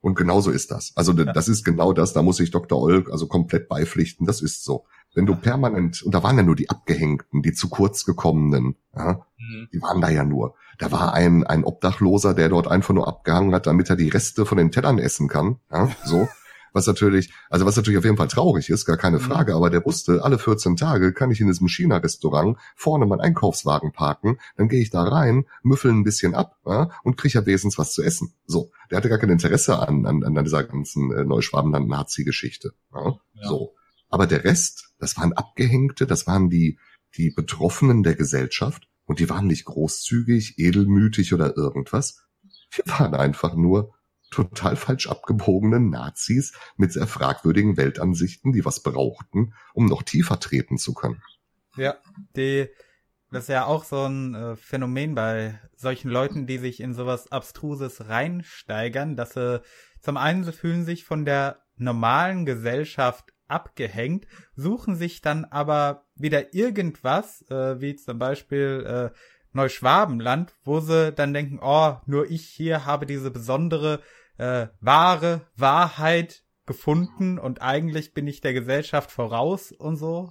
Und 0.00 0.16
genauso 0.16 0.50
ist 0.50 0.70
das. 0.70 0.92
Also 0.96 1.12
ja. 1.12 1.32
das 1.32 1.48
ist 1.48 1.64
genau 1.64 1.94
das, 1.94 2.12
da 2.12 2.22
muss 2.22 2.38
ich 2.38 2.50
Dr. 2.50 2.78
Olk 2.78 3.10
also 3.10 3.26
komplett 3.26 3.68
beipflichten, 3.68 4.26
das 4.26 4.42
ist 4.42 4.62
so. 4.62 4.84
Wenn 5.14 5.26
du 5.26 5.34
permanent, 5.34 6.02
und 6.02 6.14
da 6.14 6.22
waren 6.22 6.36
ja 6.36 6.42
nur 6.42 6.56
die 6.56 6.68
Abgehängten, 6.68 7.40
die 7.40 7.52
zu 7.52 7.70
kurz 7.70 8.04
gekommenen, 8.04 8.76
ja, 8.94 9.24
mhm. 9.38 9.68
die 9.72 9.80
waren 9.80 10.00
da 10.00 10.10
ja 10.10 10.24
nur. 10.24 10.56
Da 10.78 10.92
war 10.92 11.14
ein, 11.14 11.44
ein 11.44 11.64
Obdachloser, 11.64 12.34
der 12.34 12.48
dort 12.48 12.68
einfach 12.68 12.92
nur 12.92 13.08
abgehangen 13.08 13.54
hat, 13.54 13.66
damit 13.66 13.88
er 13.88 13.96
die 13.96 14.08
Reste 14.08 14.44
von 14.44 14.58
den 14.58 14.70
Tellern 14.70 14.98
essen 14.98 15.28
kann, 15.28 15.60
ja, 15.72 15.88
so. 16.04 16.28
Was 16.74 16.88
natürlich, 16.88 17.32
also 17.48 17.64
was 17.66 17.76
natürlich 17.76 17.98
auf 17.98 18.04
jeden 18.04 18.16
Fall 18.16 18.26
traurig 18.26 18.68
ist, 18.68 18.84
gar 18.84 18.96
keine 18.96 19.18
mhm. 19.18 19.22
Frage, 19.22 19.52
mhm. 19.52 19.58
aber 19.58 19.70
der 19.70 19.84
wusste, 19.86 20.24
alle 20.24 20.38
14 20.38 20.76
Tage 20.76 21.12
kann 21.12 21.30
ich 21.30 21.40
in 21.40 21.46
diesem 21.46 21.68
China-Restaurant 21.68 22.58
vorne 22.74 23.06
meinen 23.06 23.20
Einkaufswagen 23.20 23.92
parken, 23.92 24.38
dann 24.56 24.68
gehe 24.68 24.82
ich 24.82 24.90
da 24.90 25.04
rein, 25.04 25.46
müffel 25.62 25.92
ein 25.92 26.02
bisschen 26.02 26.34
ab 26.34 26.58
ja, 26.66 26.90
und 27.04 27.16
kriege 27.16 27.38
ja 27.38 27.46
wesentlich 27.46 27.78
was 27.78 27.92
zu 27.92 28.02
essen. 28.02 28.34
So, 28.44 28.72
der 28.90 28.98
hatte 28.98 29.08
gar 29.08 29.18
kein 29.18 29.30
Interesse 29.30 29.78
an, 29.78 30.04
an, 30.04 30.24
an 30.24 30.44
dieser 30.44 30.64
ganzen 30.64 31.12
äh, 31.12 31.24
Neuschwabenland-Nazi-Geschichte. 31.24 32.72
Ja, 32.92 33.20
ja. 33.34 33.48
So. 33.48 33.74
Aber 34.08 34.26
der 34.26 34.44
Rest, 34.44 34.92
das 34.98 35.16
waren 35.16 35.32
Abgehängte, 35.32 36.06
das 36.06 36.26
waren 36.26 36.50
die, 36.50 36.78
die 37.16 37.30
Betroffenen 37.30 38.02
der 38.02 38.16
Gesellschaft 38.16 38.88
und 39.06 39.20
die 39.20 39.30
waren 39.30 39.46
nicht 39.46 39.64
großzügig, 39.64 40.58
edelmütig 40.58 41.32
oder 41.34 41.56
irgendwas. 41.56 42.24
Wir 42.72 42.84
waren 42.98 43.14
einfach 43.14 43.54
nur 43.54 43.94
total 44.34 44.76
falsch 44.76 45.08
abgebogenen 45.08 45.90
Nazis 45.90 46.52
mit 46.76 46.92
sehr 46.92 47.06
fragwürdigen 47.06 47.76
Weltansichten, 47.76 48.52
die 48.52 48.64
was 48.64 48.82
brauchten, 48.82 49.54
um 49.72 49.86
noch 49.86 50.02
tiefer 50.02 50.40
treten 50.40 50.78
zu 50.78 50.94
können. 50.94 51.22
Ja, 51.76 51.96
die, 52.36 52.68
das 53.30 53.44
ist 53.44 53.48
ja 53.48 53.66
auch 53.66 53.84
so 53.84 54.04
ein 54.04 54.34
äh, 54.34 54.56
Phänomen 54.56 55.14
bei 55.14 55.58
solchen 55.76 56.10
Leuten, 56.10 56.46
die 56.46 56.58
sich 56.58 56.80
in 56.80 56.94
sowas 56.94 57.32
Abstruses 57.32 58.08
reinsteigern, 58.08 59.16
dass 59.16 59.34
sie 59.34 59.62
zum 60.00 60.16
einen, 60.16 60.44
sie 60.44 60.52
fühlen 60.52 60.84
sich 60.84 61.04
von 61.04 61.24
der 61.24 61.60
normalen 61.76 62.44
Gesellschaft 62.44 63.32
abgehängt, 63.48 64.26
suchen 64.56 64.96
sich 64.96 65.20
dann 65.20 65.44
aber 65.44 66.06
wieder 66.14 66.54
irgendwas, 66.54 67.42
äh, 67.50 67.80
wie 67.80 67.96
zum 67.96 68.18
Beispiel 68.18 68.84
äh, 69.12 69.18
Neuschwabenland, 69.52 70.56
wo 70.64 70.80
sie 70.80 71.12
dann 71.12 71.32
denken, 71.32 71.58
oh, 71.62 71.96
nur 72.06 72.30
ich 72.30 72.46
hier 72.46 72.84
habe 72.84 73.06
diese 73.06 73.30
besondere 73.30 74.00
äh, 74.38 74.68
wahre 74.80 75.42
Wahrheit 75.56 76.42
gefunden 76.66 77.38
und 77.38 77.62
eigentlich 77.62 78.14
bin 78.14 78.26
ich 78.26 78.40
der 78.40 78.54
Gesellschaft 78.54 79.10
voraus 79.10 79.72
und 79.72 79.96
so. 79.96 80.30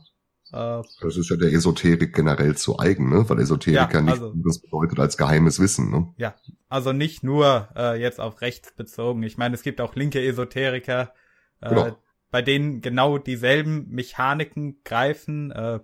Äh, 0.51 0.82
das 1.01 1.18
ist 1.18 1.30
ja 1.30 1.36
der 1.36 1.51
Esoterik 1.51 2.14
generell 2.14 2.56
zu 2.56 2.80
eigen, 2.80 3.10
ne? 3.10 3.28
Weil 3.28 3.39
Esoteriker 3.39 3.99
ja, 3.99 4.01
nicht 4.01 4.14
also, 4.14 4.34
das 4.45 4.62
bedeutet 4.62 4.99
als 4.99 5.18
geheimes 5.18 5.60
Wissen, 5.60 5.89
ne? 5.89 6.14
Ja, 6.18 6.36
also 6.70 6.91
nicht 6.91 7.24
nur 7.24 7.70
äh, 7.76 7.99
jetzt 7.99 8.20
auf 8.20 8.41
rechts 8.41 8.74
bezogen. 8.76 9.24
Ich 9.24 9.38
meine, 9.38 9.56
es 9.56 9.64
gibt 9.64 9.82
auch 9.82 9.95
linke 9.95 10.24
Esoteriker, 10.26 11.14
äh, 11.62 11.70
genau. 11.70 11.97
bei 12.30 12.41
denen 12.41 12.82
genau 12.82 13.18
dieselben 13.18 13.89
Mechaniken 13.89 14.82
greifen. 14.84 15.51
Äh, 15.51 15.80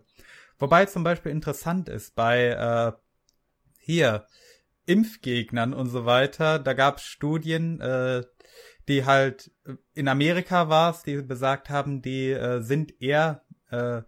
wobei 0.58 0.86
zum 0.86 1.04
Beispiel 1.04 1.32
interessant 1.32 1.90
ist 1.90 2.16
bei 2.16 2.48
äh, 2.50 2.92
hier 3.80 4.26
Impfgegnern 4.90 5.74
und 5.74 5.88
so 5.88 6.06
weiter. 6.06 6.60
Da 6.60 6.74
gab 6.74 6.98
es 6.98 7.04
Studien, 7.04 7.80
äh, 7.80 8.24
die 8.88 9.06
halt 9.06 9.52
in 9.94 10.08
Amerika 10.08 10.68
war 10.68 10.92
es, 10.92 11.04
die 11.04 11.22
besagt 11.22 11.70
haben, 11.70 12.02
die 12.02 12.32
äh, 12.32 12.62
sind 12.62 13.00
eher 13.02 13.44
äh, 13.70 14.02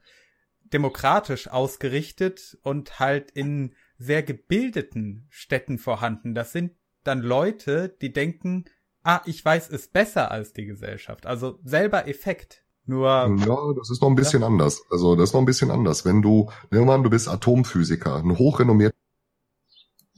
demokratisch 0.73 1.47
ausgerichtet 1.49 2.57
und 2.63 2.99
halt 2.99 3.29
in 3.31 3.75
sehr 3.99 4.23
gebildeten 4.23 5.27
Städten 5.29 5.77
vorhanden. 5.77 6.33
Das 6.33 6.51
sind 6.51 6.71
dann 7.03 7.21
Leute, 7.21 7.95
die 8.01 8.11
denken, 8.11 8.65
ah, 9.03 9.21
ich 9.25 9.43
weiß 9.45 9.69
es 9.69 9.87
besser 9.87 10.31
als 10.31 10.53
die 10.53 10.65
Gesellschaft. 10.65 11.27
Also 11.27 11.59
selber 11.63 12.07
Effekt. 12.07 12.63
Nur. 12.85 13.07
Ja, 13.07 13.73
das 13.77 13.91
ist 13.91 14.01
noch 14.01 14.09
ein 14.09 14.15
bisschen 14.15 14.41
ja. 14.41 14.47
anders. 14.47 14.81
Also 14.89 15.15
das 15.15 15.29
ist 15.29 15.33
noch 15.33 15.41
ein 15.41 15.45
bisschen 15.45 15.69
anders. 15.69 16.03
Wenn 16.03 16.23
du, 16.23 16.49
nehmen 16.71 16.87
wir 16.87 16.97
mal, 16.97 17.03
du 17.03 17.11
bist 17.11 17.27
Atomphysiker, 17.27 18.15
ein 18.15 18.31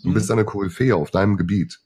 du 0.04 0.14
bist 0.14 0.30
mhm. 0.30 0.34
eine 0.34 0.46
Koryphäe 0.46 0.96
auf 0.96 1.12
deinem 1.12 1.38
Gebiet, 1.38 1.82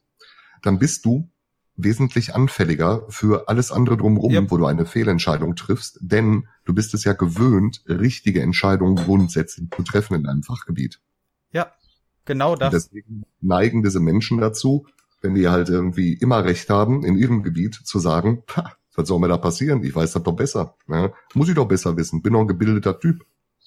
dann 0.61 0.79
bist 0.79 1.05
du 1.05 1.29
wesentlich 1.77 2.33
anfälliger 2.33 3.05
für 3.09 3.47
alles 3.47 3.71
andere 3.71 3.97
drumherum, 3.97 4.33
yep. 4.33 4.51
wo 4.51 4.57
du 4.57 4.65
eine 4.65 4.85
Fehlentscheidung 4.85 5.55
triffst, 5.55 5.99
denn 6.01 6.47
du 6.65 6.73
bist 6.73 6.93
es 6.93 7.03
ja 7.03 7.13
gewöhnt, 7.13 7.83
richtige 7.87 8.41
Entscheidungen 8.41 8.95
grundsätzlich 8.95 9.69
zu 9.69 9.83
treffen 9.83 10.15
in 10.15 10.23
deinem 10.23 10.43
Fachgebiet. 10.43 10.99
Ja, 11.51 11.71
genau 12.25 12.55
das. 12.55 12.73
Und 12.73 12.73
deswegen 12.73 13.23
neigen 13.41 13.83
diese 13.83 13.99
Menschen 13.99 14.39
dazu, 14.39 14.87
wenn 15.21 15.35
die 15.35 15.47
halt 15.47 15.69
irgendwie 15.69 16.13
immer 16.13 16.43
recht 16.43 16.69
haben, 16.69 17.05
in 17.05 17.15
ihrem 17.15 17.43
Gebiet 17.43 17.75
zu 17.75 17.99
sagen, 17.99 18.43
was 18.95 19.07
soll 19.07 19.19
mir 19.19 19.27
da 19.27 19.37
passieren? 19.37 19.83
Ich 19.83 19.95
weiß 19.95 20.13
das 20.13 20.23
doch 20.23 20.33
besser. 20.33 20.75
Ja, 20.87 21.13
muss 21.35 21.49
ich 21.49 21.55
doch 21.55 21.67
besser 21.67 21.95
wissen. 21.95 22.23
Bin 22.23 22.33
doch 22.33 22.41
ein 22.41 22.47
gebildeter 22.47 22.99
Typ. 22.99 23.23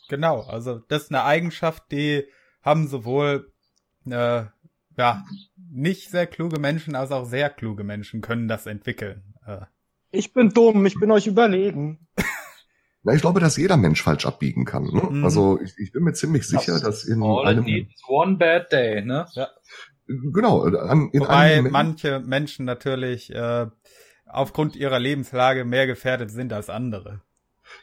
Genau, 0.09 0.41
also 0.43 0.81
das 0.89 1.05
ist 1.05 1.11
eine 1.11 1.23
Eigenschaft, 1.23 1.85
die 1.93 2.25
haben 2.63 2.89
sowohl 2.89 3.50
äh, 4.13 4.47
ja, 4.97 5.25
nicht 5.57 6.11
sehr 6.11 6.27
kluge 6.27 6.59
Menschen, 6.59 6.95
als 6.95 7.11
auch 7.11 7.25
sehr 7.25 7.51
kluge 7.51 7.85
Menschen 7.85 8.21
können 8.21 8.49
das 8.49 8.67
entwickeln. 8.67 9.35
Äh. 9.47 9.61
Ich 10.11 10.33
bin 10.33 10.51
dumm, 10.51 10.85
ich 10.87 10.99
bin 10.99 11.11
euch 11.11 11.27
überlegen. 11.27 12.09
Na, 13.03 13.15
ich 13.15 13.23
glaube, 13.23 13.41
dass 13.41 13.57
jeder 13.57 13.77
Mensch 13.77 14.03
falsch 14.03 14.27
abbiegen 14.27 14.65
kann. 14.65 14.85
Ne? 14.85 15.03
Mhm. 15.11 15.25
Also 15.25 15.59
ich, 15.61 15.73
ich, 15.79 15.93
bin 15.93 16.03
mir 16.03 16.13
ziemlich 16.13 16.47
sicher, 16.47 16.73
das 16.73 16.83
dass 16.83 17.05
in 17.05 17.23
all 17.23 17.47
einem 17.47 17.89
one 18.09 18.37
bad 18.37 18.71
day, 18.71 19.03
ne? 19.03 19.27
Ja. 19.33 19.49
Genau. 20.07 20.65
An, 20.65 21.09
in 21.13 21.21
Wobei 21.21 21.63
manche 21.63 22.21
Menschen 22.21 22.67
natürlich 22.67 23.33
äh, 23.33 23.69
aufgrund 24.27 24.77
ihrer 24.77 24.99
Lebenslage 24.99 25.65
mehr 25.65 25.87
gefährdet 25.87 26.31
sind 26.31 26.53
als 26.53 26.69
andere. 26.69 27.23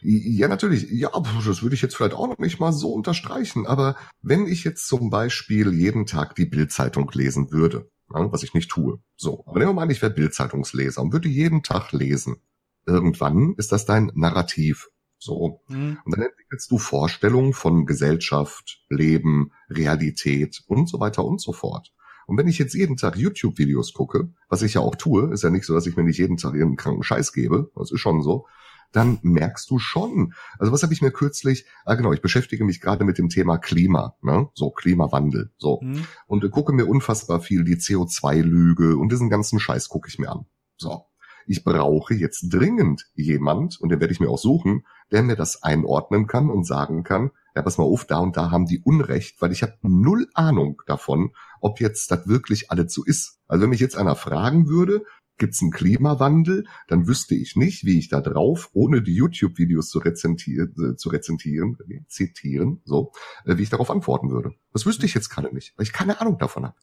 Ja, 0.02 0.48
natürlich. 0.48 0.90
Ja, 0.92 1.10
das 1.46 1.62
würde 1.62 1.76
ich 1.76 1.82
jetzt 1.82 1.96
vielleicht 1.96 2.14
auch 2.14 2.28
noch 2.28 2.38
nicht 2.38 2.60
mal 2.60 2.74
so 2.74 2.94
unterstreichen. 2.94 3.66
Aber 3.66 3.96
wenn 4.22 4.48
ich 4.48 4.64
jetzt 4.64 4.88
zum 4.88 5.10
Beispiel 5.10 5.74
jeden 5.74 6.06
Tag 6.06 6.36
die 6.36 6.46
Bildzeitung 6.46 7.10
lesen 7.14 7.52
würde, 7.52 7.90
ja, 8.14 8.32
was 8.32 8.44
ich 8.44 8.54
nicht 8.54 8.70
tue, 8.70 9.00
so, 9.16 9.44
aber 9.46 9.60
nehmen 9.60 9.72
wir 9.72 9.76
mal 9.76 9.82
an, 9.84 9.90
ich 9.90 10.02
wäre 10.02 10.14
Bildzeitungsleser 10.14 11.02
und 11.02 11.14
würde 11.14 11.30
jeden 11.30 11.64
Tag 11.64 11.92
lesen. 11.92 12.38
Irgendwann 12.86 13.54
ist 13.58 13.72
das 13.72 13.86
dein 13.86 14.12
Narrativ. 14.16 14.90
So. 15.20 15.62
Mhm. 15.68 15.98
Und 16.06 16.16
dann 16.16 16.26
entwickelst 16.26 16.72
du 16.72 16.78
Vorstellungen 16.78 17.54
von 17.54 17.86
Gesellschaft, 17.86 18.86
Leben, 18.90 19.52
Realität 19.70 20.64
und 20.68 20.88
so 20.88 21.00
weiter 21.00 21.26
und 21.26 21.42
so 21.42 21.54
fort. 21.54 21.92
Und 22.28 22.38
wenn 22.38 22.48
ich 22.48 22.60
jetzt 22.60 22.74
jeden 22.74 22.98
Tag 22.98 23.18
YouTube-Videos 23.18 23.94
gucke, 23.94 24.30
was 24.50 24.62
ich 24.62 24.76
ja 24.76 24.82
auch 24.82 24.96
tue, 24.96 25.32
ist 25.32 25.44
ja 25.44 25.50
nicht 25.50 25.66
so, 25.66 25.74
dass 25.74 25.88
ich 25.88 25.96
mir 25.96 26.04
nicht 26.04 26.20
jeden 26.20 26.38
Tag 26.38 26.54
irgendeinen 26.54 26.78
kranken 26.78 27.04
Scheiß 27.04 27.32
gebe, 27.32 27.72
das 27.76 27.92
ist 27.92 28.02
schon 28.02 28.22
so, 28.22 28.46
dann 28.92 29.20
merkst 29.22 29.70
du 29.70 29.80
schon. 29.80 30.34
Also 30.60 30.72
was 30.72 30.84
habe 30.84 30.94
ich 30.94 31.02
mir 31.02 31.12
kürzlich, 31.12 31.66
ah 31.86 31.96
genau, 31.96 32.14
ich 32.14 32.22
beschäftige 32.22 32.64
mich 32.64 32.82
gerade 32.82 33.04
mit 33.04 33.18
dem 33.18 33.30
Thema 33.30 33.58
Klima, 33.58 34.16
ne? 34.22 34.50
so 34.54 34.72
Klimawandel, 34.72 35.52
so. 35.58 35.80
Mhm. 35.82 36.08
Und 36.28 36.44
äh, 36.44 36.50
gucke 36.50 36.74
mir 36.74 36.86
unfassbar 36.86 37.42
viel 37.42 37.64
die 37.64 37.76
CO2-Lüge 37.76 38.98
und 38.98 39.12
diesen 39.12 39.30
ganzen 39.30 39.60
Scheiß 39.60 39.90
gucke 39.90 40.10
ich 40.10 40.20
mir 40.20 40.32
an. 40.32 40.46
So. 40.78 41.06
Ich 41.50 41.64
brauche 41.64 42.14
jetzt 42.14 42.50
dringend 42.50 43.10
jemand, 43.14 43.80
und 43.80 43.90
den 43.90 44.02
werde 44.02 44.12
ich 44.12 44.20
mir 44.20 44.30
auch 44.30 44.38
suchen, 44.38 44.86
der 45.12 45.24
mir 45.24 45.38
das 45.38 45.64
einordnen 45.64 46.28
kann 46.28 46.50
und 46.50 46.66
sagen 46.66 47.04
kann, 47.04 47.32
ja, 47.56 47.62
pass 47.62 47.78
mal 47.78 47.86
auf, 47.86 48.06
da 48.06 48.20
und 48.20 48.36
da 48.38 48.52
haben 48.52 48.66
die 48.66 48.82
Unrecht, 48.82 49.42
weil 49.42 49.52
ich 49.52 49.64
habe 49.64 49.74
null 49.82 50.28
Ahnung 50.34 50.82
davon, 50.86 51.32
ob 51.62 51.80
jetzt 51.80 52.12
das 52.12 52.28
wirklich 52.28 52.70
alles 52.70 52.94
so 52.94 53.04
ist. 53.04 53.40
Also 53.48 53.64
wenn 53.64 53.70
mich 53.70 53.80
jetzt 53.80 53.98
einer 53.98 54.16
fragen 54.16 54.68
würde, 54.68 55.06
gibt's 55.38 55.62
einen 55.62 55.72
Klimawandel, 55.72 56.66
dann 56.88 57.08
wüsste 57.08 57.36
ich 57.36 57.56
nicht, 57.56 57.86
wie 57.86 58.00
ich 58.00 58.10
da 58.10 58.22
drauf, 58.22 58.70
ohne 58.74 59.02
die 59.02 59.16
YouTube-Videos 59.16 59.90
zu 59.90 60.00
rezentieren, 60.00 60.74
äh, 60.94 60.96
zu 60.96 61.10
rezentieren, 61.10 61.78
äh, 61.90 62.02
zitieren, 62.08 62.82
so, 62.86 63.12
äh, 63.46 63.58
wie 63.58 63.64
ich 63.64 63.70
darauf 63.70 63.92
antworten 63.92 64.32
würde. 64.32 64.54
Das 64.74 64.86
wüsste 64.86 65.06
ich 65.06 65.14
jetzt 65.14 65.30
gerade 65.30 65.54
nicht, 65.54 65.78
weil 65.78 65.84
ich 65.84 65.94
keine 65.94 66.20
Ahnung 66.22 66.38
davon 66.38 66.66
habe. 66.66 66.76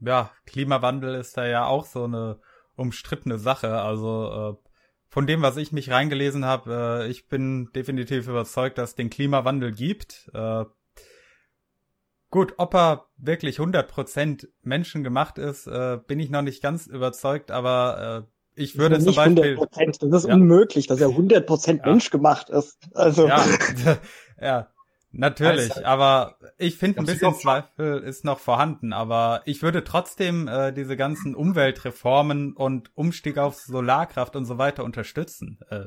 Ja, 0.00 0.30
Klimawandel 0.46 1.14
ist 1.14 1.36
da 1.36 1.46
ja 1.46 1.66
auch 1.66 1.86
so 1.86 2.04
eine 2.04 2.40
umstrittene 2.76 3.38
Sache. 3.38 3.80
Also 3.80 4.58
äh, 4.60 4.68
von 5.08 5.26
dem, 5.26 5.42
was 5.42 5.56
ich 5.56 5.72
mich 5.72 5.90
reingelesen 5.90 6.44
habe, 6.44 7.04
äh, 7.04 7.10
ich 7.10 7.28
bin 7.28 7.70
definitiv 7.74 8.28
überzeugt, 8.28 8.78
dass 8.78 8.90
es 8.90 8.96
den 8.96 9.10
Klimawandel 9.10 9.72
gibt. 9.72 10.30
Äh, 10.34 10.64
gut, 12.34 12.54
ob 12.56 12.74
er 12.74 13.06
wirklich 13.16 13.60
100% 13.60 14.48
menschengemacht 14.62 15.38
ist, 15.38 15.68
äh, 15.68 16.00
bin 16.04 16.18
ich 16.18 16.30
noch 16.30 16.42
nicht 16.42 16.60
ganz 16.64 16.88
überzeugt, 16.88 17.52
aber 17.52 18.26
äh, 18.26 18.60
ich 18.60 18.76
würde 18.76 18.98
zum 18.98 19.14
Beispiel... 19.14 19.56
100%, 19.56 20.10
das 20.10 20.24
ist 20.24 20.28
ja. 20.28 20.34
unmöglich, 20.34 20.88
dass 20.88 21.00
er 21.00 21.08
100% 21.10 21.76
ja. 21.78 21.86
menschgemacht 21.86 22.50
ist. 22.50 22.88
Also... 22.92 23.28
Ja, 23.28 23.46
ja 24.40 24.68
Natürlich, 25.16 25.70
also, 25.70 25.84
aber 25.84 26.38
ich 26.58 26.76
finde 26.76 26.98
ein 26.98 27.06
bisschen 27.06 27.36
Zweifel 27.36 28.02
ist 28.02 28.24
noch 28.24 28.40
vorhanden, 28.40 28.92
aber 28.92 29.42
ich 29.44 29.62
würde 29.62 29.84
trotzdem 29.84 30.48
äh, 30.48 30.72
diese 30.72 30.96
ganzen 30.96 31.36
Umweltreformen 31.36 32.52
und 32.52 32.90
Umstieg 32.96 33.38
auf 33.38 33.54
Solarkraft 33.54 34.34
und 34.34 34.44
so 34.44 34.58
weiter 34.58 34.82
unterstützen. 34.82 35.60
Äh, 35.70 35.84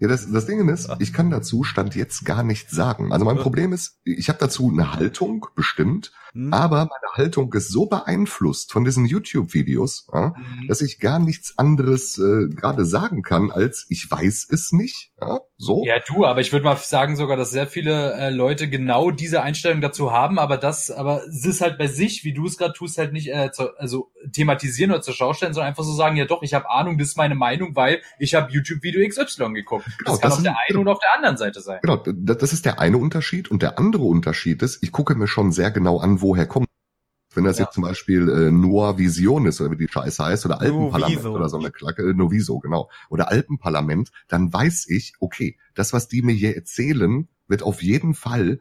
ja, 0.00 0.08
das, 0.08 0.30
das 0.30 0.46
Ding 0.46 0.68
ist, 0.68 0.88
ich 1.00 1.12
kann 1.12 1.30
dazu 1.30 1.64
Stand 1.64 1.94
jetzt 1.94 2.24
gar 2.24 2.42
nichts 2.42 2.70
sagen. 2.72 3.12
Also 3.12 3.24
mein 3.24 3.36
Problem 3.36 3.72
ist, 3.72 3.98
ich 4.04 4.28
habe 4.28 4.38
dazu 4.38 4.70
eine 4.70 4.92
Haltung 4.94 5.46
bestimmt, 5.56 6.12
mhm. 6.34 6.52
aber 6.52 6.76
meine 6.78 7.12
Haltung 7.14 7.52
ist 7.54 7.70
so 7.70 7.86
beeinflusst 7.86 8.72
von 8.72 8.84
diesen 8.84 9.06
YouTube-Videos, 9.06 10.06
ja, 10.12 10.34
mhm. 10.36 10.68
dass 10.68 10.82
ich 10.82 11.00
gar 11.00 11.18
nichts 11.18 11.58
anderes 11.58 12.18
äh, 12.18 12.48
gerade 12.48 12.84
sagen 12.84 13.22
kann, 13.22 13.50
als 13.50 13.86
ich 13.88 14.08
weiß 14.10 14.46
es 14.50 14.72
nicht. 14.72 15.12
Ja, 15.20 15.40
so. 15.60 15.84
Ja, 15.84 15.98
du, 15.98 16.24
aber 16.24 16.40
ich 16.40 16.52
würde 16.52 16.64
mal 16.64 16.76
sagen 16.76 17.16
sogar, 17.16 17.36
dass 17.36 17.50
sehr 17.50 17.66
viele 17.66 18.12
äh, 18.12 18.30
Leute 18.30 18.68
genau 18.70 19.10
diese 19.10 19.42
Einstellung 19.42 19.80
dazu 19.80 20.12
haben, 20.12 20.38
aber 20.38 20.56
das, 20.56 20.88
aber 20.88 21.24
es 21.26 21.44
ist 21.44 21.60
halt 21.60 21.78
bei 21.78 21.88
sich, 21.88 22.22
wie 22.22 22.32
du 22.32 22.46
es 22.46 22.56
gerade 22.56 22.74
tust, 22.74 22.96
halt 22.96 23.12
nicht 23.12 23.34
äh, 23.34 23.50
zu, 23.50 23.76
also 23.76 24.12
thematisieren 24.32 24.92
oder 24.92 25.02
zur 25.02 25.14
Schau 25.14 25.34
stellen, 25.34 25.54
sondern 25.54 25.70
einfach 25.70 25.82
so 25.82 25.92
sagen, 25.92 26.16
ja 26.16 26.26
doch, 26.26 26.44
ich 26.44 26.54
habe 26.54 26.70
Ahnung, 26.70 26.96
das 26.96 27.08
ist 27.08 27.16
meine 27.16 27.34
Meinung, 27.34 27.74
weil 27.74 28.02
ich 28.20 28.36
habe 28.36 28.52
YouTube-Video 28.52 29.06
XY 29.08 29.52
geguckt. 29.52 29.84
Genau, 29.98 30.12
das 30.12 30.20
kann 30.20 30.30
das 30.30 30.38
auf 30.38 30.42
der 30.44 30.52
einen 30.52 30.58
genau, 30.68 30.80
und 30.82 30.88
auf 30.88 31.00
der 31.00 31.14
anderen 31.16 31.36
Seite 31.36 31.60
sein. 31.60 31.80
Genau, 31.82 31.96
das 32.06 32.52
ist 32.52 32.64
der 32.64 32.78
eine 32.78 32.98
Unterschied 32.98 33.50
und 33.50 33.60
der 33.60 33.80
andere 33.80 34.04
Unterschied 34.04 34.62
ist, 34.62 34.80
ich 34.84 34.92
gucke 34.92 35.16
mir 35.16 35.26
schon 35.26 35.50
sehr 35.50 35.72
genau 35.72 35.98
an, 35.98 36.22
woher 36.22 36.46
kommt 36.46 36.68
wenn 37.34 37.44
das 37.44 37.58
ja. 37.58 37.64
jetzt 37.64 37.74
zum 37.74 37.82
Beispiel 37.82 38.28
äh, 38.28 38.50
Noah 38.50 38.98
Vision 38.98 39.46
ist, 39.46 39.60
oder 39.60 39.70
wie 39.70 39.86
die 39.86 39.92
Scheiße 39.92 40.24
heißt, 40.24 40.46
oder 40.46 40.60
Alpenparlament 40.60 41.16
Noviso. 41.16 41.34
oder 41.34 41.48
so 41.48 41.58
eine 41.58 41.70
Klacke, 41.70 42.02
äh, 42.02 42.14
Noviso, 42.14 42.58
genau, 42.58 42.90
oder 43.10 43.28
Alpenparlament, 43.30 44.10
dann 44.28 44.52
weiß 44.52 44.88
ich, 44.88 45.14
okay, 45.20 45.58
das, 45.74 45.92
was 45.92 46.08
die 46.08 46.22
mir 46.22 46.32
hier 46.32 46.56
erzählen, 46.56 47.28
wird 47.46 47.62
auf 47.62 47.82
jeden 47.82 48.14
Fall 48.14 48.60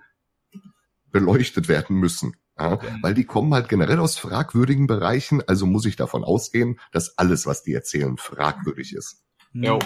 beleuchtet 1.11 1.67
werden 1.67 1.97
müssen. 1.97 2.35
Ja. 2.59 2.79
Weil 3.01 3.13
die 3.13 3.25
kommen 3.25 3.53
halt 3.53 3.69
generell 3.69 3.99
aus 3.99 4.17
fragwürdigen 4.17 4.87
Bereichen, 4.87 5.43
also 5.47 5.65
muss 5.65 5.85
ich 5.85 5.95
davon 5.95 6.23
ausgehen, 6.23 6.79
dass 6.91 7.17
alles, 7.17 7.45
was 7.45 7.63
die 7.63 7.73
erzählen, 7.73 8.17
fragwürdig 8.17 8.93
ist. 8.93 9.23
Jo. 9.53 9.79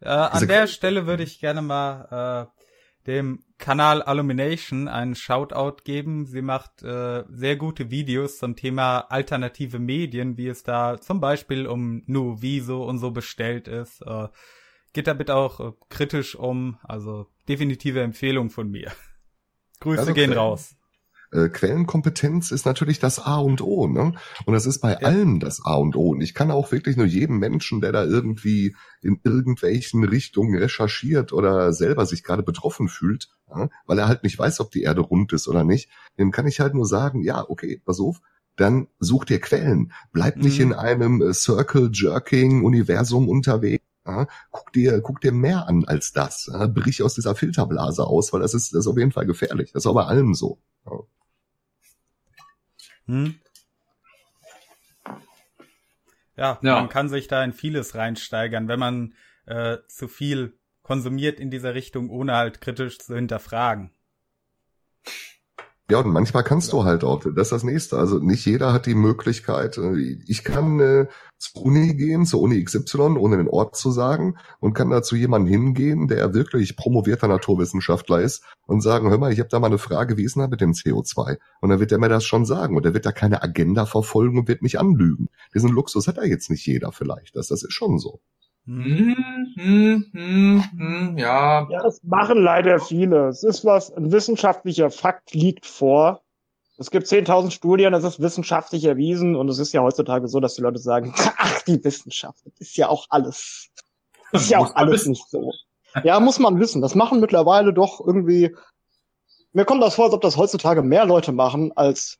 Äh, 0.00 0.08
an 0.08 0.32
also, 0.32 0.46
der 0.46 0.66
Stelle 0.66 1.06
würde 1.06 1.22
ich 1.22 1.38
gerne 1.38 1.62
mal 1.62 2.48
äh, 2.58 2.61
dem 3.06 3.44
Kanal 3.58 4.04
Illumination 4.06 4.88
einen 4.88 5.14
Shoutout 5.14 5.82
geben. 5.84 6.26
Sie 6.26 6.42
macht 6.42 6.82
äh, 6.82 7.24
sehr 7.28 7.56
gute 7.56 7.90
Videos 7.90 8.38
zum 8.38 8.56
Thema 8.56 9.00
alternative 9.00 9.78
Medien, 9.78 10.36
wie 10.36 10.48
es 10.48 10.62
da 10.62 11.00
zum 11.00 11.20
Beispiel 11.20 11.66
um 11.66 12.02
Nuviso 12.06 12.84
und 12.84 12.98
so 12.98 13.10
bestellt 13.10 13.68
ist. 13.68 14.02
Äh, 14.02 14.28
geht 14.92 15.06
da 15.06 15.14
bitte 15.14 15.34
auch 15.34 15.60
äh, 15.60 15.72
kritisch 15.88 16.34
um, 16.34 16.78
also 16.82 17.26
definitive 17.48 18.00
Empfehlung 18.00 18.50
von 18.50 18.70
mir. 18.70 18.92
Grüße 19.80 20.00
also, 20.00 20.14
gehen 20.14 20.32
raus 20.32 20.76
äh, 21.32 21.48
Quellenkompetenz 21.48 22.50
ist 22.50 22.66
natürlich 22.66 22.98
das 22.98 23.18
A 23.18 23.38
und 23.38 23.62
O, 23.62 23.88
ne? 23.88 24.12
Und 24.44 24.54
das 24.54 24.66
ist 24.66 24.80
bei 24.80 24.92
ja. 24.92 24.98
allem 24.98 25.40
das 25.40 25.64
A 25.64 25.74
und 25.74 25.96
O. 25.96 26.10
Und 26.10 26.20
ich 26.20 26.34
kann 26.34 26.50
auch 26.50 26.70
wirklich 26.72 26.96
nur 26.96 27.06
jedem 27.06 27.38
Menschen, 27.38 27.80
der 27.80 27.92
da 27.92 28.04
irgendwie 28.04 28.76
in 29.00 29.20
irgendwelchen 29.24 30.04
Richtungen 30.04 30.56
recherchiert 30.56 31.32
oder 31.32 31.72
selber 31.72 32.06
sich 32.06 32.22
gerade 32.22 32.42
betroffen 32.42 32.88
fühlt, 32.88 33.30
ja, 33.48 33.68
weil 33.86 33.98
er 33.98 34.08
halt 34.08 34.22
nicht 34.22 34.38
weiß, 34.38 34.60
ob 34.60 34.70
die 34.70 34.82
Erde 34.82 35.00
rund 35.00 35.32
ist 35.32 35.48
oder 35.48 35.64
nicht, 35.64 35.90
dem 36.18 36.30
kann 36.30 36.46
ich 36.46 36.60
halt 36.60 36.74
nur 36.74 36.86
sagen, 36.86 37.22
ja, 37.22 37.44
okay, 37.48 37.80
pass 37.84 37.98
auf, 37.98 38.20
dann 38.56 38.88
such 38.98 39.24
dir 39.24 39.40
Quellen. 39.40 39.92
Bleib 40.12 40.36
mhm. 40.36 40.42
nicht 40.42 40.60
in 40.60 40.72
einem 40.72 41.22
äh, 41.22 41.32
Circle-Jerking-Universum 41.32 43.28
unterwegs. 43.28 43.84
Ja, 44.04 44.26
guck 44.50 44.72
dir, 44.72 45.00
guck 45.00 45.20
dir 45.20 45.30
mehr 45.30 45.68
an 45.68 45.84
als 45.84 46.12
das. 46.12 46.50
Ja, 46.52 46.66
brich 46.66 47.04
aus 47.04 47.14
dieser 47.14 47.36
Filterblase 47.36 48.04
aus, 48.04 48.32
weil 48.32 48.40
das 48.40 48.52
ist, 48.52 48.74
das 48.74 48.80
ist 48.80 48.86
auf 48.88 48.98
jeden 48.98 49.12
Fall 49.12 49.26
gefährlich. 49.26 49.70
Das 49.72 49.84
ist 49.84 49.86
auch 49.86 49.94
bei 49.94 50.04
allem 50.04 50.34
so. 50.34 50.58
Ja. 50.86 50.98
Hm? 53.12 53.34
Ja, 56.34 56.58
ja, 56.62 56.74
man 56.76 56.88
kann 56.88 57.10
sich 57.10 57.28
da 57.28 57.44
in 57.44 57.52
vieles 57.52 57.94
reinsteigern, 57.94 58.68
wenn 58.68 58.78
man 58.78 59.14
äh, 59.44 59.76
zu 59.86 60.08
viel 60.08 60.58
konsumiert 60.82 61.38
in 61.38 61.50
dieser 61.50 61.74
Richtung, 61.74 62.08
ohne 62.08 62.34
halt 62.34 62.62
kritisch 62.62 62.98
zu 62.98 63.14
hinterfragen. 63.14 63.90
Ja, 65.92 65.98
und 65.98 66.10
manchmal 66.10 66.42
kannst 66.42 66.72
du 66.72 66.84
halt 66.84 67.04
auch, 67.04 67.20
das 67.22 67.48
ist 67.48 67.52
das 67.52 67.64
nächste. 67.64 67.98
Also 67.98 68.18
nicht 68.18 68.46
jeder 68.46 68.72
hat 68.72 68.86
die 68.86 68.94
Möglichkeit. 68.94 69.76
Äh, 69.76 70.22
ich 70.26 70.42
kann 70.42 70.80
äh, 70.80 71.06
zur 71.36 71.66
Uni 71.66 71.94
gehen, 71.94 72.24
zur 72.24 72.40
Uni 72.40 72.64
XY, 72.64 73.18
ohne 73.18 73.36
den 73.36 73.46
Ort 73.46 73.76
zu 73.76 73.90
sagen, 73.90 74.38
und 74.58 74.72
kann 74.72 74.88
da 74.88 75.02
zu 75.02 75.16
jemandem 75.16 75.52
hingehen, 75.52 76.08
der 76.08 76.32
wirklich 76.32 76.76
promovierter 76.78 77.28
Naturwissenschaftler 77.28 78.22
ist 78.22 78.42
und 78.66 78.80
sagen, 78.80 79.10
hör 79.10 79.18
mal, 79.18 79.34
ich 79.34 79.38
habe 79.38 79.50
da 79.50 79.60
mal 79.60 79.66
eine 79.66 79.76
Frage, 79.76 80.16
wie 80.16 80.24
ist 80.24 80.34
denn 80.34 80.40
da 80.40 80.48
mit 80.48 80.62
dem 80.62 80.72
CO2? 80.72 81.36
Und 81.60 81.68
dann 81.68 81.78
wird 81.78 81.90
der 81.90 81.98
mir 81.98 82.08
das 82.08 82.24
schon 82.24 82.46
sagen 82.46 82.74
und 82.74 82.86
er 82.86 82.94
wird 82.94 83.04
da 83.04 83.12
keine 83.12 83.42
Agenda 83.42 83.84
verfolgen 83.84 84.38
und 84.38 84.48
wird 84.48 84.62
mich 84.62 84.80
anlügen. 84.80 85.28
Diesen 85.54 85.68
Luxus 85.68 86.08
hat 86.08 86.16
er 86.16 86.26
jetzt 86.26 86.48
nicht 86.48 86.64
jeder 86.64 86.90
vielleicht. 86.90 87.36
Das, 87.36 87.48
das 87.48 87.64
ist 87.64 87.74
schon 87.74 87.98
so. 87.98 88.22
Hm, 88.64 89.16
hm, 89.56 90.06
hm, 90.12 90.64
hm, 90.76 91.18
ja. 91.18 91.66
Ja, 91.68 91.82
das 91.82 92.00
machen 92.04 92.38
leider 92.38 92.78
viele. 92.78 93.28
Es 93.28 93.42
ist 93.42 93.64
was, 93.64 93.92
ein 93.92 94.12
wissenschaftlicher 94.12 94.90
Fakt 94.90 95.34
liegt 95.34 95.66
vor. 95.66 96.22
Es 96.78 96.90
gibt 96.90 97.06
10.000 97.06 97.50
Studien, 97.50 97.92
das 97.92 98.04
ist 98.04 98.20
wissenschaftlich 98.20 98.84
erwiesen 98.84 99.36
und 99.36 99.48
es 99.48 99.58
ist 99.58 99.72
ja 99.72 99.82
heutzutage 99.82 100.28
so, 100.28 100.40
dass 100.40 100.54
die 100.54 100.62
Leute 100.62 100.78
sagen, 100.78 101.12
ach, 101.36 101.62
die 101.62 101.82
Wissenschaft, 101.82 102.38
das 102.44 102.68
ist 102.68 102.76
ja 102.76 102.88
auch 102.88 103.06
alles. 103.10 103.68
Das 104.30 104.42
ist 104.42 104.50
ja 104.50 104.58
auch 104.58 104.74
alles 104.76 105.06
nicht 105.06 105.28
so. 105.28 105.52
Ja, 106.04 106.18
muss 106.20 106.38
man 106.38 106.58
wissen. 106.58 106.80
Das 106.80 106.94
machen 106.94 107.20
mittlerweile 107.20 107.74
doch 107.74 108.00
irgendwie, 108.00 108.56
mir 109.52 109.64
kommt 109.64 109.82
das 109.82 109.96
vor, 109.96 110.06
als 110.06 110.14
ob 110.14 110.22
das 110.22 110.36
heutzutage 110.36 110.82
mehr 110.82 111.04
Leute 111.04 111.32
machen 111.32 111.72
als 111.76 112.18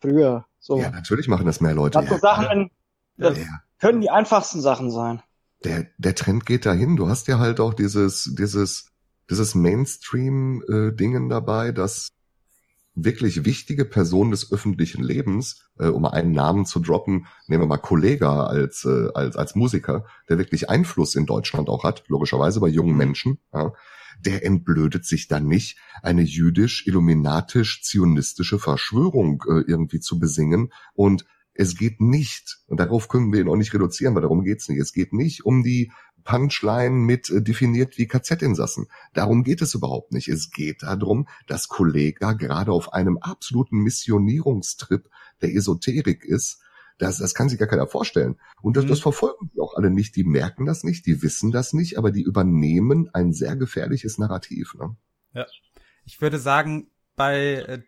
früher. 0.00 0.46
So. 0.58 0.78
Ja, 0.78 0.90
natürlich 0.90 1.28
machen 1.28 1.46
das 1.46 1.60
mehr 1.60 1.74
Leute. 1.74 2.00
Das 2.00 2.08
so 2.08 2.16
Sachen, 2.16 2.70
das 3.18 3.38
ja. 3.38 3.44
können 3.78 4.00
die 4.00 4.10
einfachsten 4.10 4.60
Sachen 4.60 4.90
sein 4.90 5.22
der, 5.64 5.86
der 5.98 6.14
Trend 6.14 6.46
geht 6.46 6.66
dahin. 6.66 6.96
Du 6.96 7.08
hast 7.08 7.28
ja 7.28 7.38
halt 7.38 7.60
auch 7.60 7.74
dieses, 7.74 8.34
dieses, 8.36 8.90
dieses 9.30 9.54
Mainstream-Dingen 9.54 11.28
dabei, 11.28 11.72
dass 11.72 12.08
wirklich 12.94 13.44
wichtige 13.44 13.84
Personen 13.84 14.30
des 14.30 14.52
öffentlichen 14.52 15.02
Lebens, 15.02 15.68
äh, 15.78 15.86
um 15.86 16.04
einen 16.04 16.32
Namen 16.32 16.66
zu 16.66 16.80
droppen, 16.80 17.26
nehmen 17.46 17.62
wir 17.62 17.68
mal 17.68 17.78
Kollega 17.78 18.46
als, 18.46 18.84
äh, 18.84 19.08
als, 19.14 19.36
als 19.36 19.54
Musiker, 19.54 20.04
der 20.28 20.38
wirklich 20.38 20.68
Einfluss 20.68 21.14
in 21.14 21.26
Deutschland 21.26 21.68
auch 21.68 21.84
hat, 21.84 22.02
logischerweise 22.08 22.58
bei 22.60 22.68
jungen 22.68 22.96
Menschen, 22.96 23.38
ja, 23.52 23.72
der 24.20 24.44
entblödet 24.44 25.06
sich 25.06 25.26
dann 25.26 25.46
nicht, 25.46 25.78
eine 26.02 26.20
jüdisch-illuminatisch-zionistische 26.22 28.58
Verschwörung 28.58 29.42
äh, 29.48 29.62
irgendwie 29.66 30.00
zu 30.00 30.18
besingen 30.18 30.72
und 30.94 31.24
es 31.54 31.76
geht 31.76 32.00
nicht, 32.00 32.58
und 32.66 32.80
darauf 32.80 33.08
können 33.08 33.32
wir 33.32 33.40
ihn 33.40 33.48
auch 33.48 33.56
nicht 33.56 33.74
reduzieren, 33.74 34.14
weil 34.14 34.22
darum 34.22 34.42
geht's 34.42 34.68
nicht. 34.68 34.80
Es 34.80 34.92
geht 34.92 35.12
nicht 35.12 35.44
um 35.44 35.62
die 35.62 35.92
Punchline 36.24 36.94
mit 36.94 37.30
äh, 37.30 37.42
definiert 37.42 37.98
wie 37.98 38.06
KZ-Insassen. 38.06 38.86
Darum 39.12 39.42
geht 39.42 39.60
es 39.60 39.74
überhaupt 39.74 40.12
nicht. 40.12 40.28
Es 40.28 40.50
geht 40.50 40.82
darum, 40.82 41.28
dass 41.46 41.68
Kollega 41.68 42.32
gerade 42.32 42.72
auf 42.72 42.92
einem 42.92 43.18
absoluten 43.18 43.78
Missionierungstrip 43.78 45.08
der 45.40 45.54
Esoterik 45.54 46.24
ist, 46.24 46.60
Das, 46.98 47.18
das 47.18 47.34
kann 47.34 47.48
sich 47.48 47.58
gar 47.58 47.68
keiner 47.68 47.88
vorstellen. 47.88 48.38
Und 48.62 48.76
das, 48.76 48.84
mhm. 48.84 48.88
das 48.90 49.00
verfolgen 49.00 49.50
die 49.52 49.60
auch 49.60 49.74
alle 49.74 49.90
nicht. 49.90 50.14
Die 50.14 50.24
merken 50.24 50.64
das 50.64 50.84
nicht, 50.84 51.06
die 51.06 51.22
wissen 51.22 51.50
das 51.50 51.72
nicht, 51.72 51.98
aber 51.98 52.12
die 52.12 52.22
übernehmen 52.22 53.10
ein 53.12 53.32
sehr 53.32 53.56
gefährliches 53.56 54.18
Narrativ. 54.18 54.74
Ne? 54.74 54.96
Ja. 55.34 55.46
Ich 56.04 56.20
würde 56.20 56.38
sagen, 56.38 56.90
bei 57.16 57.64
äh, 57.66 57.82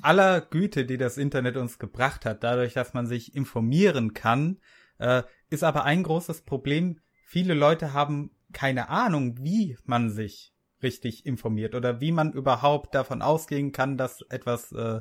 aller 0.00 0.40
Güte, 0.40 0.84
die 0.84 0.96
das 0.96 1.18
Internet 1.18 1.56
uns 1.56 1.78
gebracht 1.78 2.24
hat, 2.24 2.42
dadurch, 2.42 2.74
dass 2.74 2.94
man 2.94 3.06
sich 3.06 3.34
informieren 3.34 4.14
kann, 4.14 4.58
äh, 4.98 5.22
ist 5.50 5.64
aber 5.64 5.84
ein 5.84 6.02
großes 6.02 6.42
Problem. 6.42 7.00
Viele 7.26 7.54
Leute 7.54 7.92
haben 7.92 8.30
keine 8.52 8.88
Ahnung, 8.88 9.36
wie 9.40 9.76
man 9.84 10.10
sich 10.10 10.52
richtig 10.82 11.26
informiert 11.26 11.74
oder 11.74 12.00
wie 12.00 12.12
man 12.12 12.32
überhaupt 12.32 12.94
davon 12.94 13.22
ausgehen 13.22 13.72
kann, 13.72 13.96
dass 13.96 14.20
etwas 14.28 14.72
äh, 14.72 15.00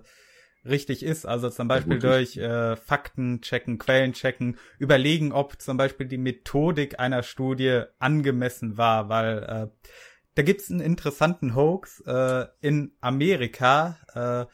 richtig 0.66 1.04
ist. 1.04 1.26
Also 1.26 1.50
zum 1.50 1.68
Beispiel 1.68 2.00
durch 2.00 2.38
äh, 2.38 2.76
Fakten 2.76 3.42
checken, 3.42 3.78
Quellen 3.78 4.14
checken, 4.14 4.58
überlegen, 4.78 5.32
ob 5.32 5.60
zum 5.62 5.78
Beispiel 5.78 6.08
die 6.08 6.18
Methodik 6.18 7.00
einer 7.00 7.24
Studie 7.24 7.84
angemessen 8.00 8.78
war, 8.78 9.10
weil 9.10 9.44
äh, 9.44 9.90
da 10.36 10.44
gibt's 10.44 10.72
einen 10.72 10.80
interessanten 10.80 11.56
Hoax 11.56 12.02
äh, 12.06 12.46
in 12.62 12.96
Amerika. 13.02 13.98
Äh, 14.14 14.46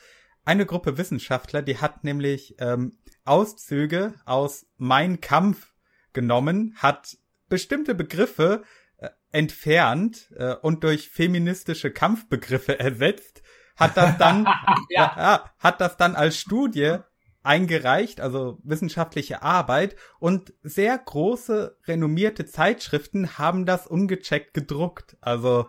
eine 0.47 0.65
Gruppe 0.65 0.97
Wissenschaftler, 0.97 1.61
die 1.61 1.77
hat 1.79 2.05
nämlich 2.05 2.55
ähm, 2.59 2.97
Auszüge 3.25 4.13
aus 4.25 4.65
Mein 4.77 5.19
Kampf 5.19 5.73
genommen, 6.13 6.73
hat 6.77 7.17
bestimmte 7.49 7.93
Begriffe 7.93 8.63
äh, 8.97 9.09
entfernt 9.31 10.31
äh, 10.37 10.55
und 10.55 10.85
durch 10.85 11.09
feministische 11.09 11.91
Kampfbegriffe 11.91 12.79
ersetzt, 12.79 13.43
hat 13.75 13.97
das 13.97 14.17
dann 14.17 14.45
ja. 14.89 15.13
ja. 15.17 15.53
hat 15.59 15.81
das 15.81 15.97
dann 15.97 16.15
als 16.15 16.37
Studie 16.37 16.99
eingereicht, 17.47 18.19
also 18.19 18.59
wissenschaftliche 18.63 19.41
Arbeit 19.41 19.95
und 20.19 20.53
sehr 20.63 20.97
große 20.97 21.77
renommierte 21.87 22.45
Zeitschriften 22.45 23.37
haben 23.37 23.65
das 23.65 23.87
ungecheckt 23.87 24.53
gedruckt. 24.53 25.15
Also 25.21 25.67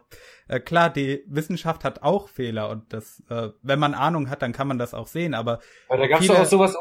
äh, 0.48 0.58
klar, 0.58 0.90
die 0.90 1.24
Wissenschaft 1.28 1.84
hat 1.84 2.02
auch 2.02 2.28
Fehler 2.28 2.68
und 2.68 2.92
das, 2.92 3.22
äh, 3.30 3.50
wenn 3.62 3.78
man 3.78 3.94
Ahnung 3.94 4.28
hat, 4.28 4.42
dann 4.42 4.52
kann 4.52 4.66
man 4.66 4.78
das 4.78 4.92
auch 4.92 5.06
sehen. 5.06 5.34
Aber 5.34 5.60
ja, 5.88 5.96
da 5.96 6.06
gab's 6.08 6.26
doch 6.26 6.40
auch 6.40 6.44
sowas. 6.44 6.76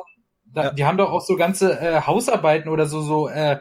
Da, 0.46 0.64
ja. 0.64 0.72
Die 0.72 0.86
haben 0.86 0.98
doch 0.98 1.12
auch 1.12 1.22
so 1.22 1.36
ganze 1.36 1.80
äh, 1.80 2.02
Hausarbeiten 2.02 2.70
oder 2.70 2.88
so 2.88 3.02
so 3.02 3.28
äh, 3.28 3.60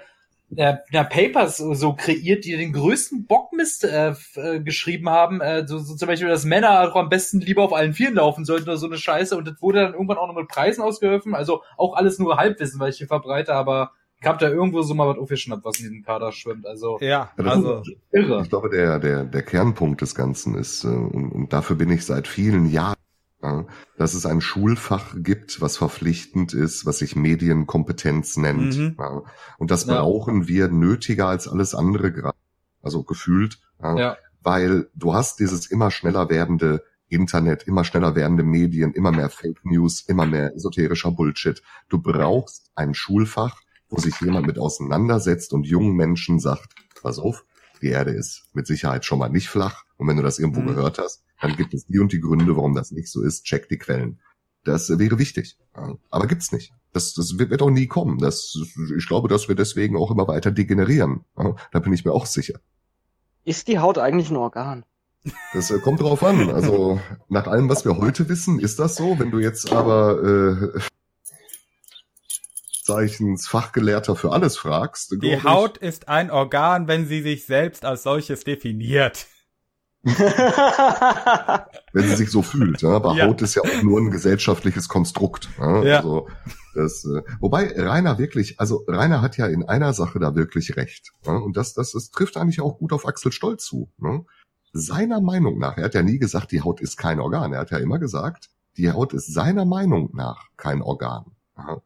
ja, 0.49 1.05
Papers 1.05 1.57
so 1.57 1.95
kreiert, 1.95 2.45
die 2.45 2.57
den 2.57 2.73
größten 2.73 3.27
Bockmist 3.27 3.85
äh, 3.85 4.15
äh, 4.37 4.61
geschrieben 4.61 5.11
haben, 5.11 5.41
äh, 5.41 5.67
so, 5.67 5.79
so 5.79 5.97
zum 5.97 6.07
Beispiel, 6.07 6.29
dass 6.29 6.45
Männer 6.45 6.83
auch 6.83 6.97
am 6.97 7.09
besten 7.09 7.41
lieber 7.41 7.63
auf 7.63 7.73
allen 7.73 7.95
Vieren 7.95 8.15
laufen 8.15 8.45
sollten 8.45 8.65
oder 8.65 8.77
so 8.77 8.87
eine 8.87 8.97
Scheiße 8.97 9.37
und 9.37 9.47
das 9.47 9.61
wurde 9.61 9.81
dann 9.81 9.95
irgendwann 9.95 10.19
auch 10.19 10.29
noch 10.29 10.37
mit 10.37 10.49
Preisen 10.49 10.83
ausgeholfen, 10.83 11.35
also 11.35 11.63
auch 11.77 11.97
alles 11.97 12.19
nur 12.19 12.37
Halbwissen, 12.37 12.79
weil 12.79 12.91
ich 12.91 12.99
hier 12.99 13.09
verbreite, 13.09 13.55
aber 13.55 13.93
ich 14.21 14.27
hab 14.27 14.39
da 14.39 14.49
irgendwo 14.49 14.83
so 14.83 14.95
mal 14.95 15.09
was 15.09 15.19
aufgeschnappt, 15.19 15.65
was 15.65 15.79
in 15.79 15.89
diesem 15.89 16.03
Kader 16.03 16.33
schwimmt, 16.33 16.67
also. 16.67 16.99
Ja, 17.01 17.31
also. 17.37 17.83
Irre. 18.13 18.41
Ich 18.43 18.49
glaube, 18.49 18.71
der, 18.71 18.99
der, 18.99 19.25
der 19.25 19.43
Kernpunkt 19.43 20.01
des 20.01 20.15
Ganzen 20.15 20.55
ist, 20.55 20.85
äh, 20.85 20.89
und, 20.89 21.33
und 21.33 21.53
dafür 21.53 21.77
bin 21.77 21.91
ich 21.91 22.05
seit 22.05 22.27
vielen 22.27 22.67
Jahren 22.67 22.96
dass 23.97 24.15
es 24.15 24.27
ein 24.27 24.41
Schulfach 24.41 25.15
gibt, 25.17 25.61
was 25.61 25.77
verpflichtend 25.77 26.53
ist, 26.53 26.85
was 26.87 26.99
sich 26.99 27.15
Medienkompetenz 27.15 28.37
nennt. 28.39 28.77
Mhm. 28.77 28.97
Ja, 28.99 29.23
und 29.59 29.71
das 29.71 29.87
ja. 29.87 29.95
brauchen 29.95 30.49
wir 30.49 30.69
nötiger 30.69 31.29
als 31.29 31.47
alles 31.47 31.75
andere 31.75 32.13
gerade. 32.13 32.37
Also 32.83 33.03
gefühlt. 33.03 33.61
Ja, 33.83 34.17
weil 34.47 34.89
du 34.95 35.13
hast 35.13 35.41
dieses 35.41 35.67
immer 35.67 35.91
schneller 35.91 36.31
werdende 36.31 36.85
Internet, 37.09 37.65
immer 37.65 37.83
schneller 37.83 38.15
werdende 38.15 38.45
Medien, 38.45 38.93
immer 38.93 39.11
mehr 39.11 39.29
Fake 39.29 39.65
News, 39.65 40.03
immer 40.03 40.25
mehr 40.25 40.55
esoterischer 40.55 41.11
Bullshit. 41.11 41.63
Du 41.89 42.01
brauchst 42.01 42.71
ein 42.77 42.95
Schulfach, 42.95 43.61
wo 43.89 43.99
sich 43.99 44.21
jemand 44.21 44.47
mit 44.47 44.61
auseinandersetzt 44.61 45.53
und 45.53 45.67
jungen 45.67 45.97
Menschen 45.97 46.39
sagt, 46.39 46.77
pass 47.03 47.19
auf, 47.19 47.45
die 47.83 47.89
Erde 47.89 48.13
ist 48.13 48.45
mit 48.53 48.69
Sicherheit 48.69 49.05
schon 49.05 49.19
mal 49.19 49.31
nicht 49.31 49.49
flach. 49.49 49.83
Und 49.97 50.07
wenn 50.07 50.17
du 50.17 50.23
das 50.23 50.39
irgendwo 50.39 50.61
mhm. 50.61 50.69
gehört 50.69 50.99
hast, 50.99 51.25
dann 51.41 51.57
gibt 51.57 51.75
es 51.75 51.87
die 51.87 51.99
und 51.99 52.13
die 52.13 52.21
Gründe, 52.21 52.57
warum 52.57 52.75
das 52.75 52.91
nicht 52.91 53.09
so 53.11 53.23
ist. 53.23 53.45
Check 53.45 53.69
die 53.69 53.79
Quellen. 53.79 54.21
Das 54.65 54.89
wäre 54.99 55.19
wichtig. 55.19 55.57
Aber 56.11 56.27
gibt's 56.27 56.51
nicht. 56.53 56.73
Das, 56.93 57.15
das 57.15 57.39
wird 57.39 57.63
auch 57.63 57.71
nie 57.71 57.87
kommen. 57.87 58.19
Das, 58.19 58.59
ich 58.97 59.07
glaube, 59.07 59.29
dass 59.29 59.49
wir 59.49 59.55
deswegen 59.55 59.97
auch 59.97 60.11
immer 60.11 60.27
weiter 60.29 60.51
degenerieren. 60.51 61.25
Da 61.73 61.79
bin 61.79 61.93
ich 61.93 62.05
mir 62.05 62.13
auch 62.13 62.27
sicher. 62.27 62.59
Ist 63.45 63.69
die 63.69 63.79
Haut 63.79 63.99
eigentlich 63.99 64.31
ein 64.31 64.37
Organ? 64.37 64.85
Das 65.53 65.71
äh, 65.71 65.79
kommt 65.79 66.01
drauf 66.01 66.23
an. 66.23 66.51
Also 66.51 67.01
nach 67.29 67.47
allem, 67.47 67.69
was 67.69 67.85
wir 67.85 67.97
heute 67.97 68.29
wissen, 68.29 68.59
ist 68.59 68.79
das 68.79 68.97
so. 68.97 69.19
Wenn 69.19 69.31
du 69.31 69.39
jetzt 69.39 69.71
aber 69.73 70.23
äh, 70.23 70.81
Zeichens 72.83 73.49
Fachgelehrter 73.49 74.15
für 74.15 74.33
alles 74.33 74.57
fragst. 74.57 75.17
Die 75.21 75.43
Haut 75.43 75.79
ich, 75.79 75.83
ist 75.83 76.09
ein 76.09 76.31
Organ, 76.31 76.87
wenn 76.87 77.07
sie 77.07 77.21
sich 77.21 77.45
selbst 77.45 77.85
als 77.85 78.05
solches 78.05 78.45
definiert. 78.45 79.27
Wenn 81.93 82.09
sie 82.09 82.15
sich 82.15 82.31
so 82.31 82.43
fühlt. 82.43 82.81
Ja? 82.83 82.91
Aber 82.91 83.15
ja. 83.15 83.27
Haut 83.27 83.43
ist 83.43 83.57
ja 83.57 83.63
auch 83.63 83.83
nur 83.83 84.01
ein 84.01 84.13
gesellschaftliches 84.13 84.89
Konstrukt. 84.89 85.49
Ja? 85.59 85.83
ja. 85.83 85.97
Also, 85.97 86.29
das, 86.75 87.05
äh, 87.05 87.23
wobei 87.41 87.75
Rainer 87.77 88.19
wirklich, 88.19 88.61
also 88.61 88.85
Rainer 88.87 89.21
hat 89.21 89.37
ja 89.37 89.47
in 89.47 89.65
einer 89.65 89.93
Sache 89.95 90.21
da 90.21 90.37
wirklich 90.37 90.77
recht. 90.77 91.13
Ja? 91.25 91.33
Und 91.37 91.57
das, 91.57 91.75
das, 91.75 91.93
das 91.93 92.11
trifft 92.11 92.37
eigentlich 92.37 92.61
auch 92.61 92.79
gut 92.79 92.93
auf 92.93 93.07
Axel 93.07 93.33
Stoll 93.33 93.57
zu. 93.57 93.89
Ne? 93.99 94.25
Seiner 94.73 95.21
Meinung 95.21 95.59
nach, 95.59 95.77
er 95.77 95.85
hat 95.85 95.95
ja 95.95 96.03
nie 96.03 96.19
gesagt, 96.19 96.53
die 96.53 96.61
Haut 96.63 96.81
ist 96.81 96.97
kein 96.97 97.19
Organ. 97.19 97.53
Er 97.53 97.61
hat 97.61 97.73
ja 97.73 97.79
immer 97.79 97.99
gesagt, 97.99 98.51
die 98.77 98.93
Haut 98.93 99.13
ist 99.13 99.33
seiner 99.33 99.65
Meinung 99.65 100.11
nach 100.13 100.49
kein 100.57 100.83
Organ. 100.83 101.33
Ja? 101.57 101.79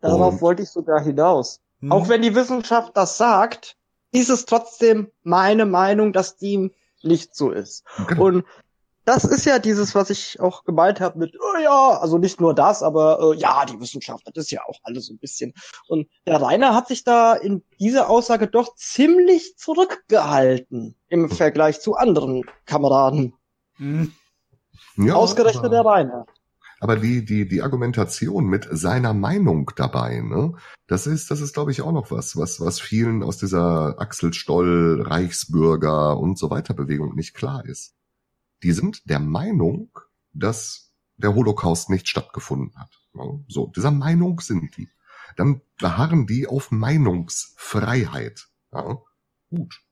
Darauf 0.00 0.34
Und, 0.34 0.40
wollte 0.42 0.62
ich 0.62 0.68
sogar 0.68 1.00
hinaus. 1.00 1.60
Hm. 1.80 1.92
Auch 1.92 2.08
wenn 2.08 2.20
die 2.20 2.34
Wissenschaft 2.34 2.96
das 2.96 3.16
sagt, 3.16 3.76
ist 4.12 4.28
es 4.28 4.44
trotzdem 4.44 5.08
meine 5.22 5.66
Meinung, 5.66 6.12
dass 6.12 6.36
die 6.36 6.72
nicht 7.06 7.34
so 7.34 7.50
ist. 7.50 7.84
Genau. 8.08 8.24
Und 8.24 8.44
das 9.06 9.24
ist 9.24 9.44
ja 9.44 9.60
dieses, 9.60 9.94
was 9.94 10.10
ich 10.10 10.40
auch 10.40 10.64
gemeint 10.64 11.00
habe 11.00 11.18
mit, 11.18 11.36
oh 11.40 11.60
ja, 11.62 11.98
also 12.00 12.18
nicht 12.18 12.40
nur 12.40 12.54
das, 12.54 12.82
aber 12.82 13.20
äh, 13.20 13.38
ja, 13.38 13.64
die 13.64 13.80
Wissenschaft, 13.80 14.26
das 14.26 14.46
ist 14.46 14.50
ja 14.50 14.62
auch 14.66 14.80
alles 14.82 15.06
so 15.06 15.14
ein 15.14 15.18
bisschen. 15.18 15.54
Und 15.86 16.08
der 16.26 16.42
Rainer 16.42 16.74
hat 16.74 16.88
sich 16.88 17.04
da 17.04 17.34
in 17.34 17.62
dieser 17.78 18.10
Aussage 18.10 18.48
doch 18.48 18.74
ziemlich 18.74 19.56
zurückgehalten 19.56 20.96
im 21.06 21.30
Vergleich 21.30 21.80
zu 21.80 21.94
anderen 21.94 22.42
Kameraden. 22.64 23.34
Mhm. 23.78 24.12
Ja, 24.96 25.14
Ausgerechnet 25.14 25.72
der 25.72 25.84
Rainer. 25.84 26.26
Aber 26.78 26.96
die, 26.96 27.24
die, 27.24 27.48
die 27.48 27.62
Argumentation 27.62 28.46
mit 28.46 28.68
seiner 28.70 29.14
Meinung 29.14 29.70
dabei, 29.76 30.20
ne, 30.20 30.54
das 30.86 31.06
ist, 31.06 31.30
das 31.30 31.40
ist, 31.40 31.54
glaube 31.54 31.70
ich, 31.70 31.80
auch 31.80 31.92
noch 31.92 32.10
was, 32.10 32.36
was, 32.36 32.60
was 32.60 32.80
vielen 32.80 33.22
aus 33.22 33.38
dieser 33.38 33.98
Axel 33.98 34.34
Stoll, 34.34 35.02
Reichsbürger 35.02 36.18
und 36.18 36.38
so 36.38 36.50
weiter 36.50 36.74
Bewegung 36.74 37.14
nicht 37.14 37.34
klar 37.34 37.64
ist. 37.64 37.94
Die 38.62 38.72
sind 38.72 39.08
der 39.08 39.20
Meinung, 39.20 39.90
dass 40.32 40.92
der 41.16 41.34
Holocaust 41.34 41.88
nicht 41.88 42.08
stattgefunden 42.08 42.78
hat. 42.78 42.90
Ne? 43.14 43.44
So, 43.48 43.72
dieser 43.74 43.90
Meinung 43.90 44.40
sind 44.40 44.76
die. 44.76 44.88
Dann 45.36 45.62
beharren 45.78 46.26
die 46.26 46.46
auf 46.46 46.70
Meinungsfreiheit. 46.70 48.48
Ja? 48.72 48.98
Gut, 49.48 49.82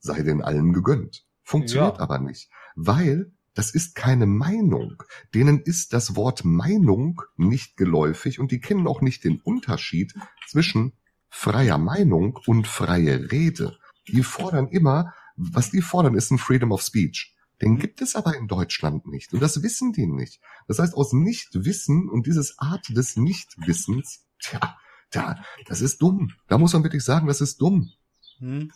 sei 0.00 0.22
den 0.22 0.42
allen 0.42 0.72
gegönnt. 0.72 1.24
Funktioniert 1.42 1.98
ja. 1.98 2.02
aber 2.02 2.18
nicht, 2.18 2.50
weil 2.74 3.32
das 3.54 3.70
ist 3.72 3.94
keine 3.94 4.26
Meinung. 4.26 5.02
Denen 5.32 5.60
ist 5.60 5.92
das 5.92 6.16
Wort 6.16 6.44
Meinung 6.44 7.22
nicht 7.36 7.76
geläufig 7.76 8.40
und 8.40 8.50
die 8.50 8.60
kennen 8.60 8.86
auch 8.86 9.00
nicht 9.00 9.24
den 9.24 9.40
Unterschied 9.40 10.14
zwischen 10.48 10.92
freier 11.30 11.78
Meinung 11.78 12.38
und 12.46 12.66
freie 12.66 13.30
Rede. 13.30 13.78
Die 14.08 14.22
fordern 14.22 14.68
immer, 14.68 15.14
was 15.36 15.70
die 15.70 15.82
fordern, 15.82 16.14
ist 16.14 16.30
ein 16.30 16.38
Freedom 16.38 16.72
of 16.72 16.82
Speech. 16.82 17.34
Den 17.62 17.78
gibt 17.78 18.02
es 18.02 18.16
aber 18.16 18.36
in 18.36 18.48
Deutschland 18.48 19.06
nicht. 19.06 19.32
Und 19.32 19.40
das 19.40 19.62
wissen 19.62 19.92
die 19.92 20.06
nicht. 20.06 20.40
Das 20.66 20.78
heißt, 20.78 20.94
aus 20.94 21.12
Nichtwissen 21.12 22.08
und 22.08 22.26
dieses 22.26 22.58
Art 22.58 22.88
des 22.94 23.16
Nichtwissens, 23.16 24.26
tja, 24.40 24.76
da, 25.10 25.42
das 25.66 25.80
ist 25.80 26.02
dumm. 26.02 26.32
Da 26.48 26.58
muss 26.58 26.72
man 26.72 26.82
wirklich 26.82 27.04
sagen, 27.04 27.28
das 27.28 27.40
ist 27.40 27.60
dumm. 27.60 27.92
Hm. 28.38 28.72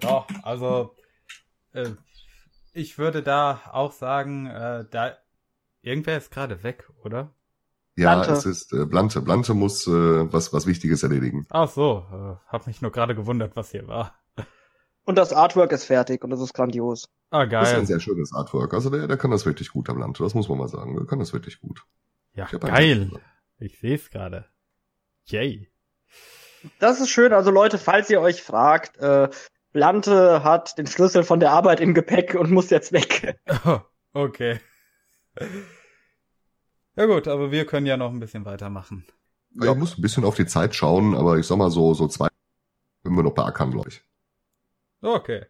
Ja, 0.00 0.26
also 0.42 0.94
äh, 1.72 1.90
ich 2.72 2.98
würde 2.98 3.22
da 3.22 3.60
auch 3.72 3.92
sagen, 3.92 4.46
äh, 4.46 4.84
da 4.90 5.16
irgendwer 5.82 6.18
ist 6.18 6.30
gerade 6.30 6.62
weg, 6.62 6.88
oder? 7.04 7.32
Ja, 7.96 8.14
Blante. 8.14 8.32
es 8.32 8.46
ist 8.46 8.72
äh, 8.72 8.86
Blante. 8.86 9.20
Blante 9.20 9.54
muss 9.54 9.86
äh, 9.86 9.90
was 10.32 10.52
was 10.52 10.66
Wichtiges 10.66 11.02
erledigen. 11.02 11.46
Ach 11.50 11.68
so, 11.68 12.06
äh, 12.10 12.50
hab 12.50 12.66
mich 12.66 12.80
nur 12.80 12.90
gerade 12.90 13.14
gewundert, 13.14 13.54
was 13.54 13.70
hier 13.70 13.86
war. 13.86 14.14
Und 15.04 15.16
das 15.16 15.32
Artwork 15.32 15.72
ist 15.72 15.84
fertig 15.84 16.22
und 16.22 16.30
das 16.30 16.40
ist 16.40 16.54
grandios. 16.54 17.08
Ah, 17.30 17.44
geil. 17.44 17.62
Das 17.62 17.72
ist 17.72 17.78
ein 17.78 17.86
sehr 17.86 18.00
schönes 18.00 18.32
Artwork. 18.32 18.72
Also 18.72 18.88
der, 18.88 19.08
der 19.08 19.16
kann 19.16 19.30
das 19.30 19.44
wirklich 19.44 19.70
gut, 19.70 19.88
der 19.88 19.94
Blante. 19.94 20.22
Das 20.22 20.34
muss 20.34 20.48
man 20.48 20.58
mal 20.58 20.68
sagen. 20.68 20.96
Der 20.96 21.06
kann 21.06 21.18
das 21.18 21.32
wirklich 21.32 21.60
gut. 21.60 21.84
Ja, 22.34 22.46
geil. 22.46 23.10
Ich 23.58 23.78
sehe 23.80 23.96
es 23.96 24.10
gerade. 24.10 24.46
Yay. 25.24 25.68
Das 26.78 27.00
ist 27.00 27.10
schön. 27.10 27.32
Also 27.32 27.50
Leute, 27.50 27.78
falls 27.78 28.08
ihr 28.10 28.20
euch 28.20 28.42
fragt, 28.42 28.96
äh, 28.98 29.28
Blante 29.72 30.44
hat 30.44 30.76
den 30.78 30.86
Schlüssel 30.86 31.24
von 31.24 31.40
der 31.40 31.52
Arbeit 31.52 31.80
im 31.80 31.94
Gepäck 31.94 32.34
und 32.34 32.50
muss 32.50 32.70
jetzt 32.70 32.92
weg. 32.92 33.40
Oh, 33.64 33.80
okay. 34.12 34.60
Ja 36.96 37.06
gut, 37.06 37.26
aber 37.28 37.50
wir 37.50 37.64
können 37.64 37.86
ja 37.86 37.96
noch 37.96 38.10
ein 38.10 38.20
bisschen 38.20 38.44
weitermachen. 38.44 39.06
Ja, 39.54 39.72
ich 39.72 39.78
muss 39.78 39.96
ein 39.96 40.02
bisschen 40.02 40.24
auf 40.24 40.36
die 40.36 40.46
Zeit 40.46 40.74
schauen, 40.74 41.14
aber 41.14 41.38
ich 41.38 41.46
sag 41.46 41.56
mal 41.56 41.70
so, 41.70 41.94
so 41.94 42.08
zwei 42.08 42.28
können 43.02 43.16
wir 43.16 43.22
noch 43.22 43.34
beackern, 43.34 43.70
glaube 43.70 43.88
ich. 43.88 44.02
Okay. 45.00 45.46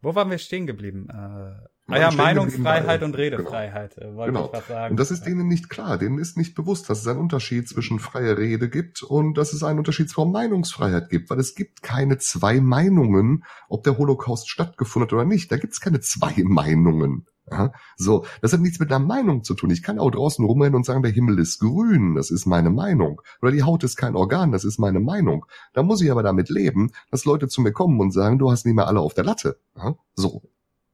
Wo 0.00 0.14
waren 0.14 0.30
wir 0.30 0.38
stehen 0.38 0.66
geblieben? 0.66 1.08
Äh, 1.08 1.68
Ah 1.88 1.98
ja, 1.98 2.10
Meinungsfreiheit 2.12 3.02
und 3.02 3.16
Redefreiheit, 3.16 3.96
genau. 3.96 4.14
wollte 4.14 4.32
genau. 4.32 4.46
ich 4.46 4.52
was 4.52 4.68
sagen. 4.68 4.92
Und 4.92 5.00
das 5.00 5.10
ist 5.10 5.24
denen 5.24 5.48
nicht 5.48 5.68
klar. 5.68 5.98
Denen 5.98 6.18
ist 6.18 6.36
nicht 6.36 6.54
bewusst, 6.54 6.88
dass 6.88 7.00
es 7.00 7.06
einen 7.08 7.18
Unterschied 7.18 7.68
zwischen 7.68 7.98
freier 7.98 8.38
Rede 8.38 8.70
gibt 8.70 9.02
und 9.02 9.34
dass 9.36 9.52
es 9.52 9.64
einen 9.64 9.78
Unterschied 9.78 10.08
zur 10.08 10.26
Meinungsfreiheit 10.26 11.10
gibt. 11.10 11.28
Weil 11.28 11.40
es 11.40 11.54
gibt 11.54 11.82
keine 11.82 12.18
zwei 12.18 12.60
Meinungen, 12.60 13.44
ob 13.68 13.82
der 13.82 13.98
Holocaust 13.98 14.48
stattgefunden 14.48 15.08
hat 15.08 15.12
oder 15.12 15.24
nicht. 15.24 15.50
Da 15.50 15.56
gibt 15.56 15.72
es 15.72 15.80
keine 15.80 16.00
zwei 16.00 16.34
Meinungen. 16.44 17.26
Ja, 17.50 17.72
so, 17.96 18.24
das 18.40 18.52
hat 18.52 18.60
nichts 18.60 18.78
mit 18.78 18.92
einer 18.92 19.04
Meinung 19.04 19.42
zu 19.42 19.54
tun. 19.54 19.70
Ich 19.70 19.82
kann 19.82 19.98
auch 19.98 20.10
draußen 20.10 20.44
rumrennen 20.44 20.76
und 20.76 20.86
sagen, 20.86 21.02
der 21.02 21.10
Himmel 21.10 21.40
ist 21.40 21.58
grün, 21.58 22.14
das 22.14 22.30
ist 22.30 22.46
meine 22.46 22.70
Meinung. 22.70 23.20
Oder 23.42 23.50
die 23.50 23.64
Haut 23.64 23.82
ist 23.82 23.96
kein 23.96 24.14
Organ, 24.14 24.52
das 24.52 24.64
ist 24.64 24.78
meine 24.78 25.00
Meinung. 25.00 25.44
Da 25.72 25.82
muss 25.82 26.00
ich 26.00 26.10
aber 26.10 26.22
damit 26.22 26.48
leben, 26.48 26.92
dass 27.10 27.24
Leute 27.24 27.48
zu 27.48 27.60
mir 27.60 27.72
kommen 27.72 27.98
und 28.00 28.12
sagen, 28.12 28.38
du 28.38 28.50
hast 28.50 28.64
nicht 28.64 28.76
mehr 28.76 28.86
alle 28.86 29.00
auf 29.00 29.14
der 29.14 29.24
Latte. 29.24 29.58
Ja, 29.76 29.96
so, 30.14 30.42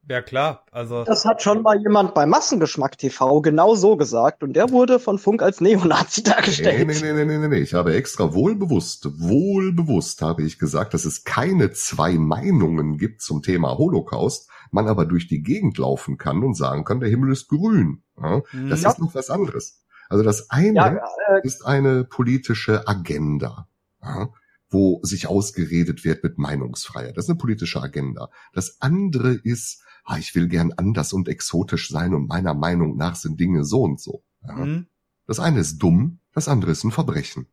ja, 0.09 0.23
klar. 0.23 0.65
Also. 0.71 1.03
Das 1.03 1.23
hat 1.23 1.43
schon 1.43 1.61
mal 1.61 1.79
jemand 1.79 2.15
bei 2.15 2.25
Massengeschmack 2.25 2.97
TV 2.97 3.41
genau 3.41 3.75
so 3.75 3.95
gesagt 3.95 4.41
und 4.41 4.53
der 4.53 4.71
wurde 4.71 4.99
von 4.99 5.19
Funk 5.19 5.43
als 5.43 5.61
Neonazi 5.61 6.23
dargestellt. 6.23 6.87
Nee, 6.87 6.95
nee, 6.99 7.13
nee, 7.13 7.25
nee, 7.25 7.37
nee, 7.37 7.47
nee. 7.47 7.59
Ich 7.59 7.75
habe 7.75 7.93
extra 7.93 8.33
wohlbewusst, 8.33 9.07
wohlbewusst 9.19 10.23
habe 10.23 10.41
ich 10.41 10.57
gesagt, 10.57 10.95
dass 10.95 11.05
es 11.05 11.25
keine 11.25 11.69
zwei 11.71 12.13
Meinungen 12.13 12.97
gibt 12.97 13.21
zum 13.21 13.43
Thema 13.43 13.77
Holocaust, 13.77 14.49
man 14.71 14.87
aber 14.87 15.05
durch 15.05 15.27
die 15.27 15.43
Gegend 15.43 15.77
laufen 15.77 16.17
kann 16.17 16.43
und 16.43 16.55
sagen 16.55 16.85
kann, 16.85 16.99
der 16.99 17.09
Himmel 17.09 17.31
ist 17.31 17.47
grün. 17.47 18.01
Ja, 18.19 18.41
das 18.67 18.81
ja. 18.81 18.89
ist 18.89 18.99
noch 18.99 19.13
was 19.13 19.29
anderes. 19.29 19.85
Also 20.09 20.23
das 20.23 20.49
eine 20.49 20.73
ja, 20.73 21.01
äh, 21.27 21.41
ist 21.43 21.65
eine 21.65 22.03
politische 22.03 22.87
Agenda. 22.87 23.67
Ja, 24.01 24.29
wo 24.69 24.99
sich 25.03 25.27
ausgeredet 25.27 26.03
wird 26.05 26.23
mit 26.23 26.37
Meinungsfreiheit. 26.37 27.17
Das 27.17 27.25
ist 27.25 27.29
eine 27.29 27.39
politische 27.39 27.81
Agenda. 27.81 28.29
Das 28.53 28.77
andere 28.81 29.33
ist 29.33 29.83
ah, 30.03 30.17
ich 30.17 30.35
will 30.35 30.47
gern 30.47 30.73
anders 30.73 31.13
und 31.13 31.27
exotisch 31.27 31.89
sein 31.89 32.13
und 32.13 32.27
meiner 32.27 32.53
Meinung 32.53 32.97
nach 32.97 33.15
sind 33.15 33.39
Dinge 33.39 33.63
so 33.63 33.81
und 33.81 33.99
so. 33.99 34.23
Ja. 34.47 34.53
Mhm. 34.53 34.87
Das 35.25 35.39
eine 35.39 35.59
ist 35.59 35.77
dumm, 35.77 36.19
das 36.33 36.47
andere 36.47 36.71
ist 36.71 36.83
ein 36.83 36.91
Verbrechen. 36.91 37.47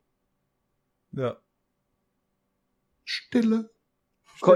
Ja. 1.12 1.36
Stille. 3.04 3.70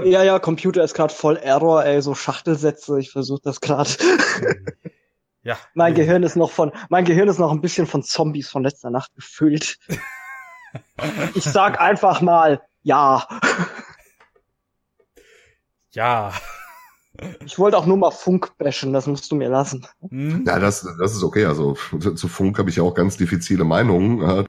Ja, 0.03 0.23
ja, 0.23 0.39
Computer 0.39 0.83
ist 0.83 0.93
gerade 0.93 1.13
voll 1.13 1.37
Error, 1.37 1.83
ey, 1.83 2.01
so 2.01 2.13
Schachtelsätze, 2.13 2.99
ich 2.99 3.11
versuche 3.11 3.41
das 3.43 3.61
gerade. 3.61 3.89
ja. 5.43 5.57
Mein 5.73 5.95
Gehirn 5.95 6.23
ist 6.23 6.35
noch 6.35 6.51
von, 6.51 6.71
mein 6.89 7.05
Gehirn 7.05 7.27
ist 7.27 7.39
noch 7.39 7.51
ein 7.51 7.61
bisschen 7.61 7.87
von 7.87 8.03
Zombies 8.03 8.49
von 8.49 8.63
letzter 8.63 8.91
Nacht 8.91 9.13
gefüllt. 9.15 9.79
ich 11.35 11.43
sag 11.43 11.81
einfach 11.81 12.21
mal, 12.21 12.61
ja. 12.83 13.27
Ja. 15.91 16.33
Ich 17.45 17.59
wollte 17.59 17.77
auch 17.77 17.85
nur 17.85 17.97
mal 17.97 18.11
Funk 18.11 18.57
bashen, 18.57 18.93
das 18.93 19.07
musst 19.07 19.31
du 19.31 19.35
mir 19.35 19.49
lassen. 19.49 19.87
Hm? 20.09 20.43
Ja, 20.45 20.59
das, 20.59 20.87
das 20.99 21.13
ist 21.13 21.23
okay. 21.23 21.45
Also 21.45 21.75
zu 22.15 22.27
Funk 22.27 22.57
habe 22.57 22.69
ich 22.69 22.79
auch 22.79 22.93
ganz 22.93 23.17
diffizile 23.17 23.63
Meinungen. 23.63 24.47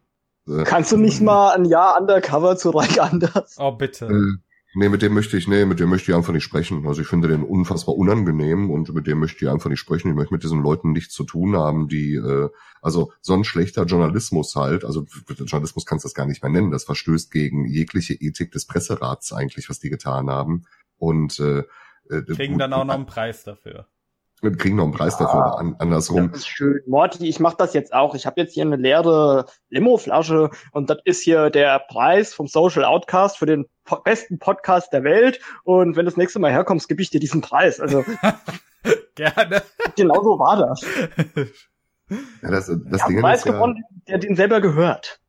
Äh, 0.49 0.65
Kannst 0.65 0.93
du 0.93 0.97
nicht 0.97 1.21
mal 1.21 1.55
ein 1.55 1.65
Jahr 1.65 2.01
undercover 2.01 2.57
zu 2.57 2.71
Reich 2.71 3.01
Anders? 3.01 3.57
Oh, 3.59 3.73
bitte. 3.73 4.07
Äh, 4.07 4.39
nee, 4.75 4.89
mit 4.89 5.03
dem 5.03 5.15
möchte 5.15 5.37
ich, 5.37 5.47
nee, 5.47 5.65
mit 5.65 5.81
dem 5.81 5.89
möchte 5.89 6.11
ich 6.11 6.17
einfach 6.17 6.33
nicht 6.33 6.45
sprechen. 6.45 6.87
Also 6.87 7.03
ich 7.03 7.07
finde 7.07 7.29
den 7.29 7.43
unfassbar 7.43 7.97
unangenehm 7.97 8.71
und 8.71 8.93
mit 8.93 9.07
dem 9.07 9.19
möchte 9.19 9.45
ich 9.45 9.51
einfach 9.51 9.71
nicht 9.71 9.81
sprechen. 9.81 10.09
Ich 10.09 10.15
möchte 10.15 10.35
mit 10.35 10.43
diesen 10.43 10.63
Leuten 10.63 10.93
nichts 10.93 11.15
zu 11.15 11.25
tun 11.25 11.57
haben, 11.57 11.89
die, 11.89 12.15
äh, 12.15 12.49
also 12.81 13.13
so 13.21 13.35
ein 13.35 13.45
schlechter 13.45 13.85
Journalismus 13.85 14.57
halt, 14.57 14.85
also 14.85 15.07
Journalismus 15.29 15.87
kannst 15.87 16.05
du 16.05 16.09
das 16.09 16.15
gar 16.15 16.27
nicht 16.27 16.43
mehr 16.43 16.51
nennen, 16.51 16.71
das 16.71 16.85
verstößt 16.85 17.31
gegen 17.31 17.67
jegliche 17.67 18.15
Ethik 18.15 18.51
des 18.51 18.67
Presserats 18.67 19.33
eigentlich, 19.33 19.69
was 19.69 19.79
die 19.79 19.91
getan 19.91 20.29
haben. 20.29 20.65
Und 20.97 21.39
äh, 21.41 21.65
äh, 22.11 22.23
kriegen 22.23 22.55
gut, 22.55 22.63
dann 22.63 22.73
auch 22.73 22.85
noch 22.85 22.95
einen 22.95 23.07
Preis 23.07 23.45
dafür. 23.45 23.87
Wir 24.43 24.57
kriegen 24.57 24.75
noch 24.75 24.85
einen 24.85 24.93
Preis 24.93 25.15
ah, 25.15 25.25
dafür, 25.25 25.59
an, 25.59 25.77
andersrum. 25.79 26.33
Das 26.33 26.41
ist 26.41 26.49
schön. 26.49 26.81
Morty, 26.87 27.29
ich 27.29 27.39
mach 27.39 27.55
das 27.55 27.75
jetzt 27.75 27.93
auch. 27.95 28.17
Ich 28.17 28.27
habe 28.27 28.41
jetzt 28.41 28.55
hier 28.55 28.65
eine 28.65 28.75
leere 28.75 29.47
Limo-Flasche 29.69 30.51
und 30.73 30.91
das 30.91 30.99
ist 31.05 31.23
hier 31.23 31.49
der 31.49 31.79
Preis 31.79 32.35
vom 32.35 32.49
Social 32.49 32.85
Outcast 32.85 33.39
für 33.39 33.47
den 33.47 33.67
po 33.85 34.01
besten 34.03 34.41
Podcast 34.41 34.93
der 34.93 35.05
Welt. 35.05 35.39
Und 35.63 35.95
wenn 35.97 36.05
du 36.05 36.11
das 36.11 36.17
nächste 36.17 36.41
Mal 36.41 36.51
herkommst, 36.51 36.89
gebe 36.89 37.01
ich 37.01 37.11
dir 37.11 37.21
diesen 37.21 37.41
Preis. 37.41 37.79
Also 37.79 38.05
gerne. 39.15 39.63
Genau 39.97 40.23
so 40.25 40.39
war 40.41 40.57
das. 40.57 40.85
Ja, 42.43 42.51
das, 42.51 42.67
das 42.67 43.07
Ding 43.07 43.21
Preis 43.21 43.41
ist 43.41 43.47
ja, 43.47 43.53
gewonnen, 43.53 43.85
der 44.09 44.19
den 44.19 44.35
selber 44.35 44.61
gehört. 44.61 45.21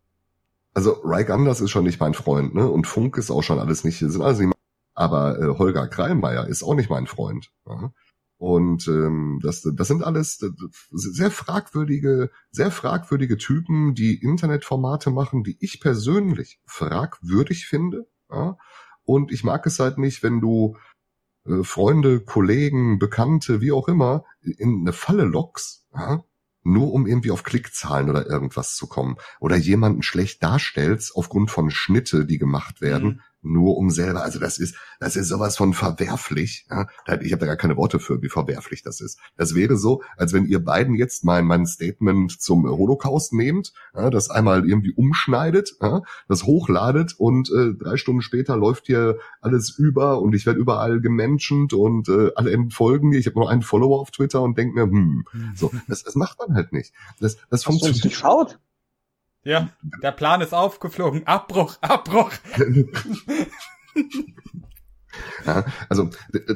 Also 0.73 0.97
Reich 1.03 1.29
Anders 1.29 1.61
ist 1.61 1.69
schon 1.69 1.83
nicht 1.83 1.99
mein 1.99 2.15
Freund, 2.15 2.55
ne? 2.55 2.67
Und 2.67 2.87
Funk 2.87 3.17
ist 3.17 3.29
auch 3.29 3.43
schon 3.43 3.59
alles 3.59 3.83
nicht, 3.83 3.99
sind 3.99 4.21
alles 4.21 4.39
nicht 4.39 4.52
aber 4.93 5.39
äh, 5.39 5.57
Holger 5.57 5.87
Kreilmeier 5.87 6.47
ist 6.47 6.63
auch 6.63 6.75
nicht 6.75 6.89
mein 6.89 7.07
Freund. 7.07 7.51
Ja? 7.65 7.91
Und 8.37 8.87
ähm, 8.87 9.39
das, 9.41 9.61
das 9.73 9.87
sind 9.87 10.03
alles 10.03 10.43
sehr 10.91 11.31
fragwürdige, 11.31 12.29
sehr 12.51 12.71
fragwürdige 12.71 13.37
Typen, 13.37 13.95
die 13.95 14.21
Internetformate 14.21 15.11
machen, 15.11 15.43
die 15.43 15.57
ich 15.61 15.79
persönlich 15.79 16.59
fragwürdig 16.65 17.65
finde. 17.67 18.05
Ja? 18.29 18.57
Und 19.03 19.31
ich 19.31 19.43
mag 19.43 19.65
es 19.65 19.79
halt 19.79 19.97
nicht, 19.97 20.23
wenn 20.23 20.41
du 20.41 20.75
äh, 21.45 21.63
Freunde, 21.63 22.19
Kollegen, 22.19 22.99
Bekannte, 22.99 23.61
wie 23.61 23.71
auch 23.71 23.87
immer, 23.87 24.25
in 24.41 24.81
eine 24.81 24.93
Falle 24.93 25.23
lockst, 25.23 25.87
ja? 25.93 26.23
nur 26.63 26.93
um 26.93 27.07
irgendwie 27.07 27.31
auf 27.31 27.43
Klickzahlen 27.43 28.09
oder 28.09 28.29
irgendwas 28.29 28.75
zu 28.75 28.87
kommen. 28.87 29.15
Oder 29.39 29.55
jemanden 29.55 30.03
schlecht 30.03 30.43
darstellst 30.43 31.15
aufgrund 31.15 31.49
von 31.49 31.71
Schnitte, 31.71 32.25
die 32.25 32.37
gemacht 32.37 32.81
werden, 32.81 33.07
mhm 33.07 33.21
nur 33.43 33.77
um 33.77 33.89
selber, 33.89 34.23
also 34.23 34.39
das 34.39 34.57
ist, 34.57 34.75
das 34.99 35.15
ist 35.15 35.27
sowas 35.27 35.57
von 35.57 35.73
verwerflich. 35.73 36.65
Ja? 36.69 36.87
Ich 37.21 37.31
habe 37.31 37.39
da 37.41 37.45
gar 37.45 37.55
keine 37.55 37.77
Worte 37.77 37.99
für, 37.99 38.21
wie 38.21 38.29
verwerflich 38.29 38.83
das 38.83 39.01
ist. 39.01 39.19
Das 39.37 39.55
wäre 39.55 39.77
so, 39.77 40.01
als 40.17 40.33
wenn 40.33 40.45
ihr 40.45 40.63
beiden 40.63 40.95
jetzt 40.95 41.23
mein, 41.23 41.45
mein 41.45 41.65
Statement 41.65 42.41
zum 42.41 42.67
Holocaust 42.67 43.33
nehmt, 43.33 43.73
ja, 43.93 44.09
das 44.09 44.29
einmal 44.29 44.67
irgendwie 44.67 44.93
umschneidet, 44.93 45.75
ja, 45.81 46.01
das 46.27 46.43
hochladet 46.43 47.15
und 47.17 47.49
äh, 47.51 47.73
drei 47.73 47.97
Stunden 47.97 48.21
später 48.21 48.57
läuft 48.57 48.87
hier 48.87 49.17
alles 49.41 49.69
über 49.77 50.21
und 50.21 50.33
ich 50.33 50.45
werde 50.45 50.59
überall 50.59 51.01
gemenschent 51.01 51.73
und 51.73 52.09
äh, 52.09 52.31
alle 52.35 52.51
entfolgen 52.51 53.09
mir. 53.09 53.19
Ich 53.19 53.27
habe 53.27 53.39
nur 53.39 53.49
einen 53.49 53.61
Follower 53.61 53.99
auf 53.99 54.11
Twitter 54.11 54.41
und 54.41 54.57
denke 54.57 54.75
mir, 54.75 54.83
hm, 54.83 55.25
so, 55.55 55.71
das, 55.87 56.03
das 56.03 56.15
macht 56.15 56.39
man 56.39 56.55
halt 56.55 56.73
nicht. 56.73 56.93
Das, 57.19 57.37
das 57.49 57.63
funktioniert. 57.63 58.03
Nicht 58.03 58.17
schaut? 58.17 58.59
Ja, 59.43 59.69
der 60.01 60.11
Plan 60.11 60.41
ist 60.41 60.53
aufgeflogen. 60.53 61.27
Abbruch, 61.27 61.77
Abbruch. 61.81 62.31
ja, 65.45 65.65
also, 65.89 66.09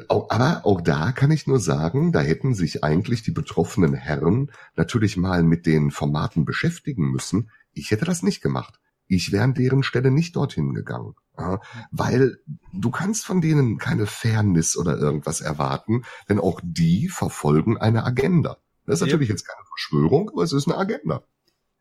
aber 0.08 0.62
auch 0.66 0.80
da 0.82 1.12
kann 1.12 1.32
ich 1.32 1.48
nur 1.48 1.60
sagen, 1.60 2.14
da 2.14 2.22
hätten 2.22 2.56
sich 2.56 2.86
eigentlich 2.86 3.24
die 3.24 3.32
betroffenen 3.32 3.94
Herren 3.94 4.52
natürlich 4.76 5.18
mal 5.18 5.44
mit 5.44 5.66
den 5.66 5.92
Formaten 5.92 6.46
beschäftigen 6.46 7.12
müssen. 7.12 7.52
Ich 7.74 7.92
hätte 7.92 8.06
das 8.06 8.24
nicht 8.24 8.42
gemacht. 8.42 8.80
Ich 9.10 9.34
wäre 9.34 9.44
an 9.44 9.54
deren 9.54 9.84
Stelle 9.84 10.10
nicht 10.12 10.38
dorthin 10.38 10.74
gegangen. 10.74 11.16
Ja, 11.38 11.60
weil 11.92 12.38
du 12.74 12.90
kannst 12.90 13.26
von 13.26 13.42
denen 13.42 13.78
keine 13.78 14.06
Fairness 14.06 14.78
oder 14.78 14.98
irgendwas 14.98 15.42
erwarten, 15.42 16.04
denn 16.30 16.40
auch 16.40 16.62
die 16.64 17.10
verfolgen 17.10 17.78
eine 17.78 18.06
Agenda. 18.06 18.58
Das 18.86 19.02
ist 19.02 19.08
natürlich 19.08 19.30
jetzt 19.30 19.46
keine 19.46 19.64
Verschwörung, 19.68 20.30
aber 20.30 20.44
es 20.44 20.54
ist 20.54 20.68
eine 20.68 20.78
Agenda. 20.78 21.24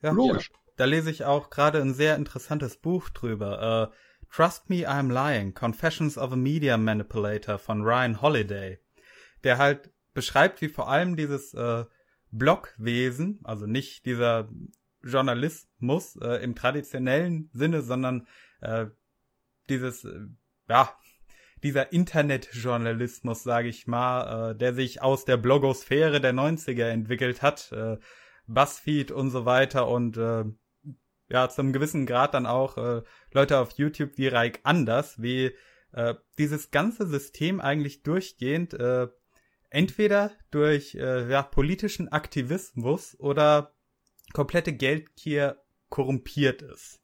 Ja, 0.02 0.10
Logisch. 0.10 0.50
Ja 0.52 0.65
da 0.76 0.84
lese 0.84 1.10
ich 1.10 1.24
auch 1.24 1.50
gerade 1.50 1.80
ein 1.80 1.94
sehr 1.94 2.16
interessantes 2.16 2.76
Buch 2.76 3.08
drüber. 3.08 3.90
Uh, 3.90 3.94
Trust 4.30 4.68
Me, 4.68 4.86
I'm 4.86 5.10
Lying, 5.10 5.54
Confessions 5.54 6.18
of 6.18 6.32
a 6.32 6.36
Media 6.36 6.76
Manipulator 6.76 7.58
von 7.58 7.82
Ryan 7.82 8.20
Holiday, 8.20 8.78
der 9.44 9.58
halt 9.58 9.90
beschreibt, 10.12 10.60
wie 10.60 10.68
vor 10.68 10.88
allem 10.88 11.16
dieses 11.16 11.54
äh, 11.54 11.84
Blogwesen, 12.30 13.40
also 13.44 13.66
nicht 13.66 14.04
dieser 14.04 14.48
Journalismus 15.02 16.16
äh, 16.16 16.42
im 16.42 16.54
traditionellen 16.54 17.48
Sinne, 17.52 17.82
sondern 17.82 18.26
äh, 18.60 18.86
dieses, 19.68 20.04
äh, 20.04 20.26
ja, 20.68 20.94
dieser 21.62 21.92
Internetjournalismus, 21.92 23.42
sage 23.42 23.68
ich 23.68 23.86
mal, 23.86 24.50
äh, 24.50 24.56
der 24.56 24.74
sich 24.74 25.02
aus 25.02 25.24
der 25.24 25.36
Blogosphäre 25.36 26.20
der 26.20 26.34
90er 26.34 26.88
entwickelt 26.88 27.42
hat, 27.42 27.72
äh, 27.72 27.98
Buzzfeed 28.46 29.10
und 29.10 29.30
so 29.30 29.44
weiter 29.44 29.88
und 29.88 30.16
äh, 30.16 30.44
ja 31.28 31.48
zum 31.48 31.72
gewissen 31.72 32.06
Grad 32.06 32.34
dann 32.34 32.46
auch 32.46 32.76
äh, 32.76 33.02
Leute 33.32 33.58
auf 33.58 33.72
YouTube 33.72 34.12
wie 34.16 34.28
Reik 34.28 34.60
anders, 34.62 35.20
wie 35.20 35.52
äh, 35.92 36.14
dieses 36.38 36.70
ganze 36.70 37.06
System 37.06 37.60
eigentlich 37.60 38.02
durchgehend 38.02 38.74
äh, 38.74 39.08
entweder 39.70 40.32
durch 40.50 40.94
äh, 40.94 41.30
ja, 41.30 41.42
politischen 41.42 42.08
Aktivismus 42.08 43.16
oder 43.18 43.72
komplette 44.32 44.72
Geldgier 44.72 45.62
korrumpiert 45.88 46.62
ist. 46.62 47.00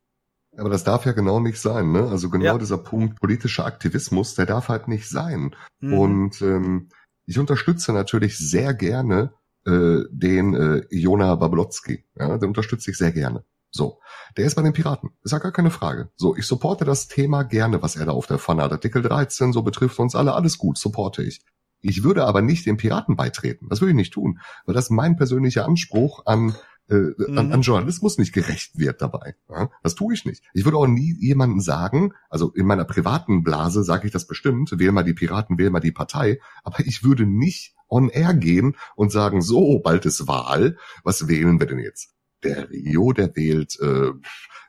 Aber 0.57 0.69
das 0.69 0.85
darf 0.85 1.07
ja 1.07 1.13
genau 1.13 1.41
nicht 1.41 1.59
sein, 1.59 1.93
ne? 1.93 2.09
Also 2.09 2.29
genau 2.29 2.45
ja. 2.45 2.59
dieser 2.59 2.79
Punkt 2.79 3.19
politischer 3.21 3.65
Aktivismus, 3.65 4.35
der 4.35 4.45
darf 4.47 4.69
halt 4.69 4.87
nicht 4.87 5.09
sein. 5.09 5.57
Mhm. 5.81 5.95
Und 5.95 6.43
ähm, 6.43 6.91
ich 7.25 7.39
unterstütze 7.39 7.93
natürlich 7.93 8.37
sehr 8.37 8.75
gerne 8.75 9.33
äh, 9.65 10.01
den 10.11 10.55
äh, 10.55 10.83
Jona 10.91 11.35
Bablotzki. 11.37 12.05
Ja, 12.17 12.37
den 12.37 12.49
unterstütze 12.49 12.91
ich 12.91 12.99
sehr 12.99 13.13
gerne. 13.13 13.45
So, 13.73 14.01
der 14.37 14.45
ist 14.45 14.55
bei 14.55 14.63
den 14.63 14.75
Piraten. 14.75 15.11
Ist 15.25 15.33
ja 15.33 15.39
gar 15.39 15.51
keine 15.51 15.71
Frage. 15.71 16.11
So, 16.17 16.37
ich 16.37 16.47
supporte 16.47 16.85
das 16.85 17.09
Thema 17.09 17.43
gerne, 17.43 17.83
was 17.83 17.97
er 17.97 18.07
da 18.07 18.13
auf 18.13 18.27
der 18.27 18.39
Pfanne 18.39 18.63
hat. 18.63 18.73
Artikel 18.73 19.03
13, 19.03 19.53
so 19.53 19.63
betrifft 19.63 19.99
uns 19.99 20.15
alle, 20.15 20.35
alles 20.35 20.59
gut, 20.59 20.77
supporte 20.77 21.23
ich. 21.23 21.43
Ich 21.81 22.05
würde 22.05 22.27
aber 22.27 22.43
nicht 22.43 22.67
den 22.67 22.77
Piraten 22.77 23.17
beitreten. 23.17 23.69
Das 23.69 23.81
würde 23.81 23.91
ich 23.91 23.97
nicht 23.97 24.13
tun, 24.13 24.39
weil 24.67 24.75
das 24.75 24.91
mein 24.91 25.17
persönlicher 25.17 25.65
Anspruch 25.65 26.27
an 26.27 26.55
äh, 26.89 26.95
mhm. 26.95 27.39
an, 27.39 27.53
an 27.53 27.63
Journalismus 27.63 28.19
nicht 28.19 28.33
gerecht 28.33 28.79
wird 28.79 29.01
dabei. 29.01 29.35
Ja, 29.49 29.71
das 29.83 29.95
tue 29.95 30.15
ich 30.15 30.25
nicht. 30.25 30.45
Ich 30.53 30.65
würde 30.65 30.77
auch 30.77 30.87
nie 30.87 31.17
jemanden 31.19 31.61
sagen, 31.61 32.13
also 32.29 32.53
in 32.53 32.67
meiner 32.67 32.85
privaten 32.85 33.43
Blase 33.43 33.85
sage 33.85 34.07
ich 34.07 34.13
das 34.13 34.27
bestimmt, 34.27 34.79
wähl 34.79 34.93
mal 34.93 35.05
die 35.05 35.15
Piraten, 35.15 35.59
wähl 35.59 35.71
mal 35.71 35.81
die 35.81 35.93
Partei, 35.93 36.41
aber 36.63 36.81
ich 36.81 37.05
würde 37.05 37.25
nicht 37.25 37.75
on 37.89 38.09
air 38.09 38.35
gehen 38.35 38.77
und 38.97 39.13
sagen, 39.13 39.43
so, 39.43 39.79
bald 39.79 40.07
ist 40.07 40.27
Wahl, 40.27 40.77
was 41.05 41.29
wählen 41.29 41.61
wir 41.61 41.67
denn 41.67 41.79
jetzt? 41.79 42.15
Der 42.45 42.71
Rio, 42.71 43.13
der 43.13 43.35
wählt 43.37 43.79
äh, 43.81 44.13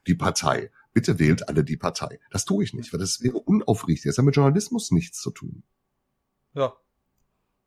die 0.08 0.16
Partei. 0.16 0.72
Bitte 0.94 1.18
wählt 1.18 1.50
alle 1.50 1.64
die 1.64 1.78
Partei. 1.78 2.20
Das 2.30 2.46
tue 2.46 2.64
ich 2.64 2.74
nicht, 2.74 2.94
weil 2.94 3.00
das 3.00 3.22
wäre 3.22 3.38
unaufrichtig. 3.38 4.10
Das 4.10 4.18
hat 4.18 4.26
mit 4.26 4.36
Journalismus 4.36 4.92
nichts 4.92 5.20
zu 5.20 5.32
tun. 5.32 5.64
Ja, 6.54 6.74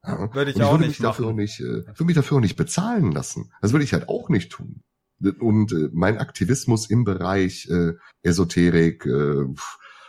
ja. 0.06 0.32
Würde 0.34 0.50
ich 0.52 0.56
und 0.56 0.62
auch 0.62 0.72
würde 0.72 0.86
nicht 0.86 1.00
mich 1.00 1.06
dafür 1.06 1.32
nicht, 1.32 1.60
äh, 1.60 1.86
würde 1.86 2.04
mich 2.04 2.14
dafür 2.14 2.36
auch 2.36 2.42
nicht 2.42 2.56
bezahlen 2.56 3.10
lassen. 3.10 3.52
Das 3.60 3.72
würde 3.72 3.84
ich 3.84 3.92
halt 3.92 4.08
auch 4.08 4.28
nicht 4.28 4.52
tun. 4.52 4.82
Und 5.40 5.72
äh, 5.72 5.88
mein 5.92 6.18
Aktivismus 6.18 6.88
im 6.88 7.04
Bereich 7.04 7.68
äh, 7.68 7.94
Esoterik, 8.22 9.04
äh, 9.06 9.46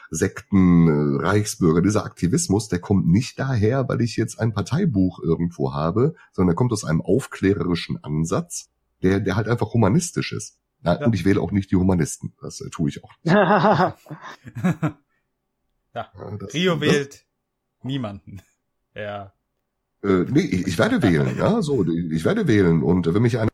Sekten, 0.10 0.88
äh, 0.88 1.26
Reichsbürger, 1.26 1.82
dieser 1.82 2.06
Aktivismus, 2.06 2.68
der 2.68 2.80
kommt 2.80 3.08
nicht 3.08 3.40
daher, 3.40 3.90
weil 3.90 4.02
ich 4.02 4.18
jetzt 4.18 4.40
ein 4.40 4.54
Parteibuch 4.54 5.20
irgendwo 5.24 5.74
habe, 5.74 6.14
sondern 6.32 6.50
der 6.50 6.56
kommt 6.56 6.74
aus 6.74 6.84
einem 6.84 7.02
aufklärerischen 7.02 8.04
Ansatz, 8.04 8.70
der, 9.02 9.20
der 9.20 9.36
halt 9.36 9.48
einfach 9.48 9.74
humanistisch 9.74 10.32
ist. 10.32 10.60
Ja. 10.84 10.94
Und 11.06 11.14
ich 11.16 11.26
wähle 11.26 11.42
auch 11.42 11.52
nicht 11.52 11.72
die 11.72 11.76
Humanisten. 11.76 12.34
Das 12.42 12.62
äh, 12.62 12.70
tue 12.70 12.90
ich 12.90 13.04
auch 13.04 13.12
ja. 13.24 13.98
ja 15.94 16.12
das, 16.40 16.54
Rio 16.54 16.76
das, 16.76 16.82
wählt 16.82 17.26
niemanden. 17.84 18.42
Ja. 18.96 19.32
Äh, 20.02 20.26
nee, 20.28 20.40
ich, 20.40 20.66
ich 20.66 20.80
werde 20.80 21.04
wählen, 21.04 21.38
ja, 21.38 21.62
so, 21.62 21.86
ich 21.86 22.26
werde 22.26 22.48
wählen. 22.48 22.82
Und 22.82 23.14
wenn 23.14 23.22
mich 23.22 23.38
einer 23.38 23.52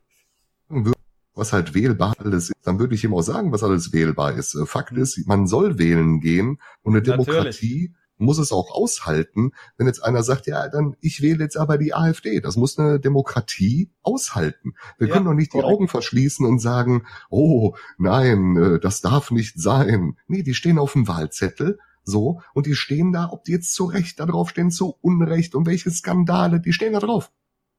was 1.36 1.53
halt 1.53 1.74
wählbar 1.74 2.15
alles 2.18 2.49
ist, 2.49 2.65
dann 2.65 2.80
würde 2.80 2.95
ich 2.95 3.03
ihm 3.03 3.14
auch 3.14 3.22
sagen, 3.22 3.52
was 3.52 3.64
alles 3.64 3.91
wählbar 3.91 4.34
ist. 4.34 4.56
Äh, 4.56 4.65
Fakt 4.65 4.94
ist, 4.94 5.28
man 5.28 5.48
soll 5.48 5.80
wählen 5.80 6.22
gehen 6.22 6.60
und 6.82 6.94
eine 6.94 7.02
Demokratie 7.02 7.90
Natürlich. 7.90 8.03
Muss 8.18 8.38
es 8.38 8.52
auch 8.52 8.72
aushalten, 8.72 9.52
wenn 9.77 9.88
jetzt 9.88 10.03
einer 10.03 10.23
sagt, 10.23 10.48
ja, 10.48 10.69
dann 10.69 10.95
ich 11.02 11.22
wähle 11.22 11.44
jetzt 11.44 11.57
aber 11.57 11.77
die 11.77 11.94
AfD. 11.94 12.40
Das 12.40 12.56
muss 12.56 12.77
eine 12.77 12.99
Demokratie 12.99 13.91
aushalten. 14.02 14.73
Wir 14.98 15.07
ja, 15.07 15.14
können 15.14 15.26
doch 15.26 15.34
nicht 15.34 15.52
korrekt. 15.52 15.68
die 15.68 15.73
Augen 15.73 15.88
verschließen 15.88 16.45
und 16.45 16.60
sagen, 16.60 17.06
oh 17.30 17.76
nein, 17.98 18.56
äh, 18.56 18.80
das 18.80 19.02
darf 19.02 19.31
nicht 19.31 19.60
sein. 19.60 20.18
Nee, 20.27 20.44
die 20.44 20.53
stehen 20.53 20.80
auf 20.80 20.94
dem 20.94 21.07
Wahlzettel 21.07 21.80
so, 22.03 22.41
und 22.53 22.65
die 22.65 22.76
stehen 22.76 23.14
da, 23.14 23.30
ob 23.31 23.45
die 23.45 23.53
jetzt 23.53 23.73
zu 23.73 23.85
Recht 23.85 24.19
da 24.19 24.26
drauf 24.26 24.49
stehen, 24.49 24.72
zu 24.72 24.98
Unrecht 25.02 25.56
und 25.56 25.65
welche 25.65 25.90
Skandale, 25.90 26.60
die 26.60 26.73
stehen 26.73 26.94
da 26.94 26.99
drauf. 26.99 27.31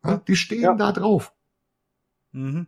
Ja, 0.03 0.17
die 0.17 0.37
stehen 0.37 0.63
ja. 0.63 0.75
da 0.75 0.93
drauf. 0.93 1.35
Mhm. 2.33 2.67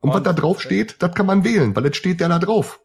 Und, 0.00 0.10
und 0.10 0.14
was 0.14 0.22
da 0.22 0.32
drauf 0.32 0.60
steht, 0.60 1.02
das 1.02 1.14
kann 1.14 1.26
man 1.26 1.44
wählen, 1.44 1.74
weil 1.74 1.86
es 1.86 1.96
steht 1.96 2.20
ja 2.20 2.28
da 2.28 2.38
drauf. 2.38 2.80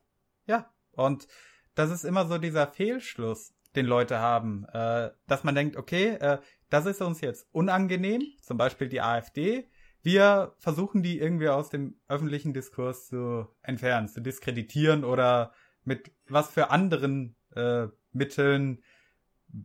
Ja, 0.45 0.71
und 0.91 1.27
das 1.75 1.91
ist 1.91 2.03
immer 2.03 2.27
so 2.27 2.39
dieser 2.39 2.67
Fehlschluss, 2.67 3.53
den 3.77 3.85
Leute 3.85 4.19
haben, 4.19 4.65
äh, 4.73 5.11
dass 5.27 5.43
man 5.43 5.55
denkt, 5.55 5.77
okay, 5.77 6.15
äh, 6.19 6.39
das 6.69 6.85
ist 6.85 7.01
uns 7.01 7.21
jetzt 7.21 7.47
unangenehm, 7.53 8.21
zum 8.41 8.57
Beispiel 8.57 8.89
die 8.89 9.01
AfD. 9.01 9.69
Wir 10.03 10.53
versuchen 10.57 11.03
die 11.03 11.19
irgendwie 11.19 11.49
aus 11.49 11.69
dem 11.69 11.99
öffentlichen 12.07 12.53
Diskurs 12.53 13.07
zu 13.07 13.47
entfernen, 13.61 14.07
zu 14.09 14.21
diskreditieren 14.21 15.03
oder 15.03 15.53
mit 15.83 16.11
was 16.27 16.49
für 16.49 16.69
anderen 16.69 17.35
äh, 17.55 17.87
Mitteln 18.11 18.83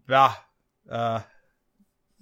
ja, 0.09 0.37
äh, 0.87 1.21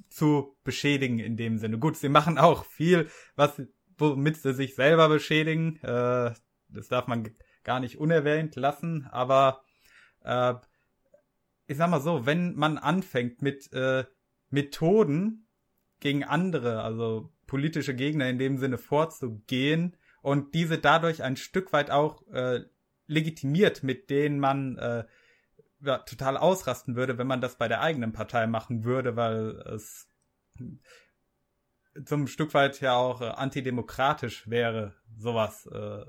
zu 0.09 0.57
beschädigen 0.65 1.19
in 1.19 1.37
dem 1.37 1.59
Sinne. 1.59 1.79
Gut, 1.79 1.97
sie 1.97 2.09
machen 2.09 2.39
auch 2.39 2.65
viel, 2.65 3.09
was 3.37 3.63
womit 3.99 4.39
sie 4.39 4.55
sich 4.55 4.75
selber 4.75 5.09
beschädigen. 5.09 5.77
Äh, 5.83 6.33
das 6.69 6.89
darf 6.89 7.07
man 7.07 7.29
gar 7.65 7.81
nicht 7.81 7.99
unerwähnt 7.99 8.57
lassen, 8.57 9.07
aber 9.11 9.63
äh, 10.23 10.55
ich 11.71 11.77
sag 11.77 11.89
mal 11.89 12.01
so, 12.01 12.27
wenn 12.27 12.57
man 12.57 12.79
anfängt 12.79 13.43
mit 13.43 13.73
äh, 13.73 14.05
Methoden 14.49 15.47
gegen 16.01 16.25
andere, 16.25 16.83
also 16.83 17.33
politische 17.47 17.95
Gegner 17.95 18.29
in 18.29 18.41
dem 18.41 18.59
Sinne 18.59 18.77
vorzugehen 18.77 19.97
und 20.21 20.53
diese 20.57 20.79
dadurch 20.79 21.23
ein 21.23 21.37
Stück 21.37 21.73
weit 21.73 21.93
auch 21.93 22.27
äh, 22.33 22.65
legitimiert, 23.07 23.85
mit 23.85 24.11
denen 24.11 24.41
man 24.41 24.79
äh, 24.79 25.05
ja, 25.81 25.99
total 25.99 26.37
ausrasten 26.37 26.97
würde, 26.97 27.19
wenn 27.19 27.29
man 27.29 27.41
das 27.41 27.55
bei 27.55 27.69
der 27.69 27.83
eigenen 27.83 28.13
Partei 28.13 28.49
machen 28.49 28.83
würde, 28.83 29.15
weil 29.15 29.51
es 29.73 30.09
zum 32.05 32.27
Stück 32.27 32.53
weit 32.53 32.81
ja 32.81 32.97
auch 32.97 33.21
äh, 33.21 33.27
antidemokratisch 33.27 34.51
wäre, 34.51 34.97
sowas. 35.17 35.67
Äh, 35.67 36.05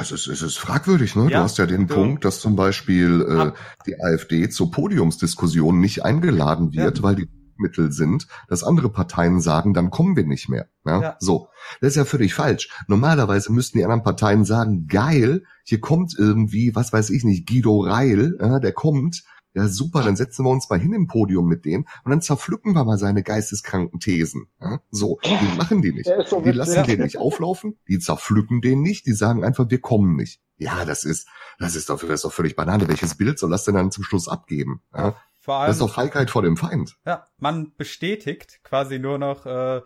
es 0.00 0.10
ist, 0.12 0.26
es 0.26 0.42
ist 0.42 0.58
fragwürdig, 0.58 1.16
ne? 1.16 1.24
Ja, 1.24 1.38
du 1.38 1.44
hast 1.44 1.58
ja 1.58 1.66
den 1.66 1.88
so. 1.88 1.94
Punkt, 1.94 2.24
dass 2.24 2.40
zum 2.40 2.56
Beispiel 2.56 3.22
äh, 3.22 3.52
die 3.86 4.00
AfD 4.00 4.48
zur 4.48 4.70
Podiumsdiskussion 4.70 5.78
nicht 5.80 6.04
eingeladen 6.04 6.72
wird, 6.74 6.98
ja. 6.98 7.02
weil 7.02 7.16
die 7.16 7.28
Mittel 7.56 7.92
sind, 7.92 8.26
dass 8.48 8.64
andere 8.64 8.88
Parteien 8.88 9.40
sagen, 9.40 9.74
dann 9.74 9.90
kommen 9.90 10.16
wir 10.16 10.26
nicht 10.26 10.48
mehr. 10.48 10.68
Ja? 10.84 11.00
ja? 11.00 11.16
So, 11.20 11.48
das 11.80 11.90
ist 11.90 11.96
ja 11.96 12.04
völlig 12.04 12.34
falsch. 12.34 12.68
Normalerweise 12.88 13.52
müssten 13.52 13.78
die 13.78 13.84
anderen 13.84 14.02
Parteien 14.02 14.44
sagen, 14.44 14.86
geil, 14.86 15.44
hier 15.64 15.80
kommt 15.80 16.14
irgendwie, 16.18 16.74
was 16.74 16.92
weiß 16.92 17.10
ich 17.10 17.24
nicht, 17.24 17.48
Guido 17.48 17.80
Reil, 17.80 18.36
ja, 18.40 18.58
der 18.58 18.72
kommt, 18.72 19.22
ja 19.54 19.68
super, 19.68 20.02
dann 20.02 20.16
setzen 20.16 20.44
wir 20.44 20.50
uns 20.50 20.68
mal 20.68 20.78
hin 20.78 20.92
im 20.92 21.06
Podium 21.06 21.46
mit 21.46 21.64
dem 21.64 21.86
und 22.04 22.10
dann 22.10 22.20
zerpflücken 22.20 22.74
wir 22.74 22.84
mal 22.84 22.98
seine 22.98 23.22
geisteskranken 23.22 24.00
Thesen. 24.00 24.48
Ja? 24.60 24.80
So, 24.90 25.18
die 25.24 25.56
machen 25.56 25.80
die 25.82 25.92
nicht. 25.92 26.10
So 26.26 26.40
die 26.40 26.52
lassen 26.52 26.84
den 26.84 27.00
nicht 27.00 27.18
auflaufen, 27.18 27.78
die 27.88 27.98
zerpflücken 27.98 28.60
den 28.60 28.82
nicht, 28.82 29.06
die 29.06 29.12
sagen 29.12 29.44
einfach, 29.44 29.70
wir 29.70 29.80
kommen 29.80 30.16
nicht. 30.16 30.40
Ja, 30.56 30.84
das 30.84 31.04
ist, 31.04 31.28
das 31.58 31.74
ist 31.74 31.90
doch, 31.90 32.00
das 32.00 32.10
ist 32.10 32.24
doch 32.24 32.32
völlig 32.32 32.56
Banane. 32.56 32.86
Welches 32.88 33.16
Bild 33.16 33.38
soll 33.38 33.50
das 33.50 33.64
denn 33.64 33.74
dann 33.74 33.90
zum 33.90 34.04
Schluss 34.04 34.28
abgeben? 34.28 34.82
Ja? 34.94 35.16
Vor 35.38 35.56
allem, 35.56 35.66
das 35.66 35.76
ist 35.76 35.82
doch 35.82 35.94
Feigheit 35.94 36.30
vor 36.30 36.42
dem 36.42 36.56
Feind. 36.56 36.96
Ja, 37.04 37.28
man 37.38 37.74
bestätigt 37.76 38.60
quasi 38.62 38.98
nur 38.98 39.18
noch 39.18 39.44
äh, 39.46 39.82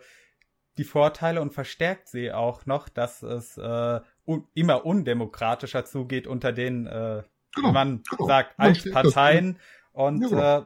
die 0.77 0.85
Vorteile 0.85 1.41
und 1.41 1.53
verstärkt 1.53 2.07
sie 2.07 2.31
auch 2.31 2.65
noch, 2.65 2.87
dass 2.87 3.23
es 3.23 3.57
äh, 3.57 3.99
un 4.25 4.47
immer 4.53 4.85
undemokratischer 4.85 5.83
zugeht 5.83 6.27
unter 6.27 6.53
den, 6.53 6.87
äh, 6.87 7.23
genau, 7.55 7.71
man 7.71 8.03
genau. 8.09 8.27
sagt, 8.27 8.59
Altparteien. 8.59 9.57
Und 9.91 10.21
ja, 10.21 10.27
genau. 10.29 10.59
äh, 10.59 10.65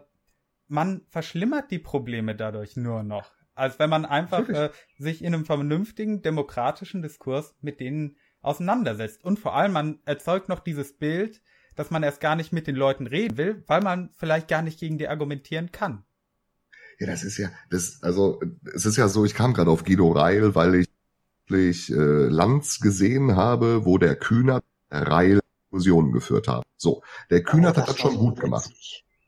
man 0.67 1.01
verschlimmert 1.09 1.71
die 1.71 1.79
Probleme 1.79 2.35
dadurch 2.35 2.75
nur 2.75 3.03
noch. 3.03 3.31
Als 3.55 3.77
wenn 3.79 3.89
man 3.89 4.05
einfach 4.05 4.49
äh, 4.49 4.69
sich 4.97 5.23
in 5.23 5.33
einem 5.33 5.45
vernünftigen, 5.45 6.21
demokratischen 6.21 7.01
Diskurs 7.01 7.55
mit 7.61 7.79
denen 7.79 8.17
auseinandersetzt. 8.41 9.23
Und 9.23 9.39
vor 9.39 9.55
allem, 9.55 9.73
man 9.73 9.99
erzeugt 10.05 10.49
noch 10.49 10.59
dieses 10.59 10.97
Bild, 10.97 11.41
dass 11.75 11.91
man 11.91 12.03
erst 12.03 12.19
gar 12.19 12.35
nicht 12.35 12.51
mit 12.51 12.67
den 12.67 12.75
Leuten 12.75 13.07
reden 13.07 13.37
will, 13.37 13.63
weil 13.67 13.81
man 13.81 14.09
vielleicht 14.17 14.47
gar 14.47 14.61
nicht 14.61 14.79
gegen 14.79 14.97
die 14.97 15.07
argumentieren 15.07 15.71
kann. 15.71 16.03
Ja, 16.99 17.07
das 17.07 17.23
ist 17.23 17.37
ja, 17.37 17.49
das, 17.69 18.01
also, 18.03 18.41
es 18.73 18.85
ist 18.85 18.97
ja 18.97 19.07
so, 19.07 19.25
ich 19.25 19.33
kam 19.33 19.53
gerade 19.53 19.71
auf 19.71 19.83
Guido 19.83 20.11
Reil, 20.11 20.53
weil 20.53 20.75
ich 20.75 20.87
wirklich 21.47 21.91
äh, 21.91 22.27
Lanz 22.27 22.79
gesehen 22.79 23.35
habe, 23.35 23.85
wo 23.85 23.97
der 23.97 24.15
Kühner 24.15 24.61
Reil 24.91 25.39
Fusionen 25.73 26.11
geführt 26.11 26.47
hat. 26.47 26.63
So, 26.77 27.01
der 27.31 27.41
Kühnert 27.41 27.77
oh, 27.77 27.81
hat 27.81 27.89
das 27.89 27.97
schon 27.97 28.15
gut 28.15 28.39
gemacht. 28.39 28.71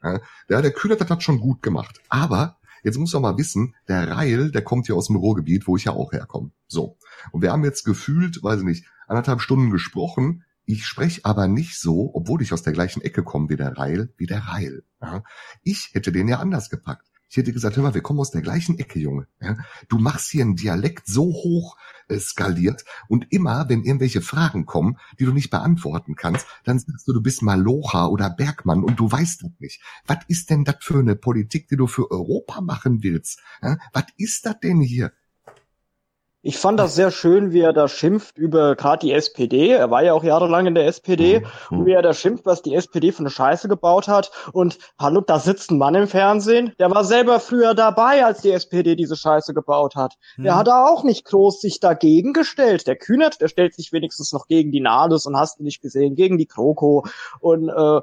Ja, 0.03 0.61
der, 0.61 0.71
Kühnert 0.71 1.01
hat 1.01 1.09
das 1.09 1.23
schon 1.23 1.39
gut 1.39 1.63
gemacht. 1.63 1.99
Aber 2.09 2.57
jetzt 2.83 2.99
muss 2.99 3.13
man 3.13 3.23
mal 3.23 3.37
wissen, 3.39 3.73
der 3.87 4.11
Reil, 4.11 4.51
der 4.51 4.61
kommt 4.61 4.85
hier 4.85 4.95
aus 4.95 5.07
dem 5.07 5.15
Ruhrgebiet, 5.15 5.65
wo 5.65 5.75
ich 5.75 5.85
ja 5.85 5.93
auch 5.93 6.11
herkomme. 6.11 6.51
So. 6.67 6.97
Und 7.31 7.41
wir 7.41 7.51
haben 7.51 7.63
jetzt 7.63 7.83
gefühlt, 7.83 8.43
weiß 8.43 8.59
ich 8.59 8.65
nicht, 8.65 8.85
anderthalb 9.07 9.41
Stunden 9.41 9.71
gesprochen, 9.71 10.43
ich 10.65 10.85
spreche 10.85 11.25
aber 11.25 11.47
nicht 11.47 11.79
so, 11.79 12.11
obwohl 12.13 12.41
ich 12.43 12.53
aus 12.53 12.61
der 12.61 12.73
gleichen 12.73 13.01
Ecke 13.01 13.23
komme 13.23 13.49
wie 13.49 13.55
der 13.55 13.77
Reil, 13.77 14.13
wie 14.17 14.27
der 14.27 14.41
Reil. 14.41 14.83
Ja? 15.01 15.23
Ich 15.63 15.89
hätte 15.93 16.11
den 16.11 16.27
ja 16.27 16.39
anders 16.39 16.69
gepackt. 16.69 17.07
Ich 17.29 17.37
hätte 17.37 17.53
gesagt, 17.53 17.75
hör 17.75 17.83
mal, 17.83 17.93
wir 17.93 18.01
kommen 18.01 18.19
aus 18.19 18.31
der 18.31 18.41
gleichen 18.41 18.77
Ecke, 18.77 18.99
Junge. 18.99 19.27
Ja? 19.41 19.57
Du 19.89 19.97
machst 19.97 20.29
hier 20.29 20.43
einen 20.43 20.55
Dialekt 20.55 21.07
so 21.07 21.23
hoch 21.23 21.77
äh, 22.07 22.19
skaliert 22.19 22.85
und 23.07 23.31
immer, 23.31 23.67
wenn 23.67 23.83
irgendwelche 23.83 24.21
Fragen 24.21 24.65
kommen, 24.65 24.97
die 25.19 25.25
du 25.25 25.31
nicht 25.31 25.49
beantworten 25.49 26.15
kannst, 26.15 26.45
dann 26.63 26.79
sagst 26.79 27.07
du, 27.07 27.13
du 27.13 27.21
bist 27.21 27.41
Malocha 27.41 28.07
oder 28.07 28.29
Bergmann 28.29 28.83
und 28.83 28.99
du 28.99 29.11
weißt 29.11 29.43
das 29.43 29.51
nicht. 29.59 29.81
Was 30.05 30.19
ist 30.27 30.49
denn 30.49 30.63
das 30.63 30.77
für 30.81 30.99
eine 30.99 31.15
Politik, 31.15 31.67
die 31.67 31.77
du 31.77 31.87
für 31.87 32.11
Europa 32.11 32.61
machen 32.61 33.01
willst? 33.03 33.41
Ja? 33.61 33.77
Was 33.91 34.05
ist 34.17 34.45
das 34.45 34.59
denn 34.59 34.81
hier? 34.81 35.11
Ich 36.47 36.59
fand 36.59 36.79
das 36.79 36.93
sehr 36.93 37.09
schön, 37.09 37.53
wie 37.53 37.61
er 37.61 37.73
da 37.73 37.87
schimpft 37.87 38.37
über 38.37 38.75
gerade 38.75 38.99
die 38.99 39.13
SPD. 39.13 39.69
Er 39.69 39.89
war 39.89 40.03
ja 40.03 40.13
auch 40.13 40.23
jahrelang 40.23 40.67
in 40.67 40.75
der 40.75 40.85
SPD. 40.85 41.39
Mhm. 41.39 41.79
Und 41.79 41.85
wie 41.87 41.93
er 41.93 42.03
da 42.03 42.13
schimpft, 42.13 42.45
was 42.45 42.61
die 42.61 42.75
SPD 42.75 43.11
für 43.11 43.21
eine 43.21 43.31
Scheiße 43.31 43.67
gebaut 43.67 44.07
hat. 44.07 44.29
Und 44.53 44.77
hallo, 44.99 45.21
da 45.21 45.39
sitzt 45.39 45.71
ein 45.71 45.79
Mann 45.79 45.95
im 45.95 46.07
Fernsehen. 46.07 46.71
Der 46.77 46.91
war 46.91 47.03
selber 47.03 47.39
früher 47.39 47.73
dabei, 47.73 48.23
als 48.23 48.41
die 48.41 48.51
SPD 48.51 48.95
diese 48.95 49.15
Scheiße 49.15 49.55
gebaut 49.55 49.95
hat. 49.95 50.17
Mhm. 50.37 50.43
Der 50.43 50.55
hat 50.55 50.67
da 50.67 50.85
auch 50.85 51.03
nicht 51.03 51.25
groß 51.25 51.61
sich 51.61 51.79
dagegen 51.79 52.31
gestellt. 52.31 52.85
Der 52.85 52.95
Kühnert, 52.95 53.41
der 53.41 53.47
stellt 53.47 53.73
sich 53.73 53.91
wenigstens 53.91 54.31
noch 54.31 54.45
gegen 54.47 54.71
die 54.71 54.81
Nades 54.81 55.25
und 55.25 55.35
hast 55.35 55.57
du 55.57 55.63
nicht 55.63 55.81
gesehen, 55.81 56.13
gegen 56.13 56.37
die 56.37 56.45
Kroko. 56.45 57.07
Und 57.39 57.69
äh, 57.69 58.01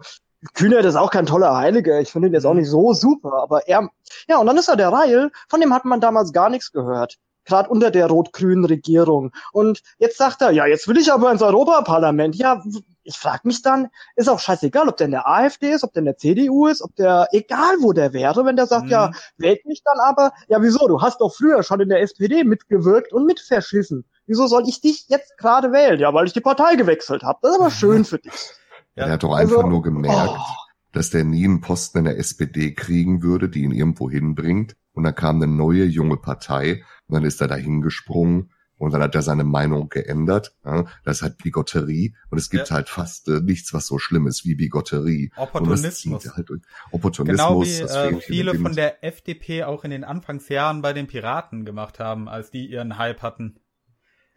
Kühnert 0.55 0.85
ist 0.85 0.97
auch 0.97 1.13
kein 1.13 1.27
toller 1.27 1.57
Heiliger. 1.57 2.01
Ich 2.01 2.11
finde 2.11 2.27
ihn 2.27 2.35
jetzt 2.35 2.45
auch 2.45 2.55
mhm. 2.55 2.59
nicht 2.59 2.71
so 2.71 2.93
super, 2.93 3.35
aber 3.41 3.69
er, 3.69 3.89
ja, 4.27 4.39
und 4.39 4.49
dann 4.49 4.59
ist 4.59 4.67
er 4.67 4.75
der 4.75 4.91
Weil, 4.91 5.31
von 5.49 5.61
dem 5.61 5.73
hat 5.73 5.85
man 5.85 6.01
damals 6.01 6.33
gar 6.33 6.51
nichts 6.51 6.73
gehört 6.73 7.19
gerade 7.45 7.69
unter 7.69 7.91
der 7.91 8.07
rot-grünen 8.07 8.65
Regierung. 8.65 9.33
Und 9.53 9.83
jetzt 9.99 10.19
sagt 10.19 10.43
er, 10.43 10.51
ja, 10.51 10.67
jetzt 10.67 10.89
will 10.89 10.99
ich 10.99 11.13
aber 11.13 11.31
ins 11.33 11.43
Europaparlament. 11.43 12.37
Ja, 12.37 12.63
ich 13.05 13.17
frage 13.17 13.43
mich 13.45 13.63
dann, 13.63 13.89
ist 14.17 14.29
auch 14.29 14.39
scheißegal, 14.39 14.89
ob 14.89 14.97
der 14.97 15.07
in 15.07 15.13
der 15.13 15.29
AfD 15.29 15.71
ist, 15.71 15.85
ob 15.85 15.93
der 15.93 16.01
in 16.01 16.07
der 16.07 16.17
CDU 16.17 16.67
ist, 16.67 16.83
ob 16.83 16.95
der, 16.97 17.29
egal 17.33 17.77
wo 17.81 17.93
der 17.93 18.13
wäre, 18.13 18.45
wenn 18.45 18.57
der 18.57 18.67
sagt, 18.67 18.85
mhm. 18.85 18.91
ja, 18.91 19.11
wählt 19.39 19.65
mich 19.67 19.83
dann 19.85 19.99
aber, 20.01 20.33
ja, 20.49 20.63
wieso, 20.63 20.87
du 20.87 21.01
hast 21.01 21.21
doch 21.21 21.35
früher 21.35 21.63
schon 21.63 21.81
in 21.81 21.89
der 21.89 22.01
SPD 22.01 22.45
mitgewirkt 22.45 23.13
und 23.13 23.27
mitverschissen. 23.27 24.05
Wieso 24.27 24.47
soll 24.47 24.69
ich 24.69 24.81
dich 24.81 25.07
jetzt 25.09 25.37
gerade 25.37 25.73
wählen? 25.73 25.99
Ja, 25.99 26.15
weil 26.15 26.27
ich 26.27 26.33
die 26.33 26.41
Partei 26.41 26.77
gewechselt 26.77 27.23
habe. 27.23 27.39
Das 27.43 27.53
ist 27.53 27.61
aber 27.61 27.71
schön 27.71 28.05
für 28.05 28.19
dich. 28.19 28.33
Ja, 28.95 29.07
er 29.07 29.13
hat 29.13 29.23
doch 29.23 29.33
einfach 29.33 29.57
also, 29.57 29.69
nur 29.69 29.81
gemerkt, 29.81 30.35
oh. 30.37 30.55
dass 30.93 31.09
der 31.09 31.25
nie 31.25 31.47
einen 31.47 31.63
Posten 31.63 32.01
in 32.01 32.05
der 32.05 32.19
SPD 32.19 32.75
kriegen 32.75 33.23
würde, 33.23 33.49
die 33.49 33.63
ihn 33.63 33.73
irgendwo 33.73 34.11
hinbringt. 34.11 34.77
Und 34.93 35.05
dann 35.05 35.15
kam 35.15 35.37
eine 35.37 35.47
neue 35.47 35.85
junge 35.85 36.19
Partei 36.19 36.85
und 37.13 37.17
dann 37.17 37.25
ist 37.27 37.43
er 37.43 37.49
da 37.49 37.57
hingesprungen 37.57 38.51
und 38.79 38.95
dann 38.95 39.03
hat 39.03 39.15
er 39.15 39.21
seine 39.21 39.45
Meinung 39.45 39.91
geändert. 39.91 40.57
Ja, 40.65 40.87
das 41.05 41.19
ist 41.19 41.23
halt 41.23 41.39
Bigotterie 41.43 42.15
und 42.31 42.39
es 42.39 42.49
gibt 42.49 42.71
ja. 42.71 42.75
halt 42.75 42.89
fast 42.89 43.29
äh, 43.29 43.41
nichts, 43.41 43.75
was 43.75 43.87
so 43.87 43.99
schlimm 43.99 44.27
ist 44.27 44.47
wie 44.47 44.55
Bigotterie. 44.55 45.31
Opportunismus. 45.37 46.35
Halt 46.35 46.49
Opportunismus. 46.91 47.37
Genau 47.37 47.63
wie 47.63 48.17
äh, 48.17 48.21
viele 48.21 48.55
von 48.55 48.75
der 48.75 49.05
FDP 49.05 49.65
auch 49.65 49.85
in 49.85 49.91
den 49.91 50.05
Anfangsjahren 50.05 50.81
bei 50.81 50.95
den 50.95 51.07
Piraten 51.07 51.67
gemacht 51.67 52.01
haben, 52.01 52.31
als 52.31 52.51
die 52.51 52.65
ihren 52.65 52.97
Hype 52.97 53.21
hatten. 53.21 53.59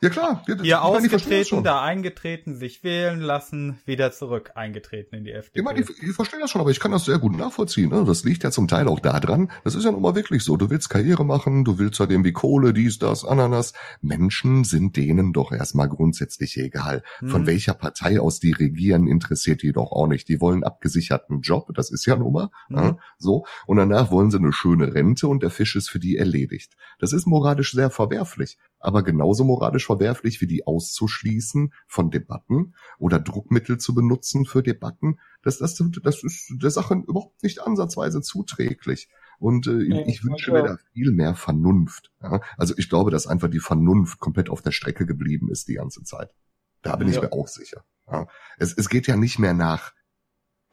Ja 0.02 0.10
klar. 0.10 0.44
Ja, 0.48 0.62
Hier 0.62 0.84
ausgetreten, 0.84 1.64
da 1.64 1.82
eingetreten, 1.82 2.56
sich 2.56 2.84
wählen 2.84 3.22
lassen, 3.22 3.80
wieder 3.86 4.12
zurück 4.12 4.52
eingetreten 4.56 5.16
in 5.16 5.24
die 5.24 5.32
FDP. 5.32 5.60
Ich 5.60 5.64
meine, 5.64 5.80
ich, 5.80 5.90
ich 5.90 6.14
verstehe 6.14 6.40
das 6.40 6.52
schon, 6.52 6.60
aber 6.60 6.70
ich 6.70 6.82
kann 6.82 6.92
das 6.92 7.06
sehr 7.06 7.18
gut 7.18 7.36
nachvollziehen. 7.36 7.90
Ne? 7.92 8.04
Das 8.06 8.26
liegt 8.26 8.44
ja 8.44 8.52
zum 8.52 8.68
Teil 8.68 8.90
auch 8.90 9.00
daran. 9.00 9.52
Das 9.64 9.74
ist 9.74 9.86
ja 9.86 9.92
nun 9.92 10.02
mal 10.02 10.14
wirklich 10.14 10.44
so. 10.44 10.58
Du 10.58 10.70
willst 10.70 10.90
Karriere 10.90 11.24
machen, 11.24 11.64
du 11.64 11.80
willst 11.80 12.00
halt 12.02 12.12
irgendwie 12.12 12.34
Kohle, 12.34 12.74
dies, 12.74 13.00
das, 13.00 13.24
Ananas. 13.24 13.72
Menschen 14.02 14.66
sind 14.66 14.98
denen 14.98 15.32
doch 15.32 15.54
erstmal 15.54 15.88
grundsätzlich 15.88 16.58
egal. 16.58 17.02
Hm. 17.20 17.30
Von 17.30 17.48
welcher 17.48 17.74
Partei 17.74 18.20
aus 18.20 18.42
die 18.42 18.52
regieren, 18.52 19.08
interessiert 19.08 19.62
die 19.62 19.72
doch 19.72 19.94
auch 19.94 20.08
nicht. 20.08 20.28
Die 20.28 20.42
wollen 20.42 20.66
abgesicherten 20.66 21.40
Job, 21.40 21.72
das 21.74 21.90
ist 21.90 22.06
ja 22.06 22.18
nun 22.18 22.34
mal. 22.34 22.50
Hm. 22.68 22.78
Ja, 22.78 22.98
so. 23.18 23.46
Und 23.66 23.78
danach 23.78 24.12
wollen 24.12 24.30
sie 24.30 24.40
eine 24.40 24.52
schöne 24.52 24.94
Rente 24.94 25.30
und 25.30 25.42
der 25.42 25.52
Fisch 25.52 25.78
ist 25.78 25.90
für 25.90 26.00
die 26.00 26.18
erledigt. 26.18 26.76
Das 27.00 27.14
ist 27.14 27.26
moralisch 27.26 27.72
sehr 27.72 27.90
verwerflich 27.90 28.58
aber 28.86 29.04
genauso 29.04 29.44
moralisch 29.44 29.86
verwerflich 29.88 30.42
wie 30.42 30.48
die 30.48 30.68
auszuschließen 30.68 31.74
von 31.88 32.12
Debatten 32.12 32.76
oder 33.00 33.20
Druckmittel 33.20 33.80
zu 33.80 33.96
benutzen 33.96 34.46
für 34.46 34.62
Debatten. 34.62 35.20
Das, 35.42 35.58
das, 35.58 35.82
das 36.04 36.24
ist 36.24 36.54
der 36.62 36.70
Sache 36.70 36.94
überhaupt 37.08 37.42
nicht 37.42 37.62
ansatzweise 37.62 38.22
zuträglich. 38.22 39.10
Und 39.40 39.66
äh, 39.68 39.82
ja, 39.82 40.06
ich 40.06 40.24
wünsche 40.24 40.52
mir 40.52 40.64
da 40.64 40.78
viel 40.94 41.12
mehr 41.12 41.36
Vernunft. 41.36 42.12
Ja? 42.22 42.42
Also 42.58 42.76
ich 42.78 42.88
glaube, 42.88 43.10
dass 43.10 43.26
einfach 43.26 43.50
die 43.50 43.60
Vernunft 43.60 44.20
komplett 44.20 44.50
auf 44.50 44.62
der 44.62 44.72
Strecke 44.72 45.06
geblieben 45.06 45.50
ist 45.50 45.68
die 45.68 45.76
ganze 45.76 46.04
Zeit. 46.04 46.30
Da 46.84 46.96
bin 46.96 47.08
ja. 47.08 47.16
ich 47.16 47.22
mir 47.22 47.34
auch 47.34 47.48
sicher. 47.48 47.84
Ja? 48.08 48.28
Es, 48.58 48.72
es 48.74 48.88
geht 48.88 49.08
ja 49.08 49.18
nicht 49.18 49.40
mehr 49.40 49.56
nach 49.56 49.94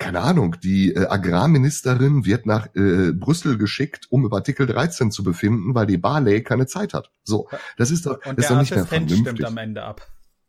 keine 0.02 0.20
Ahnung, 0.20 0.56
die 0.62 0.92
äh, 0.94 1.06
Agrarministerin 1.06 2.24
wird 2.24 2.46
nach 2.46 2.66
äh, 2.74 3.12
Brüssel 3.12 3.58
geschickt, 3.58 4.06
um 4.10 4.24
über 4.24 4.36
Artikel 4.36 4.66
13 4.66 5.10
zu 5.10 5.22
befinden, 5.22 5.74
weil 5.74 5.86
die 5.86 5.98
Barley 5.98 6.42
keine 6.42 6.66
Zeit 6.66 6.94
hat. 6.94 7.10
So, 7.24 7.48
das 7.76 7.90
ist 7.90 8.06
doch, 8.06 8.18
und 8.24 8.38
das 8.38 8.46
ist 8.46 8.50
doch 8.50 8.58
nicht 8.58 8.74
mehr 8.74 8.86
vernünftig. 8.86 9.20
stimmt 9.20 9.44
am 9.44 9.58
Ende 9.58 9.82
ab. 9.82 10.06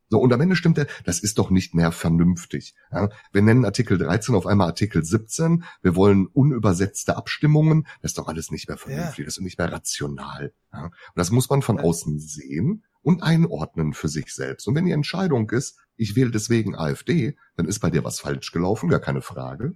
So, 0.10 0.20
und 0.20 0.32
am 0.32 0.42
Ende 0.42 0.56
stimmt 0.56 0.78
er, 0.78 0.88
das 1.06 1.20
ist 1.20 1.40
doch 1.40 1.50
nicht 1.50 1.74
mehr 1.74 1.92
vernünftig. 1.92 2.76
Ja? 2.92 3.10
Wir 3.32 3.42
nennen 3.42 3.66
Artikel 3.66 3.98
13 3.98 4.36
auf 4.36 4.46
einmal 4.46 4.68
Artikel 4.68 5.04
17. 5.04 5.64
Wir 5.82 5.96
wollen 5.96 6.28
unübersetzte 6.28 7.18
Abstimmungen. 7.18 7.88
Das 8.02 8.12
ist 8.12 8.18
doch 8.18 8.28
alles 8.28 8.52
nicht 8.52 8.68
mehr 8.68 8.78
vernünftig. 8.78 9.20
Ja. 9.20 9.26
Das 9.26 9.38
ist 9.38 9.44
nicht 9.44 9.58
mehr 9.58 9.72
rational. 9.72 10.54
Ja? 10.72 10.86
Und 10.86 10.94
das 11.16 11.32
muss 11.32 11.50
man 11.50 11.62
von 11.62 11.80
außen 11.80 12.20
sehen 12.20 12.84
und 13.02 13.22
einordnen 13.22 13.94
für 13.94 14.08
sich 14.08 14.34
selbst. 14.34 14.68
Und 14.68 14.76
wenn 14.76 14.86
die 14.86 14.92
Entscheidung 14.92 15.50
ist, 15.50 15.78
ich 15.96 16.16
wähle 16.16 16.32
deswegen 16.32 16.76
AfD, 16.76 17.38
dann 17.56 17.68
ist 17.68 17.80
bei 17.80 17.90
dir 17.90 18.04
was 18.04 18.20
falsch 18.20 18.52
gelaufen, 18.52 18.90
gar 18.90 19.00
keine 19.00 19.22
Frage. 19.22 19.76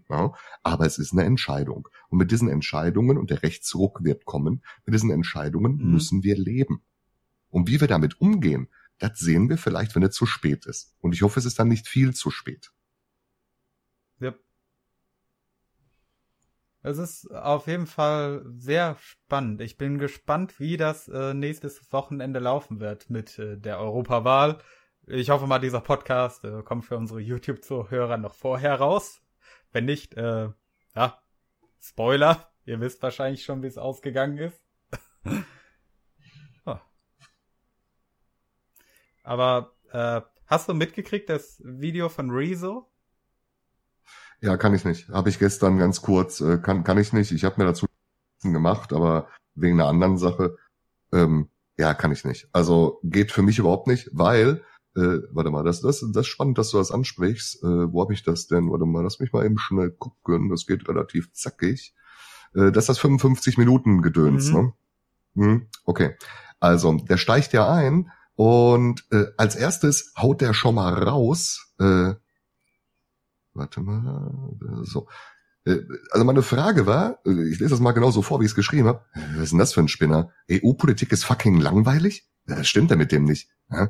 Aber 0.63 0.85
es 0.85 0.97
ist 0.97 1.13
eine 1.13 1.23
Entscheidung. 1.23 1.87
Und 2.09 2.17
mit 2.17 2.31
diesen 2.31 2.49
Entscheidungen, 2.49 3.17
und 3.17 3.29
der 3.29 3.43
Rechtsruck 3.43 4.03
wird 4.03 4.25
kommen, 4.25 4.63
mit 4.85 4.95
diesen 4.95 5.11
Entscheidungen 5.11 5.77
mhm. 5.77 5.91
müssen 5.91 6.23
wir 6.23 6.37
leben. 6.37 6.81
Und 7.49 7.67
wie 7.67 7.79
wir 7.79 7.87
damit 7.87 8.19
umgehen, 8.19 8.67
das 8.99 9.19
sehen 9.19 9.49
wir 9.49 9.57
vielleicht, 9.57 9.95
wenn 9.95 10.03
es 10.03 10.15
zu 10.15 10.25
spät 10.25 10.65
ist. 10.65 10.95
Und 10.99 11.13
ich 11.13 11.21
hoffe, 11.21 11.39
es 11.39 11.45
ist 11.45 11.59
dann 11.59 11.67
nicht 11.67 11.87
viel 11.87 12.13
zu 12.13 12.31
spät. 12.31 12.71
Ja. 14.19 14.33
Es 16.81 16.97
ist 16.97 17.31
auf 17.31 17.67
jeden 17.67 17.87
Fall 17.87 18.45
sehr 18.57 18.97
spannend. 18.99 19.61
Ich 19.61 19.77
bin 19.77 19.99
gespannt, 19.99 20.59
wie 20.59 20.77
das 20.77 21.07
äh, 21.07 21.33
nächstes 21.33 21.91
Wochenende 21.91 22.39
laufen 22.39 22.79
wird 22.79 23.09
mit 23.09 23.37
äh, 23.39 23.57
der 23.57 23.79
Europawahl. 23.79 24.59
Ich 25.05 25.29
hoffe 25.29 25.47
mal, 25.47 25.59
dieser 25.59 25.81
Podcast 25.81 26.43
äh, 26.43 26.63
kommt 26.63 26.85
für 26.85 26.97
unsere 26.97 27.19
YouTube-Zuhörer 27.19 28.17
noch 28.17 28.35
vorher 28.35 28.75
raus. 28.75 29.21
Wenn 29.71 29.85
nicht, 29.85 30.15
äh, 30.15 30.49
ja, 30.95 31.21
Spoiler. 31.87 32.51
Ihr 32.65 32.81
wisst 32.81 33.01
wahrscheinlich 33.01 33.43
schon, 33.43 33.63
wie 33.63 33.67
es 33.67 33.77
ausgegangen 33.77 34.37
ist. 34.37 34.61
Aber 39.27 39.73
äh, 39.91 40.21
hast 40.45 40.69
du 40.69 40.73
mitgekriegt 40.73 41.29
das 41.29 41.61
Video 41.63 42.07
von 42.07 42.31
Rezo? 42.31 42.89
Ja, 44.39 44.55
kann 44.55 44.73
ich 44.73 44.85
nicht. 44.85 45.09
Habe 45.09 45.27
ich 45.27 45.37
gestern 45.37 45.77
ganz 45.77 46.01
kurz, 46.01 46.39
äh, 46.39 46.59
kann, 46.59 46.85
kann 46.85 46.97
ich 46.97 47.11
nicht. 47.11 47.33
Ich 47.33 47.43
habe 47.43 47.55
mir 47.57 47.65
dazu 47.65 47.87
gemacht, 48.41 48.93
aber 48.93 49.27
wegen 49.53 49.81
einer 49.81 49.89
anderen 49.89 50.17
Sache, 50.17 50.55
ähm, 51.11 51.49
ja, 51.77 51.93
kann 51.93 52.13
ich 52.13 52.23
nicht. 52.23 52.47
Also 52.53 53.01
geht 53.03 53.33
für 53.33 53.41
mich 53.41 53.59
überhaupt 53.59 53.87
nicht, 53.87 54.09
weil 54.13 54.63
äh, 54.95 55.19
warte 55.31 55.49
mal, 55.49 55.63
das, 55.65 55.81
das, 55.81 55.99
das 55.99 56.21
ist 56.21 56.27
spannend, 56.27 56.57
dass 56.57 56.71
du 56.71 56.77
das 56.77 56.91
ansprichst. 56.91 57.63
Äh, 57.63 57.91
wo 57.91 58.01
habe 58.01 58.13
ich 58.13 58.23
das 58.23 58.47
denn? 58.47 58.71
Warte 58.71 58.85
mal, 58.85 59.03
lass 59.03 59.19
mich 59.19 59.33
mal 59.33 59.45
eben 59.45 59.57
schnell 59.57 59.91
gucken. 59.91 60.49
Das 60.49 60.65
geht 60.65 60.87
relativ 60.87 61.33
zackig. 61.33 61.93
Äh, 62.55 62.71
das 62.71 62.83
ist 62.83 62.89
das 62.89 62.99
55 62.99 63.57
Minuten 63.57 64.01
Gedöns, 64.01 64.51
mhm. 64.51 64.55
ne? 64.55 64.73
Hm, 65.35 65.67
okay. 65.83 66.15
Also, 66.61 66.93
der 66.93 67.17
steigt 67.17 67.51
ja 67.51 67.69
ein 67.69 68.09
und 68.37 69.03
äh, 69.11 69.25
als 69.35 69.55
erstes 69.55 70.13
haut 70.15 70.41
der 70.41 70.53
schon 70.53 70.75
mal 70.75 70.93
raus. 70.93 71.73
Äh, 71.79 72.13
warte 73.55 73.81
mal, 73.81 74.31
so. 74.83 75.07
Äh, 75.65 75.79
also 76.11 76.23
meine 76.23 76.43
Frage 76.43 76.85
war, 76.85 77.17
äh, 77.25 77.49
ich 77.49 77.57
lese 77.59 77.71
das 77.71 77.79
mal 77.79 77.93
genauso 77.93 78.21
vor, 78.21 78.39
wie 78.39 78.45
ich 78.45 78.51
es 78.51 78.55
geschrieben 78.55 78.87
habe. 78.87 79.03
Was 79.33 79.45
ist 79.45 79.51
denn 79.53 79.59
das 79.59 79.73
für 79.73 79.81
ein 79.81 79.87
Spinner? 79.87 80.29
EU-Politik 80.51 81.11
ist 81.11 81.25
fucking 81.25 81.59
langweilig? 81.59 82.29
Das 82.45 82.67
stimmt 82.67 82.91
ja 82.91 82.95
mit 82.95 83.11
dem 83.11 83.23
nicht. 83.23 83.49
Ja? 83.71 83.89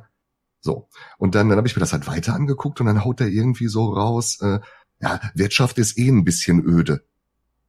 So. 0.62 0.88
Und 1.18 1.36
dann, 1.36 1.50
dann 1.50 1.58
habe 1.58 1.68
ich 1.68 1.76
mir 1.76 1.82
das 1.82 1.92
halt 1.92 2.08
weiter 2.08 2.34
angeguckt 2.34 2.80
und 2.80 2.86
dann 2.86 3.04
haut 3.04 3.20
er 3.20 3.28
irgendwie 3.28 3.68
so 3.68 3.92
raus, 3.92 4.40
äh, 4.42 4.62
ja, 5.02 5.20
Wirtschaft 5.36 5.78
ist 5.78 5.98
eh 5.98 6.08
ein 6.08 6.24
bisschen 6.24 6.64
öde. 6.66 7.06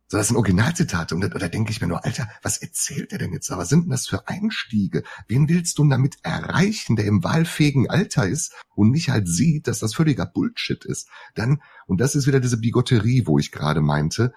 So, 0.09 0.16
das 0.16 0.28
sind 0.28 0.36
Originalzitate. 0.36 1.14
Und 1.14 1.20
da, 1.20 1.28
da 1.28 1.48
denke 1.48 1.70
ich 1.70 1.80
mir 1.80 1.86
nur, 1.86 2.05
Alter, 2.05 2.28
was 2.43 2.59
erzählt 2.59 3.12
er 3.12 3.18
denn 3.18 3.32
jetzt? 3.32 3.51
Was 3.51 3.68
sind 3.68 3.85
denn 3.85 3.90
das 3.90 4.06
für 4.06 4.26
Einstiege? 4.26 5.05
Wen 5.26 5.48
willst 5.48 5.78
du 5.78 5.86
damit 5.86 6.16
erreichen, 6.22 6.97
der 6.97 7.05
im 7.05 7.22
wahlfähigen 7.22 7.90
Alter 7.90 8.26
ist 8.26 8.55
und 8.74 8.90
nicht 8.90 9.10
halt 9.10 9.28
sieht, 9.28 9.66
dass 9.68 9.80
das 9.80 9.94
völliger 9.94 10.26
Bullshit 10.26 10.85
ist? 10.85 11.09
Dann, 11.35 11.60
und 11.86 12.01
das 12.01 12.14
ist 12.14 12.26
wieder 12.26 12.40
diese 12.40 12.59
Bigotterie, 12.59 13.26
wo 13.26 13.39
ich 13.39 13.52
gerade 13.52 13.82
meinte, 13.82 14.32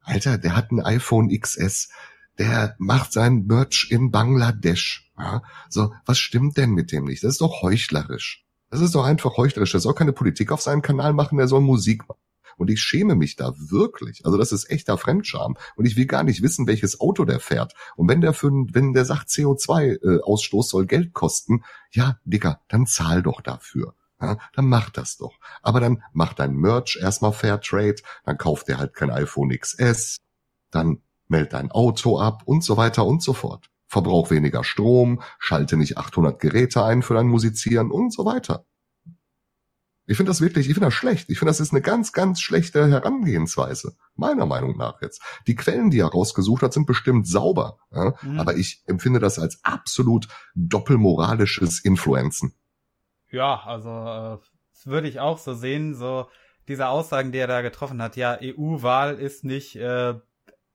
Alter, 0.00 0.38
der 0.38 0.56
hat 0.56 0.72
ein 0.72 0.80
iPhone 0.80 1.28
XS 1.28 1.90
der 2.38 2.74
macht 2.78 3.12
sein 3.12 3.46
Merch 3.46 3.88
in 3.90 4.10
Bangladesch. 4.10 5.10
Ja? 5.18 5.42
So, 5.68 5.92
was 6.06 6.18
stimmt 6.18 6.56
denn 6.56 6.70
mit 6.70 6.92
dem 6.92 7.04
nicht? 7.04 7.22
Das 7.22 7.32
ist 7.32 7.40
doch 7.40 7.62
heuchlerisch. 7.62 8.44
Das 8.70 8.80
ist 8.80 8.94
doch 8.94 9.04
einfach 9.04 9.36
heuchlerisch. 9.36 9.72
Der 9.72 9.80
soll 9.80 9.94
keine 9.94 10.12
Politik 10.12 10.50
auf 10.50 10.62
seinem 10.62 10.82
Kanal 10.82 11.12
machen, 11.12 11.38
der 11.38 11.48
soll 11.48 11.60
Musik 11.60 12.08
machen. 12.08 12.21
Und 12.56 12.70
ich 12.70 12.80
schäme 12.80 13.14
mich 13.14 13.36
da 13.36 13.52
wirklich. 13.56 14.24
Also 14.24 14.38
das 14.38 14.52
ist 14.52 14.70
echter 14.70 14.98
Fremdscham. 14.98 15.56
Und 15.76 15.86
ich 15.86 15.96
will 15.96 16.06
gar 16.06 16.24
nicht 16.24 16.42
wissen, 16.42 16.66
welches 16.66 17.00
Auto 17.00 17.24
der 17.24 17.40
fährt. 17.40 17.74
Und 17.96 18.08
wenn 18.08 18.20
der 18.20 18.32
für, 18.32 18.50
wenn 18.50 18.92
der 18.92 19.04
sagt, 19.04 19.28
CO2-Ausstoß 19.28 20.66
äh, 20.66 20.68
soll 20.68 20.86
Geld 20.86 21.12
kosten, 21.12 21.64
ja, 21.90 22.18
Dicker, 22.24 22.60
dann 22.68 22.86
zahl 22.86 23.22
doch 23.22 23.40
dafür. 23.40 23.94
Ja, 24.20 24.38
dann 24.54 24.66
mach 24.68 24.90
das 24.90 25.16
doch. 25.16 25.32
Aber 25.62 25.80
dann 25.80 26.02
mach 26.12 26.32
dein 26.32 26.54
Merch 26.54 26.96
erstmal 27.00 27.32
Fairtrade, 27.32 27.96
dann 28.24 28.38
kauft 28.38 28.68
er 28.68 28.78
halt 28.78 28.94
kein 28.94 29.10
iPhone 29.10 29.50
XS, 29.50 30.18
dann 30.70 31.02
meld 31.26 31.52
dein 31.52 31.72
Auto 31.72 32.20
ab 32.20 32.42
und 32.44 32.62
so 32.62 32.76
weiter 32.76 33.04
und 33.04 33.22
so 33.22 33.32
fort. 33.32 33.68
verbrauch 33.88 34.30
weniger 34.30 34.64
Strom, 34.64 35.20
schalte 35.38 35.76
nicht 35.76 35.98
800 35.98 36.40
Geräte 36.40 36.82
ein 36.82 37.02
für 37.02 37.12
dein 37.12 37.26
Musizieren 37.26 37.90
und 37.90 38.10
so 38.10 38.24
weiter. 38.24 38.64
Ich 40.12 40.18
finde 40.18 40.28
das 40.28 40.42
wirklich, 40.42 40.68
ich 40.68 40.74
finde 40.74 40.88
das 40.88 40.94
schlecht. 40.94 41.30
Ich 41.30 41.38
finde, 41.38 41.48
das 41.48 41.60
ist 41.60 41.72
eine 41.72 41.80
ganz, 41.80 42.12
ganz 42.12 42.38
schlechte 42.38 42.86
Herangehensweise. 42.86 43.96
Meiner 44.14 44.44
Meinung 44.44 44.76
nach 44.76 45.00
jetzt. 45.00 45.22
Die 45.46 45.54
Quellen, 45.54 45.88
die 45.88 46.00
er 46.00 46.08
rausgesucht 46.08 46.62
hat, 46.62 46.74
sind 46.74 46.84
bestimmt 46.84 47.26
sauber. 47.26 47.78
Ja? 47.90 48.12
Mhm. 48.20 48.38
Aber 48.38 48.54
ich 48.54 48.82
empfinde 48.84 49.20
das 49.20 49.38
als 49.38 49.60
absolut 49.62 50.28
doppelmoralisches 50.54 51.82
Influenzen. 51.82 52.52
Ja, 53.30 53.62
also, 53.64 53.88
äh, 53.88 54.38
das 54.74 54.84
würde 54.84 55.08
ich 55.08 55.18
auch 55.18 55.38
so 55.38 55.54
sehen, 55.54 55.94
so 55.94 56.26
diese 56.68 56.88
Aussagen, 56.88 57.32
die 57.32 57.38
er 57.38 57.46
da 57.46 57.62
getroffen 57.62 58.02
hat. 58.02 58.16
Ja, 58.16 58.36
EU-Wahl 58.38 59.18
ist 59.18 59.44
nicht, 59.44 59.76
äh, 59.76 60.12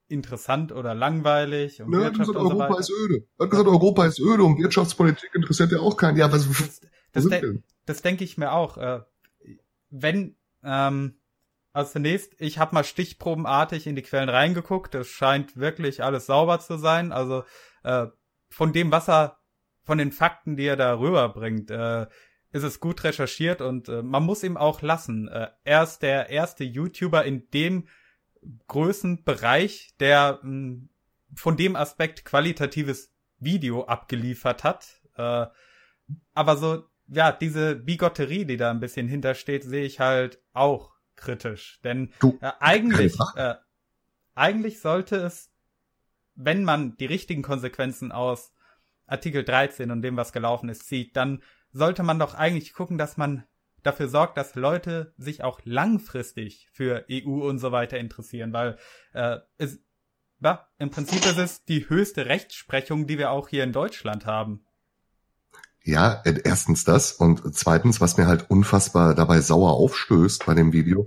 interessant 0.08 0.72
oder 0.72 0.96
langweilig. 0.96 1.80
Und 1.80 1.90
Nö, 1.90 2.00
er 2.00 2.06
hat 2.06 2.18
gesagt, 2.18 2.36
Europa 2.36 2.72
so 2.72 2.78
ist 2.80 2.90
öde. 2.90 3.24
Er 3.38 3.44
hat 3.44 3.50
gesagt, 3.50 3.68
Europa 3.68 4.04
ist 4.04 4.18
öde 4.18 4.42
und 4.42 4.58
Wirtschaftspolitik 4.58 5.32
interessiert 5.32 5.70
ja 5.70 5.78
auch 5.78 5.96
keinen. 5.96 6.16
Ja, 6.16 6.32
was, 6.32 6.48
das, 6.48 6.80
das, 7.12 7.28
de 7.28 7.60
das 7.86 8.02
denke 8.02 8.24
ich 8.24 8.36
mir 8.36 8.50
auch. 8.50 8.78
Äh, 8.78 9.02
wenn, 9.90 10.36
ähm, 10.62 11.20
also 11.72 11.92
zunächst, 11.92 12.34
ich 12.38 12.58
habe 12.58 12.74
mal 12.74 12.84
stichprobenartig 12.84 13.86
in 13.86 13.96
die 13.96 14.02
Quellen 14.02 14.28
reingeguckt. 14.28 14.94
Es 14.94 15.08
scheint 15.08 15.56
wirklich 15.56 16.02
alles 16.02 16.26
sauber 16.26 16.60
zu 16.60 16.76
sein. 16.76 17.12
Also 17.12 17.44
äh, 17.84 18.06
von 18.48 18.72
dem, 18.72 18.90
was 18.90 19.08
er, 19.08 19.38
von 19.82 19.98
den 19.98 20.12
Fakten, 20.12 20.56
die 20.56 20.66
er 20.66 20.76
da 20.76 20.98
rüberbringt, 20.98 21.70
äh, 21.70 22.06
ist 22.50 22.62
es 22.62 22.80
gut 22.80 23.04
recherchiert 23.04 23.60
und 23.60 23.88
äh, 23.88 24.02
man 24.02 24.22
muss 24.22 24.42
ihm 24.42 24.56
auch 24.56 24.82
lassen. 24.82 25.28
Äh, 25.28 25.48
er 25.64 25.82
ist 25.82 26.00
der 26.00 26.30
erste 26.30 26.64
YouTuber 26.64 27.24
in 27.24 27.48
dem 27.50 27.88
Größenbereich, 28.68 29.94
der 30.00 30.40
mh, 30.42 30.48
hm, 30.50 30.88
von 31.34 31.56
dem 31.56 31.76
Aspekt 31.76 32.24
qualitatives 32.24 33.12
Video 33.38 33.84
abgeliefert 33.84 34.64
hat. 34.64 34.86
Äh, 35.16 35.46
aber 36.34 36.56
so 36.56 36.84
ja, 37.08 37.32
diese 37.32 37.74
Bigotterie, 37.74 38.44
die 38.44 38.56
da 38.56 38.70
ein 38.70 38.80
bisschen 38.80 39.08
hintersteht, 39.08 39.64
sehe 39.64 39.84
ich 39.84 40.00
halt 40.00 40.40
auch 40.52 40.92
kritisch. 41.16 41.80
Denn 41.82 42.12
du, 42.20 42.38
äh, 42.40 42.52
eigentlich, 42.60 43.16
äh, 43.36 43.54
eigentlich 44.34 44.80
sollte 44.80 45.16
es, 45.16 45.50
wenn 46.34 46.64
man 46.64 46.96
die 46.96 47.06
richtigen 47.06 47.42
Konsequenzen 47.42 48.12
aus 48.12 48.52
Artikel 49.06 49.44
13 49.44 49.90
und 49.90 50.02
dem, 50.02 50.16
was 50.16 50.32
gelaufen 50.32 50.68
ist, 50.68 50.86
zieht, 50.86 51.16
dann 51.16 51.42
sollte 51.72 52.02
man 52.02 52.18
doch 52.18 52.34
eigentlich 52.34 52.72
gucken, 52.72 52.98
dass 52.98 53.16
man 53.16 53.44
dafür 53.82 54.08
sorgt, 54.08 54.36
dass 54.36 54.54
Leute 54.54 55.14
sich 55.16 55.42
auch 55.42 55.60
langfristig 55.64 56.68
für 56.72 57.04
EU 57.10 57.48
und 57.48 57.58
so 57.58 57.72
weiter 57.72 57.98
interessieren, 57.98 58.52
weil 58.52 58.78
äh, 59.12 59.38
es, 59.56 59.80
ja, 60.40 60.68
im 60.78 60.90
Prinzip 60.90 61.24
ist 61.24 61.38
es 61.38 61.64
die 61.64 61.88
höchste 61.88 62.26
Rechtsprechung, 62.26 63.06
die 63.06 63.18
wir 63.18 63.30
auch 63.30 63.48
hier 63.48 63.64
in 63.64 63.72
Deutschland 63.72 64.26
haben. 64.26 64.64
Ja, 65.84 66.20
äh, 66.24 66.40
erstens 66.44 66.84
das 66.84 67.12
und 67.12 67.54
zweitens, 67.54 68.00
was 68.00 68.16
mir 68.16 68.26
halt 68.26 68.50
unfassbar 68.50 69.14
dabei 69.14 69.40
sauer 69.40 69.72
aufstößt 69.72 70.44
bei 70.46 70.54
dem 70.54 70.72
Video, 70.72 71.06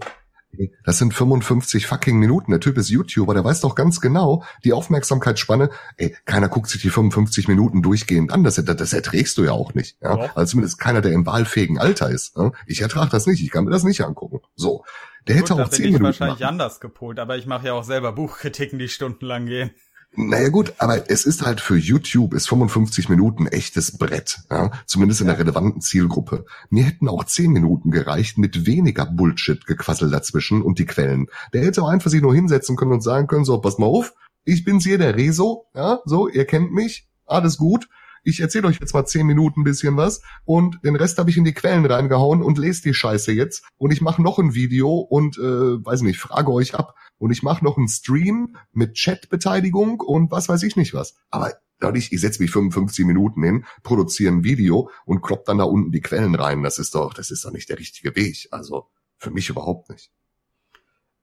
das 0.84 0.98
sind 0.98 1.14
55 1.14 1.88
fucking 1.88 2.18
Minuten. 2.18 2.52
Der 2.52 2.60
Typ 2.60 2.78
ist 2.78 2.90
YouTuber, 2.90 3.34
der 3.34 3.44
weiß 3.44 3.62
doch 3.62 3.76
ganz 3.76 4.02
genau, 4.02 4.44
die 4.64 4.74
Aufmerksamkeitsspanne, 4.74 5.70
ey, 5.98 6.16
keiner 6.26 6.50
guckt 6.50 6.70
sich 6.70 6.82
die 6.82 6.90
55 6.90 7.48
Minuten 7.48 7.82
durchgehend 7.82 8.32
an. 8.34 8.44
Das, 8.44 8.56
das, 8.56 8.76
das 8.76 8.94
erträgst 8.94 9.38
du 9.38 9.44
ja 9.44 9.52
auch 9.52 9.74
nicht. 9.74 9.98
Ja? 10.02 10.18
ja. 10.18 10.32
Also 10.36 10.52
zumindest 10.52 10.80
keiner, 10.80 11.02
der 11.02 11.14
im 11.14 11.26
wahlfähigen 11.26 11.80
Alter 11.80 12.10
ist. 12.10 12.36
Ja? 12.36 12.52
Ich 12.66 12.82
ertrage 12.82 13.10
das 13.10 13.28
nicht, 13.28 13.42
ich 13.42 13.52
kann 13.52 13.66
mir 13.66 13.72
das 13.72 13.84
nicht 13.84 14.02
angucken. 14.02 14.42
So. 14.56 14.84
Der 15.28 15.36
Gut, 15.36 15.52
hätte 15.52 15.64
auch 15.64 15.70
10 15.70 15.86
Minuten. 15.86 16.04
Das 16.04 16.20
wahrscheinlich 16.20 16.40
machen. 16.42 16.50
anders 16.50 16.80
gepolt, 16.80 17.20
aber 17.20 17.38
ich 17.38 17.46
mache 17.46 17.68
ja 17.68 17.74
auch 17.74 17.84
selber 17.84 18.12
Buchkritiken, 18.12 18.80
die 18.80 18.90
stundenlang 18.90 19.46
gehen. 19.46 19.72
Naja 20.14 20.50
gut, 20.50 20.74
aber 20.78 21.10
es 21.10 21.26
ist 21.26 21.46
halt 21.46 21.62
für 21.62 21.78
YouTube 21.78 22.34
ist 22.34 22.50
55 22.50 23.08
Minuten 23.08 23.48
echtes 23.48 23.98
Brett, 23.98 24.40
ja? 24.50 24.72
zumindest 24.86 25.22
in 25.22 25.28
der 25.28 25.40
relevanten 25.40 25.80
Zielgruppe. 25.80 26.46
Mir 26.70 26.84
hätten 26.84 27.08
auch 27.08 27.24
10 27.24 27.50
Minuten 27.50 27.92
gereicht 27.92 28.38
mit 28.38 28.66
weniger 28.66 29.06
Bullshit-Gequassel 29.06 30.12
dazwischen 30.12 30.64
und 30.64 30.80
die 30.80 30.86
Quellen. 30.86 31.28
Der 31.54 31.64
hätte 31.64 31.82
auch 31.82 31.88
einfach 31.88 32.12
sich 32.12 32.22
nur 32.22 32.36
hinsetzen 32.36 32.76
können 32.76 32.92
und 32.92 33.02
sagen 33.02 33.28
können, 33.28 33.46
so, 33.46 33.58
pass 33.60 33.78
mal 33.78 33.86
auf, 33.86 34.14
ich 34.44 34.66
bin's 34.66 34.84
hier, 34.84 34.98
der 34.98 35.16
Rezo, 35.16 35.68
ja, 35.74 36.00
so, 36.04 36.28
ihr 36.28 36.46
kennt 36.46 36.74
mich, 36.74 37.08
alles 37.26 37.58
gut, 37.58 37.88
ich 38.24 38.40
erzähle 38.40 38.68
euch 38.68 38.80
jetzt 38.80 38.94
mal 38.94 39.06
zehn 39.06 39.26
Minuten 39.26 39.62
ein 39.62 39.64
bisschen 39.64 39.98
was 39.98 40.22
und 40.46 40.80
den 40.84 40.96
Rest 40.96 41.18
habe 41.18 41.30
ich 41.30 41.38
in 41.38 41.44
die 41.44 41.54
Quellen 41.54 41.86
reingehauen 41.86 42.42
und 42.42 42.58
lest 42.58 42.86
die 42.86 42.94
Scheiße 42.94 43.32
jetzt 43.32 43.64
und 43.78 43.92
ich 43.92 44.02
mache 44.02 44.22
noch 44.22 44.40
ein 44.40 44.54
Video 44.54 44.98
und 44.98 45.38
äh, 45.38 45.42
weiß 45.42 46.02
nicht, 46.02 46.20
frage 46.20 46.52
euch 46.52 46.76
ab 46.76 46.96
und 47.18 47.32
ich 47.32 47.44
mache 47.44 47.64
noch 47.64 47.78
einen 47.78 47.88
Stream 47.88 48.58
mit 48.72 48.98
Chatbeteiligung 48.98 50.00
und 50.00 50.32
was 50.32 50.50
weiß 50.50 50.64
ich 50.64 50.76
nicht 50.76 50.94
was. 50.94 51.16
Aber 51.30 51.54
dadurch, 51.80 52.12
ich 52.12 52.22
setze 52.22 52.42
mich 52.42 52.52
55 52.52 53.06
Minuten 53.06 53.44
hin, 53.44 53.66
produziere 53.84 54.32
ein 54.32 54.44
Video 54.44 54.90
und 55.06 55.22
klopp 55.22 55.46
dann 55.46 55.58
da 55.58 55.66
unten 55.66 55.92
die 55.92 56.02
Quellen 56.02 56.36
rein. 56.36 56.64
Das 56.64 56.80
ist 56.80 56.96
doch, 56.96 57.14
das 57.14 57.32
ist 57.32 57.44
doch 57.44 57.52
nicht 57.52 57.70
der 57.70 57.80
richtige 57.80 58.16
Weg. 58.16 58.48
Also 58.52 58.88
für 59.18 59.32
mich 59.32 59.50
überhaupt 59.50 59.90
nicht. 59.90 60.12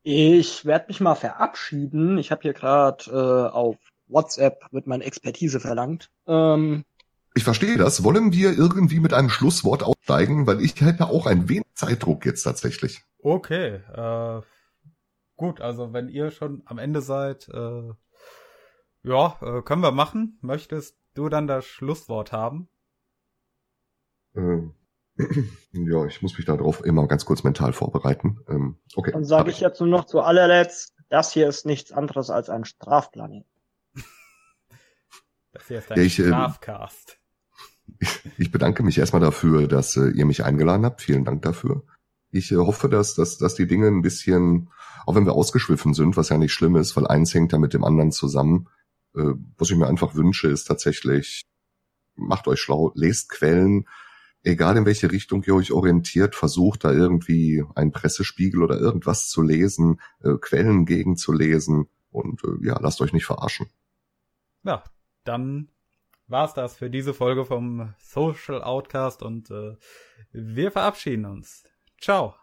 Ich 0.03 0.65
werde 0.65 0.87
mich 0.89 1.01
mal 1.01 1.17
verabschieden. 1.17 2.19
Ich 2.19 2.31
habe 2.31 2.43
hier 2.43 2.53
gerade 2.53 3.05
äh, 3.11 3.53
auf 3.53 3.77
WhatsApp 4.09 4.67
mit 4.71 4.87
meiner 4.87 5.05
Expertise 5.05 5.61
verlangt. 5.61 6.11
Ähm, 6.27 6.85
ich 7.35 7.45
verstehe 7.45 7.77
das. 7.77 8.03
Wollen 8.03 8.33
wir 8.33 8.53
irgendwie 8.53 9.01
mit 9.01 9.15
einem 9.15 9.29
Schlusswort 9.29 9.83
aussteigen? 9.83 10.47
Weil 10.47 10.61
ich 10.61 10.81
hätte 10.81 11.07
auch 11.07 11.27
ein 11.27 11.49
wenig 11.49 11.67
Zeitdruck 11.75 12.27
jetzt 12.27 12.43
tatsächlich. 12.43 13.05
Okay. 13.23 13.81
Äh, 13.95 14.43
gut, 15.37 15.61
also 15.61 15.93
wenn 15.93 16.09
ihr 16.09 16.31
schon 16.31 16.63
am 16.65 16.79
Ende 16.79 17.01
seid, 17.01 17.49
äh, 17.49 17.93
ja, 19.03 19.39
äh, 19.41 19.63
können 19.63 19.83
wir 19.83 19.93
machen. 19.93 20.39
Möchtest 20.41 20.97
du 21.15 21.29
dann 21.29 21.47
das 21.47 21.65
Schlusswort 21.65 22.33
haben? 22.33 22.69
Ähm, 24.35 24.75
ja, 25.73 26.07
ich 26.07 26.23
muss 26.23 26.37
mich 26.37 26.47
darauf 26.47 26.85
immer 26.85 27.07
ganz 27.07 27.25
kurz 27.25 27.43
mental 27.43 27.73
vorbereiten. 27.73 28.41
Ähm, 28.49 28.79
okay. 28.95 29.13
Dann 29.13 29.25
sage 29.25 29.51
ich, 29.51 29.57
ich 29.57 29.61
jetzt 29.63 29.81
nur 29.81 29.89
noch 29.89 30.07
zu 30.07 30.21
allerletzt, 30.21 30.95
das 31.09 31.33
hier 31.33 31.49
ist 31.49 31.67
nichts 31.67 31.93
anderes 31.93 32.31
als 32.31 32.51
ein 32.51 32.65
Strafplanet. 32.65 33.47
Hier 35.69 35.79
ist 35.79 35.93
ein 35.93 35.99
ja, 35.99 36.05
ich, 36.05 36.19
ähm, 36.19 36.27
Strafcast. 36.27 37.19
Ich 38.37 38.53
bedanke 38.53 38.83
mich 38.83 38.99
erstmal 38.99 39.23
dafür, 39.23 39.67
dass 39.67 39.97
äh, 39.97 40.11
ihr 40.11 40.25
mich 40.27 40.45
eingeladen 40.45 40.85
habt. 40.85 41.03
Vielen 41.03 41.25
Dank 41.25 41.43
dafür. 41.43 41.83
Ich 42.31 42.53
äh, 42.53 42.57
hoffe, 42.57 42.89
dass, 42.89 43.15
dass, 43.15 43.39
dass 43.39 43.55
die 43.55 43.67
Dinge 43.67 43.89
ein 43.89 44.03
bisschen, 44.03 44.71
auch 45.07 45.15
wenn 45.15 45.25
wir 45.25 45.33
ausgeschwiffen 45.33 45.95
sind, 45.95 46.17
was 46.17 46.29
ja 46.29 46.39
nicht 46.39 46.53
schlimm 46.53 46.77
ist, 46.77 46.97
weil 46.97 47.07
eins 47.07 47.35
hängt 47.35 47.53
ja 47.53 47.59
mit 47.59 47.73
dem 47.75 47.85
anderen 47.85 48.13
zusammen. 48.13 48.69
Äh, 49.17 49.33
was 49.57 49.71
ich 49.71 49.77
mir 49.77 49.89
einfach 49.89 50.15
wünsche, 50.15 50.49
ist 50.49 50.65
tatsächlich, 50.65 51.43
macht 52.15 52.47
euch 52.47 52.61
schlau, 52.61 52.93
lest 52.95 53.31
Quellen, 53.31 53.89
egal 54.45 54.77
in 54.77 54.87
welche 54.87 55.11
Richtung 55.11 55.43
ihr 55.45 55.55
euch 55.55 55.73
orientiert, 55.73 56.35
versucht 56.35 56.85
da 56.85 56.93
irgendwie 56.93 57.65
einen 57.75 57.93
Pressespiegel 57.93 58.63
oder 58.63 58.79
irgendwas 58.79 59.29
zu 59.29 59.43
lesen, 59.43 60.01
äh, 60.23 60.35
Quellen 60.41 60.87
gegenzulesen 60.87 61.89
und 62.11 62.45
äh, 62.45 62.67
ja, 62.67 62.79
lasst 62.81 63.01
euch 63.01 63.13
nicht 63.13 63.27
verarschen. 63.27 63.67
Ja, 64.63 64.85
dann 65.29 65.69
war's 66.27 66.55
das 66.55 66.77
für 66.77 66.91
diese 66.91 67.15
Folge 67.15 67.45
vom 67.45 67.95
Social 67.99 68.63
Outcast 68.63 69.23
und 69.23 69.51
äh, 69.51 69.77
wir 70.33 70.71
verabschieden 70.73 71.25
uns. 71.27 71.65
Ciao. 72.01 72.35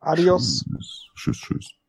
Adios. 0.00 0.64
Tschüss, 0.64 1.10
tschüss. 1.14 1.38
tschüss. 1.38 1.85